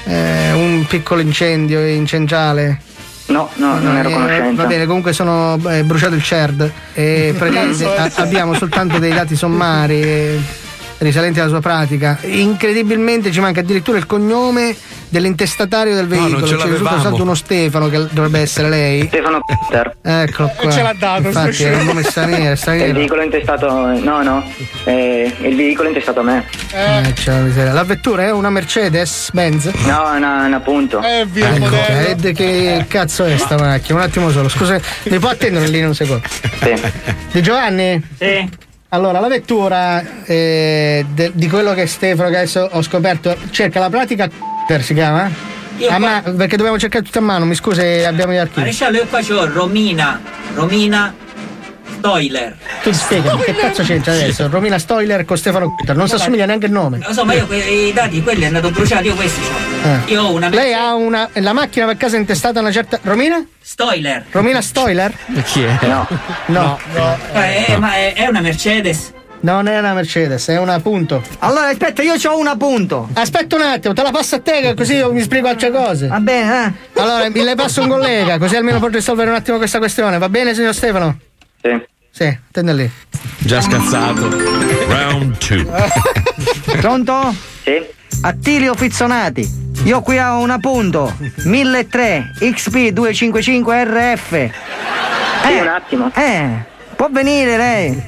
eh, 0.05 0.53
un 0.53 0.85
piccolo 0.89 1.21
incendio 1.21 1.79
in 1.87 2.07
centrale. 2.07 2.81
No, 3.27 3.49
no, 3.55 3.79
non 3.79 3.97
ero 3.97 4.09
a 4.09 4.11
eh, 4.11 4.15
conoscenza. 4.15 4.63
Va 4.63 4.69
bene, 4.69 4.87
comunque 4.87 5.13
sono 5.13 5.59
eh, 5.69 5.83
bruciato 5.85 6.15
il 6.15 6.23
CERD 6.23 6.71
e 6.93 7.35
abbiamo 8.17 8.55
soltanto 8.55 8.99
dei 8.99 9.13
dati 9.13 9.35
sommari 9.35 10.63
risalenti 10.99 11.41
alla 11.41 11.49
sua 11.49 11.61
pratica. 11.61 12.19
Incredibilmente 12.23 13.31
ci 13.33 13.41
manca 13.41 13.61
addirittura 13.61 13.99
il 13.99 14.07
cognome 14.07 14.75
dell'intestatario 15.09 15.95
del 15.95 16.07
No, 16.09 16.15
non 16.17 16.23
veicolo. 16.25 16.47
ce 16.47 16.47
Ci 16.47 16.53
risulta 16.55 16.67
l'avevamo. 16.73 16.97
soltanto 16.97 17.23
uno 17.23 17.35
Stefano 17.35 17.89
che 17.89 18.07
dovrebbe 18.11 18.41
essere 18.41 18.69
lei. 18.69 19.07
Stefano 19.07 19.41
Peter. 19.45 19.97
Eccolo 20.03 20.51
qua. 20.57 20.71
ce 20.71 20.83
l'ha 20.83 20.95
dato, 20.99 21.27
Infatti 21.29 21.63
è 21.65 21.77
un 21.77 21.85
nome 21.87 22.03
straniero, 22.03 22.53
Il 22.87 22.93
veicolo 22.95 23.21
è 23.21 23.25
intestato. 23.25 23.69
No, 23.71 24.23
no. 24.23 24.43
eh, 24.85 25.33
il 25.43 25.55
veicolo 25.57 25.85
è 25.87 25.91
intestato 25.91 26.21
a 26.21 26.23
me. 26.25 26.45
Eh, 26.73 27.13
c'è 27.13 27.31
la 27.33 27.39
miseria. 27.41 27.73
La 27.73 27.85
vettura 27.85 28.25
è 28.25 28.31
una 28.33 28.51
Mercedes 28.51 29.31
Benz? 29.33 29.67
No, 29.85 30.13
è 30.13 30.17
una, 30.17 30.47
una 30.47 30.61
punto. 30.61 31.01
Eh, 31.03 31.25
via 31.27 31.55
Ecco, 31.55 31.77
ed 32.09 32.35
che 32.35 32.85
cazzo 32.89 33.25
è 33.25 33.37
sta 33.37 33.57
macchina? 33.57 33.99
Un 33.99 34.05
attimo 34.05 34.31
solo, 34.31 34.49
scusa, 34.49 34.81
mi 35.05 35.19
può 35.19 35.29
attendere 35.29 35.69
lì 35.69 35.83
un 35.83 35.95
secondo? 35.95 36.23
Di 37.31 37.43
Giovanni? 37.43 38.03
Sì. 38.19 38.49
Allora, 38.95 39.19
la 39.19 39.27
vettura 39.27 40.23
eh, 40.25 41.05
de- 41.13 41.33
di 41.35 41.49
quello 41.49 41.75
che 41.75 41.87
Stefano 41.87 42.29
che 42.31 42.37
adesso 42.37 42.69
ho 42.71 42.81
scoperto 42.81 43.37
cerca 43.51 43.81
la 43.81 43.91
pratica 43.91 44.29
si 44.81 44.95
chiama? 44.95 45.29
A 45.89 45.99
ma- 45.99 46.23
perché 46.23 46.57
dobbiamo 46.57 46.79
cercare 46.79 47.05
tutto 47.05 47.19
a 47.19 47.23
mano, 47.23 47.45
mi 47.45 47.57
scusi, 47.57 47.81
abbiamo 48.05 48.33
gli 48.33 48.37
archivi. 48.37 48.61
Maresciallo, 48.61 48.99
io 48.99 49.07
qua 49.07 49.21
c'ho 49.21 49.53
Romina, 49.53 50.21
Romina 50.55 51.13
Stoiler. 51.99 52.57
Tu 52.83 52.93
spiegami, 52.93 53.43
che 53.43 53.55
cazzo 53.55 53.83
c'entra 53.83 54.13
adesso? 54.13 54.49
Romina 54.49 54.79
Stoiler 54.79 55.25
con 55.25 55.37
Stefano 55.39 55.75
Cutter, 55.75 55.97
non 55.97 56.09
si 56.09 56.15
assomiglia 56.15 56.47
neanche 56.47 56.67
il 56.67 56.73
nome. 56.73 56.99
Non 56.99 57.09
lo 57.09 57.15
so, 57.15 57.25
ma 57.25 57.35
io 57.35 57.47
que- 57.47 57.57
i 57.59 57.93
dati, 57.93 58.23
quelli 58.23 58.43
è 58.43 58.47
andato 58.47 58.71
bruciato, 58.71 59.05
io 59.05 59.15
questi 59.15 59.41
c'ho. 59.41 59.89
Eh. 59.89 60.13
Io 60.13 60.23
ho 60.23 60.33
una 60.33 60.49
Lei 60.49 60.73
ha 60.73 60.95
una. 60.95 61.29
La 61.35 61.53
macchina 61.53 61.87
per 61.87 61.97
caso 61.97 62.17
è 62.17 62.19
intestata 62.19 62.59
a 62.59 62.63
una 62.63 62.73
certa. 62.73 62.99
Romina? 63.03 63.45
Stoiler. 63.61 64.25
Romina 64.31 64.61
Stoiler? 64.61 65.13
Chi 65.45 65.63
è? 65.63 65.79
No. 65.87 66.07
No. 66.47 66.79
Eh, 67.33 67.65
eh, 67.69 67.77
ma 67.79 67.95
è, 67.95 68.15
è 68.15 68.27
una 68.27 68.41
Mercedes. 68.41 69.13
Non 69.41 69.67
è 69.69 69.79
una 69.79 69.93
Mercedes, 69.93 70.49
è 70.49 70.59
una 70.59 70.81
punto. 70.81 71.23
Allora, 71.41 71.69
aspetta, 71.69 72.01
io 72.01 72.15
ho 72.15 72.39
una 72.39 72.57
punto. 72.57 73.11
Aspetta 73.13 73.57
un 73.57 73.63
attimo, 73.63 73.93
te 73.93 74.03
la 74.03 74.11
passo 74.11 74.37
a 74.37 74.41
te 74.41 74.73
così 74.75 74.95
io 74.95 75.13
mi 75.13 75.21
spiego 75.21 75.49
altre 75.49 75.71
cose. 75.71 76.07
Va 76.07 76.19
bene, 76.19 76.65
eh? 76.95 77.01
Allora, 77.01 77.29
mi 77.29 77.43
le 77.43 77.55
passo 77.55 77.83
un 77.83 77.89
collega, 77.89 78.39
così 78.39 78.57
almeno 78.57 78.79
potrei 78.79 79.01
risolvere 79.01 79.29
un 79.29 79.37
attimo 79.37 79.59
questa 79.59 79.77
questione. 79.79 80.17
Va 80.17 80.31
bene, 80.31 80.55
signor 80.55 80.75
Stefano? 80.75 81.19
Sì. 81.65 81.83
Sì, 82.11 82.25
attende 82.27 82.75
lì. 82.75 82.91
Già 83.39 83.63
scazzato. 83.63 84.29
Round 84.87 85.39
2. 85.39 85.67
Pronto? 86.79 87.35
Sì. 87.63 87.83
Attilio 88.21 88.75
Fizzonati. 88.75 89.51
Io 89.85 90.03
qui 90.03 90.19
ho 90.19 90.39
un 90.41 90.51
appunto. 90.51 91.17
1003 91.45 92.33
XP255 92.41 93.85
RF. 93.87 94.51
Sì, 95.47 95.53
un 95.59 95.67
attimo. 95.67 96.11
Eh, 96.15 96.49
può 96.97 97.09
venire 97.11 97.57
lei? 97.57 98.03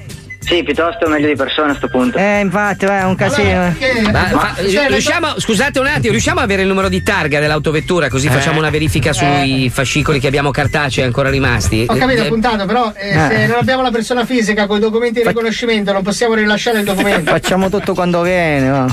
Sì, 0.47 0.63
piuttosto 0.63 1.09
meglio 1.09 1.27
di 1.27 1.35
persona 1.35 1.73
a 1.73 1.75
sto 1.75 1.89
punto. 1.89 2.17
Eh, 2.19 2.39
infatti, 2.39 2.85
è 2.85 3.03
un 3.03 3.17
casino. 3.17 3.75
Ma- 4.13 4.25
fa- 4.29 4.55
cioè, 4.69 4.87
riusciamo, 4.89 5.41
scusate 5.41 5.81
un 5.81 5.87
attimo, 5.89 6.13
riusciamo 6.13 6.39
a 6.39 6.45
avere 6.45 6.63
il 6.63 6.69
numero 6.69 6.89
di 6.89 7.03
targa 7.03 7.41
dell'autovettura 7.41 8.09
così 8.09 8.29
Eh. 8.29 8.31
facciamo 8.31 8.59
una 8.61 8.71
verifica 8.71 9.13
sui 9.13 9.69
fascicoli 9.75 10.21
che 10.21 10.29
abbiamo 10.29 10.53
cartacei 10.53 11.03
ancora 11.05 11.31
rimasti? 11.31 11.85
Ho 11.89 11.97
capito, 11.97 12.23
Eh, 12.23 12.27
appuntato, 12.27 12.65
però 12.65 12.93
eh, 12.95 13.09
Eh. 13.09 13.29
se 13.29 13.47
non 13.49 13.57
abbiamo 13.59 13.83
la 13.83 13.91
persona 13.91 14.25
fisica 14.25 14.67
con 14.69 14.77
i 14.77 14.81
documenti 14.81 15.21
di 15.21 15.27
riconoscimento 15.27 15.93
non 15.93 16.03
possiamo 16.05 16.35
rilasciare 16.35 16.79
il 16.79 16.85
documento. 16.95 17.31
Facciamo 17.33 17.69
tutto 17.69 17.93
quando 17.95 18.23
viene, 18.23 18.69
va. 18.71 18.87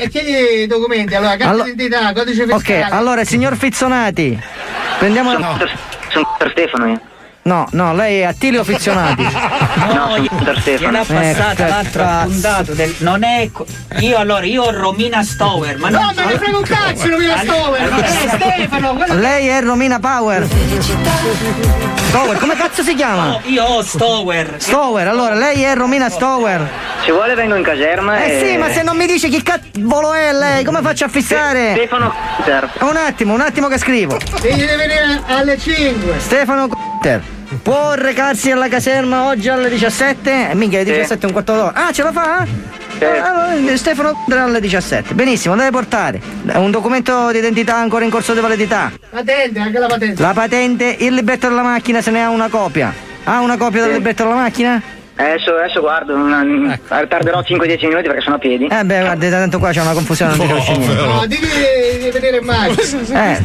E 0.00 0.08
chiedi 0.08 0.62
i 0.62 0.66
documenti, 0.66 1.14
allora, 1.14 1.36
carta 1.36 1.48
Allo- 1.50 1.62
d'identità, 1.62 2.12
codice 2.12 2.42
Ok, 2.42 2.56
fiscale. 2.56 2.86
allora, 2.90 3.22
signor 3.24 3.56
Fizzonati, 3.56 4.36
prendiamo 4.98 5.30
Sono, 5.30 5.58
sono 6.08 6.34
per 6.38 6.50
Stefano 6.50 6.86
io. 6.88 7.00
No, 7.48 7.66
no, 7.70 7.94
lei 7.94 8.18
è 8.20 8.24
Attilio 8.24 8.62
Fizzionati. 8.62 9.26
No, 9.88 10.16
io 10.16 10.28
gliel'ha 10.64 11.04
passata 11.04 11.64
Eh, 11.64 11.68
l'altro 11.68 12.02
cazzo. 12.02 12.20
appuntato 12.26 12.74
del- 12.74 12.94
non 12.98 13.22
è 13.22 13.48
io 14.00 14.16
allora 14.18 14.44
io 14.44 14.64
ho 14.64 14.70
Romina 14.70 15.22
Stower 15.22 15.78
ma 15.78 15.88
No, 15.88 16.00
non 16.00 16.12
me 16.16 16.24
ne 16.26 16.36
frega 16.38 16.56
un 16.58 16.62
cazzo, 16.64 17.08
Romina 17.08 17.38
Stower! 17.38 17.80
allora, 17.82 18.04
eh, 18.04 18.28
Stefano 18.28 18.98
Lei 19.14 19.46
è 19.46 19.62
Romina 19.62 19.98
Power. 19.98 20.46
Stower, 22.08 22.38
come 22.38 22.54
cazzo 22.56 22.82
si 22.82 22.94
chiama? 22.94 23.24
No, 23.28 23.40
io 23.44 23.64
ho 23.64 23.82
Stower 23.82 24.54
Stower, 24.58 25.08
allora 25.08 25.34
lei 25.34 25.62
è 25.62 25.74
Romina 25.74 26.10
Stower. 26.10 26.68
Ci 27.04 27.10
vuole 27.12 27.34
vengo 27.34 27.54
in 27.54 27.62
caserma 27.62 28.22
Eh 28.22 28.30
e... 28.40 28.46
sì, 28.46 28.56
ma 28.56 28.70
se 28.70 28.82
non 28.82 28.96
mi 28.96 29.06
dice 29.06 29.28
chi 29.28 29.42
cavolo 29.42 30.12
è 30.12 30.32
lei, 30.32 30.64
come 30.64 30.80
faccio 30.82 31.04
a 31.04 31.08
fissare? 31.08 31.72
Stefano 31.76 32.12
Cutter. 32.36 32.70
Un 32.80 32.96
attimo, 32.96 33.32
un 33.34 33.40
attimo 33.40 33.68
che 33.68 33.78
scrivo. 33.78 34.18
Devi 34.42 34.66
venire 34.66 35.22
alle 35.28 35.56
5. 35.58 36.14
Stefano 36.18 36.68
Cutter. 36.68 37.36
Può 37.62 37.94
recarsi 37.94 38.50
alla 38.50 38.68
caserma 38.68 39.26
oggi 39.26 39.48
alle 39.48 39.70
17? 39.70 40.50
Eh, 40.50 40.54
minchia, 40.54 40.80
alle 40.80 40.92
17 40.92 41.26
un 41.26 41.32
quarto 41.32 41.54
d'ora. 41.54 41.72
Ah, 41.72 41.92
ce 41.92 42.02
la 42.02 42.12
fa? 42.12 42.46
Allora, 43.00 43.76
Stefano 43.76 44.12
Cutter 44.12 44.38
alle 44.38 44.60
17. 44.60 45.14
Benissimo, 45.14 45.56
deve 45.56 45.70
portare 45.70 46.20
un 46.54 46.70
documento 46.70 47.30
di 47.30 47.38
identità 47.38 47.76
ancora 47.76 48.04
in 48.04 48.10
corso 48.10 48.34
di 48.34 48.40
validità. 48.40 48.92
Patente, 49.08 49.60
anche 49.60 49.78
la 49.78 49.86
patente. 49.86 50.20
La 50.20 50.32
patente, 50.32 50.96
il 50.98 51.14
libretto 51.14 51.48
della 51.48 51.62
macchina 51.62 52.02
se 52.02 52.10
ne 52.10 52.22
ha 52.22 52.28
una 52.28 52.48
copia. 52.48 52.92
Ha 53.24 53.40
una 53.40 53.56
copia 53.56 53.82
del 53.84 53.92
libretto 53.94 54.24
della 54.24 54.34
macchina? 54.34 54.82
Adesso, 55.20 55.52
adesso 55.56 55.80
guardo, 55.80 56.14
una- 56.14 56.46
tarderò 57.08 57.40
5-10 57.40 57.88
minuti 57.88 58.06
perché 58.06 58.20
sono 58.20 58.36
a 58.36 58.38
piedi. 58.38 58.66
Eh 58.66 58.84
beh, 58.84 59.00
guarda, 59.00 59.28
tanto 59.30 59.58
qua 59.58 59.72
c'è 59.72 59.80
una 59.80 59.92
confusione, 59.92 60.36
non 60.36 60.46
ti 60.46 60.52
capisci 60.52 60.76
niente. 60.76 61.02
No, 61.02 61.20
devi, 61.26 61.46
devi 61.98 62.10
vedere 62.10 62.36
in 62.38 62.44
macchina. 62.44 62.76
Eh, 63.28 63.40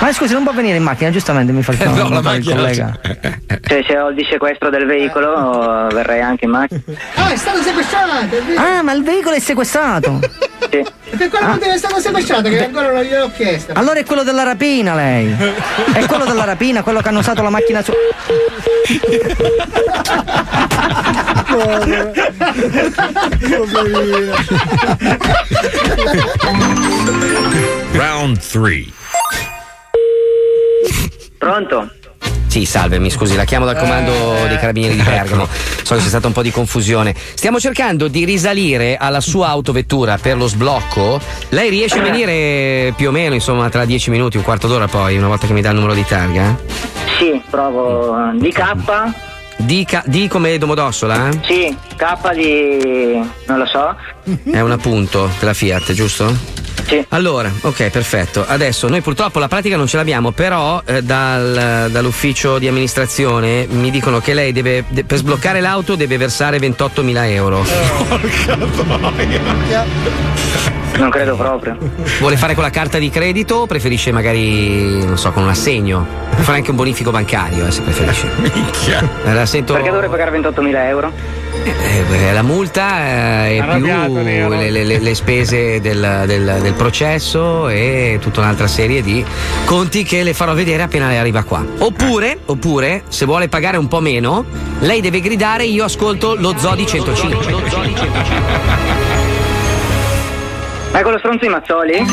ma 0.00 0.12
scusi, 0.12 0.32
non 0.32 0.42
può 0.42 0.52
venire 0.52 0.76
in 0.78 0.82
macchina, 0.82 1.10
giustamente 1.10 1.52
mi 1.52 1.62
fa 1.62 1.72
il, 1.72 1.80
Eh, 1.80 1.84
no, 1.86 2.08
la 2.08 2.20
macchina 2.20 2.54
collega. 2.56 2.98
Cioè, 3.62 3.84
se 3.86 3.98
ho 3.98 4.08
il 4.08 4.16
dissequestro 4.16 4.68
del 4.70 4.84
veicolo, 4.84 5.86
verrei 5.92 6.20
anche 6.20 6.44
in 6.46 6.50
macchina. 6.50 6.80
Ah, 7.14 7.30
è 7.30 7.36
stato 7.36 7.62
sequestrato. 7.62 8.10
Ah, 8.56 8.82
ma 8.82 8.92
il 8.92 9.04
veicolo 9.04 9.36
è 9.36 9.40
sequestrato. 9.40 10.18
Sì. 10.72 10.82
Per 11.18 11.28
quale 11.28 11.46
motivo 11.48 11.72
è 11.72 11.76
stato 11.76 12.00
sequestrato? 12.00 12.48
Che 12.48 12.64
ancora 12.64 12.92
non 12.92 13.02
gliel'ho 13.02 13.30
chiesto. 13.32 13.72
Allora 13.74 14.00
è 14.00 14.04
quello 14.06 14.22
della 14.22 14.42
rapina 14.42 14.94
lei. 14.94 15.36
È 15.92 16.06
quello 16.06 16.24
della 16.24 16.44
rapina, 16.44 16.82
quello 16.82 17.02
che 17.02 17.08
hanno 17.08 17.18
usato 17.18 17.42
la 17.42 17.50
macchina 17.50 17.82
su. 17.82 17.92
Round 27.92 28.40
3. 28.40 28.84
Pronto? 31.36 31.90
Sì, 32.52 32.66
salve, 32.66 32.98
mi 32.98 33.08
scusi, 33.08 33.34
la 33.34 33.44
chiamo 33.44 33.64
dal 33.64 33.78
comando 33.78 34.12
dei 34.46 34.58
carabinieri 34.58 34.94
di 34.94 35.00
Bergamo. 35.02 35.48
So 35.82 35.94
che 35.94 36.02
c'è 36.02 36.06
stata 36.08 36.26
un 36.26 36.34
po' 36.34 36.42
di 36.42 36.50
confusione. 36.50 37.14
Stiamo 37.16 37.58
cercando 37.58 38.08
di 38.08 38.26
risalire 38.26 38.98
alla 38.98 39.22
sua 39.22 39.48
autovettura 39.48 40.18
per 40.18 40.36
lo 40.36 40.46
sblocco. 40.46 41.18
Lei 41.48 41.70
riesce 41.70 41.98
a 41.98 42.02
venire 42.02 42.92
più 42.94 43.08
o 43.08 43.10
meno, 43.10 43.32
insomma, 43.32 43.70
tra 43.70 43.86
dieci 43.86 44.10
minuti, 44.10 44.36
un 44.36 44.42
quarto 44.42 44.68
d'ora 44.68 44.86
poi, 44.86 45.16
una 45.16 45.28
volta 45.28 45.46
che 45.46 45.54
mi 45.54 45.62
dà 45.62 45.70
il 45.70 45.76
numero 45.76 45.94
di 45.94 46.04
targa? 46.04 46.58
Sì, 47.18 47.40
provo. 47.48 48.18
Di 48.34 48.50
K? 48.52 48.74
D, 49.56 49.84
ca- 49.86 50.02
D 50.04 50.28
come 50.28 50.58
Domodossola? 50.58 51.28
eh? 51.30 51.38
Sì, 51.44 51.74
K 51.96 52.34
di. 52.34 53.30
non 53.46 53.56
lo 53.60 53.64
so. 53.64 53.96
È 54.50 54.60
un 54.60 54.72
appunto 54.72 55.30
della 55.38 55.54
Fiat, 55.54 55.92
giusto? 55.92 56.36
Sì. 56.86 57.04
Allora, 57.10 57.50
ok, 57.60 57.88
perfetto. 57.90 58.44
Adesso 58.46 58.88
noi 58.88 59.00
purtroppo 59.00 59.38
la 59.38 59.48
pratica 59.48 59.76
non 59.76 59.86
ce 59.86 59.96
l'abbiamo, 59.96 60.30
però 60.32 60.82
eh, 60.84 61.02
dal- 61.02 61.88
dall'ufficio 61.90 62.58
di 62.58 62.68
amministrazione 62.68 63.66
mi 63.68 63.90
dicono 63.90 64.18
che 64.20 64.34
lei 64.34 64.52
deve, 64.52 64.84
de- 64.88 65.04
per 65.04 65.18
sbloccare 65.18 65.60
l'auto 65.60 65.94
deve 65.94 66.16
versare 66.16 66.58
28.000 66.58 67.16
euro. 67.30 67.64
Non 70.98 71.08
credo 71.10 71.36
proprio. 71.36 71.76
Vuole 72.20 72.36
fare 72.36 72.52
con 72.54 72.62
la 72.62 72.70
carta 72.70 72.98
di 72.98 73.08
credito 73.08 73.56
o 73.56 73.66
preferisce 73.66 74.12
magari, 74.12 75.04
non 75.04 75.16
so, 75.16 75.32
con 75.32 75.42
un 75.44 75.48
assegno? 75.48 76.06
Può 76.34 76.42
fare 76.42 76.58
anche 76.58 76.70
un 76.70 76.76
bonifico 76.76 77.10
bancario, 77.10 77.66
eh, 77.66 77.70
se 77.70 77.80
preferisce. 77.80 78.28
Minchia. 78.36 79.08
La 79.24 79.46
sento... 79.46 79.72
Perché 79.72 79.90
dovrei 79.90 80.10
pagare 80.10 80.38
28.000 80.38 80.76
euro? 80.88 81.12
Eh, 81.64 82.32
la 82.32 82.42
multa 82.42 83.46
eh, 83.46 83.58
è 83.58 83.64
più 83.76 83.84
le, 83.86 84.70
le- 84.70 84.98
le- 84.98 85.14
spese 85.14 85.80
del, 85.80 86.24
del- 86.26 86.58
del 86.60 86.72
processo 86.74 87.68
e 87.68 88.18
tutta 88.20 88.40
un'altra 88.40 88.66
serie 88.66 89.00
di 89.02 89.24
conti 89.64 90.02
che 90.02 90.22
le 90.24 90.34
farò 90.34 90.54
vedere 90.54 90.82
appena 90.82 91.06
lei 91.08 91.18
arriva 91.18 91.44
qua. 91.44 91.64
Oppure, 91.78 92.38
oppure, 92.46 93.04
se 93.08 93.26
vuole 93.26 93.48
pagare 93.48 93.76
un 93.76 93.86
po' 93.86 94.00
meno, 94.00 94.44
lei 94.80 95.00
deve 95.00 95.20
gridare 95.20 95.64
io 95.64 95.84
ascolto 95.84 96.34
lo 96.34 96.54
Zodi 96.56 96.84
105. 96.86 97.50
Lo 97.50 97.62
Zodi 97.68 97.94
105. 97.94 98.50
Ma 100.92 100.98
è 100.98 101.02
quello 101.02 101.18
stronzo 101.18 101.44
di 101.44 101.48
Mazzoli? 101.48 102.04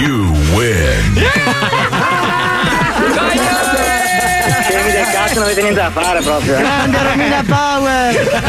You 0.00 0.32
win. 0.54 2.52
Cazzo, 5.34 5.40
non 5.40 5.42
avete 5.44 5.62
niente 5.62 5.80
da 5.80 5.90
fare 5.90 6.20
proprio. 6.20 6.56
eh. 6.56 6.60
Grande 6.60 7.02
Romina 7.02 7.44
Power! 7.46 8.40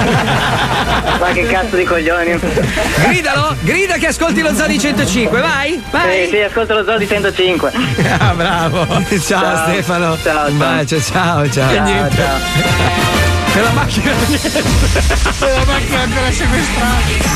Ma 1.19 1.27
che 1.33 1.47
cazzo 1.47 1.75
di 1.77 1.83
coglioni. 1.83 2.39
Gridalo, 3.07 3.55
grida 3.61 3.95
che 3.95 4.07
ascolti 4.07 4.41
lo 4.41 4.53
Zodi 4.53 4.79
105, 4.79 5.41
vai, 5.41 5.81
vai. 5.89 6.25
Sì, 6.25 6.29
sì, 6.31 6.41
ascolto 6.41 6.73
lo 6.75 6.83
zoo 6.83 6.97
di 6.97 7.07
105. 7.07 7.71
Ah, 8.19 8.33
bravo. 8.35 8.85
Ciao, 9.19 9.67
Stefano. 9.67 10.17
Ciao, 10.21 10.51
bacio, 10.51 11.01
ciao, 11.01 11.49
ciao. 11.49 11.73
Ciao, 11.73 11.83
Niente. 11.83 12.15
ciao. 12.15 12.37
Per 13.53 13.63
la 13.63 13.69
macchina 13.71 14.11
niente. 14.27 14.57
E 14.59 15.51
la 15.51 15.63
macchina 15.65 16.01
ancora 16.01 16.31
sequestrata. 16.31 17.33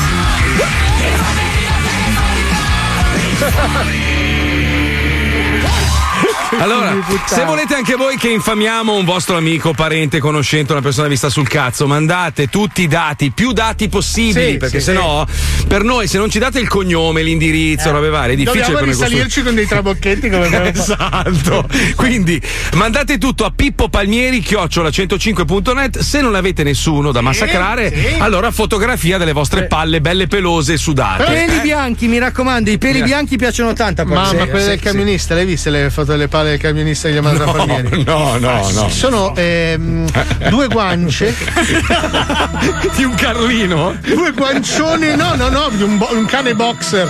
Allora, 6.60 6.94
se 7.26 7.44
volete 7.44 7.74
anche 7.74 7.94
voi 7.96 8.16
che 8.16 8.28
infamiamo 8.28 8.94
un 8.94 9.04
vostro 9.04 9.36
amico, 9.36 9.72
parente, 9.72 10.18
conoscente, 10.18 10.72
una 10.72 10.82
persona 10.82 11.08
vista 11.08 11.30
sul 11.30 11.48
cazzo, 11.48 11.86
mandate 11.86 12.48
tutti 12.48 12.82
i 12.82 12.86
dati, 12.86 13.30
più 13.30 13.52
dati 13.52 13.88
possibili, 13.88 14.52
Sì, 14.52 14.56
perché 14.58 14.78
sì, 14.78 14.86
sennò 14.86 15.26
per 15.66 15.82
noi 15.82 16.06
se 16.06 16.18
non 16.18 16.28
ci 16.30 16.38
date 16.38 16.58
il 16.58 16.68
cognome, 16.68 17.22
l'indirizzo, 17.22 17.90
robe 17.90 18.10
varie, 18.10 18.34
è 18.34 18.36
difficile 18.36 18.64
Dobbiamo 18.64 18.84
risalirci 18.84 19.42
con 19.42 19.54
dei 19.54 19.66
trabocchetti 19.66 20.28
come. 20.28 20.48
Esatto. 20.70 21.66
Quindi 21.96 22.40
mandate 22.74 23.18
tutto 23.18 23.44
a 23.44 23.52
Pippo 23.54 23.88
Palmieri 23.88 24.40
chiocciola105.net. 24.40 25.98
Se 25.98 26.20
non 26.20 26.34
avete 26.34 26.62
nessuno 26.62 27.12
da 27.12 27.20
massacrare, 27.20 27.92
sì. 27.94 28.18
allora 28.18 28.50
fotografia 28.50 29.18
delle 29.18 29.32
vostre 29.32 29.66
palle 29.66 30.00
belle 30.00 30.26
pelose 30.26 30.74
e 30.74 30.76
sudate. 30.76 31.24
Peli 31.24 31.60
bianchi, 31.60 32.08
mi 32.08 32.18
raccomando, 32.18 32.70
i 32.70 32.78
peli 32.78 33.00
Eh. 33.00 33.04
bianchi 33.04 33.36
piacciono 33.36 33.72
tanto 33.72 34.02
a 34.02 34.04
Mamma, 34.04 34.28
Sì, 34.28 34.36
quelle 34.36 34.60
sì, 34.60 34.68
del 34.68 34.80
camionista, 34.80 35.34
le 35.34 35.40
hai 35.40 35.46
viste 35.46 35.70
le 35.70 35.90
foto 35.90 36.12
delle 36.12 36.28
palle 36.28 36.49
del 36.50 36.58
camionista 36.60 37.08
che 37.08 37.14
gli 37.14 37.18
ha 37.18 37.22
mandato 37.22 37.50
No, 37.50 37.52
Palmieri? 37.66 38.04
no, 38.04 38.36
no, 38.38 38.70
no. 38.70 38.88
Sono 38.88 39.34
ehm, 39.36 40.08
due 40.48 40.68
guance 40.68 41.34
di 42.96 43.04
un 43.04 43.14
Carlino? 43.14 43.96
Due 44.00 44.32
guancioni, 44.32 45.14
no, 45.16 45.34
no, 45.34 45.48
no, 45.48 45.68
di 45.70 45.82
un, 45.82 45.98
bo- 45.98 46.08
un 46.12 46.24
cane 46.26 46.54
boxer. 46.54 47.08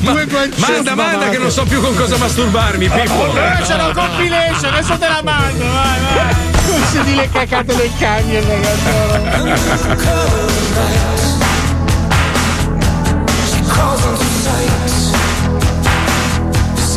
due 0.00 0.26
guancioni. 0.26 0.72
Manda, 0.72 0.94
manda, 0.94 1.28
che 1.28 1.38
non 1.38 1.50
so 1.50 1.64
più 1.64 1.80
con 1.80 1.94
cosa 1.94 2.16
masturbarmi, 2.16 2.88
Pippo. 2.88 3.36
Eh, 3.36 3.62
c'è 3.62 3.74
una 3.74 3.92
compilation, 3.92 4.72
adesso 4.74 4.98
te 4.98 5.08
la 5.08 5.20
mando, 5.22 5.64
vai, 5.64 5.98
vai. 6.14 6.34
Non 6.70 6.82
si 6.90 7.02
di 7.02 7.14
le 7.14 7.28
cacate 7.30 7.74
del 7.74 7.90
camion, 7.98 8.44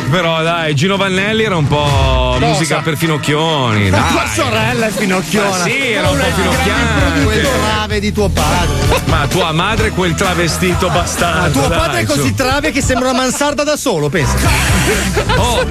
rock, 0.01 0.11
però, 0.11 0.43
dai. 0.43 0.75
Gino 0.75 0.97
Vannelli 0.97 1.43
era 1.45 1.57
un 1.57 1.67
po' 1.67 2.37
musica 2.41 2.81
per 2.81 2.97
finocchioni. 2.97 3.91
Ma 3.91 3.99
Dai. 3.99 4.11
tua 4.11 4.27
sorella 4.33 4.87
è 4.87 4.91
finocchiona. 4.91 5.49
Ma 5.51 5.65
sì, 5.65 5.91
era 5.91 6.09
un 6.09 6.17
po' 6.17 6.23
Quel 6.23 6.33
finocchiante. 6.33 7.49
trave 7.69 8.01
di 8.01 8.13
tuo 8.13 8.29
padre. 8.29 8.69
Ma 9.07 9.27
tua 9.27 9.53
madre 9.53 9.91
quel 9.91 10.15
travestito 10.15 10.89
bastardo. 10.89 11.59
Ma 11.61 11.67
tuo 11.67 11.69
dai, 11.69 11.79
padre 11.79 12.01
è 12.01 12.05
così 12.05 12.29
su. 12.29 12.35
trave 12.35 12.71
che 12.71 12.83
sembra 12.83 13.11
una 13.11 13.19
mansarda 13.19 13.65
da 13.65 13.77
solo, 13.77 14.09
pensa. 14.09 14.37
Oh, 15.37 15.65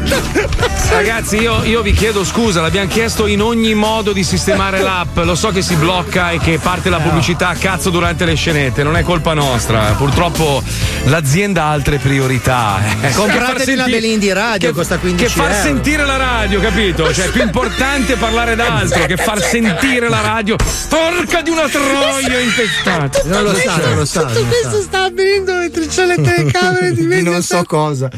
ragazzi, 0.91 1.37
io, 1.37 1.63
io 1.63 1.81
vi 1.81 1.93
chiedo 1.93 2.23
scusa, 2.23 2.61
l'abbiamo 2.61 2.87
chiesto 2.87 3.27
in 3.27 3.41
ogni 3.41 3.73
modo 3.73 4.11
di 4.13 4.23
sistemare 4.23 4.79
l'app. 4.81 5.17
Lo 5.19 5.35
so 5.35 5.49
che 5.49 5.61
si 5.61 5.75
blocca 5.75 6.31
e 6.31 6.39
che 6.39 6.59
parte 6.61 6.89
la 6.89 6.99
pubblicità 6.99 7.49
a 7.49 7.55
cazzo 7.55 7.89
durante 7.89 8.25
le 8.25 8.35
scenette, 8.35 8.83
non 8.83 8.95
è 8.97 9.03
colpa 9.03 9.33
nostra. 9.33 9.93
Purtroppo 9.97 10.61
l'azienda 11.05 11.65
ha 11.65 11.71
altre 11.71 11.97
priorità. 11.97 12.79
eh. 13.01 13.11
Compratevi 13.13 13.73
una 13.73 13.83
far 13.83 13.91
Belindi 14.19 14.33
radio, 14.33 14.73
costa 14.73 14.97
15 14.97 15.23
Che 15.23 15.29
far 15.29 15.51
euro. 15.51 15.63
sentire 15.63 16.05
la 16.05 16.17
radio, 16.17 16.59
capito? 16.59 17.13
Cioè, 17.13 17.27
è 17.27 17.29
più 17.29 17.41
importante 17.41 18.15
parlare 18.15 18.53
d'altro 18.55 19.05
che 19.05 19.15
far 19.15 19.41
sentire 19.41 20.09
la 20.09 20.19
radio. 20.19 20.57
Porca 20.89 21.41
di 21.41 21.49
una 21.49 21.69
troia 21.69 22.39
infestata. 22.39 23.21
Non 23.23 23.43
lo 23.43 23.55
sa, 23.55 23.77
non 23.77 23.95
lo 23.95 24.05
sa. 24.05 24.25
Tutto 24.25 24.45
questo 24.45 24.81
sta 24.81 25.03
avvenendo 25.03 25.53
mentre 25.53 25.87
c'è 25.87 26.05
le 26.05 26.15
telecamere 26.15 26.93
di 26.93 27.07
Di 27.07 27.21
non 27.23 27.41
so 27.41 27.63
cosa. 27.63 28.09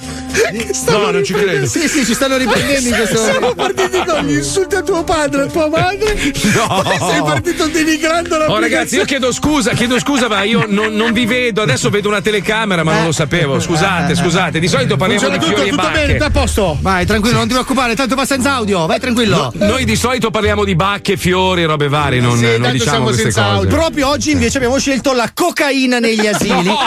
No, 0.87 1.11
non 1.11 1.23
ci 1.23 1.33
credo. 1.33 1.65
Sì, 1.67 1.87
sì, 1.87 2.03
ci 2.03 2.13
stanno 2.13 2.37
riprendendo 2.37 2.89
in 2.89 2.95
questo 2.95 3.17
Siamo 3.17 3.53
partiti 3.53 4.03
con 4.05 4.25
gli 4.25 4.35
insulti 4.35 4.75
a 4.75 4.81
tuo 4.81 5.03
padre 5.03 5.43
e 5.43 5.45
a 5.45 5.47
tua 5.47 5.69
madre. 5.69 6.15
No. 6.55 6.81
Poi 6.83 6.97
sei 7.11 7.21
partito 7.21 7.67
denigrando 7.67 8.37
la 8.37 8.49
Oh 8.49 8.59
ragazzi, 8.59 8.95
io 8.95 9.05
chiedo 9.05 9.31
scusa, 9.31 9.71
chiedo 9.71 9.99
scusa, 9.99 10.27
ma 10.27 10.43
io 10.43 10.65
non, 10.67 10.93
non 10.93 11.13
vi 11.13 11.25
vedo. 11.25 11.61
Adesso 11.61 11.89
vedo 11.89 12.07
una 12.07 12.21
telecamera, 12.21 12.83
ma 12.83 12.93
non 12.93 13.05
lo 13.05 13.11
sapevo. 13.11 13.59
Scusate, 13.59 14.15
scusate. 14.15 14.59
Di 14.59 14.67
solito 14.67 14.97
parliamo 14.97 15.37
di 15.37 15.45
fiori 15.45 15.67
e 15.67 15.69
tutto, 15.69 15.81
bacche. 15.81 15.90
Bene, 15.91 16.17
a 16.17 16.29
posto. 16.29 16.77
Vai, 16.81 17.05
tranquillo, 17.05 17.37
non 17.37 17.47
ti 17.47 17.53
preoccupare, 17.53 17.95
tanto 17.95 18.15
va 18.15 18.25
senza 18.25 18.53
audio, 18.53 18.85
vai 18.85 18.99
tranquillo. 18.99 19.51
No, 19.53 19.65
noi 19.65 19.85
di 19.85 19.95
solito 19.95 20.29
parliamo 20.31 20.63
di 20.63 20.75
bacche, 20.75 21.17
fiori, 21.17 21.63
robe 21.65 21.87
varie, 21.87 22.19
non, 22.19 22.37
Sì, 22.37 22.57
non 22.57 22.71
diciamo 22.71 23.05
queste 23.05 23.23
cose. 23.25 23.39
audio. 23.39 23.69
Proprio 23.69 24.07
oggi 24.09 24.31
invece 24.31 24.57
abbiamo 24.57 24.77
scelto 24.77 25.13
la 25.13 25.29
cocaina 25.33 25.99
negli 25.99 26.25
asili 26.27 26.49
No, 26.71 26.77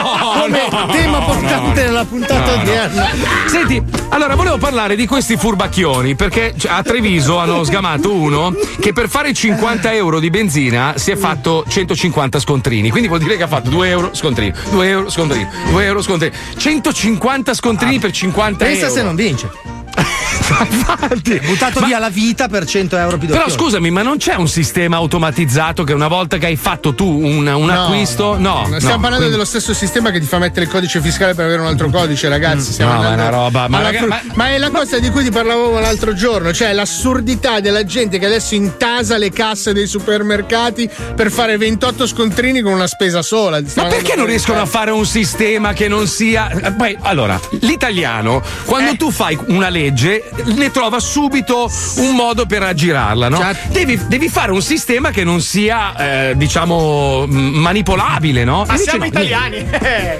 come 0.41 0.67
no, 0.69 0.87
tema 0.91 1.19
portante 1.19 1.67
no. 1.67 1.73
della 1.73 2.05
puntata 2.05 2.53
odierna. 2.53 3.09
Senti, 3.47 3.81
allora 4.09 4.35
volevo 4.35 4.57
parlare 4.57 4.95
di 4.95 5.05
questi 5.05 5.37
furbacchioni 5.37 6.15
perché 6.15 6.53
a 6.67 6.81
Treviso 6.83 7.37
hanno 7.37 7.63
sgamato 7.63 8.11
uno 8.11 8.53
che 8.79 8.93
per 8.93 9.09
fare 9.09 9.33
50 9.33 9.93
euro 9.93 10.19
di 10.19 10.29
benzina 10.29 10.93
si 10.97 11.11
è 11.11 11.15
fatto 11.15 11.63
150 11.67 12.39
scontrini. 12.39 12.89
Quindi 12.89 13.07
vuol 13.07 13.19
dire 13.21 13.37
che 13.37 13.43
ha 13.43 13.47
fatto 13.47 13.69
2 13.69 13.87
euro 13.89 14.09
scontrini, 14.13 14.53
2 14.71 14.87
euro 14.87 15.09
scontrini, 15.09 15.47
2 15.71 15.85
euro 15.85 16.01
scontrini. 16.01 16.33
150 16.57 17.53
scontrini 17.53 17.99
per 17.99 18.11
50 18.11 18.65
Pensa 18.65 18.87
euro. 18.87 18.94
Se 18.95 19.03
non 19.03 19.13
vince. 19.13 19.84
Infatti, 19.97 21.39
buttato 21.43 21.79
via 21.85 21.97
la 21.99 22.09
vita 22.09 22.47
per 22.47 22.65
100 22.65 22.97
euro 22.97 23.17
più 23.17 23.27
Però 23.27 23.49
scusami, 23.49 23.89
ma 23.89 24.01
non 24.03 24.17
c'è 24.17 24.35
un 24.35 24.47
sistema 24.47 24.97
automatizzato 24.97 25.83
che 25.83 25.93
una 25.93 26.07
volta 26.07 26.37
che 26.37 26.45
hai 26.47 26.55
fatto 26.55 26.93
tu 26.93 27.05
un, 27.07 27.47
un 27.47 27.69
acquisto. 27.69 28.37
No, 28.37 28.63
Stiamo 28.65 28.77
no, 28.77 28.79
parlando 28.79 29.15
quindi- 29.15 29.31
dello 29.31 29.45
stesso 29.45 29.73
sistema 29.73 30.11
che 30.11 30.19
ti 30.19 30.25
fa 30.25 30.37
mettere 30.37 30.65
il 30.65 30.71
codice 30.71 31.01
fiscale 31.01 31.33
per 31.33 31.45
avere 31.45 31.61
un 31.61 31.67
altro 31.67 31.89
codice, 31.89 32.29
ragazzi. 32.29 32.71
Stiamo 32.73 32.93
no, 32.93 32.99
ma 32.99 33.09
è 33.09 33.13
una 33.13 33.29
roba- 33.29 33.67
ma 33.67 33.81
raga- 33.81 33.97
fru- 33.99 34.09
ma- 34.09 34.21
ma 34.33 34.49
è 34.49 34.57
la 34.57 34.69
cosa 34.69 34.99
di 34.99 35.09
cui 35.09 35.23
ti 35.23 35.31
parlavamo 35.31 35.79
l'altro 35.79 36.13
giorno, 36.13 36.53
cioè 36.53 36.73
l'assurdità 36.73 37.59
della 37.59 37.83
gente 37.83 38.19
che 38.19 38.25
adesso 38.25 38.55
intasa 38.55 39.17
le 39.17 39.31
casse 39.31 39.73
dei 39.73 39.87
supermercati 39.87 40.89
per 41.15 41.31
fare 41.31 41.57
28 41.57 42.05
scontrini 42.05 42.61
con 42.61 42.73
una 42.73 42.87
spesa 42.87 43.21
sola. 43.21 43.59
Ma 43.75 43.85
perché 43.85 44.15
non 44.15 44.25
riescono 44.25 44.61
a 44.61 44.65
fare 44.65 44.91
un 44.91 45.05
sistema 45.05 45.73
che 45.73 45.87
non 45.87 46.07
sia. 46.07 46.49
eh, 46.49 46.71
Poi, 46.73 46.95
allora, 47.01 47.39
l'italiano, 47.61 48.41
quando 48.65 48.91
Eh. 48.91 48.97
tu 48.97 49.11
fai 49.11 49.37
una 49.47 49.69
legge, 49.69 49.83
ne 49.91 50.71
trova 50.71 50.99
subito 50.99 51.69
un 51.97 52.15
modo 52.15 52.45
per 52.45 52.63
aggirarla, 52.63 53.29
no? 53.29 53.37
Certo. 53.37 53.71
Devi, 53.73 53.99
devi 54.07 54.29
fare 54.29 54.51
un 54.51 54.61
sistema 54.61 55.11
che 55.11 55.23
non 55.23 55.41
sia, 55.41 56.29
eh, 56.29 56.33
diciamo, 56.37 57.25
manipolabile, 57.27 58.43
no? 58.43 58.57
Ma 58.65 58.73
Invece 58.73 58.83
siamo 58.83 58.99
no, 58.99 59.05
italiani. 59.05 59.65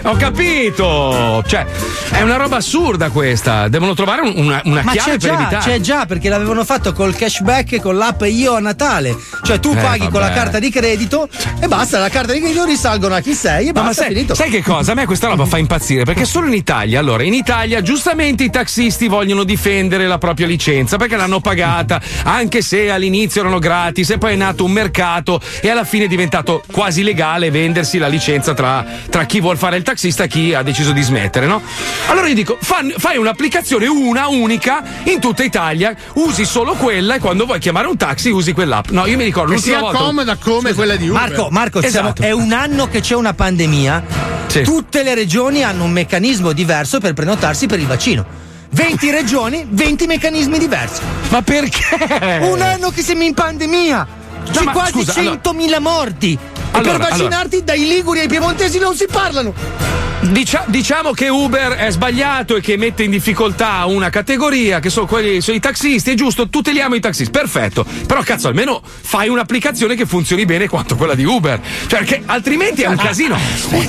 Ho 0.04 0.16
capito! 0.16 1.44
Cioè, 1.48 1.66
è 2.12 2.22
una 2.22 2.36
roba 2.38 2.58
assurda 2.58 3.10
questa. 3.10 3.68
Devono 3.68 3.94
trovare 3.94 4.22
un- 4.22 4.34
una, 4.36 4.62
una 4.66 4.82
Ma 4.84 4.92
chiave 4.92 5.12
per 5.12 5.20
già, 5.20 5.34
evitare. 5.34 5.58
c'è 5.64 5.80
già 5.80 6.06
perché 6.06 6.30
l'avevano 6.30 6.64
fatto 6.64 6.94
col 6.94 7.16
cashback 7.16 7.74
e 7.74 7.82
con 7.82 7.96
l'app 7.98 8.22
Io 8.24 8.54
a 8.56 8.60
Natale. 8.60 9.16
Cioè 9.44 9.60
tu 9.60 9.72
Eh, 9.72 9.76
paghi 9.76 10.08
con 10.10 10.20
la 10.20 10.28
vabbè. 10.28 10.34
carta 10.40 10.60
di 10.60 10.70
credito 10.70 11.28
e 11.60 11.68
basta, 11.68 12.00
la 12.00 12.10
carta 12.10 12.34
di 12.34 12.40
credito 12.40 12.64
risalgono 12.66 13.16
a 13.16 13.20
chi 13.20 13.34
sei 13.34 13.68
e 13.68 13.72
No, 13.72 13.82
ma 13.82 13.88
basta, 13.88 14.04
sai, 14.04 14.14
finito. 14.14 14.34
sai 14.36 14.50
che 14.50 14.62
cosa? 14.64 14.92
A 14.92 14.96
me 14.96 15.06
questa 15.06 15.28
roba 15.28 15.46
fa 15.46 15.58
impazzire 15.58 16.04
perché 16.04 16.26
solo 16.26 16.48
in 16.48 16.54
Italia, 16.54 17.00
allora, 17.00 17.24
in 17.24 17.34
Italia 17.34 17.82
giustamente 17.82 18.44
i 18.44 18.50
taxisti 18.50 19.08
vogliono 19.08 19.44
difendere 19.56 20.06
la 20.06 20.18
propria 20.18 20.46
licenza 20.46 20.98
perché 20.98 21.16
l'hanno 21.16 21.40
pagata, 21.40 22.02
anche 22.24 22.62
se 22.62 22.92
all'inizio 22.92 23.40
erano 23.40 23.58
gratis 23.60 24.10
e 24.10 24.18
poi 24.18 24.34
è 24.34 24.36
nato 24.36 24.66
un 24.66 24.72
mercato 24.72 25.40
e 25.62 25.70
alla 25.70 25.86
fine 25.86 26.06
è 26.06 26.08
diventato 26.08 26.62
quasi 26.72 27.04
legale 27.04 27.50
vendersi 27.52 27.98
la 27.98 28.08
licenza 28.08 28.54
tra, 28.54 28.86
tra 29.10 29.24
chi 29.26 29.40
vuol 29.40 29.58
fare 29.58 29.78
il 29.78 29.84
taxista 29.84 30.26
e 30.26 30.28
chi 30.28 30.54
ha 30.54 30.62
deciso 30.62 30.92
di 30.92 31.02
smettere, 31.02 31.48
no? 31.48 31.62
Allora 32.08 32.28
io 32.28 32.34
dico, 32.34 32.58
fan- 32.60 32.94
fai 32.98 33.18
un'applicazione 33.18 33.88
una, 33.88 34.28
unica, 34.28 34.84
in 35.06 35.20
tutta 35.22 35.44
Italia, 35.44 35.96
usi 36.16 36.44
solo 36.44 36.74
quella 36.74 37.16
e 37.16 37.20
quando 37.20 37.46
vuoi 37.46 37.60
chiamare 37.60 37.88
un 37.88 37.96
taxi 37.96 38.30
usi 38.30 38.52
quell'app. 38.52 38.90
No, 38.90 39.06
io 39.06 39.16
mi 39.16 39.24
ricordo 39.24 39.50
Che 39.52 39.56
l'ultima 39.56 39.78
sia 39.78 39.86
volta... 39.86 40.04
comoda 40.04 40.36
come 40.36 40.74
quella 40.74 40.96
di 40.98 41.08
Uber. 41.08 41.22
Marco, 41.22 41.48
Marco 41.50 41.82
siamo- 41.82 42.10
Esatto. 42.10 42.24
è 42.24 42.32
un 42.32 42.52
anno 42.52 42.88
che 42.90 43.00
c'è 43.00 43.16
una 43.16 43.34
pandemia. 43.34 44.34
Tutte 44.64 45.04
le 45.04 45.16
regioni 45.16 45.64
hanno 45.64 45.84
un 45.84 45.92
meccanismo 45.92 46.52
diverso 46.52 47.00
per 47.00 47.14
prenotarsi 47.14 47.66
per 47.68 47.80
il 47.80 47.88
vaccino. 47.88 48.44
20 48.76 49.10
regioni, 49.10 49.66
20 49.70 50.06
meccanismi 50.06 50.58
diversi. 50.60 51.02
Ma 51.30 51.42
perché? 51.42 52.42
Un 52.42 52.62
anno 52.62 52.90
che 52.90 53.02
siamo 53.02 53.24
in 53.24 53.34
pandemia. 53.34 54.06
C'è 54.52 54.64
ma 54.64 54.72
quasi 54.74 54.92
scusa, 54.92 55.14
100.000 55.14 55.80
morti. 55.80 56.38
E 56.76 56.80
Allora, 56.80 56.98
per 56.98 57.10
vaccinarti 57.10 57.64
dai 57.64 57.88
Liguri 57.88 58.20
ai 58.20 58.28
Piemontesi 58.28 58.80
non 58.80 58.96
si 58.96 59.06
parlano. 59.10 59.54
Dicia- 60.22 60.64
diciamo 60.68 61.12
che 61.12 61.30
Uber 61.30 61.74
è 61.74 61.92
sbagliato 61.92 62.56
e 62.56 62.62
che 62.62 62.78
mette 62.78 63.04
in 63.04 63.12
difficoltà 63.12 63.86
una 63.86 64.10
categoria 64.10 64.80
che 64.80 64.90
sono 64.90 65.06
quelli 65.06 65.40
sono 65.40 65.56
i 65.56 65.60
taxisti, 65.60 66.12
è 66.12 66.14
giusto, 66.16 66.50
tuteliamo 66.50 66.96
i 66.96 67.00
taxisti, 67.00 67.30
perfetto. 67.32 67.86
Però 68.08 68.22
cazzo, 68.24 68.48
almeno 68.48 68.82
fai 68.84 69.30
un'applicazione 69.30 69.96
che 69.96 70.06
funzioni 70.06 70.46
bene 70.46 70.68
quanto 70.68 70.96
quella 70.96 71.14
di 71.14 71.24
Uber. 71.24 71.60
Cioè, 71.88 72.00
perché 72.00 72.24
altrimenti 72.26 72.82
è 72.82 72.88
un 72.88 72.96
casino. 72.96 73.38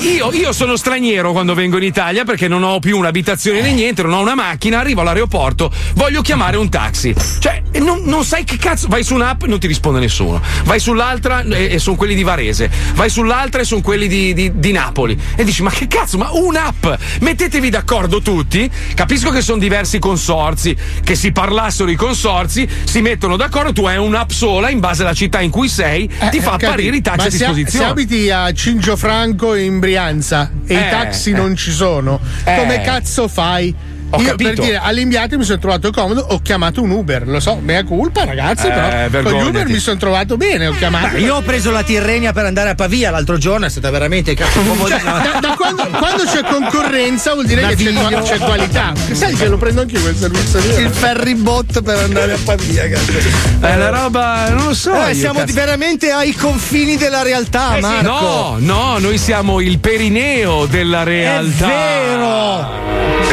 Io, 0.00 0.30
io 0.32 0.52
sono 0.52 0.76
straniero 0.76 1.32
quando 1.32 1.54
vengo 1.54 1.78
in 1.78 1.84
Italia 1.84 2.24
perché 2.24 2.48
non 2.48 2.62
ho 2.64 2.80
più 2.80 2.98
un'abitazione 2.98 3.62
né 3.62 3.72
niente, 3.72 4.02
non 4.02 4.12
ho 4.12 4.20
una 4.20 4.34
macchina, 4.34 4.80
arrivo 4.80 5.00
all'aeroporto, 5.00 5.72
voglio 5.94 6.20
chiamare 6.20 6.58
un 6.58 6.68
taxi. 6.68 7.14
Cioè, 7.38 7.62
non, 7.78 8.02
non 8.04 8.24
sai 8.24 8.44
che 8.44 8.58
cazzo. 8.58 8.88
Vai 8.88 9.04
su 9.04 9.14
un'app 9.14 9.44
non 9.44 9.58
ti 9.58 9.66
risponde 9.66 10.00
nessuno. 10.00 10.42
Vai 10.64 10.80
sull'altra 10.80 11.42
e, 11.42 11.74
e 11.74 11.78
sono 11.78 11.96
quelli 11.96 12.14
di 12.14 12.22
Varese. 12.22 12.70
Vai 12.94 13.10
sull'altra 13.10 13.60
e 13.60 13.64
sono 13.64 13.80
quelli 13.80 14.08
di, 14.08 14.32
di- 14.34 14.52
di 14.54 14.72
Napoli. 14.72 15.18
E 15.36 15.44
dici, 15.44 15.62
ma 15.62 15.70
che 15.70 15.86
cazzo? 15.86 16.16
Ma 16.18 16.30
un'app! 16.32 16.86
Mettetevi 17.20 17.70
d'accordo 17.70 18.20
tutti. 18.22 18.70
Capisco 18.94 19.30
che 19.30 19.40
sono 19.42 19.58
diversi 19.58 19.98
consorzi. 19.98 20.76
Che 21.02 21.14
si 21.14 21.32
parlassero 21.32 21.90
i 21.90 21.96
consorzi, 21.96 22.68
si 22.84 23.00
mettono 23.00 23.36
d'accordo. 23.36 23.72
Tu 23.72 23.84
hai 23.84 23.96
un'app 23.96 24.30
sola 24.30 24.70
in 24.70 24.80
base 24.80 25.02
alla 25.02 25.12
città 25.14 25.40
in 25.40 25.50
cui 25.50 25.68
sei, 25.68 26.08
ti 26.30 26.40
fa 26.40 26.52
Eh, 26.56 26.64
apparire 26.66 26.96
i 26.96 27.02
taxi 27.02 27.18
ma 27.18 27.24
a 27.24 27.28
disposizione. 27.30 27.84
Se, 27.84 27.90
abiti 27.90 28.30
a 28.30 28.52
Cingio 28.52 28.96
Franco 28.96 29.54
in 29.54 29.78
Brianza 29.78 30.50
e 30.66 30.74
Eh, 30.74 30.78
i 30.78 30.90
taxi 30.90 31.30
eh. 31.30 31.34
non 31.34 31.54
ci 31.56 31.70
sono, 31.72 32.20
Eh. 32.44 32.56
come 32.56 32.80
cazzo 32.82 33.28
fai? 33.28 33.74
Ho 34.10 34.20
Io 34.20 34.28
capito. 34.28 34.50
per 34.50 34.64
dire 34.64 34.78
all'imbiate 34.80 35.36
mi 35.36 35.42
sono 35.44 35.58
trovato 35.58 35.90
comodo, 35.90 36.20
ho 36.30 36.40
chiamato 36.40 36.80
un 36.80 36.90
Uber. 36.90 37.26
Lo 37.26 37.40
so, 37.40 37.56
mea 37.60 37.82
culpa, 37.84 38.24
ragazzi, 38.24 38.66
Eh, 38.68 39.08
però 39.10 39.30
con 39.30 39.42
gli. 39.42 39.46
Uber 39.48 39.66
mi 39.66 39.78
sono 39.78 39.96
trovato 39.98 40.36
bene, 40.36 40.68
ho 40.68 40.72
chiamato. 40.74 41.08
Ma 41.14 41.18
io 41.18 41.34
ho 41.34 41.42
preso 41.42 41.70
la 41.72 41.82
Tirrenia 41.82 42.32
per 42.32 42.44
andare 42.44 42.70
a 42.70 42.74
Pavia 42.76 43.10
l'altro 43.10 43.36
giorno, 43.36 43.66
è 43.66 43.68
stata 43.68 43.90
veramente 43.90 44.34
cazzo 44.34 44.60
Cioè, 44.86 45.02
da, 45.02 45.38
da 45.40 45.54
quando, 45.56 45.88
quando 45.90 46.22
c'è 46.24 46.42
concorrenza 46.44 47.32
vuol 47.34 47.46
dire 47.46 47.62
che 47.66 47.74
c'è, 47.74 47.90
Naviglio. 47.90 48.22
c'è 48.22 48.38
qualità. 48.38 48.92
Sai 49.12 49.34
che 49.34 49.48
lo 49.48 49.56
prendo 49.56 49.80
anche 49.80 49.94
io 49.96 50.00
quel 50.02 50.16
servizio 50.16 50.60
lì. 50.60 50.82
Il 50.84 50.90
ferry 50.90 51.34
bot 51.34 51.82
per 51.82 51.98
andare 51.98 52.32
a 52.34 52.38
Pavia, 52.44 52.88
cazzo. 52.88 53.12
È 53.60 53.74
una 53.74 53.88
roba, 53.90 54.48
non 54.50 54.66
lo 54.66 54.74
so. 54.74 55.04
Eh, 55.06 55.14
siamo 55.14 55.40
cazzo. 55.40 55.52
veramente 55.54 56.10
ai 56.12 56.32
confini 56.32 56.96
della 56.96 57.22
realtà, 57.22 57.72
Eh 57.76 57.82
sì, 57.82 57.88
Marco. 57.88 58.08
No, 58.10 58.56
no, 58.60 58.98
noi 58.98 59.18
siamo 59.18 59.60
il 59.60 59.78
perineo 59.80 60.66
della 60.66 61.02
realtà. 61.02 61.66
vero! 61.66 62.84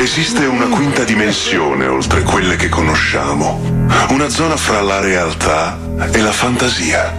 Esiste 0.01 0.45
una 0.45 0.62
quinta 0.67 1.03
dimensione 1.03 1.87
oltre 1.87 2.21
quelle 2.23 2.55
che 2.55 2.69
conosciamo, 2.69 3.87
una 4.09 4.29
zona 4.29 4.55
fra 4.55 4.81
la 4.81 4.99
realtà 4.99 5.77
e 6.11 6.19
la 6.19 6.31
fantasia, 6.31 7.13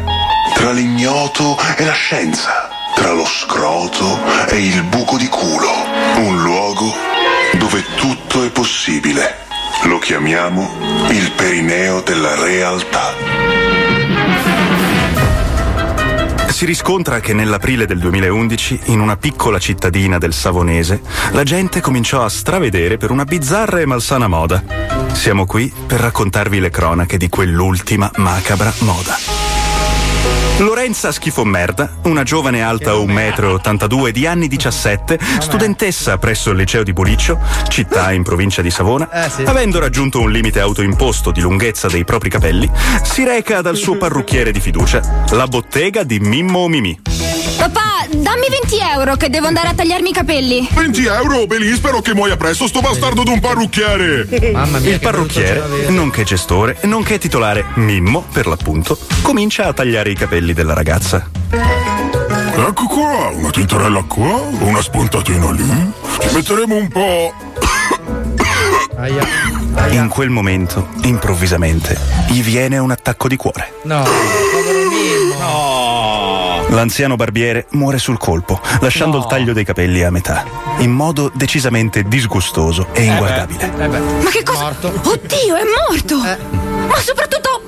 tra 0.54 0.72
l'ignoto 0.72 1.56
e 1.76 1.84
la 1.84 1.92
scienza, 1.92 2.68
tra 2.94 3.12
lo 3.12 3.26
scroto 3.26 4.18
e 4.48 4.64
il 4.64 4.82
buco 4.84 5.16
di 5.16 5.28
culo, 5.28 5.72
un 6.16 6.42
luogo 6.42 6.94
dove 7.58 7.84
tutto 7.96 8.44
è 8.44 8.50
possibile. 8.50 9.42
Lo 9.84 9.98
chiamiamo 9.98 11.08
il 11.10 11.30
perineo 11.32 12.00
della 12.00 12.34
realtà. 12.36 13.83
Si 16.54 16.66
riscontra 16.66 17.18
che 17.18 17.34
nell'aprile 17.34 17.84
del 17.84 17.98
2011, 17.98 18.82
in 18.84 19.00
una 19.00 19.16
piccola 19.16 19.58
cittadina 19.58 20.18
del 20.18 20.32
Savonese, 20.32 21.02
la 21.32 21.42
gente 21.42 21.80
cominciò 21.80 22.22
a 22.22 22.28
stravedere 22.28 22.96
per 22.96 23.10
una 23.10 23.24
bizzarra 23.24 23.80
e 23.80 23.86
malsana 23.86 24.28
moda. 24.28 24.62
Siamo 25.14 25.46
qui 25.46 25.70
per 25.84 25.98
raccontarvi 25.98 26.60
le 26.60 26.70
cronache 26.70 27.16
di 27.16 27.28
quell'ultima 27.28 28.08
macabra 28.18 28.72
moda. 28.78 29.53
Lorenza 30.58 31.10
Schifomerda, 31.10 31.96
una 32.04 32.22
giovane 32.22 32.62
alta 32.62 32.92
1,82 32.92 33.96
m 33.96 34.10
di 34.10 34.26
anni 34.26 34.46
17, 34.46 35.18
studentessa 35.40 36.16
presso 36.18 36.50
il 36.50 36.56
liceo 36.56 36.84
di 36.84 36.92
Boliccio, 36.92 37.40
città 37.68 38.12
in 38.12 38.22
provincia 38.22 38.62
di 38.62 38.70
Savona, 38.70 39.10
Eh, 39.10 39.44
avendo 39.44 39.80
raggiunto 39.80 40.20
un 40.20 40.30
limite 40.30 40.60
autoimposto 40.60 41.32
di 41.32 41.40
lunghezza 41.40 41.88
dei 41.88 42.04
propri 42.04 42.30
capelli, 42.30 42.70
si 43.02 43.24
reca 43.24 43.62
dal 43.62 43.76
suo 43.76 43.96
parrucchiere 43.96 44.52
di 44.52 44.60
fiducia, 44.60 45.24
la 45.30 45.46
bottega 45.46 46.04
di 46.04 46.20
Mimmo 46.20 46.68
Mimì. 46.68 47.33
Papà, 47.56 48.06
dammi 48.10 48.46
20 48.48 48.78
euro 48.94 49.16
che 49.16 49.30
devo 49.30 49.46
andare 49.46 49.68
a 49.68 49.74
tagliarmi 49.74 50.10
i 50.10 50.12
capelli. 50.12 50.68
20 50.72 51.04
euro, 51.06 51.46
Belì, 51.46 51.72
spero 51.74 52.00
che 52.00 52.14
muoia 52.14 52.36
presto 52.36 52.66
sto 52.66 52.80
bastardo 52.80 53.22
d'un 53.22 53.40
parrucchiere. 53.40 54.26
Il 54.30 54.98
parrucchiere, 55.00 55.88
nonché 55.88 56.24
gestore, 56.24 56.76
nonché 56.82 57.18
titolare 57.18 57.64
Mimmo, 57.74 58.24
per 58.32 58.46
l'appunto, 58.46 58.98
comincia 59.22 59.66
a 59.66 59.72
tagliare 59.72 60.10
i 60.10 60.14
capelli 60.14 60.52
della 60.52 60.74
ragazza. 60.74 61.28
Ecco 62.56 62.86
qua, 62.86 63.30
una 63.32 63.50
tintarella 63.50 64.02
qua, 64.02 64.40
una 64.60 64.82
spuntatina 64.82 65.50
lì. 65.52 65.92
Ci 66.20 66.34
metteremo 66.34 66.74
un 66.74 66.88
po'. 66.88 67.32
In 69.90 70.08
quel 70.08 70.30
momento, 70.30 70.88
improvvisamente, 71.02 71.98
gli 72.28 72.42
viene 72.42 72.78
un 72.78 72.90
attacco 72.90 73.28
di 73.28 73.36
cuore. 73.36 73.74
No, 73.82 74.02
povero. 74.02 74.83
L'anziano 76.74 77.14
barbiere 77.14 77.66
muore 77.70 77.98
sul 77.98 78.18
colpo, 78.18 78.60
lasciando 78.80 79.16
il 79.16 79.26
taglio 79.26 79.52
dei 79.52 79.64
capelli 79.64 80.02
a 80.02 80.10
metà, 80.10 80.44
in 80.78 80.90
modo 80.90 81.30
decisamente 81.32 82.02
disgustoso 82.02 82.88
e 82.92 83.04
inguardabile. 83.04 83.70
Ma 83.76 84.28
che 84.28 84.42
cosa? 84.42 84.74
Oddio, 84.80 85.54
è 85.54 85.62
morto! 85.88 86.16
Eh. 86.24 86.36
Ma 86.88 86.96
soprattutto, 86.96 87.62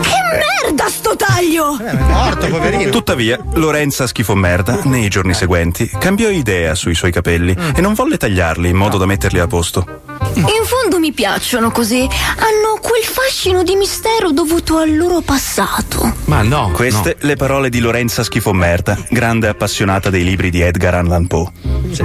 che 0.00 0.62
merda 0.62 0.88
sto 0.88 1.16
taglio! 1.16 1.78
È 1.78 1.92
morto, 1.94 2.46
poverino. 2.46 2.90
Tuttavia, 2.90 3.38
Lorenza 3.54 4.06
Schifomerda, 4.06 4.80
nei 4.84 5.08
giorni 5.08 5.34
seguenti, 5.34 5.90
cambiò 5.98 6.28
idea 6.28 6.74
sui 6.74 6.94
suoi 6.94 7.12
capelli 7.12 7.56
e 7.74 7.80
non 7.80 7.94
volle 7.94 8.16
tagliarli 8.16 8.68
in 8.68 8.76
modo 8.76 8.98
da 8.98 9.06
metterli 9.06 9.38
a 9.38 9.46
posto. 9.46 10.06
In 10.34 10.64
fondo 10.64 10.98
mi 10.98 11.12
piacciono 11.12 11.70
così. 11.70 12.00
Hanno 12.00 12.78
quel 12.80 13.02
fascino 13.02 13.62
di 13.62 13.74
mistero 13.74 14.30
dovuto 14.30 14.76
al 14.78 14.96
loro 14.96 15.20
passato. 15.20 16.14
Ma 16.26 16.42
no. 16.42 16.70
Queste 16.72 17.16
le 17.20 17.36
parole 17.36 17.68
di 17.70 17.80
Lorenza 17.80 18.22
Schifomerda, 18.22 18.96
grande 19.08 19.48
appassionata 19.48 20.10
dei 20.10 20.24
libri 20.24 20.50
di 20.50 20.60
Edgar 20.60 20.94
Allan 20.94 21.26
Poe. 21.26 21.50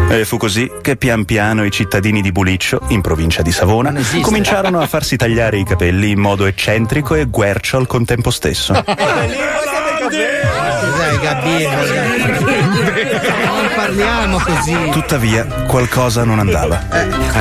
E 0.10 0.26
fu 0.26 0.38
così 0.38 0.72
che 0.82 0.96
pian 0.96 1.26
piano 1.26 1.66
i 1.66 1.72
cittadini 1.72 2.22
di 2.22 2.32
Buliccio, 2.32 2.82
in 2.90 3.02
provincia 3.02 3.42
di 3.42 3.52
Savona, 3.52 3.94
cominciarono 4.22 4.80
a 4.80 4.88
farsi 4.88 5.18
tagliare 5.18 5.58
i 5.58 5.64
capelli 5.64 6.12
in 6.12 6.20
modo 6.20 6.46
eccentrico 6.46 7.16
e 7.16 7.26
guercio 7.26 7.78
al 7.84 7.88
contempo 7.88 8.32
stesso. 8.32 8.74
Gabbino? 11.24 11.72
Non 13.46 13.63
parliamo 13.74 14.40
così. 14.40 14.90
Tuttavia, 14.92 15.46
qualcosa 15.68 16.24
non 16.24 16.40
andava. 16.40 16.88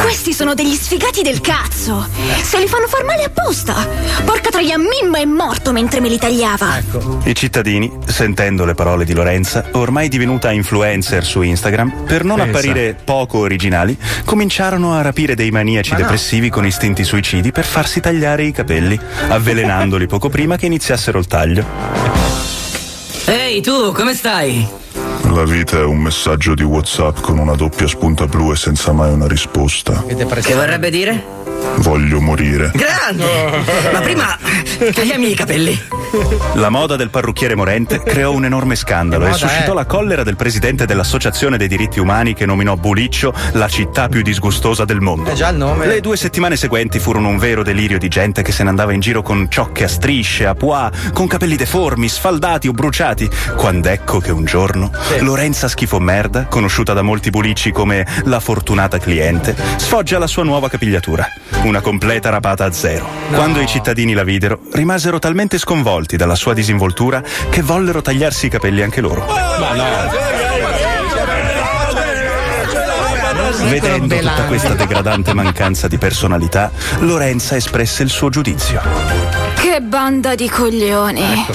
Questi 0.02 0.32
sono 0.32 0.54
degli 0.54 0.74
sfigati 0.74 1.22
del 1.22 1.40
cazzo. 1.40 2.06
Se 2.42 2.58
li 2.58 2.66
fanno 2.66 2.86
far 2.86 3.04
male 3.04 3.24
apposta. 3.24 3.86
Porca 4.24 4.50
troia, 4.50 4.76
Mimma 4.78 5.18
è 5.18 5.24
morto 5.24 5.72
mentre 5.72 6.00
me 6.00 6.08
li 6.08 6.18
tagliava. 6.18 6.80
I 7.24 7.34
cittadini, 7.34 7.90
sentendo 8.06 8.64
le 8.64 8.74
parole 8.74 9.04
di 9.04 9.14
Lorenza, 9.14 9.64
ormai 9.72 10.08
divenuta 10.08 10.50
influencer 10.50 11.24
su 11.24 11.42
Instagram, 11.42 12.04
per 12.06 12.24
non 12.24 12.36
Pensa. 12.36 12.50
apparire 12.50 12.96
poco 13.04 13.38
originali, 13.38 13.96
cominciarono 14.24 14.94
a 14.94 15.02
rapire 15.02 15.34
dei 15.34 15.50
maniaci 15.50 15.94
depressivi 15.94 16.48
con 16.48 16.66
istinti 16.66 17.04
suicidi 17.04 17.52
per 17.52 17.64
farsi 17.64 18.00
tagliare 18.00 18.44
i 18.44 18.52
capelli, 18.52 18.98
avvelenandoli 19.28 20.06
poco 20.06 20.28
prima 20.28 20.56
che 20.56 20.66
iniziassero 20.66 21.18
il 21.18 21.26
taglio. 21.26 21.64
Ehi 23.26 23.60
tu, 23.60 23.92
come 23.92 24.14
stai? 24.14 24.80
La 25.34 25.44
vita 25.44 25.78
è 25.78 25.84
un 25.84 25.96
messaggio 25.96 26.54
di 26.54 26.62
WhatsApp 26.62 27.20
con 27.20 27.38
una 27.38 27.54
doppia 27.54 27.86
spunta 27.86 28.26
blu 28.26 28.52
e 28.52 28.56
senza 28.56 28.92
mai 28.92 29.14
una 29.14 29.26
risposta. 29.26 30.04
Che 30.04 30.54
vorrebbe 30.54 30.90
dire? 30.90 31.51
Voglio 31.78 32.20
morire. 32.20 32.70
Grande! 32.74 33.24
Ma 33.92 34.00
prima 34.00 34.38
tagliami 34.90 35.30
i 35.30 35.34
capelli. 35.34 35.80
La 36.54 36.68
moda 36.68 36.96
del 36.96 37.10
parrucchiere 37.10 37.54
morente 37.54 38.02
creò 38.02 38.32
un 38.32 38.44
enorme 38.44 38.76
scandalo 38.76 39.26
e 39.26 39.32
suscitò 39.32 39.72
è? 39.72 39.74
la 39.74 39.86
collera 39.86 40.22
del 40.22 40.36
presidente 40.36 40.84
dell'Associazione 40.84 41.56
dei 41.56 41.68
diritti 41.68 42.00
umani 42.00 42.34
che 42.34 42.44
nominò 42.46 42.76
Buliccio 42.76 43.32
la 43.52 43.68
città 43.68 44.08
più 44.08 44.22
disgustosa 44.22 44.84
del 44.84 45.00
mondo. 45.00 45.30
È 45.30 45.34
già 45.34 45.48
il 45.48 45.56
nome. 45.56 45.86
Le 45.86 46.00
due 46.00 46.16
settimane 46.16 46.56
seguenti 46.56 46.98
furono 46.98 47.28
un 47.28 47.38
vero 47.38 47.62
delirio 47.62 47.98
di 47.98 48.08
gente 48.08 48.42
che 48.42 48.52
se 48.52 48.62
ne 48.62 48.68
andava 48.68 48.92
in 48.92 49.00
giro 49.00 49.22
con 49.22 49.46
ciocche 49.48 49.84
a 49.84 49.88
strisce, 49.88 50.46
a 50.46 50.54
pois, 50.54 50.90
con 51.12 51.26
capelli 51.26 51.56
deformi, 51.56 52.08
sfaldati 52.08 52.68
o 52.68 52.72
bruciati. 52.72 53.28
Quando 53.56 53.88
ecco 53.88 54.18
che 54.18 54.32
un 54.32 54.44
giorno 54.44 54.90
Lorenza 55.20 55.68
Schifomerda, 55.68 56.46
conosciuta 56.46 56.92
da 56.92 57.02
molti 57.02 57.30
bulicci 57.30 57.72
come 57.72 58.06
la 58.24 58.40
fortunata 58.40 58.98
cliente, 58.98 59.56
sfoggia 59.76 60.18
la 60.18 60.26
sua 60.26 60.44
nuova 60.44 60.68
capigliatura. 60.68 61.26
Una 61.64 61.80
completa 61.80 62.30
rapata 62.30 62.64
a 62.64 62.72
zero. 62.72 63.08
Quando 63.32 63.60
i 63.60 63.66
cittadini 63.66 64.14
la 64.14 64.24
videro, 64.24 64.60
rimasero 64.72 65.18
talmente 65.18 65.58
sconvolti 65.58 66.16
dalla 66.16 66.34
sua 66.34 66.54
disinvoltura 66.54 67.22
che 67.50 67.62
vollero 67.62 68.02
tagliarsi 68.02 68.46
i 68.46 68.48
capelli 68.48 68.82
anche 68.82 69.00
loro. 69.00 69.26
Vedendo 73.68 74.16
tutta 74.18 74.44
questa 74.44 74.74
degradante 74.74 75.32
mancanza 75.34 75.86
di 75.88 75.98
personalità, 75.98 76.70
Lorenza 76.98 77.56
espresse 77.56 78.02
il 78.02 78.10
suo 78.10 78.28
giudizio. 78.28 78.80
Che 79.54 79.80
banda 79.80 80.34
di 80.34 80.48
coglioni. 80.48 81.46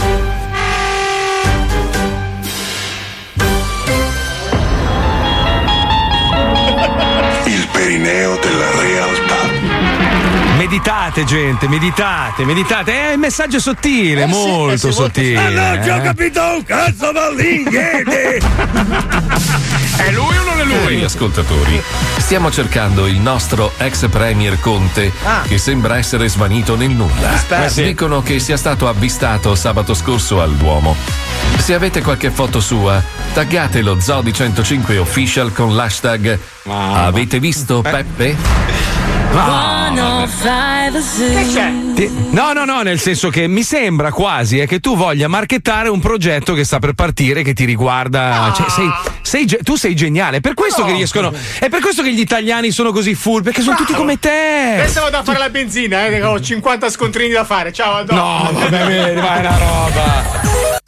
Il 7.46 7.68
perineo 7.72 8.40
della. 8.42 8.77
Meditate, 10.70 11.24
gente, 11.24 11.66
meditate, 11.70 12.44
meditate. 12.44 12.92
È 12.92 13.14
un 13.14 13.22
messaggio 13.22 13.58
sottile, 13.58 14.26
molto 14.26 14.92
sottile. 14.92 15.40
Ah, 15.40 15.76
no, 15.76 15.82
ci 15.82 15.90
ho 15.90 15.96
eh. 15.96 16.02
capito 16.02 16.42
un 16.42 16.64
cazzo 16.66 17.14
da 17.14 17.30
lì, 17.30 17.64
niente. 17.64 18.42
È 19.96 20.12
lui 20.12 20.38
o 20.38 20.44
non 20.44 20.60
è 20.60 20.64
lui? 20.66 21.02
Ascoltatori, 21.06 21.82
stiamo 22.18 22.52
cercando 22.52 23.08
il 23.08 23.18
nostro 23.18 23.72
ex 23.78 24.10
premier 24.10 24.60
Conte, 24.60 25.10
Ah. 25.24 25.44
che 25.48 25.58
sembra 25.58 25.98
essere 25.98 26.28
svanito 26.28 26.76
nel 26.76 26.90
nulla. 26.90 27.42
Eh 27.64 27.70
sì. 27.70 27.84
Dicono 27.84 28.22
che 28.22 28.40
sia 28.40 28.58
stato 28.58 28.90
avvistato 28.90 29.56
sabato 29.56 29.94
scorso 29.94 30.42
al 30.42 30.54
Duomo. 30.56 30.98
Se 31.58 31.74
avete 31.74 32.02
qualche 32.02 32.30
foto 32.32 32.60
sua, 32.62 33.02
taggate 33.34 33.82
lo 33.82 34.00
Zodi 34.00 34.34
105 34.34 34.98
Official 34.98 35.52
con 35.52 35.76
l'hashtag 35.76 36.38
Avete 36.68 37.40
visto 37.40 37.82
Peppe? 37.82 38.36
Che 41.34 41.46
c'è? 41.54 41.72
Ti- 41.94 42.10
No, 42.30 42.54
no, 42.54 42.64
no, 42.64 42.82
nel 42.82 43.00
senso 43.00 43.30
che 43.30 43.48
mi 43.48 43.62
sembra 43.64 44.12
quasi 44.12 44.60
eh, 44.60 44.66
che 44.66 44.80
tu 44.80 44.96
voglia 44.96 45.28
marchettare 45.28 45.90
un 45.90 46.00
progetto 46.00 46.54
che 46.54 46.64
sta 46.64 46.80
per 46.80 46.94
partire 46.94 47.44
che 47.44 47.54
ti 47.54 47.66
riguarda. 47.66 48.54
Cioè, 48.56 48.70
sei, 48.70 48.90
sei 49.22 49.46
ge- 49.46 49.60
tu 49.64 49.76
sei 49.76 49.94
geniale. 49.96 50.38
È 50.38 50.42
per 50.42 50.54
questo 50.54 50.86
che 50.86 50.94
riescono. 50.94 51.34
È 51.60 51.68
per 51.68 51.82
questo 51.82 52.02
che 52.04 52.14
gli 52.14 52.20
italiani 52.22 52.72
sono 52.72 52.92
così 52.94 53.14
full, 53.16 53.44
perché 53.44 53.62
sono 53.62 53.76
tutti 53.76 53.94
come 53.94 54.18
te. 54.18 54.76
Adesso 54.80 55.02
vado 55.02 55.18
a 55.18 55.24
fare 55.24 55.38
la 55.40 55.50
benzina, 55.50 56.06
eh, 56.06 56.10
che 56.12 56.24
ho 56.24 56.40
50 56.40 56.90
scontrini 56.90 57.34
da 57.34 57.44
fare. 57.44 57.74
Ciao, 57.74 57.98
a 57.98 58.04
dopo. 58.04 58.16
No, 58.16 58.50
vabbè, 58.54 58.86
vedi, 58.86 59.20
vai 59.20 59.40
una 59.40 59.58
roba. 59.58 60.86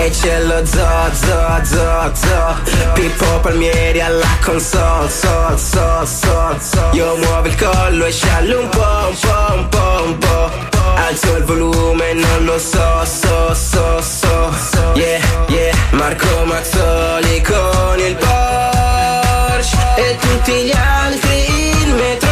E 0.00 0.10
c'è 0.10 0.44
lo 0.44 0.64
zo, 0.64 0.86
zo, 1.12 1.60
zo, 1.64 2.10
zo. 2.14 2.56
Pippo 2.94 3.40
Palmieri 3.40 4.00
alla 4.00 4.38
console, 4.40 5.10
so, 5.10 5.56
so, 5.56 6.06
so, 6.06 6.56
so. 6.60 6.88
Io 6.92 7.16
muovo 7.16 7.48
il 7.48 7.56
collo 7.56 8.04
e 8.04 8.12
sciallo 8.12 8.60
un 8.60 8.68
po', 8.68 9.08
un 9.08 9.16
po', 9.18 9.54
un 9.54 9.68
po', 9.68 10.04
un 10.06 10.18
po' 10.18 10.50
Alzo 10.94 11.36
il 11.36 11.42
volume, 11.42 12.12
non 12.12 12.44
lo 12.44 12.58
so, 12.58 13.04
so, 13.04 13.52
so, 13.52 14.00
so. 14.00 14.92
Yeah, 14.94 15.20
yeah 15.48 15.74
Marco 15.90 16.44
Mazzoli 16.44 17.40
con 17.42 17.98
il 17.98 18.14
Porsche 18.14 19.78
E 19.96 20.16
tutti 20.20 20.52
gli 20.62 20.72
altri 20.72 21.70
in 21.82 21.94
metro. 21.96 22.28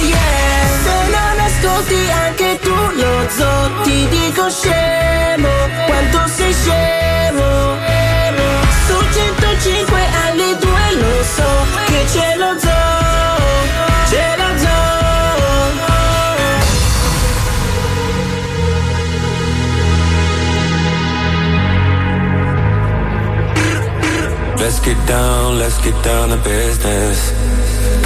Yeah. 0.00 0.68
Se 0.82 1.08
non 1.08 1.38
ascolti 1.38 2.10
anche 2.10 2.58
tu 2.60 2.74
lo 2.74 3.28
zo 3.30 3.70
Ti 3.84 4.08
dico 4.08 4.50
scemo 4.50 5.17
Scemo 6.52 7.76
Su 8.86 8.96
105 9.12 10.00
alle 10.24 10.56
2 10.58 10.70
lo 10.94 11.22
so 11.22 11.66
Che 11.86 12.04
c'è 12.12 12.36
lo 12.36 12.58
zo 12.58 12.68
C'è 14.08 14.36
lo 14.36 14.58
zo 14.58 14.76
Let's 24.56 24.80
get 24.80 25.06
down, 25.06 25.58
let's 25.58 25.78
get 25.82 25.94
down 26.02 26.28
to 26.28 26.36
business. 26.36 27.47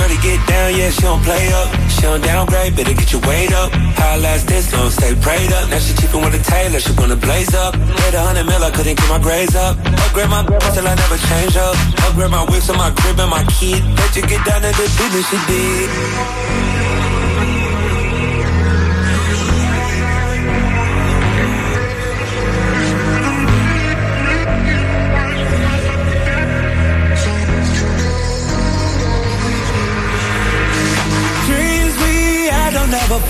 Shorty 0.00 0.16
get 0.22 0.40
down, 0.48 0.72
yeah, 0.78 0.88
she 0.88 1.02
don't 1.02 1.22
play 1.22 1.52
up. 1.52 1.68
She 1.92 2.00
don't 2.00 2.24
downgrade, 2.24 2.74
better 2.74 2.94
get 2.94 3.12
your 3.12 3.20
weight 3.28 3.52
up. 3.52 3.70
How 4.00 4.16
last 4.16 4.48
this 4.48 4.72
long, 4.72 4.88
stay 4.88 5.14
prayed 5.14 5.52
up. 5.52 5.68
Now 5.68 5.78
she 5.78 5.92
cheapin' 5.92 6.24
with 6.24 6.40
a 6.40 6.42
tailor, 6.42 6.80
she 6.80 6.92
wanna 6.96 7.16
blaze 7.16 7.54
up. 7.54 7.76
Made 7.76 8.14
a 8.14 8.22
hundred 8.24 8.46
mil, 8.46 8.64
I 8.64 8.70
couldn't 8.70 8.96
get 8.96 9.08
my 9.10 9.18
grades 9.18 9.54
up. 9.54 9.76
Upgrade 10.08 10.30
my 10.30 10.42
breath 10.42 10.72
till 10.72 10.88
I 10.88 10.94
never 10.94 11.18
change 11.28 11.54
up. 11.58 11.76
Upgrade 12.08 12.30
my 12.30 12.44
whips 12.48 12.70
and 12.70 12.78
my 12.78 12.90
crib 12.92 13.20
and 13.20 13.28
my 13.28 13.44
kid. 13.60 13.84
Let 14.00 14.16
you 14.16 14.22
get 14.22 14.42
down 14.46 14.62
to 14.62 14.72
the 14.72 14.86
business 14.96 15.28
she 15.28 15.38
did. 15.52 16.99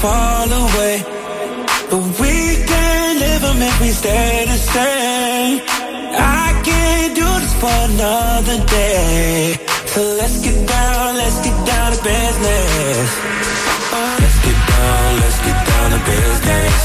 Fall 0.02 0.48
away. 0.64 0.96
But 1.90 2.02
we 2.22 2.36
can 2.70 3.18
live 3.18 3.42
them 3.42 3.60
if 3.62 3.80
we 3.80 3.90
stay 3.90 4.44
the 4.46 4.60
same. 4.74 5.60
I 6.14 6.46
can't 6.62 7.14
do 7.14 7.28
this 7.42 7.54
for 7.62 7.76
another 7.90 8.58
day. 8.66 9.58
So 9.92 10.00
let's 10.20 10.38
get 10.40 10.58
down, 10.68 11.16
let's 11.16 11.38
get 11.42 11.56
down 11.66 11.88
to 11.92 12.00
business. 12.02 13.08
Oh, 13.92 14.16
let's 14.22 14.38
get 14.46 14.58
down, 14.74 15.08
let's 15.22 15.40
get 15.46 15.58
down 15.70 15.88
to 15.94 16.00
business. 16.14 16.80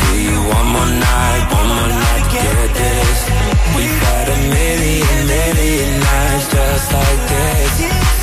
Give 0.00 0.22
you 0.28 0.38
one 0.56 0.68
more 0.74 0.92
night, 1.08 1.44
one 1.52 1.68
more 1.68 1.92
night 2.04 2.24
get 2.32 2.70
this. 2.74 3.18
We've 3.76 4.00
had 4.08 4.26
a 4.36 4.38
million, 4.56 5.18
million 5.26 5.90
nights 6.00 6.46
just 6.54 6.88
like 6.92 7.22
this. 7.32 7.72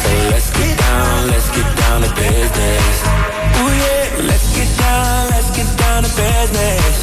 So 0.02 0.12
let's 0.32 0.50
get 0.50 0.78
down, 0.78 1.28
let's 1.28 1.50
get 1.56 1.70
down 1.78 2.02
to 2.02 2.12
business. 2.16 3.41
Let's 3.62 4.56
get 4.56 4.78
down, 4.80 5.30
let's 5.30 5.52
get 5.56 5.78
down 5.78 6.02
to 6.04 6.10
business. 6.10 6.98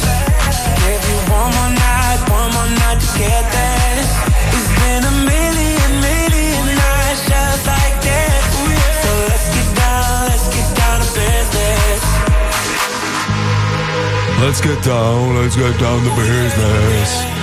You 1.07 1.17
one 1.31 1.73
night, 1.73 2.19
one 2.29 2.51
more 2.51 2.67
night 2.83 2.99
to 2.99 3.07
get. 3.17 3.45
It's 4.51 4.69
been 4.79 5.03
a 5.07 5.15
million, 5.23 5.91
million 6.03 6.65
nights 6.75 7.23
just 7.31 7.65
like. 7.65 7.95
So 9.03 9.09
let's 9.29 9.47
get 9.55 9.69
down, 9.79 10.27
let's 10.27 10.47
get 10.51 10.69
down 10.75 10.99
to 10.99 11.07
business. 11.15 12.01
Let's 14.41 14.59
get 14.59 14.83
down, 14.83 15.35
let's 15.41 15.55
get 15.55 15.79
down 15.79 16.03
to 16.03 16.11
business. 16.15 17.38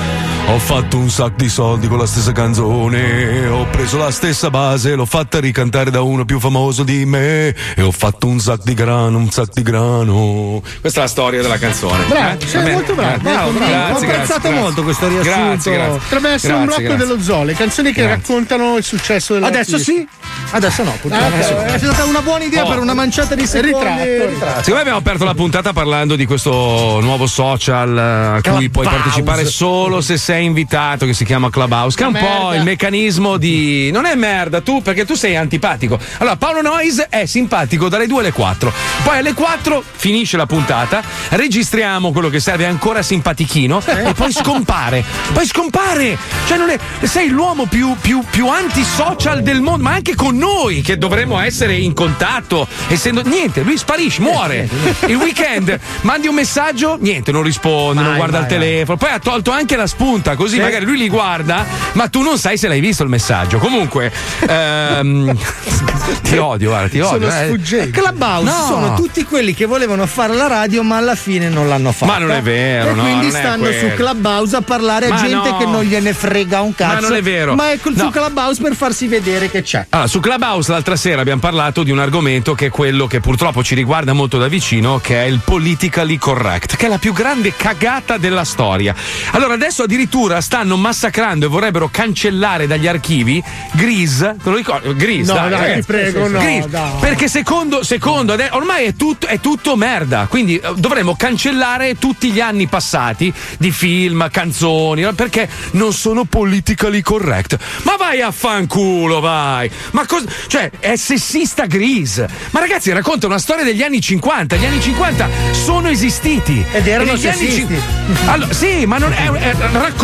Ho 0.48 0.58
fatto 0.60 0.96
un 0.96 1.10
sacco 1.10 1.34
di 1.38 1.48
soldi 1.48 1.88
con 1.88 1.98
la 1.98 2.06
stessa 2.06 2.30
canzone. 2.32 3.46
Ho 3.48 3.66
preso 3.66 3.98
la 3.98 4.12
stessa 4.12 4.48
base, 4.48 4.94
l'ho 4.94 5.04
fatta 5.04 5.40
ricantare 5.40 5.90
da 5.90 6.02
uno 6.02 6.24
più 6.24 6.38
famoso 6.38 6.84
di 6.84 7.04
me. 7.04 7.48
E 7.74 7.82
ho 7.82 7.90
fatto 7.90 8.28
un 8.28 8.38
sacco 8.38 8.62
di 8.64 8.74
grano, 8.74 9.18
un 9.18 9.28
sacco 9.30 9.50
di 9.54 9.62
grano. 9.62 10.62
Questa 10.80 11.00
è 11.00 11.02
la 11.02 11.08
storia 11.08 11.42
della 11.42 11.58
canzone. 11.58 12.04
Bravo, 12.06 12.38
Eh? 12.40 12.46
sei 12.46 12.72
molto 12.72 12.94
bravo. 12.94 13.14
Eh, 13.16 13.18
bravo, 13.18 13.50
bravo. 13.50 13.58
grazie, 13.58 13.74
Ho 13.74 13.98
grazie, 13.98 14.06
apprezzato 14.14 14.40
grazie. 14.42 14.60
molto 14.60 14.82
questo 14.84 15.08
riassunto. 15.08 15.36
Grazie, 15.40 15.72
grazie. 15.72 15.98
Potrebbe 15.98 16.28
essere 16.30 16.52
un 16.54 16.64
Grazie, 16.64 16.82
blocco 16.82 16.96
grazie. 16.96 17.14
dello 17.14 17.22
zoo, 17.26 17.42
le 17.44 17.54
canzoni 17.54 17.92
che 17.92 18.02
Grazie. 18.02 18.16
raccontano 18.16 18.76
il 18.76 18.84
successo 18.84 19.34
dell'artista. 19.34 19.74
Adesso 19.76 19.84
sì? 19.92 20.08
Adesso 20.52 20.82
no, 20.84 20.96
purtroppo. 21.00 21.24
Ah, 21.24 21.28
ok. 21.28 21.64
È 21.72 21.78
stata 21.78 22.04
una 22.04 22.20
buona 22.22 22.44
idea 22.44 22.64
Oh. 22.64 22.68
per 22.68 22.78
una 22.78 22.94
manciata 22.94 23.34
di 23.34 23.46
secondi. 23.46 23.74
Ritratto. 23.76 24.26
Ritratto. 24.28 24.56
Secondo 24.58 24.74
me 24.74 24.80
abbiamo 24.80 24.98
aperto 24.98 25.24
la 25.24 25.34
puntata 25.34 25.72
parlando 25.72 26.14
di 26.16 26.24
questo 26.24 27.00
nuovo 27.02 27.26
social 27.26 27.98
eh, 27.98 28.48
a 28.48 28.54
cui 28.54 28.70
puoi 28.70 28.86
partecipare 28.86 29.44
solo 29.44 30.00
se 30.00 30.16
sei 30.16 30.35
invitato, 30.38 31.06
che 31.06 31.12
si 31.12 31.24
chiama 31.24 31.50
Clubhouse, 31.50 31.96
che 31.96 32.04
è 32.04 32.06
un 32.06 32.12
po' 32.12 32.18
Merda. 32.20 32.54
il 32.56 32.62
meccanismo 32.62 33.36
di. 33.36 33.90
Non 33.92 34.04
è 34.06 34.14
merda, 34.14 34.60
tu, 34.60 34.82
perché 34.82 35.04
tu 35.04 35.14
sei 35.14 35.36
antipatico. 35.36 35.98
Allora, 36.18 36.36
Paolo 36.36 36.62
Noyes 36.62 37.06
è 37.08 37.26
simpatico 37.26 37.88
dalle 37.88 38.06
2 38.06 38.20
alle 38.20 38.32
4. 38.32 38.72
Poi 39.02 39.18
alle 39.18 39.34
4 39.34 39.82
finisce 39.94 40.36
la 40.36 40.46
puntata, 40.46 41.02
registriamo 41.30 42.12
quello 42.12 42.28
che 42.28 42.40
serve 42.40 42.66
ancora 42.66 43.02
simpatichino 43.02 43.82
e 43.86 44.12
poi 44.14 44.32
scompare. 44.32 45.04
Poi 45.32 45.46
scompare! 45.46 46.18
Cioè, 46.46 46.58
non 46.58 46.70
è. 46.70 46.78
Sei 47.02 47.28
l'uomo 47.28 47.66
più, 47.66 47.96
più, 48.00 48.22
più 48.28 48.48
antisocial 48.48 49.42
del 49.42 49.60
mondo, 49.60 49.84
ma 49.84 49.92
anche 49.92 50.14
con 50.14 50.36
noi 50.36 50.80
che 50.80 50.98
dovremmo 50.98 51.38
essere 51.38 51.74
in 51.76 51.92
contatto. 51.92 52.66
Essendo. 52.88 53.22
Niente, 53.22 53.62
lui 53.62 53.76
sparisce, 53.76 54.20
muore. 54.20 54.68
Il 55.06 55.16
weekend 55.16 55.78
mandi 56.02 56.26
un 56.28 56.34
messaggio, 56.34 56.96
niente, 57.00 57.32
non 57.32 57.42
risponde, 57.42 58.00
non 58.00 58.10
Vai, 58.10 58.16
guarda 58.16 58.38
vai, 58.38 58.46
il 58.46 58.52
telefono. 58.52 58.96
Poi 58.96 59.10
ha 59.10 59.18
tolto 59.18 59.50
anche 59.50 59.76
la 59.76 59.86
spunta. 59.86 60.25
Ascolta, 60.26 60.34
così 60.36 60.56
Sì. 60.56 60.60
magari 60.60 60.84
lui 60.84 60.98
li 60.98 61.08
guarda, 61.08 61.64
ma 61.92 62.08
tu 62.08 62.22
non 62.22 62.38
sai 62.38 62.56
se 62.58 62.66
l'hai 62.68 62.80
visto 62.80 63.02
il 63.02 63.08
messaggio. 63.08 63.58
Comunque, 63.58 64.10
ehm, 64.48 65.36
ti 66.22 66.36
odio, 66.36 66.70
guarda, 66.70 66.88
ti 66.88 67.00
odio. 67.00 67.28
eh. 67.28 67.90
Clubhouse 67.90 68.44
No. 68.50 68.66
sono 68.66 68.94
tutti 68.94 69.24
quelli 69.24 69.54
che 69.54 69.66
volevano 69.66 70.06
fare 70.06 70.34
la 70.34 70.46
radio, 70.46 70.82
ma 70.82 70.96
alla 70.96 71.14
fine 71.14 71.48
non 71.48 71.68
l'hanno 71.68 71.92
fatta. 71.92 72.12
Ma 72.12 72.18
non 72.18 72.32
è 72.32 72.42
vero, 72.42 72.90
E 72.90 72.94
no, 72.94 73.02
quindi 73.02 73.30
stanno 73.30 73.66
su 73.70 73.90
Clubhouse 73.94 74.56
a 74.56 74.60
parlare 74.62 75.06
a 75.06 75.10
Ma 75.10 75.16
gente 75.16 75.50
no. 75.50 75.56
che 75.58 75.64
non 75.66 75.84
gliene 75.84 76.12
frega 76.12 76.60
un 76.60 76.74
cazzo. 76.74 76.94
Ma 76.94 77.00
non 77.00 77.14
è 77.14 77.22
vero. 77.22 77.54
Ma 77.54 77.70
è 77.70 77.78
su 77.82 78.10
Clubhouse 78.10 78.60
per 78.62 78.74
farsi 78.74 79.06
vedere 79.06 79.50
che 79.50 79.62
c'è. 79.62 79.86
Allora, 79.90 80.08
su 80.08 80.20
Clubhouse 80.20 80.70
l'altra 80.72 80.96
sera 80.96 81.20
abbiamo 81.20 81.40
parlato 81.40 81.82
di 81.82 81.90
un 81.90 81.98
argomento 81.98 82.54
che 82.54 82.66
è 82.66 82.70
quello 82.70 83.06
che 83.06 83.20
purtroppo 83.20 83.62
ci 83.62 83.74
riguarda 83.74 84.12
molto 84.12 84.38
da 84.38 84.48
vicino, 84.48 84.98
che 84.98 85.22
è 85.22 85.26
il 85.26 85.40
politically 85.44 86.16
correct, 86.18 86.76
che 86.76 86.86
è 86.86 86.88
la 86.88 86.98
più 86.98 87.12
grande 87.12 87.52
cagata 87.56 88.16
della 88.16 88.44
storia. 88.44 88.94
Allora, 89.32 89.54
adesso 89.54 89.82
addirittura 89.84 90.14
stanno 90.40 90.76
massacrando 90.76 91.46
e 91.46 91.48
vorrebbero 91.48 91.88
cancellare 91.90 92.66
dagli 92.66 92.86
archivi 92.86 93.42
Grease, 93.72 94.36
te 94.42 94.50
lo 94.50 94.56
ricordi? 94.56 94.94
Grease, 94.94 95.32
No, 95.32 95.48
dai, 95.48 95.50
dai, 95.50 95.74
ti 95.74 95.82
prego, 95.82 96.28
no, 96.28 96.38
Grease. 96.38 96.68
dai. 96.68 96.90
Perché 97.00 97.28
secondo, 97.28 97.82
secondo 97.82 98.34
ormai 98.50 98.86
è 98.86 98.94
tutto, 98.94 99.26
è 99.26 99.38
tutto 99.40 99.76
merda, 99.76 100.26
quindi 100.28 100.56
eh, 100.56 100.72
dovremmo 100.76 101.14
cancellare 101.16 101.98
tutti 101.98 102.30
gli 102.30 102.40
anni 102.40 102.66
passati 102.66 103.32
di 103.58 103.70
film, 103.70 104.28
canzoni, 104.30 105.02
no? 105.02 105.12
perché 105.12 105.48
non 105.72 105.92
sono 105.92 106.24
politically 106.24 107.02
correct. 107.02 107.58
Ma 107.82 107.96
vai 107.96 108.20
a 108.22 108.30
fanculo, 108.30 109.20
vai! 109.20 109.70
Ma 109.92 110.06
cosa. 110.06 110.26
Cioè, 110.46 110.70
è 110.78 110.96
sessista 110.96 111.66
Grease. 111.66 112.26
Ma 112.50 112.60
ragazzi, 112.60 112.90
racconta 112.92 113.26
una 113.26 113.38
storia 113.38 113.64
degli 113.64 113.82
anni 113.82 114.00
50. 114.00 114.56
Gli 114.56 114.64
anni 114.64 114.80
50 114.80 115.28
sono 115.52 115.88
esistiti. 115.88 116.64
Ed 116.72 116.86
erano 116.86 117.10
anni 117.12 117.20
sessisti. 117.20 117.66
cin- 117.66 117.80
Allora, 118.26 118.52
sì, 118.52 118.86
ma 118.86 118.98
non 118.98 119.12
è, 119.12 119.30
è- 119.30 119.54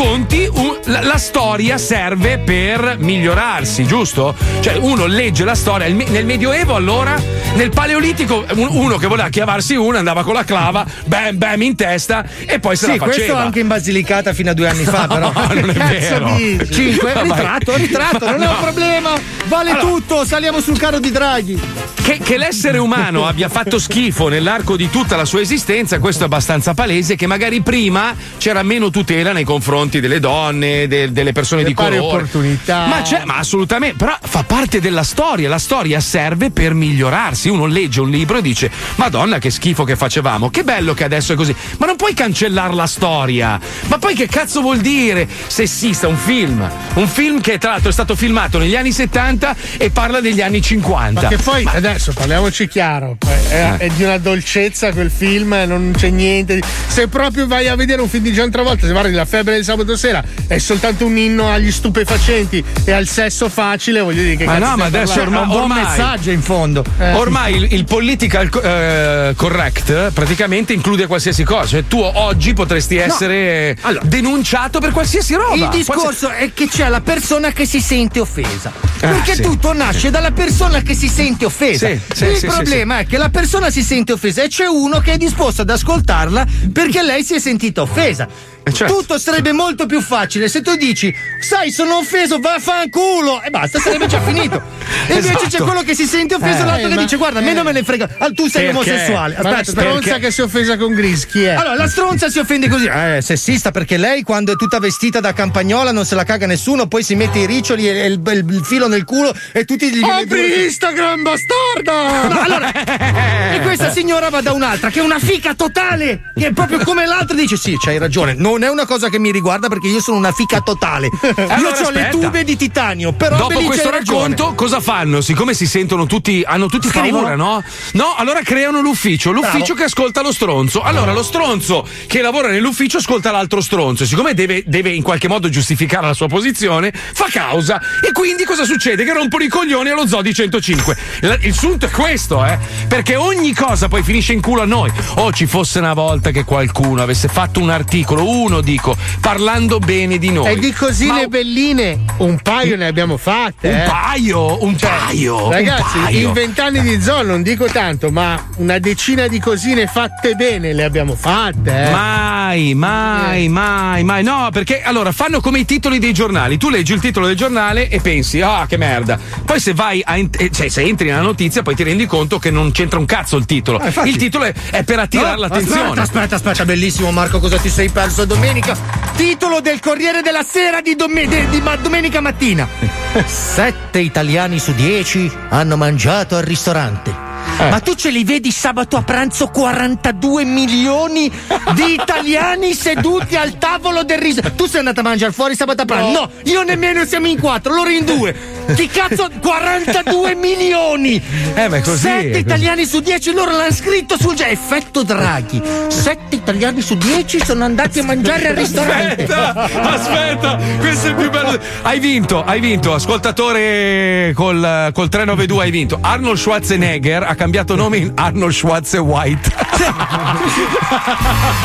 racconti 0.06 0.48
un- 0.52 0.78
la, 0.86 1.00
la 1.02 1.16
storia 1.16 1.78
serve 1.78 2.38
per 2.38 2.96
migliorarsi, 2.98 3.86
giusto? 3.86 4.34
Cioè, 4.60 4.74
uno 4.76 5.06
legge 5.06 5.44
la 5.44 5.54
storia. 5.54 5.86
Il 5.86 5.94
nel 5.94 6.24
Medioevo, 6.26 6.74
allora, 6.74 7.14
nel 7.54 7.70
Paleolitico, 7.70 8.44
un- 8.54 8.68
uno 8.70 8.96
che 8.96 9.06
voleva 9.06 9.28
chiavarsi 9.28 9.76
uno 9.76 9.98
andava 9.98 10.24
con 10.24 10.34
la 10.34 10.42
clava, 10.44 10.84
bam 11.06 11.38
bam 11.38 11.62
in 11.62 11.76
testa 11.76 12.24
e 12.46 12.58
poi 12.58 12.76
se 12.76 12.86
Sì, 12.86 12.90
la 12.92 12.98
questo 13.04 13.20
faceva. 13.22 13.40
anche 13.42 13.60
in 13.60 13.68
Basilicata 13.68 14.32
fino 14.32 14.50
a 14.50 14.54
due 14.54 14.68
anni 14.68 14.84
fa, 14.84 15.06
No, 15.12 15.30
però. 15.30 15.32
non 15.54 15.70
è 15.70 15.72
Cazzo 15.74 15.88
vero. 15.92 16.34
dici? 16.36 16.72
Cinque, 16.72 17.22
ritratto, 17.22 17.76
ritratto, 17.76 18.24
non 18.30 18.42
è 18.42 18.44
No. 18.46 18.50
un 18.50 18.60
problema. 18.60 19.10
Vale 19.46 19.70
Allora- 19.70 19.86
tutto, 19.86 20.24
saliamo 20.24 20.60
sul 20.60 20.78
carro 20.78 20.98
di 20.98 21.10
Draghi. 21.12 21.60
Che, 22.02 22.18
che 22.18 22.36
l'essere 22.36 22.78
umano 22.78 23.26
abbia 23.28 23.48
fatto 23.48 23.78
schifo 23.78 24.26
nell'arco 24.28 24.76
di 24.76 24.90
tutta 24.90 25.14
la 25.16 25.24
sua 25.24 25.40
esistenza, 25.40 26.00
questo 26.00 26.22
è 26.24 26.26
abbastanza 26.26 26.74
palese, 26.74 27.14
che 27.14 27.26
magari 27.28 27.60
prima 27.60 28.14
c'era 28.38 28.62
meno 28.64 28.90
tutela 28.90 29.30
nei 29.32 29.44
confronti 29.44 29.91
delle 30.00 30.20
donne, 30.20 30.86
de- 30.86 31.12
delle 31.12 31.32
persone 31.32 31.62
Le 31.62 31.68
di 31.68 31.74
colore. 31.74 31.98
opportunità. 31.98 32.86
Ma, 32.86 33.02
c'è, 33.02 33.22
ma 33.24 33.36
assolutamente, 33.38 33.96
però 33.96 34.16
fa 34.20 34.42
parte 34.44 34.80
della 34.80 35.02
storia, 35.02 35.48
la 35.48 35.58
storia 35.58 36.00
serve 36.00 36.50
per 36.50 36.74
migliorarsi. 36.74 37.48
Uno 37.48 37.66
legge 37.66 38.00
un 38.00 38.10
libro 38.10 38.38
e 38.38 38.42
dice, 38.42 38.70
Madonna 38.96 39.38
che 39.38 39.50
schifo 39.50 39.84
che 39.84 39.96
facevamo, 39.96 40.50
che 40.50 40.64
bello 40.64 40.94
che 40.94 41.04
adesso 41.04 41.32
è 41.32 41.36
così. 41.36 41.54
Ma 41.78 41.86
non 41.86 41.96
puoi 41.96 42.14
cancellare 42.14 42.74
la 42.74 42.86
storia. 42.86 43.58
Ma 43.86 43.98
poi 43.98 44.14
che 44.14 44.26
cazzo 44.28 44.60
vuol 44.60 44.78
dire 44.78 45.28
sessista 45.46 46.08
un 46.08 46.16
film? 46.16 46.68
Un 46.94 47.08
film 47.08 47.40
che 47.40 47.58
tra 47.58 47.70
l'altro 47.70 47.90
è 47.90 47.92
stato 47.92 48.14
filmato 48.14 48.58
negli 48.58 48.76
anni 48.76 48.92
70 48.92 49.56
e 49.78 49.90
parla 49.90 50.20
degli 50.20 50.40
anni 50.40 50.60
50. 50.62 51.20
Ma 51.22 51.28
che 51.28 51.36
poi 51.38 51.64
adesso 51.66 52.12
parliamoci 52.12 52.68
chiaro, 52.68 53.16
è, 53.48 53.54
Eh. 53.54 53.76
è 53.86 53.88
di 53.90 54.02
una 54.04 54.18
dolcezza 54.18 54.92
quel 54.92 55.10
film, 55.10 55.54
non 55.66 55.92
c'è 55.96 56.08
niente. 56.10 56.60
Se 56.86 57.08
proprio 57.08 57.46
vai 57.46 57.68
a 57.68 57.76
vedere 57.76 58.00
un 58.02 58.08
film 58.08 58.24
di 58.24 58.32
Gian 58.32 58.50
Travolta, 58.50 58.86
se 58.86 58.92
guardi 58.92 59.12
la 59.12 59.24
febbre 59.24 59.54
del 59.54 59.64
sabato 59.72 59.96
sera, 59.96 60.22
è 60.46 60.58
soltanto 60.58 61.06
un 61.06 61.16
inno 61.16 61.48
agli 61.48 61.72
stupefacenti 61.72 62.62
e 62.84 62.92
al 62.92 63.06
sesso 63.06 63.48
facile, 63.48 64.00
voglio 64.00 64.22
dire 64.22 64.36
che 64.36 64.44
Ma 64.44 64.58
cazzo 64.58 64.70
no, 64.70 64.76
ma 64.76 64.84
adesso 64.84 65.14
parlando? 65.14 65.38
ormai, 65.38 65.42
un 65.42 65.48
buon 65.48 65.70
ormai- 65.70 65.84
messaggio 65.84 66.30
in 66.30 66.42
fondo. 66.42 66.84
Eh. 66.98 67.12
Ormai 67.14 67.56
il, 67.56 67.72
il 67.72 67.84
political 67.84 68.50
eh, 68.62 69.32
correct 69.36 70.10
praticamente 70.12 70.72
include 70.72 71.06
qualsiasi 71.06 71.44
cosa. 71.44 71.66
Cioè, 71.66 71.84
tu 71.86 71.98
oggi 71.98 72.52
potresti 72.52 72.96
essere 72.96 73.76
denunciato 74.02 74.78
per 74.78 74.92
qualsiasi 74.92 75.34
roba. 75.34 75.54
Il 75.54 75.68
discorso 75.70 76.28
è 76.30 76.50
che 76.52 76.68
c'è 76.68 76.88
la 76.88 77.00
persona 77.00 77.52
che 77.52 77.66
si 77.66 77.80
sente 77.80 78.20
offesa. 78.20 78.72
Perché 78.98 79.34
sì. 79.34 79.42
tutto 79.42 79.72
nasce 79.72 80.10
dalla 80.10 80.30
persona 80.30 80.82
che 80.82 80.94
si 80.94 81.08
sente 81.08 81.44
offesa. 81.44 81.88
Sì, 81.88 82.00
sì, 82.12 82.24
Il 82.26 82.36
sì, 82.36 82.46
problema 82.46 82.98
è 82.98 83.06
che 83.06 83.16
la 83.18 83.30
persona 83.30 83.70
si 83.70 83.82
sente 83.82 84.12
offesa 84.12 84.42
e 84.42 84.48
c'è 84.48 84.66
uno 84.66 85.00
che 85.00 85.12
è 85.12 85.16
disposto 85.16 85.62
ad 85.62 85.70
ascoltarla 85.70 86.46
perché 86.72 87.02
lei 87.02 87.24
si 87.24 87.34
è 87.34 87.38
sentita 87.40 87.82
offesa. 87.82 88.28
Certo. 88.70 88.94
Tutto 88.96 89.18
sarebbe 89.18 89.52
molto 89.52 89.86
più 89.86 90.00
facile 90.00 90.48
se 90.48 90.60
tu 90.62 90.76
dici, 90.76 91.12
sai, 91.40 91.70
sono 91.70 91.96
offeso, 91.96 92.38
vaffanculo! 92.38 93.42
E 93.42 93.50
basta, 93.50 93.78
sarebbe 93.80 94.06
già 94.06 94.20
finito. 94.20 94.80
E 95.08 95.14
invece 95.14 95.30
Esatto. 95.34 95.48
c'è 95.48 95.62
quello 95.62 95.82
che 95.82 95.94
si 95.94 96.04
sente 96.04 96.34
offeso 96.34 96.62
Eh, 96.62 96.64
l'altro 96.64 96.88
che 96.90 96.96
dice, 96.96 97.16
guarda, 97.16 97.38
a 97.38 97.42
me 97.42 97.52
non 97.54 97.64
me 97.64 97.72
ne 97.72 97.82
frega. 97.82 98.08
Ah, 98.18 98.30
tu 98.30 98.46
sei 98.46 98.66
Perché? 98.66 98.90
omosessuale. 98.90 99.34
Ma 99.36 99.42
la 99.42 99.48
Aspetta, 99.58 99.70
stronza 99.80 100.00
perché? 100.10 100.26
che 100.26 100.30
si 100.30 100.40
è 100.40 100.44
offesa 100.44 100.76
con 100.76 100.92
Gris, 100.94 101.26
chi 101.26 101.42
è? 101.44 101.54
Allora, 101.54 101.74
la 101.76 101.88
stronza 101.88 102.28
si 102.28 102.38
offende 102.38 102.68
così. 102.68 102.86
Eh, 102.86 103.16
è 103.16 103.20
sessista 103.20 103.70
perché 103.70 103.96
lei 103.96 104.22
quando 104.22 104.52
è 104.52 104.56
tutta 104.56 104.78
vestita 104.78 105.18
da 105.20 105.32
campagnola 105.32 105.92
non 105.92 106.04
se 106.04 106.14
la 106.14 106.24
caga 106.24 106.46
nessuno, 106.46 106.86
poi 106.88 107.02
si 107.02 107.14
mette 107.14 107.38
i 107.40 107.46
riccioli 107.46 107.88
e 107.88 108.06
il, 108.06 108.20
il- 108.24 108.44
il 108.52 108.64
filo 108.64 108.86
nel 108.86 109.04
culo 109.04 109.34
e 109.52 109.64
tutti 109.64 109.90
gli 109.90 110.02
Apri 110.04 110.64
Instagram, 110.64 111.22
bastarda! 111.22 112.28
No, 112.28 112.40
allora, 112.40 113.52
e 113.54 113.60
questa 113.60 113.90
signora 113.90 114.28
va 114.28 114.40
da 114.40 114.52
un'altra 114.52 114.90
che 114.90 115.00
è 115.00 115.02
una 115.02 115.18
fica 115.18 115.54
totale, 115.54 116.32
che 116.36 116.48
è 116.48 116.52
proprio 116.52 116.78
come 116.84 117.06
l'altra 117.06 117.34
dice: 117.36 117.56
Sì, 117.56 117.76
c'hai 117.78 117.98
ragione, 117.98 118.34
non 118.34 118.51
è 118.60 118.68
una 118.68 118.86
cosa 118.86 119.08
che 119.08 119.18
mi 119.18 119.30
riguarda 119.30 119.68
perché 119.68 119.88
io 119.88 120.00
sono 120.00 120.16
una 120.18 120.32
fica 120.32 120.60
totale. 120.60 121.08
Io 121.22 121.46
Allora, 121.48 121.86
ho 121.86 121.90
le 121.90 122.08
tube 122.10 122.44
di 122.44 122.56
titanio, 122.56 123.12
però 123.12 123.36
Dopo 123.36 123.60
questo 123.60 123.88
hai 123.88 123.94
ragione. 123.98 124.18
racconto, 124.28 124.54
cosa 124.54 124.80
fanno? 124.80 125.20
Siccome 125.20 125.54
si 125.54 125.66
sentono 125.66 126.06
tutti, 126.06 126.42
hanno 126.44 126.66
tutti 126.66 126.88
Scrivono. 126.88 127.22
paura, 127.22 127.36
no? 127.36 127.62
No, 127.92 128.14
allora 128.16 128.40
creano 128.42 128.80
l'ufficio, 128.80 129.30
l'ufficio 129.30 129.58
Bravo. 129.58 129.74
che 129.74 129.84
ascolta 129.84 130.22
lo 130.22 130.32
stronzo. 130.32 130.82
Allora, 130.82 131.12
lo 131.12 131.22
stronzo 131.22 131.86
che 132.06 132.20
lavora 132.22 132.48
nell'ufficio 132.48 132.98
ascolta 132.98 133.30
l'altro 133.30 133.60
stronzo. 133.60 134.04
Siccome 134.04 134.34
deve, 134.34 134.62
deve 134.66 134.90
in 134.90 135.02
qualche 135.02 135.28
modo 135.28 135.48
giustificare 135.48 136.06
la 136.06 136.14
sua 136.14 136.26
posizione, 136.28 136.92
fa 136.92 137.26
causa. 137.30 137.80
E 138.06 138.12
quindi 138.12 138.44
cosa 138.44 138.64
succede? 138.64 139.04
Che 139.04 139.12
rompono 139.12 139.44
i 139.44 139.48
coglioni 139.48 139.90
allo 139.90 140.06
Zodi 140.06 140.32
105. 140.34 140.96
La- 141.20 141.38
Il 141.40 141.54
sunto 141.54 141.86
è 141.86 141.90
questo, 141.90 142.44
eh? 142.44 142.58
Perché 142.88 143.16
ogni 143.16 143.54
cosa 143.54 143.88
poi 143.88 144.02
finisce 144.02 144.32
in 144.32 144.40
culo 144.40 144.62
a 144.62 144.66
noi. 144.66 144.90
O 145.16 145.32
ci 145.32 145.46
fosse 145.46 145.78
una 145.78 145.94
volta 145.94 146.30
che 146.30 146.44
qualcuno 146.44 147.02
avesse 147.02 147.28
fatto 147.28 147.60
un 147.60 147.70
articolo, 147.70 148.24
uno 148.42 148.60
dico, 148.60 148.96
parlando 149.20 149.78
bene 149.78 150.18
di 150.18 150.30
noi. 150.30 150.52
E 150.52 150.58
di 150.58 150.72
cosine 150.72 151.22
Ma- 151.22 151.26
belline, 151.26 152.00
un 152.18 152.38
paio 152.42 152.76
ne 152.76 152.86
abbiamo 152.86 153.16
fatte. 153.16 153.68
Un 153.68 153.74
eh. 153.74 153.84
paio, 153.88 154.62
un 154.64 154.76
paio. 154.76 155.50
Ragazzi, 155.50 155.96
un 155.96 156.04
paio. 156.04 156.26
in 156.26 156.32
vent'anni 156.32 156.80
di 156.80 157.00
zoo 157.00 157.22
non 157.22 157.42
dico 157.42 157.66
tanto, 157.66 158.10
ma 158.10 158.48
una 158.56 158.78
decina 158.78 159.26
di 159.28 159.38
cosine 159.38 159.86
fatte 159.86 160.34
bene 160.34 160.72
le 160.72 160.84
abbiamo 160.84 161.14
fatte. 161.14 161.86
Eh. 161.86 161.90
Mai, 161.90 162.74
mai, 162.74 163.48
mai, 163.48 164.04
mai. 164.04 164.22
No, 164.22 164.48
perché 164.52 164.82
allora 164.82 165.12
fanno 165.12 165.40
come 165.40 165.60
i 165.60 165.64
titoli 165.64 165.98
dei 165.98 166.12
giornali. 166.12 166.58
Tu 166.58 166.68
leggi 166.68 166.92
il 166.92 167.00
titolo 167.00 167.26
del 167.26 167.36
giornale 167.36 167.88
e 167.88 168.00
pensi, 168.00 168.40
ah, 168.40 168.66
che 168.68 168.76
merda. 168.76 169.18
Poi 169.44 169.60
se 169.60 169.74
vai 169.74 170.02
a. 170.04 170.16
eh, 170.16 170.50
cioè, 170.50 170.68
se 170.68 170.82
entri 170.82 171.08
nella 171.08 171.20
notizia, 171.20 171.62
poi 171.62 171.74
ti 171.74 171.82
rendi 171.82 172.06
conto 172.06 172.38
che 172.38 172.50
non 172.50 172.72
c'entra 172.72 172.98
un 172.98 173.06
cazzo 173.06 173.36
il 173.36 173.46
titolo. 173.46 173.78
Ah, 173.78 174.02
il 174.04 174.16
titolo 174.16 174.44
è, 174.44 174.52
è 174.70 174.82
per 174.82 174.98
attirare 174.98 175.34
No, 175.34 175.40
l'attenzione. 175.40 175.80
Aspetta, 175.82 176.02
aspetta, 176.02 176.34
aspetta, 176.36 176.64
bellissimo 176.64 177.10
Marco, 177.10 177.38
cosa 177.38 177.58
ti 177.58 177.68
sei 177.68 177.88
perso 177.88 178.24
domenica? 178.32 178.74
Titolo 179.14 179.60
del 179.60 179.78
Corriere 179.80 180.22
della 180.22 180.42
Sera 180.42 180.80
di, 180.80 180.96
dome- 180.96 181.28
de- 181.28 181.50
di 181.50 181.60
ma- 181.60 181.76
domenica 181.76 182.20
mattina. 182.22 182.66
Sette 183.26 183.98
italiani 183.98 184.58
su 184.58 184.72
dieci 184.72 185.30
hanno 185.50 185.76
mangiato 185.76 186.36
al 186.36 186.42
ristorante. 186.42 187.21
Ma 187.58 187.78
tu 187.80 187.94
ce 187.94 188.10
li 188.10 188.24
vedi 188.24 188.50
sabato 188.50 188.96
a 188.96 189.02
pranzo 189.02 189.46
42 189.48 190.44
milioni 190.44 191.30
di 191.74 191.92
italiani 192.00 192.74
seduti 192.74 193.36
al 193.36 193.56
tavolo 193.58 194.02
del 194.02 194.18
ristorante? 194.18 194.56
Tu 194.56 194.66
sei 194.66 194.78
andata 194.80 195.00
a 195.00 195.04
mangiare 195.04 195.32
fuori 195.32 195.54
sabato 195.54 195.82
a 195.82 195.84
pranzo? 195.84 196.20
No, 196.20 196.30
io 196.44 196.62
nemmeno 196.62 197.04
siamo 197.04 197.28
in 197.28 197.38
quattro, 197.38 197.72
loro 197.74 197.88
in 197.88 198.04
due. 198.04 198.34
Chi 198.74 198.88
cazzo? 198.88 199.28
42 199.40 200.34
milioni! 200.36 201.22
Eh, 201.54 201.68
ma 201.68 201.76
è 201.76 201.80
così, 201.82 202.06
è 202.08 202.10
Sette 202.10 202.28
così. 202.30 202.40
italiani 202.40 202.84
su 202.84 203.00
dieci, 203.00 203.32
loro 203.32 203.52
l'hanno 203.52 203.72
scritto 203.72 204.16
sul 204.18 204.34
già 204.34 204.48
effetto 204.48 205.02
Draghi. 205.02 205.62
Sette 205.88 206.34
italiani 206.36 206.80
su 206.80 206.96
dieci 206.96 207.44
sono 207.44 207.64
andati 207.64 208.00
a 208.00 208.04
mangiare 208.04 208.48
al 208.48 208.56
ristorante. 208.56 209.22
Aspetta, 209.22 209.54
aspetta, 209.82 210.58
questo 210.80 211.06
è 211.06 211.10
il 211.10 211.16
più 211.16 211.30
bello. 211.30 211.58
Hai 211.82 211.98
vinto, 212.00 212.42
hai 212.44 212.60
vinto, 212.60 212.92
ascoltatore 212.94 214.32
col, 214.34 214.90
col 214.92 215.08
392 215.08 215.64
hai 215.64 215.70
vinto. 215.70 215.98
Arnold 216.00 216.38
Schwarzenegger 216.38 217.22
ha 217.22 217.34
cambiato 217.42 217.74
nome 217.74 217.96
in 217.96 218.12
Arnold 218.14 218.54
Schwarzenegger 218.54 219.10
White. 219.10 219.50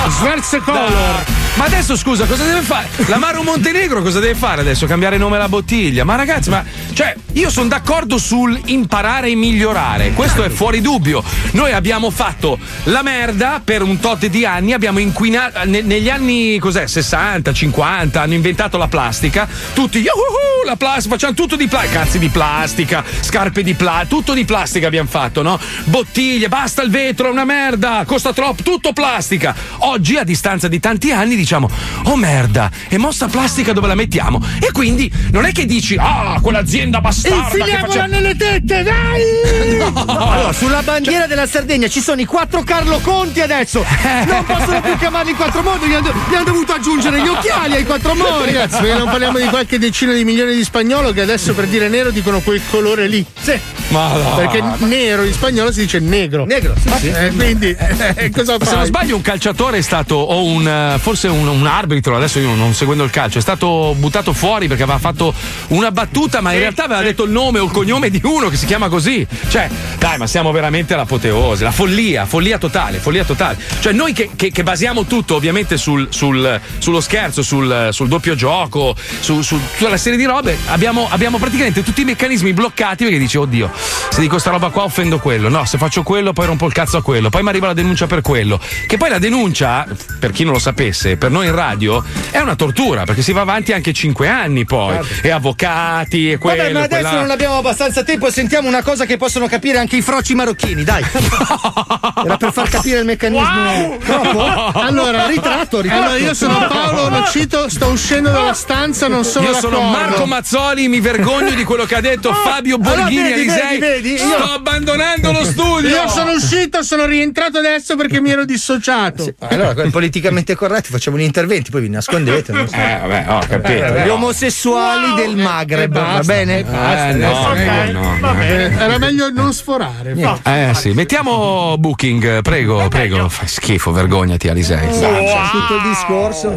Schwarzenegger. 0.09 1.46
Ma 1.57 1.65
adesso 1.65 1.95
scusa, 1.95 2.25
cosa 2.25 2.43
deve 2.43 2.61
fare? 2.61 2.88
L'Amaro 3.07 3.41
Montenegro 3.41 4.03
cosa 4.03 4.19
deve 4.19 4.35
fare 4.35 4.61
adesso? 4.61 4.85
Cambiare 4.85 5.17
nome 5.17 5.38
alla 5.38 5.49
bottiglia? 5.49 6.03
Ma 6.03 6.13
ragazzi, 6.13 6.51
ma 6.51 6.63
cioè, 6.93 7.15
io 7.34 7.49
sono 7.49 7.67
d'accordo 7.67 8.19
sul 8.19 8.59
imparare 8.65 9.29
e 9.29 9.35
migliorare, 9.35 10.13
questo 10.13 10.43
è 10.43 10.49
fuori 10.49 10.81
dubbio. 10.81 11.23
Noi 11.53 11.71
abbiamo 11.71 12.11
fatto 12.11 12.59
la 12.84 13.01
merda 13.01 13.59
per 13.63 13.81
un 13.81 13.99
tot 13.99 14.27
di 14.27 14.45
anni, 14.45 14.73
abbiamo 14.73 14.99
inquinato 14.99 15.59
ne- 15.65 15.81
negli 15.81 16.11
anni 16.11 16.59
cos'è? 16.59 16.85
60, 16.85 17.51
50, 17.51 18.21
hanno 18.21 18.34
inventato 18.35 18.77
la 18.77 18.88
plastica, 18.88 19.47
tutti 19.73 19.97
"Yuhuhu, 19.97 20.63
la 20.63 20.75
plastica, 20.75 21.15
facciamo 21.15 21.34
tutto 21.34 21.55
di 21.55 21.67
plastica, 21.67 21.99
cazzi 22.01 22.19
di 22.19 22.29
plastica, 22.29 23.03
scarpe 23.21 23.63
di 23.63 23.73
plastica, 23.73 24.05
tutto 24.07 24.34
di 24.34 24.45
plastica 24.45 24.85
abbiamo 24.85 25.09
fatto, 25.09 25.41
no? 25.41 25.59
Bottiglie, 25.85 26.49
basta 26.49 26.84
il 26.84 26.91
vetro, 26.91 27.29
è 27.29 27.31
una 27.31 27.45
merda, 27.45 28.03
costa 28.05 28.31
troppo, 28.31 28.61
tutto 28.61 28.93
plastica. 28.93 29.55
Oggi 29.79 30.17
a 30.17 30.23
distanza 30.23 30.67
di 30.67 30.79
tanti 30.79 31.11
anni 31.11 31.35
diciamo 31.47 31.69
"Oh 32.03 32.17
merda, 32.17 32.69
e 32.89 32.97
mossa 32.97 33.27
plastica 33.27 33.71
dove 33.71 33.87
la 33.87 33.95
mettiamo?" 33.95 34.43
E 34.59 34.71
quindi 34.73 35.09
non 35.31 35.45
è 35.45 35.53
che 35.53 35.65
dici 35.65 35.95
"Ah, 35.97 36.39
quell'azienda 36.41 36.99
bastarda 36.99 37.37
Infiliamola 37.37 37.87
faceva 37.87 38.05
nelle 38.05 38.35
tette, 38.35 38.83
dai! 38.83 40.05
Allora, 40.27 40.51
sulla 40.51 40.81
bandiera 40.81 41.25
della 41.27 41.47
Sardegna 41.47 41.87
ci 41.87 42.01
sono 42.01 42.19
i 42.19 42.25
quattro 42.25 42.63
Carlo 42.63 42.99
Conti 43.01 43.39
adesso. 43.41 43.85
Non 44.25 44.43
possono 44.45 44.81
più 44.81 44.97
chiamarli 44.97 45.33
quattro 45.33 45.61
modi, 45.61 45.87
gli 45.87 45.93
hanno, 45.93 46.11
gli 46.29 46.35
hanno 46.35 46.43
dovuto 46.43 46.73
aggiungere 46.73 47.21
gli 47.21 47.27
occhiali 47.27 47.75
ai 47.75 47.85
quattro 47.85 48.13
modi. 48.15 48.51
Ragazzi, 48.51 48.81
perché 48.81 48.97
non 48.97 49.09
parliamo 49.09 49.37
di 49.37 49.45
qualche 49.45 49.79
decina 49.79 50.13
di 50.13 50.23
milioni 50.25 50.55
di 50.55 50.63
spagnolo 50.63 51.11
che 51.11 51.21
adesso 51.21 51.53
per 51.53 51.67
dire 51.67 51.87
nero 51.87 52.11
dicono 52.11 52.39
quel 52.41 52.61
colore 52.69 53.07
lì. 53.07 53.25
Sì. 53.39 53.57
Ma 53.89 54.13
no. 54.13 54.35
Perché 54.35 54.61
nero 54.79 55.23
in 55.23 55.33
spagnolo 55.33 55.71
si 55.71 55.81
dice 55.81 55.99
negro. 55.99 56.45
Negro, 56.45 56.73
sì, 56.79 56.89
sì. 56.99 57.07
Eh, 57.09 57.31
quindi 57.35 57.75
eh, 57.77 58.29
cosa 58.31 58.57
Ma 58.57 58.65
se 58.65 58.75
non 58.75 58.85
sbaglio, 58.85 59.15
un 59.15 59.21
calciatore 59.21 59.77
è 59.77 59.81
stato, 59.81 60.15
o 60.15 60.43
un 60.43 60.67
eh, 60.67 60.97
forse 60.99 61.27
un, 61.29 61.36
un 61.45 61.65
arbitro, 61.68 62.15
adesso 62.15 62.39
io 62.39 62.55
non 62.55 62.73
seguendo 62.73 63.03
il 63.03 63.09
calcio, 63.09 63.38
è 63.38 63.41
stato 63.41 63.93
buttato 63.97 64.34
fuori 64.34 64.68
perché 64.68 64.84
aveva 64.84 64.97
fatto 64.99 65.34
una 65.68 65.91
battuta, 65.91 66.41
ma 66.41 66.53
in 66.53 66.59
realtà 66.59 66.85
aveva 66.85 67.01
detto 67.01 67.23
il 67.26 67.31
nome 67.31 67.59
o 67.59 67.65
il 67.65 67.72
cognome 67.72 68.09
di 68.09 68.19
uno 68.23 68.49
che 68.49 68.55
si 68.55 68.65
chiama 68.65 68.88
così. 68.89 69.26
Cioè, 69.49 69.69
dai, 69.99 70.18
ma 70.18 70.27
siamo 70.27 70.51
veramente 70.51 70.93
all'apoteosi, 70.93 71.64
la 71.64 71.72
follia, 71.72 72.26
follia 72.26 72.57
totale, 72.57 72.97
follia 72.99 73.23
totale. 73.26 73.57
Cioè, 73.80 73.93
noi 73.93 74.14
che, 74.14 74.30
che- 74.35 74.51
che 74.51 74.64
basiamo 74.64 75.05
tutto 75.05 75.35
ovviamente 75.35 75.77
sul, 75.77 76.07
sul- 76.09 76.59
sullo 76.80 77.01
scherzo, 77.01 77.41
sul, 77.43 77.89
sul 77.91 78.07
doppio 78.07 78.35
gioco, 78.35 78.95
su, 79.19 79.41
su 79.41 79.59
tutta 79.77 79.95
serie 79.97 80.18
di 80.18 80.26
robe, 80.26 80.57
abbiamo, 80.68 81.07
abbiamo 81.09 81.38
praticamente 81.38 81.84
tutti 81.84 82.01
i 82.01 82.05
meccanismi 82.05 82.53
bloccati 82.53 83.03
perché 83.03 83.19
dici, 83.19 83.38
oddio, 83.38 83.72
se 84.09 84.22
dico 84.22 84.38
sta 84.38 84.51
roba 84.51 84.69
qua 84.69 84.84
offendo 84.84 85.19
quello, 85.19 85.49
no, 85.49 85.65
se 85.65 85.77
faccio 85.77 86.03
quello 86.03 86.34
poi 86.34 86.45
rompo 86.45 86.65
il 86.68 86.73
cazzo 86.73 86.97
a 86.97 87.01
quello, 87.01 87.30
poi 87.30 87.43
mi 87.43 87.49
arriva 87.49 87.68
la 87.68 87.73
denuncia 87.73 88.07
per 88.07 88.22
quello. 88.22 88.59
Che 88.85 88.97
poi 88.97 89.09
la 89.09 89.19
denuncia, 89.19 89.85
per 90.19 90.31
chi 90.31 90.43
non 90.43 90.53
lo 90.53 90.59
sapesse, 90.59 91.18
per 91.18 91.26
noi 91.29 91.47
in 91.47 91.55
radio 91.55 92.03
è 92.31 92.39
una 92.39 92.55
tortura 92.55 93.03
perché 93.03 93.21
si 93.21 93.31
va 93.31 93.41
avanti 93.41 93.73
anche 93.73 93.93
cinque 93.93 94.27
anni 94.27 94.65
poi. 94.65 94.97
E 95.21 95.29
avvocati 95.29 96.31
e 96.31 96.37
quello. 96.37 96.61
Vabbè, 96.61 96.73
ma 96.73 96.81
adesso 96.83 97.01
quella- 97.01 97.21
non 97.21 97.31
abbiamo 97.31 97.57
abbastanza 97.57 98.03
tempo 98.03 98.27
e 98.27 98.31
sentiamo 98.31 98.67
una 98.67 98.81
cosa 98.83 99.05
che 99.05 99.17
possono 99.17 99.47
capire 99.47 99.77
anche 99.77 99.95
i 99.97 100.01
froci 100.01 100.35
marocchini, 100.35 100.83
dai. 100.83 101.03
Era 102.25 102.37
per 102.37 102.51
far 102.51 102.69
capire 102.69 102.99
il 102.99 103.05
meccanismo. 103.05 103.97
Troppo? 104.03 104.45
Allora, 104.79 105.27
ritratto, 105.27 105.81
ritratto. 105.81 106.03
Allora, 106.03 106.17
io 106.17 106.33
sono 106.33 106.67
Paolo 106.67 107.09
Nocito, 107.09 107.69
sto 107.69 107.87
uscendo 107.87 108.29
dalla 108.31 108.53
stanza, 108.53 109.07
non 109.07 109.23
sono 109.23 109.47
Io 109.47 109.53
sono 109.55 109.77
d'accordo. 109.77 109.97
Marco 109.97 110.25
Mazzoli, 110.25 110.87
mi 110.87 110.99
vergogno 110.99 111.51
di 111.51 111.63
quello 111.63 111.85
che 111.85 111.95
ha 111.95 112.01
detto 112.01 112.33
Fabio 112.33 112.75
Allora, 112.75 113.01
Borghini 113.01 113.21
vedi, 113.23 113.33
Alisei. 113.49 113.77
vedi, 113.79 114.09
vedi? 114.09 114.23
Io- 114.23 114.37
Sto 114.37 114.51
abbandonando 114.53 115.31
lo 115.31 115.43
studio. 115.45 115.89
Io 115.89 116.07
sono 116.09 116.31
uscito, 116.31 116.83
sono 116.83 117.05
rientrato 117.05 117.57
adesso 117.59 117.95
perché 117.95 118.19
mi 118.21 118.31
ero 118.31 118.45
dissociato. 118.45 119.33
Allora, 119.39 119.73
politicamente 119.89 120.55
corretti, 120.55 120.89
facciamo 120.91 121.06
gli 121.15 121.21
interventi, 121.21 121.71
poi 121.71 121.81
vi 121.81 121.89
nascondete. 121.89 122.51
non 122.51 122.67
so. 122.67 122.75
Eh, 122.75 122.97
vabbè, 123.01 123.25
ho 123.29 123.39
capito. 123.47 123.84
Eh, 123.85 124.03
Gli 124.03 124.07
no. 124.07 124.13
omosessuali 124.13 125.13
del 125.15 125.35
Maghreb, 125.38 125.95
e 125.95 125.99
va 125.99 126.05
basta, 126.15 126.34
bene? 126.34 126.57
e 126.59 126.63
basta. 126.63 127.09
Eh, 127.09 127.13
no, 127.13 127.29
Ok, 127.29 127.57
no, 127.91 128.01
no, 128.01 128.17
va 128.19 128.31
no. 128.31 128.38
bene. 128.38 128.77
Era 128.79 128.97
meglio 128.97 129.29
non 129.29 129.53
sforare. 129.53 130.15
Eh 130.43 130.73
sì, 130.73 130.91
mettiamo 130.93 131.75
booking, 131.77 132.41
prego, 132.41 132.88
prego. 132.89 133.29
Fai 133.29 133.47
schifo, 133.47 133.91
vergognati 133.91 134.47
Alisei. 134.49 134.88
C'è 134.88 135.49
tutto 135.51 135.75
il 135.75 135.81
discorso. 135.88 136.49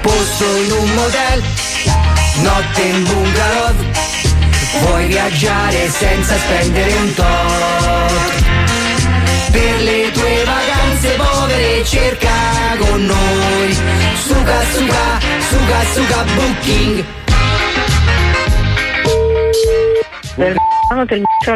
Posto 0.00 0.44
in 0.44 0.70
un 0.72 0.90
motel, 0.94 1.42
notte 2.42 2.82
in 2.82 3.02
bungalow. 3.04 3.72
Vuoi 4.80 5.06
viaggiare 5.06 5.88
senza 5.88 6.36
spendere 6.36 6.92
un 6.92 7.14
tot. 7.14 8.32
Per 9.50 9.80
le 9.82 10.10
tue 10.12 10.42
vacanze 10.44 10.83
povere 11.16 11.84
cerca 11.84 12.30
con 12.78 13.04
noi. 13.04 13.72
Suga, 14.26 14.60
suga, 14.72 15.18
suga, 15.48 15.84
suga 15.92 16.24
booking. 16.34 17.04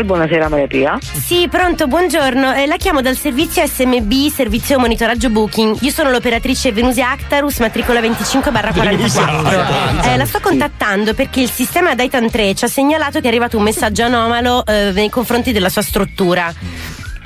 Buonasera 0.05 0.49
Maria 0.49 0.67
Pia. 0.67 0.99
Sì, 1.01 1.49
pronto, 1.51 1.87
buongiorno. 1.87 2.55
Eh, 2.55 2.67
la 2.67 2.77
chiamo 2.77 3.01
dal 3.01 3.17
servizio 3.17 3.67
SMB, 3.67 4.31
servizio 4.31 4.79
monitoraggio 4.79 5.31
booking. 5.31 5.79
Io 5.81 5.91
sono 5.91 6.11
l'operatrice 6.11 6.73
Venusia 6.73 7.11
Actarus, 7.11 7.59
matricola 7.59 8.01
25 8.01 8.51
44. 8.51 10.11
Eh, 10.11 10.17
la 10.17 10.27
sto 10.27 10.41
contattando 10.41 11.15
perché 11.15 11.41
il 11.41 11.51
sistema 11.51 11.95
Daitan 11.95 12.31
3 12.31 12.55
ci 12.55 12.65
ha 12.65 12.69
segnalato 12.69 13.21
che 13.21 13.27
è 13.27 13.29
arrivato 13.29 13.57
un 13.57 13.65
messaggio 13.65 14.03
anomalo 14.05 14.65
eh, 14.65 14.93
nei 14.93 15.11
confronti 15.11 15.53
della 15.53 15.69
sua 15.69 15.83
struttura. 15.83 16.53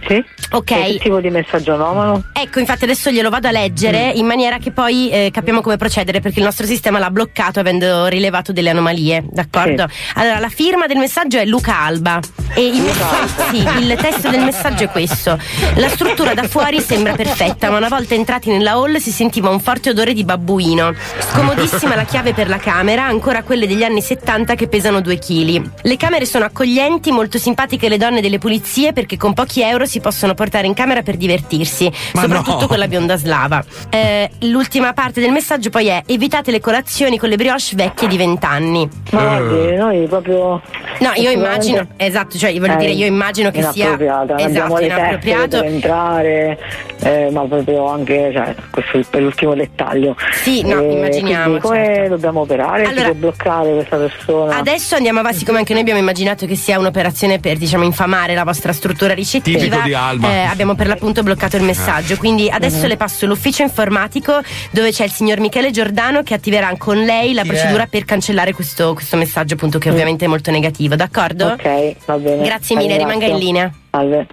Sì? 0.07 0.24
Ok. 0.51 0.65
Che 0.65 0.99
tipo 1.01 1.20
di 1.20 1.31
messaggio 1.31 1.74
anomalo? 1.74 2.24
Ecco, 2.33 2.59
infatti 2.59 2.85
adesso 2.85 3.11
glielo 3.11 3.31
vado 3.31 3.49
a 3.49 3.51
leggere 3.53 4.11
in 4.15 4.27
maniera 4.27 4.59
che 4.59 4.70
poi 4.70 5.11
eh, 5.11 5.31
capiamo 5.33 5.61
come 5.61 5.77
procedere 5.77 6.20
perché 6.20 6.41
il 6.41 6.45
nostro 6.45 6.66
sistema 6.66 6.99
l'ha 6.99 7.11
bloccato 7.11 7.61
avendo 7.61 8.07
rilevato 8.07 8.53
delle 8.53 8.70
anomalie, 8.70 9.24
d'accordo? 9.31 9.87
Allora, 10.15 10.39
la 10.39 10.49
firma 10.49 10.87
del 10.87 10.99
messaggio 10.99 11.39
è 11.39 11.45
Luca 11.45 11.79
Alba 11.81 12.20
e 12.55 12.66
il, 12.66 12.83
messa- 12.83 13.27
sì, 13.51 13.65
il 13.81 13.97
testo 14.01 14.29
del 14.29 14.43
messaggio 14.43 14.85
è 14.85 14.89
questo. 14.91 15.39
La 15.77 15.89
struttura 15.89 16.35
da 16.35 16.43
fuori 16.45 16.81
sembra 16.81 17.15
perfetta, 17.15 17.70
ma 17.70 17.79
una 17.79 17.89
volta 17.89 18.15
entrati 18.15 18.51
nella 18.51 18.73
hall 18.73 18.97
si 18.97 19.11
sentiva 19.11 19.49
un 19.49 19.61
forte 19.61 19.91
odore 19.91 20.12
di 20.12 20.24
babbuino. 20.24 20.93
Scomodissima 21.19 21.95
la 21.95 22.05
chiave 22.05 22.35
per 22.35 22.49
la 22.49 22.59
camera, 22.59 23.05
ancora 23.05 23.43
quelle 23.43 23.66
degli 23.66 23.85
anni 23.85 24.03
70 24.03 24.55
che 24.55 24.69
pesano 24.69 25.01
2 25.01 25.19
kg. 25.19 25.70
Le 25.83 25.97
camere 25.97 26.27
sono 26.27 26.45
accoglienti, 26.45 27.11
molto 27.11 27.39
simpatiche 27.39 27.89
le 27.89 27.97
donne 27.97 28.20
delle 28.20 28.39
pulizie 28.39 28.93
perché 28.93 29.16
con 29.16 29.33
pochi 29.33 29.62
euro 29.62 29.87
si 29.87 29.91
possono 30.01 30.35
portare 30.35 30.66
in 30.66 30.74
camera 30.74 31.02
per 31.02 31.16
divertirsi, 31.16 31.90
Ma 32.14 32.23
soprattutto 32.23 32.60
no. 32.60 32.66
quella 32.66 32.86
bionda 32.89 33.16
slava. 33.16 33.62
Eh, 33.90 34.31
l'ultima 34.40 34.93
parte 34.93 35.20
del 35.20 35.31
messaggio 35.32 35.70
poi 35.70 35.86
è 35.89 36.02
evitate 36.06 36.51
le 36.51 36.60
colazioni 36.60 37.19
con 37.19 37.28
le 37.28 37.36
brioche 37.36 37.51
vecchie 37.74 38.09
di 38.09 38.16
20 38.16 38.44
anni. 38.47 38.89
Ma 39.12 39.20
guardi, 39.23 39.77
noi 39.77 40.06
proprio. 40.06 40.60
No, 41.01 41.10
io 41.16 41.31
immagino, 41.31 41.86
esatto, 41.97 42.39
cioè 42.39 42.52
voglio 42.59 42.74
Eh, 42.74 42.77
dire, 42.77 42.93
io 42.93 43.06
immagino 43.06 43.51
che 43.51 43.62
sia 43.73 43.86
inappropriata. 43.86 44.35
esatto, 44.36 44.44
abbiamo 44.44 44.78
le 44.78 44.85
inappropriato. 44.86 45.60
per 45.60 45.64
entrare, 45.66 46.59
eh, 47.02 47.28
ma 47.32 47.43
proprio 47.47 47.86
anche, 47.89 48.31
cioè, 48.32 48.55
questo 48.70 49.16
è 49.16 49.20
l'ultimo 49.20 49.55
dettaglio. 49.55 50.16
Sì, 50.43 50.62
no, 50.62 50.78
Eh, 50.81 50.93
immaginiamo, 50.93 51.59
Come 51.59 52.06
dobbiamo 52.09 52.40
operare? 52.40 52.85
Allora- 52.85 53.09
si 53.09 53.14
bloccare 53.14 53.73
questa 53.74 53.97
persona? 53.97 54.56
Adesso 54.56 54.94
andiamo 54.94 55.19
avanti, 55.20 55.39
siccome 55.39 55.59
anche 55.59 55.73
noi 55.73 55.82
abbiamo 55.82 56.01
immaginato 56.01 56.47
che 56.47 56.55
sia 56.56 56.78
un'operazione 56.78 57.39
per 57.40 57.56
diciamo 57.59 57.85
infamare 57.85 58.35
la 58.35 58.44
vostra 58.44 58.73
struttura 58.73 59.12
ricettiva. 59.14 59.59
Tipico 59.59 59.82
di 59.85 59.95
Alma. 59.95 60.29
eh, 60.31 60.43
abbiamo 60.45 60.75
per 60.75 60.87
l'appunto 60.87 61.23
bloccato 61.23 61.57
il 61.57 61.63
messaggio. 61.63 62.17
Quindi 62.17 62.49
adesso 62.51 62.83
Mhm. 62.83 62.87
le 62.89 62.97
passo 62.97 63.27
l'ufficio 63.27 63.63
informatico 63.63 64.41
dove 64.71 64.91
c'è 64.91 65.05
il 65.05 65.11
signor 65.11 65.41
Michele 65.41 65.71
Giordano 65.71 66.23
che 66.23 66.35
attiverà 66.35 66.75
con 66.79 67.03
lei 67.03 67.33
la 67.35 67.43
Chi 67.43 67.49
procedura 67.49 67.85
è? 67.85 67.87
per 67.89 68.05
cancellare 68.05 68.53
questo, 68.53 68.95
questo 68.95 69.17
messaggio, 69.17 69.55
appunto, 69.55 69.79
che 69.79 69.91
ovviamente 69.91 70.25
è 70.25 70.29
molto 70.29 70.51
negativo, 70.51 70.95
d'accordo? 70.97 71.47
Ok, 71.49 71.97
va 72.07 72.17
bene. 72.19 72.45
Grazie 72.45 72.77
mille, 72.77 72.97
rimanga 72.97 73.27
in 73.27 73.37
linea. 73.37 73.73
Salve. 73.94 74.27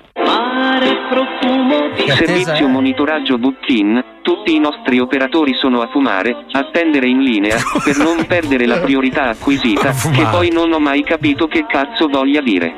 Servizio 2.15 2.67
monitoraggio 2.69 3.37
Booking, 3.37 4.21
tutti 4.21 4.55
i 4.55 4.59
nostri 4.59 4.99
operatori 4.99 5.53
sono 5.53 5.81
a 5.81 5.89
fumare, 5.91 6.45
attendere 6.53 7.07
in 7.09 7.19
linea, 7.21 7.57
per 7.83 7.97
non 7.97 8.25
perdere 8.25 8.65
la 8.65 8.77
priorità 8.79 9.29
acquisita, 9.29 9.91
che 9.91 10.25
poi 10.31 10.49
non 10.49 10.71
ho 10.71 10.79
mai 10.79 11.03
capito 11.03 11.47
che 11.47 11.65
cazzo 11.67 12.07
voglia 12.07 12.39
dire. 12.41 12.73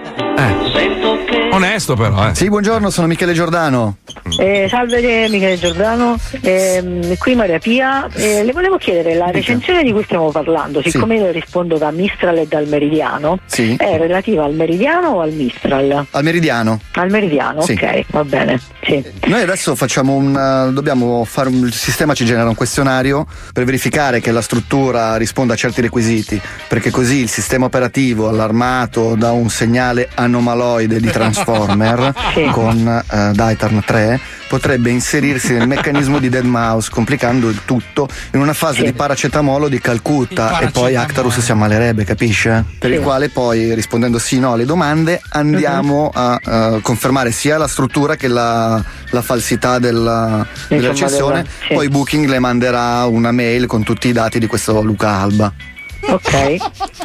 Onesto 1.52 1.96
però, 1.96 2.30
eh. 2.30 2.36
Sì, 2.36 2.48
buongiorno, 2.48 2.90
sono 2.90 3.08
Michele 3.08 3.34
Giordano. 3.34 3.98
Eh, 4.40 4.68
salve 4.70 5.28
Michele 5.30 5.58
Giordano, 5.60 6.16
Ehm, 6.42 7.18
qui 7.18 7.36
Maria 7.36 7.60
Pia. 7.60 8.08
Eh, 8.16 8.44
le 8.44 8.52
volevo 8.54 8.78
chiedere, 8.78 9.16
la 9.16 9.30
recensione 9.30 9.84
di 9.84 9.92
cui 9.92 10.04
stiamo 10.04 10.32
parlando, 10.32 10.82
siccome 10.82 11.16
io 11.16 11.30
rispondo 11.32 11.78
da 11.78 11.92
Mistral 11.92 12.38
e 12.38 12.48
dal 12.48 12.68
Meridiano, 12.68 13.40
Sì. 13.46 13.76
è 13.78 13.98
relativa 13.98 14.46
al 14.46 14.54
Meridiano 14.54 15.10
o 15.10 15.22
al 15.22 15.32
Mistral? 15.32 16.06
Al 16.10 16.24
Meridiano. 16.24 16.71
Al 16.94 17.10
Meridiano, 17.10 17.62
Sì. 17.62 17.74
ok, 17.74 18.06
va 18.12 18.24
bene. 18.24 18.60
Sì. 18.84 19.04
Noi 19.28 19.42
adesso 19.42 19.76
facciamo 19.76 20.14
un. 20.16 20.36
eh, 20.36 20.74
dobbiamo 20.74 21.24
fare 21.26 21.50
un. 21.50 21.66
Il 21.66 21.74
sistema 21.74 22.14
ci 22.14 22.26
genera 22.26 22.48
un 22.50 22.56
questionario 22.56 23.26
per 23.54 23.64
verificare 23.64 24.20
che 24.20 24.32
la 24.32 24.42
struttura 24.42 25.16
risponda 25.18 25.54
a 25.54 25.56
certi 25.58 25.82
requisiti, 25.82 26.40
perché 26.68 26.90
così 26.92 27.18
il 27.22 27.30
sistema 27.30 27.66
operativo 27.66 28.28
allarmato 28.30 29.16
da 29.16 29.32
un 29.32 29.50
segnale 29.50 30.10
anomaloide 30.16 31.00
di 31.00 31.10
Transformer 31.12 32.14
Sì. 32.34 32.46
con 32.52 33.04
eh, 33.12 33.32
Daitarn 33.34 33.82
3 33.86 34.20
potrebbe 34.52 34.90
inserirsi 34.90 35.54
nel 35.54 35.66
meccanismo 35.66 36.20
di 36.20 36.28
Dead 36.28 36.44
Mouse, 36.44 36.90
complicando 36.92 37.48
il 37.48 37.62
tutto 37.64 38.10
in 38.34 38.42
una 38.42 38.52
fase 38.52 38.84
di 38.84 38.92
paracetamolo 38.92 39.70
di 39.70 39.80
Calcutta 39.80 40.60
e 40.60 40.72
poi 40.72 40.98
Actarus 40.98 41.40
si 41.40 41.54
ammalerebbe, 41.54 42.04
capisce? 42.04 42.66
Per 42.78 42.92
il 42.92 43.00
quale 43.00 43.30
poi, 43.30 43.74
rispondendo 43.74 44.20
sì 44.20 44.36
o 44.36 44.40
no 44.42 44.52
alle 44.52 44.66
domande, 44.66 45.22
andiamo 45.30 46.12
a 46.14 46.38
eh, 46.44 46.80
confermare 46.82 47.32
sia 47.32 47.58
la 47.58 47.70
struttura 47.70 48.18
che 48.18 48.28
la, 48.28 48.84
la 49.12 49.22
falsità 49.22 49.80
della, 49.80 50.46
della 50.68 50.92
della- 50.92 51.44
sì. 51.46 51.74
Poi 51.74 51.88
Booking 51.88 52.28
le 52.28 52.40
manderà 52.40 53.06
una 53.06 53.32
mail 53.32 53.68
con 53.68 53.84
tutti 53.84 54.10
i 54.10 54.12
dati 54.12 54.38
di 54.38 54.48
questo 54.48 54.82
Luca 54.82 55.12
Alba. 55.12 55.54
Ok. 56.02 56.56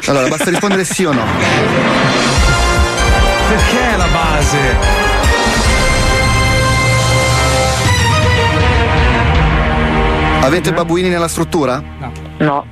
Allora, 0.07 0.27
basta 0.27 0.49
rispondere 0.49 0.83
sì 0.83 1.05
o 1.05 1.13
no. 1.13 1.23
Perché 3.47 3.93
è 3.93 3.95
la 3.95 4.07
base? 4.07 4.96
Avete 10.47 10.71
babuini 10.71 11.09
nella 11.09 11.27
struttura? 11.27 11.83
No. 12.37 12.65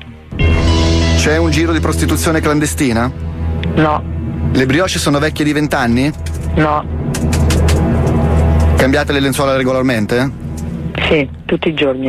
C'è 1.17 1.35
un 1.37 1.49
giro 1.51 1.73
di 1.73 1.81
prostituzione 1.81 2.39
clandestina? 2.39 3.11
No. 3.75 4.01
Le 4.53 4.65
brioche 4.65 4.97
sono 4.97 5.19
vecchie 5.19 5.43
di 5.43 5.51
vent'anni? 5.51 6.09
No. 6.55 6.85
Cambiate 8.77 9.11
le 9.11 9.19
lenzuola 9.19 9.57
regolarmente? 9.57 10.31
Sì, 11.09 11.29
tutti 11.43 11.67
i 11.67 11.73
giorni. 11.73 12.07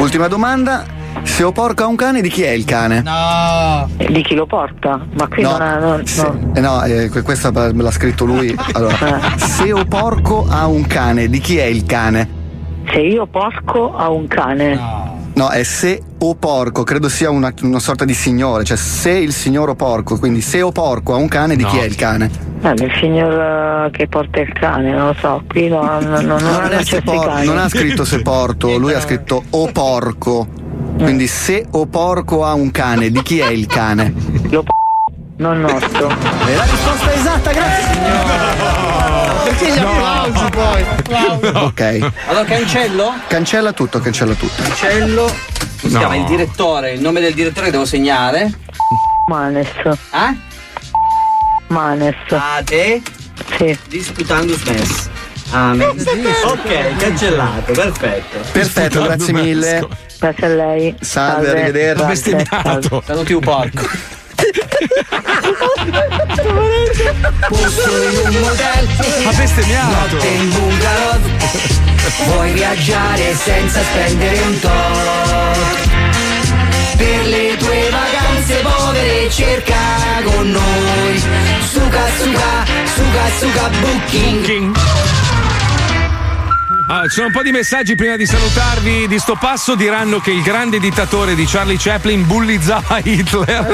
Ultima 0.00 0.26
domanda. 0.28 0.94
Se 1.22 1.42
ho 1.42 1.52
porco 1.52 1.82
a 1.82 1.86
un 1.88 1.96
cane, 1.96 2.22
di 2.22 2.30
chi 2.30 2.42
è 2.44 2.50
il 2.50 2.64
cane? 2.64 3.02
No. 3.02 3.90
Di 4.08 4.22
chi 4.22 4.34
lo 4.34 4.46
porta? 4.46 4.98
Ma 5.18 5.26
qui 5.28 5.42
No, 5.42 5.50
non 5.50 5.60
ha. 5.60 5.78
non- 5.78 6.06
se- 6.06 6.22
no. 6.22 6.52
eh 6.54 6.60
no, 6.60 6.82
eh, 6.84 7.08
que- 7.10 7.20
questa 7.22 7.50
me 7.50 7.72
l'ha 7.82 7.90
scritto 7.90 8.24
lui. 8.24 8.54
Allora, 8.72 9.20
se 9.36 9.70
ho 9.70 9.84
porco 9.84 10.46
a 10.48 10.66
un 10.66 10.86
cane, 10.86 11.28
di 11.28 11.40
chi 11.40 11.58
è 11.58 11.64
il 11.64 11.84
cane? 11.84 12.44
Se 12.90 13.00
io 13.00 13.26
porco 13.26 13.96
a 13.96 14.10
un 14.10 14.26
cane. 14.26 14.78
No, 15.34 15.50
è 15.50 15.62
se 15.64 16.00
o 16.18 16.34
porco, 16.34 16.82
credo 16.82 17.10
sia 17.10 17.28
una, 17.28 17.52
una 17.60 17.78
sorta 17.78 18.06
di 18.06 18.14
signore, 18.14 18.64
cioè 18.64 18.76
se 18.78 19.10
il 19.10 19.32
signor 19.32 19.68
o 19.68 19.74
porco, 19.74 20.18
quindi 20.18 20.40
se 20.40 20.62
o 20.62 20.72
porco 20.72 21.12
a 21.12 21.16
un 21.16 21.28
cane, 21.28 21.56
di 21.56 21.64
chi 21.64 21.76
è 21.76 21.84
il 21.84 21.94
cane? 21.94 22.30
Eh, 22.62 22.72
del 22.72 22.90
signor 22.98 23.86
eh, 23.86 23.90
che 23.90 24.08
porta 24.08 24.40
il 24.40 24.50
cane, 24.54 24.92
non 24.92 25.08
lo 25.08 25.14
so, 25.18 25.42
qui 25.46 25.68
no, 25.68 25.82
no, 26.00 26.20
no, 26.22 26.38
non, 26.38 26.38
Non, 26.40 27.02
por- 27.04 27.42
non 27.44 27.58
ha 27.58 27.68
scritto 27.68 28.06
se 28.06 28.22
porto, 28.22 28.78
lui 28.78 28.94
ha 28.94 29.00
scritto 29.00 29.42
o 29.50 29.70
porco. 29.70 30.46
Quindi 30.96 31.26
se 31.26 31.66
o 31.72 31.84
porco 31.84 32.42
ha 32.42 32.54
un 32.54 32.70
cane, 32.70 33.10
di 33.10 33.20
chi 33.22 33.38
è 33.40 33.50
il 33.50 33.66
cane? 33.66 34.14
Lo 34.48 34.62
p- 34.62 34.70
non 35.36 35.60
nostro. 35.60 36.08
E 36.08 36.56
la 36.56 36.62
risposta 36.62 37.10
è 37.10 37.16
esatta, 37.18 37.52
grazie 37.52 38.55
Perché 39.58 39.72
gli 39.72 39.78
applausi 39.78 40.50
poi? 40.50 40.84
Ok. 41.62 42.12
Allora 42.26 42.44
cancello? 42.44 43.14
Cancella 43.26 43.72
tutto, 43.72 44.00
cancella 44.00 44.34
tutto. 44.34 44.62
Cancello. 44.62 45.28
Si 45.78 45.88
No. 45.92 45.98
chiama 45.98 46.16
il 46.16 46.24
direttore? 46.24 46.92
Il 46.92 47.00
nome 47.00 47.20
del 47.20 47.34
direttore 47.34 47.66
che 47.66 47.72
devo 47.72 47.84
segnare? 47.86 48.50
Manes. 49.28 49.68
Eh? 49.84 50.36
Manes. 51.68 52.14
Ade? 52.28 53.02
Sì. 53.56 53.78
Disputandus 53.88 54.62
mes. 54.64 55.10
Amen. 55.52 55.90
ok, 56.44 56.96
cancellato, 56.96 57.72
perfetto. 57.72 58.38
Perfetto, 58.52 59.02
grazie 59.02 59.32
mille. 59.32 59.88
Grazie 60.18 60.46
a 60.46 60.48
lei. 60.48 60.94
Salve, 61.00 61.50
arrivederci. 61.50 62.02
Grazie, 62.30 62.46
salve. 62.50 63.02
Saluti 63.04 63.32
un 63.32 63.40
porco. 63.40 63.88
Posto 67.48 68.02
in 68.02 68.16
un 68.24 68.40
motel 68.40 68.88
Ha 69.26 69.32
bestemmiato. 69.32 70.14
Notte 70.14 70.26
in 70.26 70.50
bungalow. 70.50 71.20
Vuoi 72.24 72.52
viaggiare 72.52 73.34
senza 73.34 73.82
spendere 73.82 74.40
un 74.40 74.60
tot. 74.60 74.70
Per 76.96 77.26
le 77.26 77.56
tue 77.58 77.90
vacanze 77.90 78.62
povere 78.62 79.30
cerca 79.30 79.76
con 80.24 80.50
noi. 80.50 81.22
Suga 81.70 82.06
suga, 82.18 82.64
suga 82.94 83.30
suga 83.38 83.68
booking 83.80 84.74
Ah, 86.88 87.02
ci 87.02 87.14
sono 87.16 87.26
un 87.26 87.32
po' 87.32 87.42
di 87.42 87.50
messaggi 87.50 87.96
prima 87.96 88.14
di 88.16 88.26
salutarvi. 88.26 89.08
Di 89.08 89.18
sto 89.18 89.34
passo 89.34 89.74
diranno 89.74 90.20
che 90.20 90.30
il 90.30 90.40
grande 90.42 90.78
dittatore 90.78 91.34
di 91.34 91.44
Charlie 91.44 91.76
Chaplin 91.78 92.24
bullizzava 92.24 93.00
Hitler. 93.02 93.66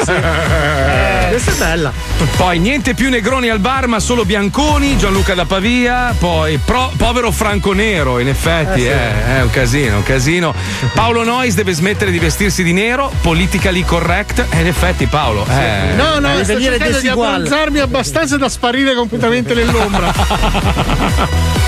Eh, 1.26 1.28
questa 1.28 1.50
è 1.50 1.54
bella. 1.56 1.92
Poi 2.38 2.58
niente 2.58 2.94
più 2.94 3.10
negroni 3.10 3.50
al 3.50 3.58
bar, 3.58 3.86
ma 3.86 4.00
solo 4.00 4.24
bianconi. 4.24 4.96
Gianluca 4.96 5.34
da 5.34 5.44
Pavia. 5.44 6.14
Poi 6.18 6.56
pro- 6.64 6.90
povero 6.96 7.30
Franco 7.30 7.72
Nero, 7.74 8.18
in 8.18 8.28
effetti, 8.28 8.80
Eh, 8.80 8.84
sì. 8.84 8.88
eh, 8.88 9.36
è 9.36 9.42
un 9.42 9.50
casino, 9.50 9.96
un 9.98 10.02
casino. 10.04 10.54
Paolo 10.94 11.22
Nois 11.22 11.54
deve 11.54 11.74
smettere 11.74 12.10
di 12.10 12.18
vestirsi 12.18 12.62
di 12.62 12.72
nero. 12.72 13.12
Politically 13.20 13.84
correct. 13.84 14.46
E 14.48 14.60
in 14.60 14.66
effetti, 14.68 15.04
Paolo. 15.06 15.46
Eh, 15.50 15.92
No, 15.96 16.18
no, 16.18 16.38
eh, 16.38 16.44
sto 16.44 16.58
cercando 16.58 16.98
di 16.98 17.08
abbronzarmi 17.08 17.78
abbastanza 17.78 18.38
da 18.38 18.48
sparire 18.48 18.94
completamente 18.94 19.52
nell'ombra. 19.52 20.10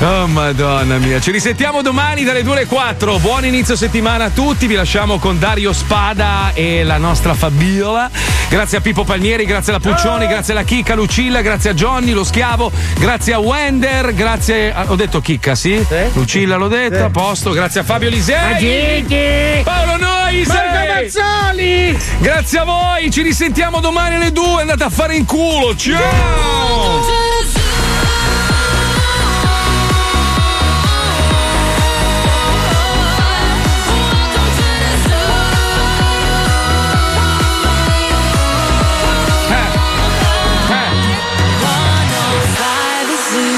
Oh 0.00 0.26
madonna 0.26 0.98
mia, 0.98 1.20
ci 1.20 1.30
risentiamo 1.30 1.80
domani 1.80 2.22
dalle 2.22 2.42
2 2.42 2.52
alle 2.52 2.66
4. 2.66 3.18
Buon 3.18 3.46
inizio 3.46 3.76
settimana 3.76 4.24
a 4.24 4.30
tutti, 4.30 4.66
vi 4.66 4.74
lasciamo 4.74 5.18
con 5.18 5.38
Dario 5.38 5.72
Spada 5.72 6.50
e 6.52 6.84
la 6.84 6.98
nostra 6.98 7.32
Fabiola. 7.34 8.10
Grazie 8.48 8.78
a 8.78 8.80
Pippo 8.80 9.04
Palmieri, 9.04 9.44
grazie 9.44 9.72
alla 9.72 9.80
Puccioni, 9.80 10.26
grazie 10.26 10.52
alla 10.52 10.62
Chicca 10.62 10.94
Lucilla, 10.94 11.40
grazie 11.40 11.70
a 11.70 11.74
Johnny, 11.74 12.12
lo 12.12 12.24
schiavo, 12.24 12.70
grazie 12.98 13.32
a 13.32 13.38
Wender, 13.38 14.14
grazie 14.14 14.72
a... 14.72 14.84
Ho 14.86 14.94
detto 14.94 15.20
Chicca, 15.20 15.54
sì? 15.54 15.84
Lucilla 16.12 16.56
l'ho 16.56 16.68
detto, 16.68 17.02
a 17.02 17.10
posto, 17.10 17.50
grazie 17.50 17.80
a 17.80 17.84
Fabio 17.84 18.08
Lisei. 18.08 19.62
Paolo 19.64 19.96
Nois! 19.96 20.46
Marco 20.46 20.92
Mazzoli! 20.92 21.98
Grazie 22.18 22.58
a 22.58 22.64
voi, 22.64 23.10
ci 23.10 23.22
risentiamo 23.22 23.80
domani 23.80 24.14
alle 24.16 24.30
2, 24.30 24.60
andate 24.60 24.84
a 24.84 24.90
fare 24.90 25.16
in 25.16 25.24
culo, 25.24 25.74
ciao! 25.74 27.55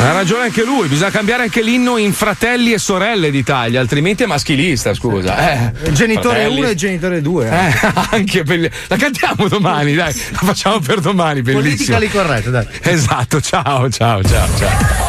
Ha 0.01 0.13
ragione 0.13 0.45
anche 0.45 0.63
lui, 0.63 0.87
bisogna 0.87 1.11
cambiare 1.11 1.43
anche 1.43 1.61
l'inno 1.61 1.97
in 1.97 2.13
fratelli 2.13 2.73
e 2.73 2.79
sorelle 2.79 3.31
d'Italia, 3.31 3.81
altrimenti 3.81 4.23
è 4.23 4.27
maschilista, 4.27 4.95
scusa. 4.95 5.73
Eh, 5.73 5.91
Genitore 5.93 6.41
Fratelli. 6.41 6.61
1 6.61 6.69
e 6.69 6.75
genitore 6.77 7.21
2. 7.21 7.49
Eh, 7.49 7.93
anche 8.17 8.43
per... 8.45 8.71
La 8.87 8.97
cantiamo 8.97 9.49
domani, 9.49 9.95
dai, 9.95 10.15
la 10.31 10.39
facciamo 10.39 10.79
per 10.79 11.01
domani, 11.01 11.43
bellissimo. 11.43 11.99
Politically 11.99 12.09
corretto, 12.09 12.51
dai. 12.51 12.67
Esatto, 12.83 13.41
ciao, 13.41 13.91
ciao, 13.91 14.23
ciao, 14.23 14.49
ciao. 14.57 15.07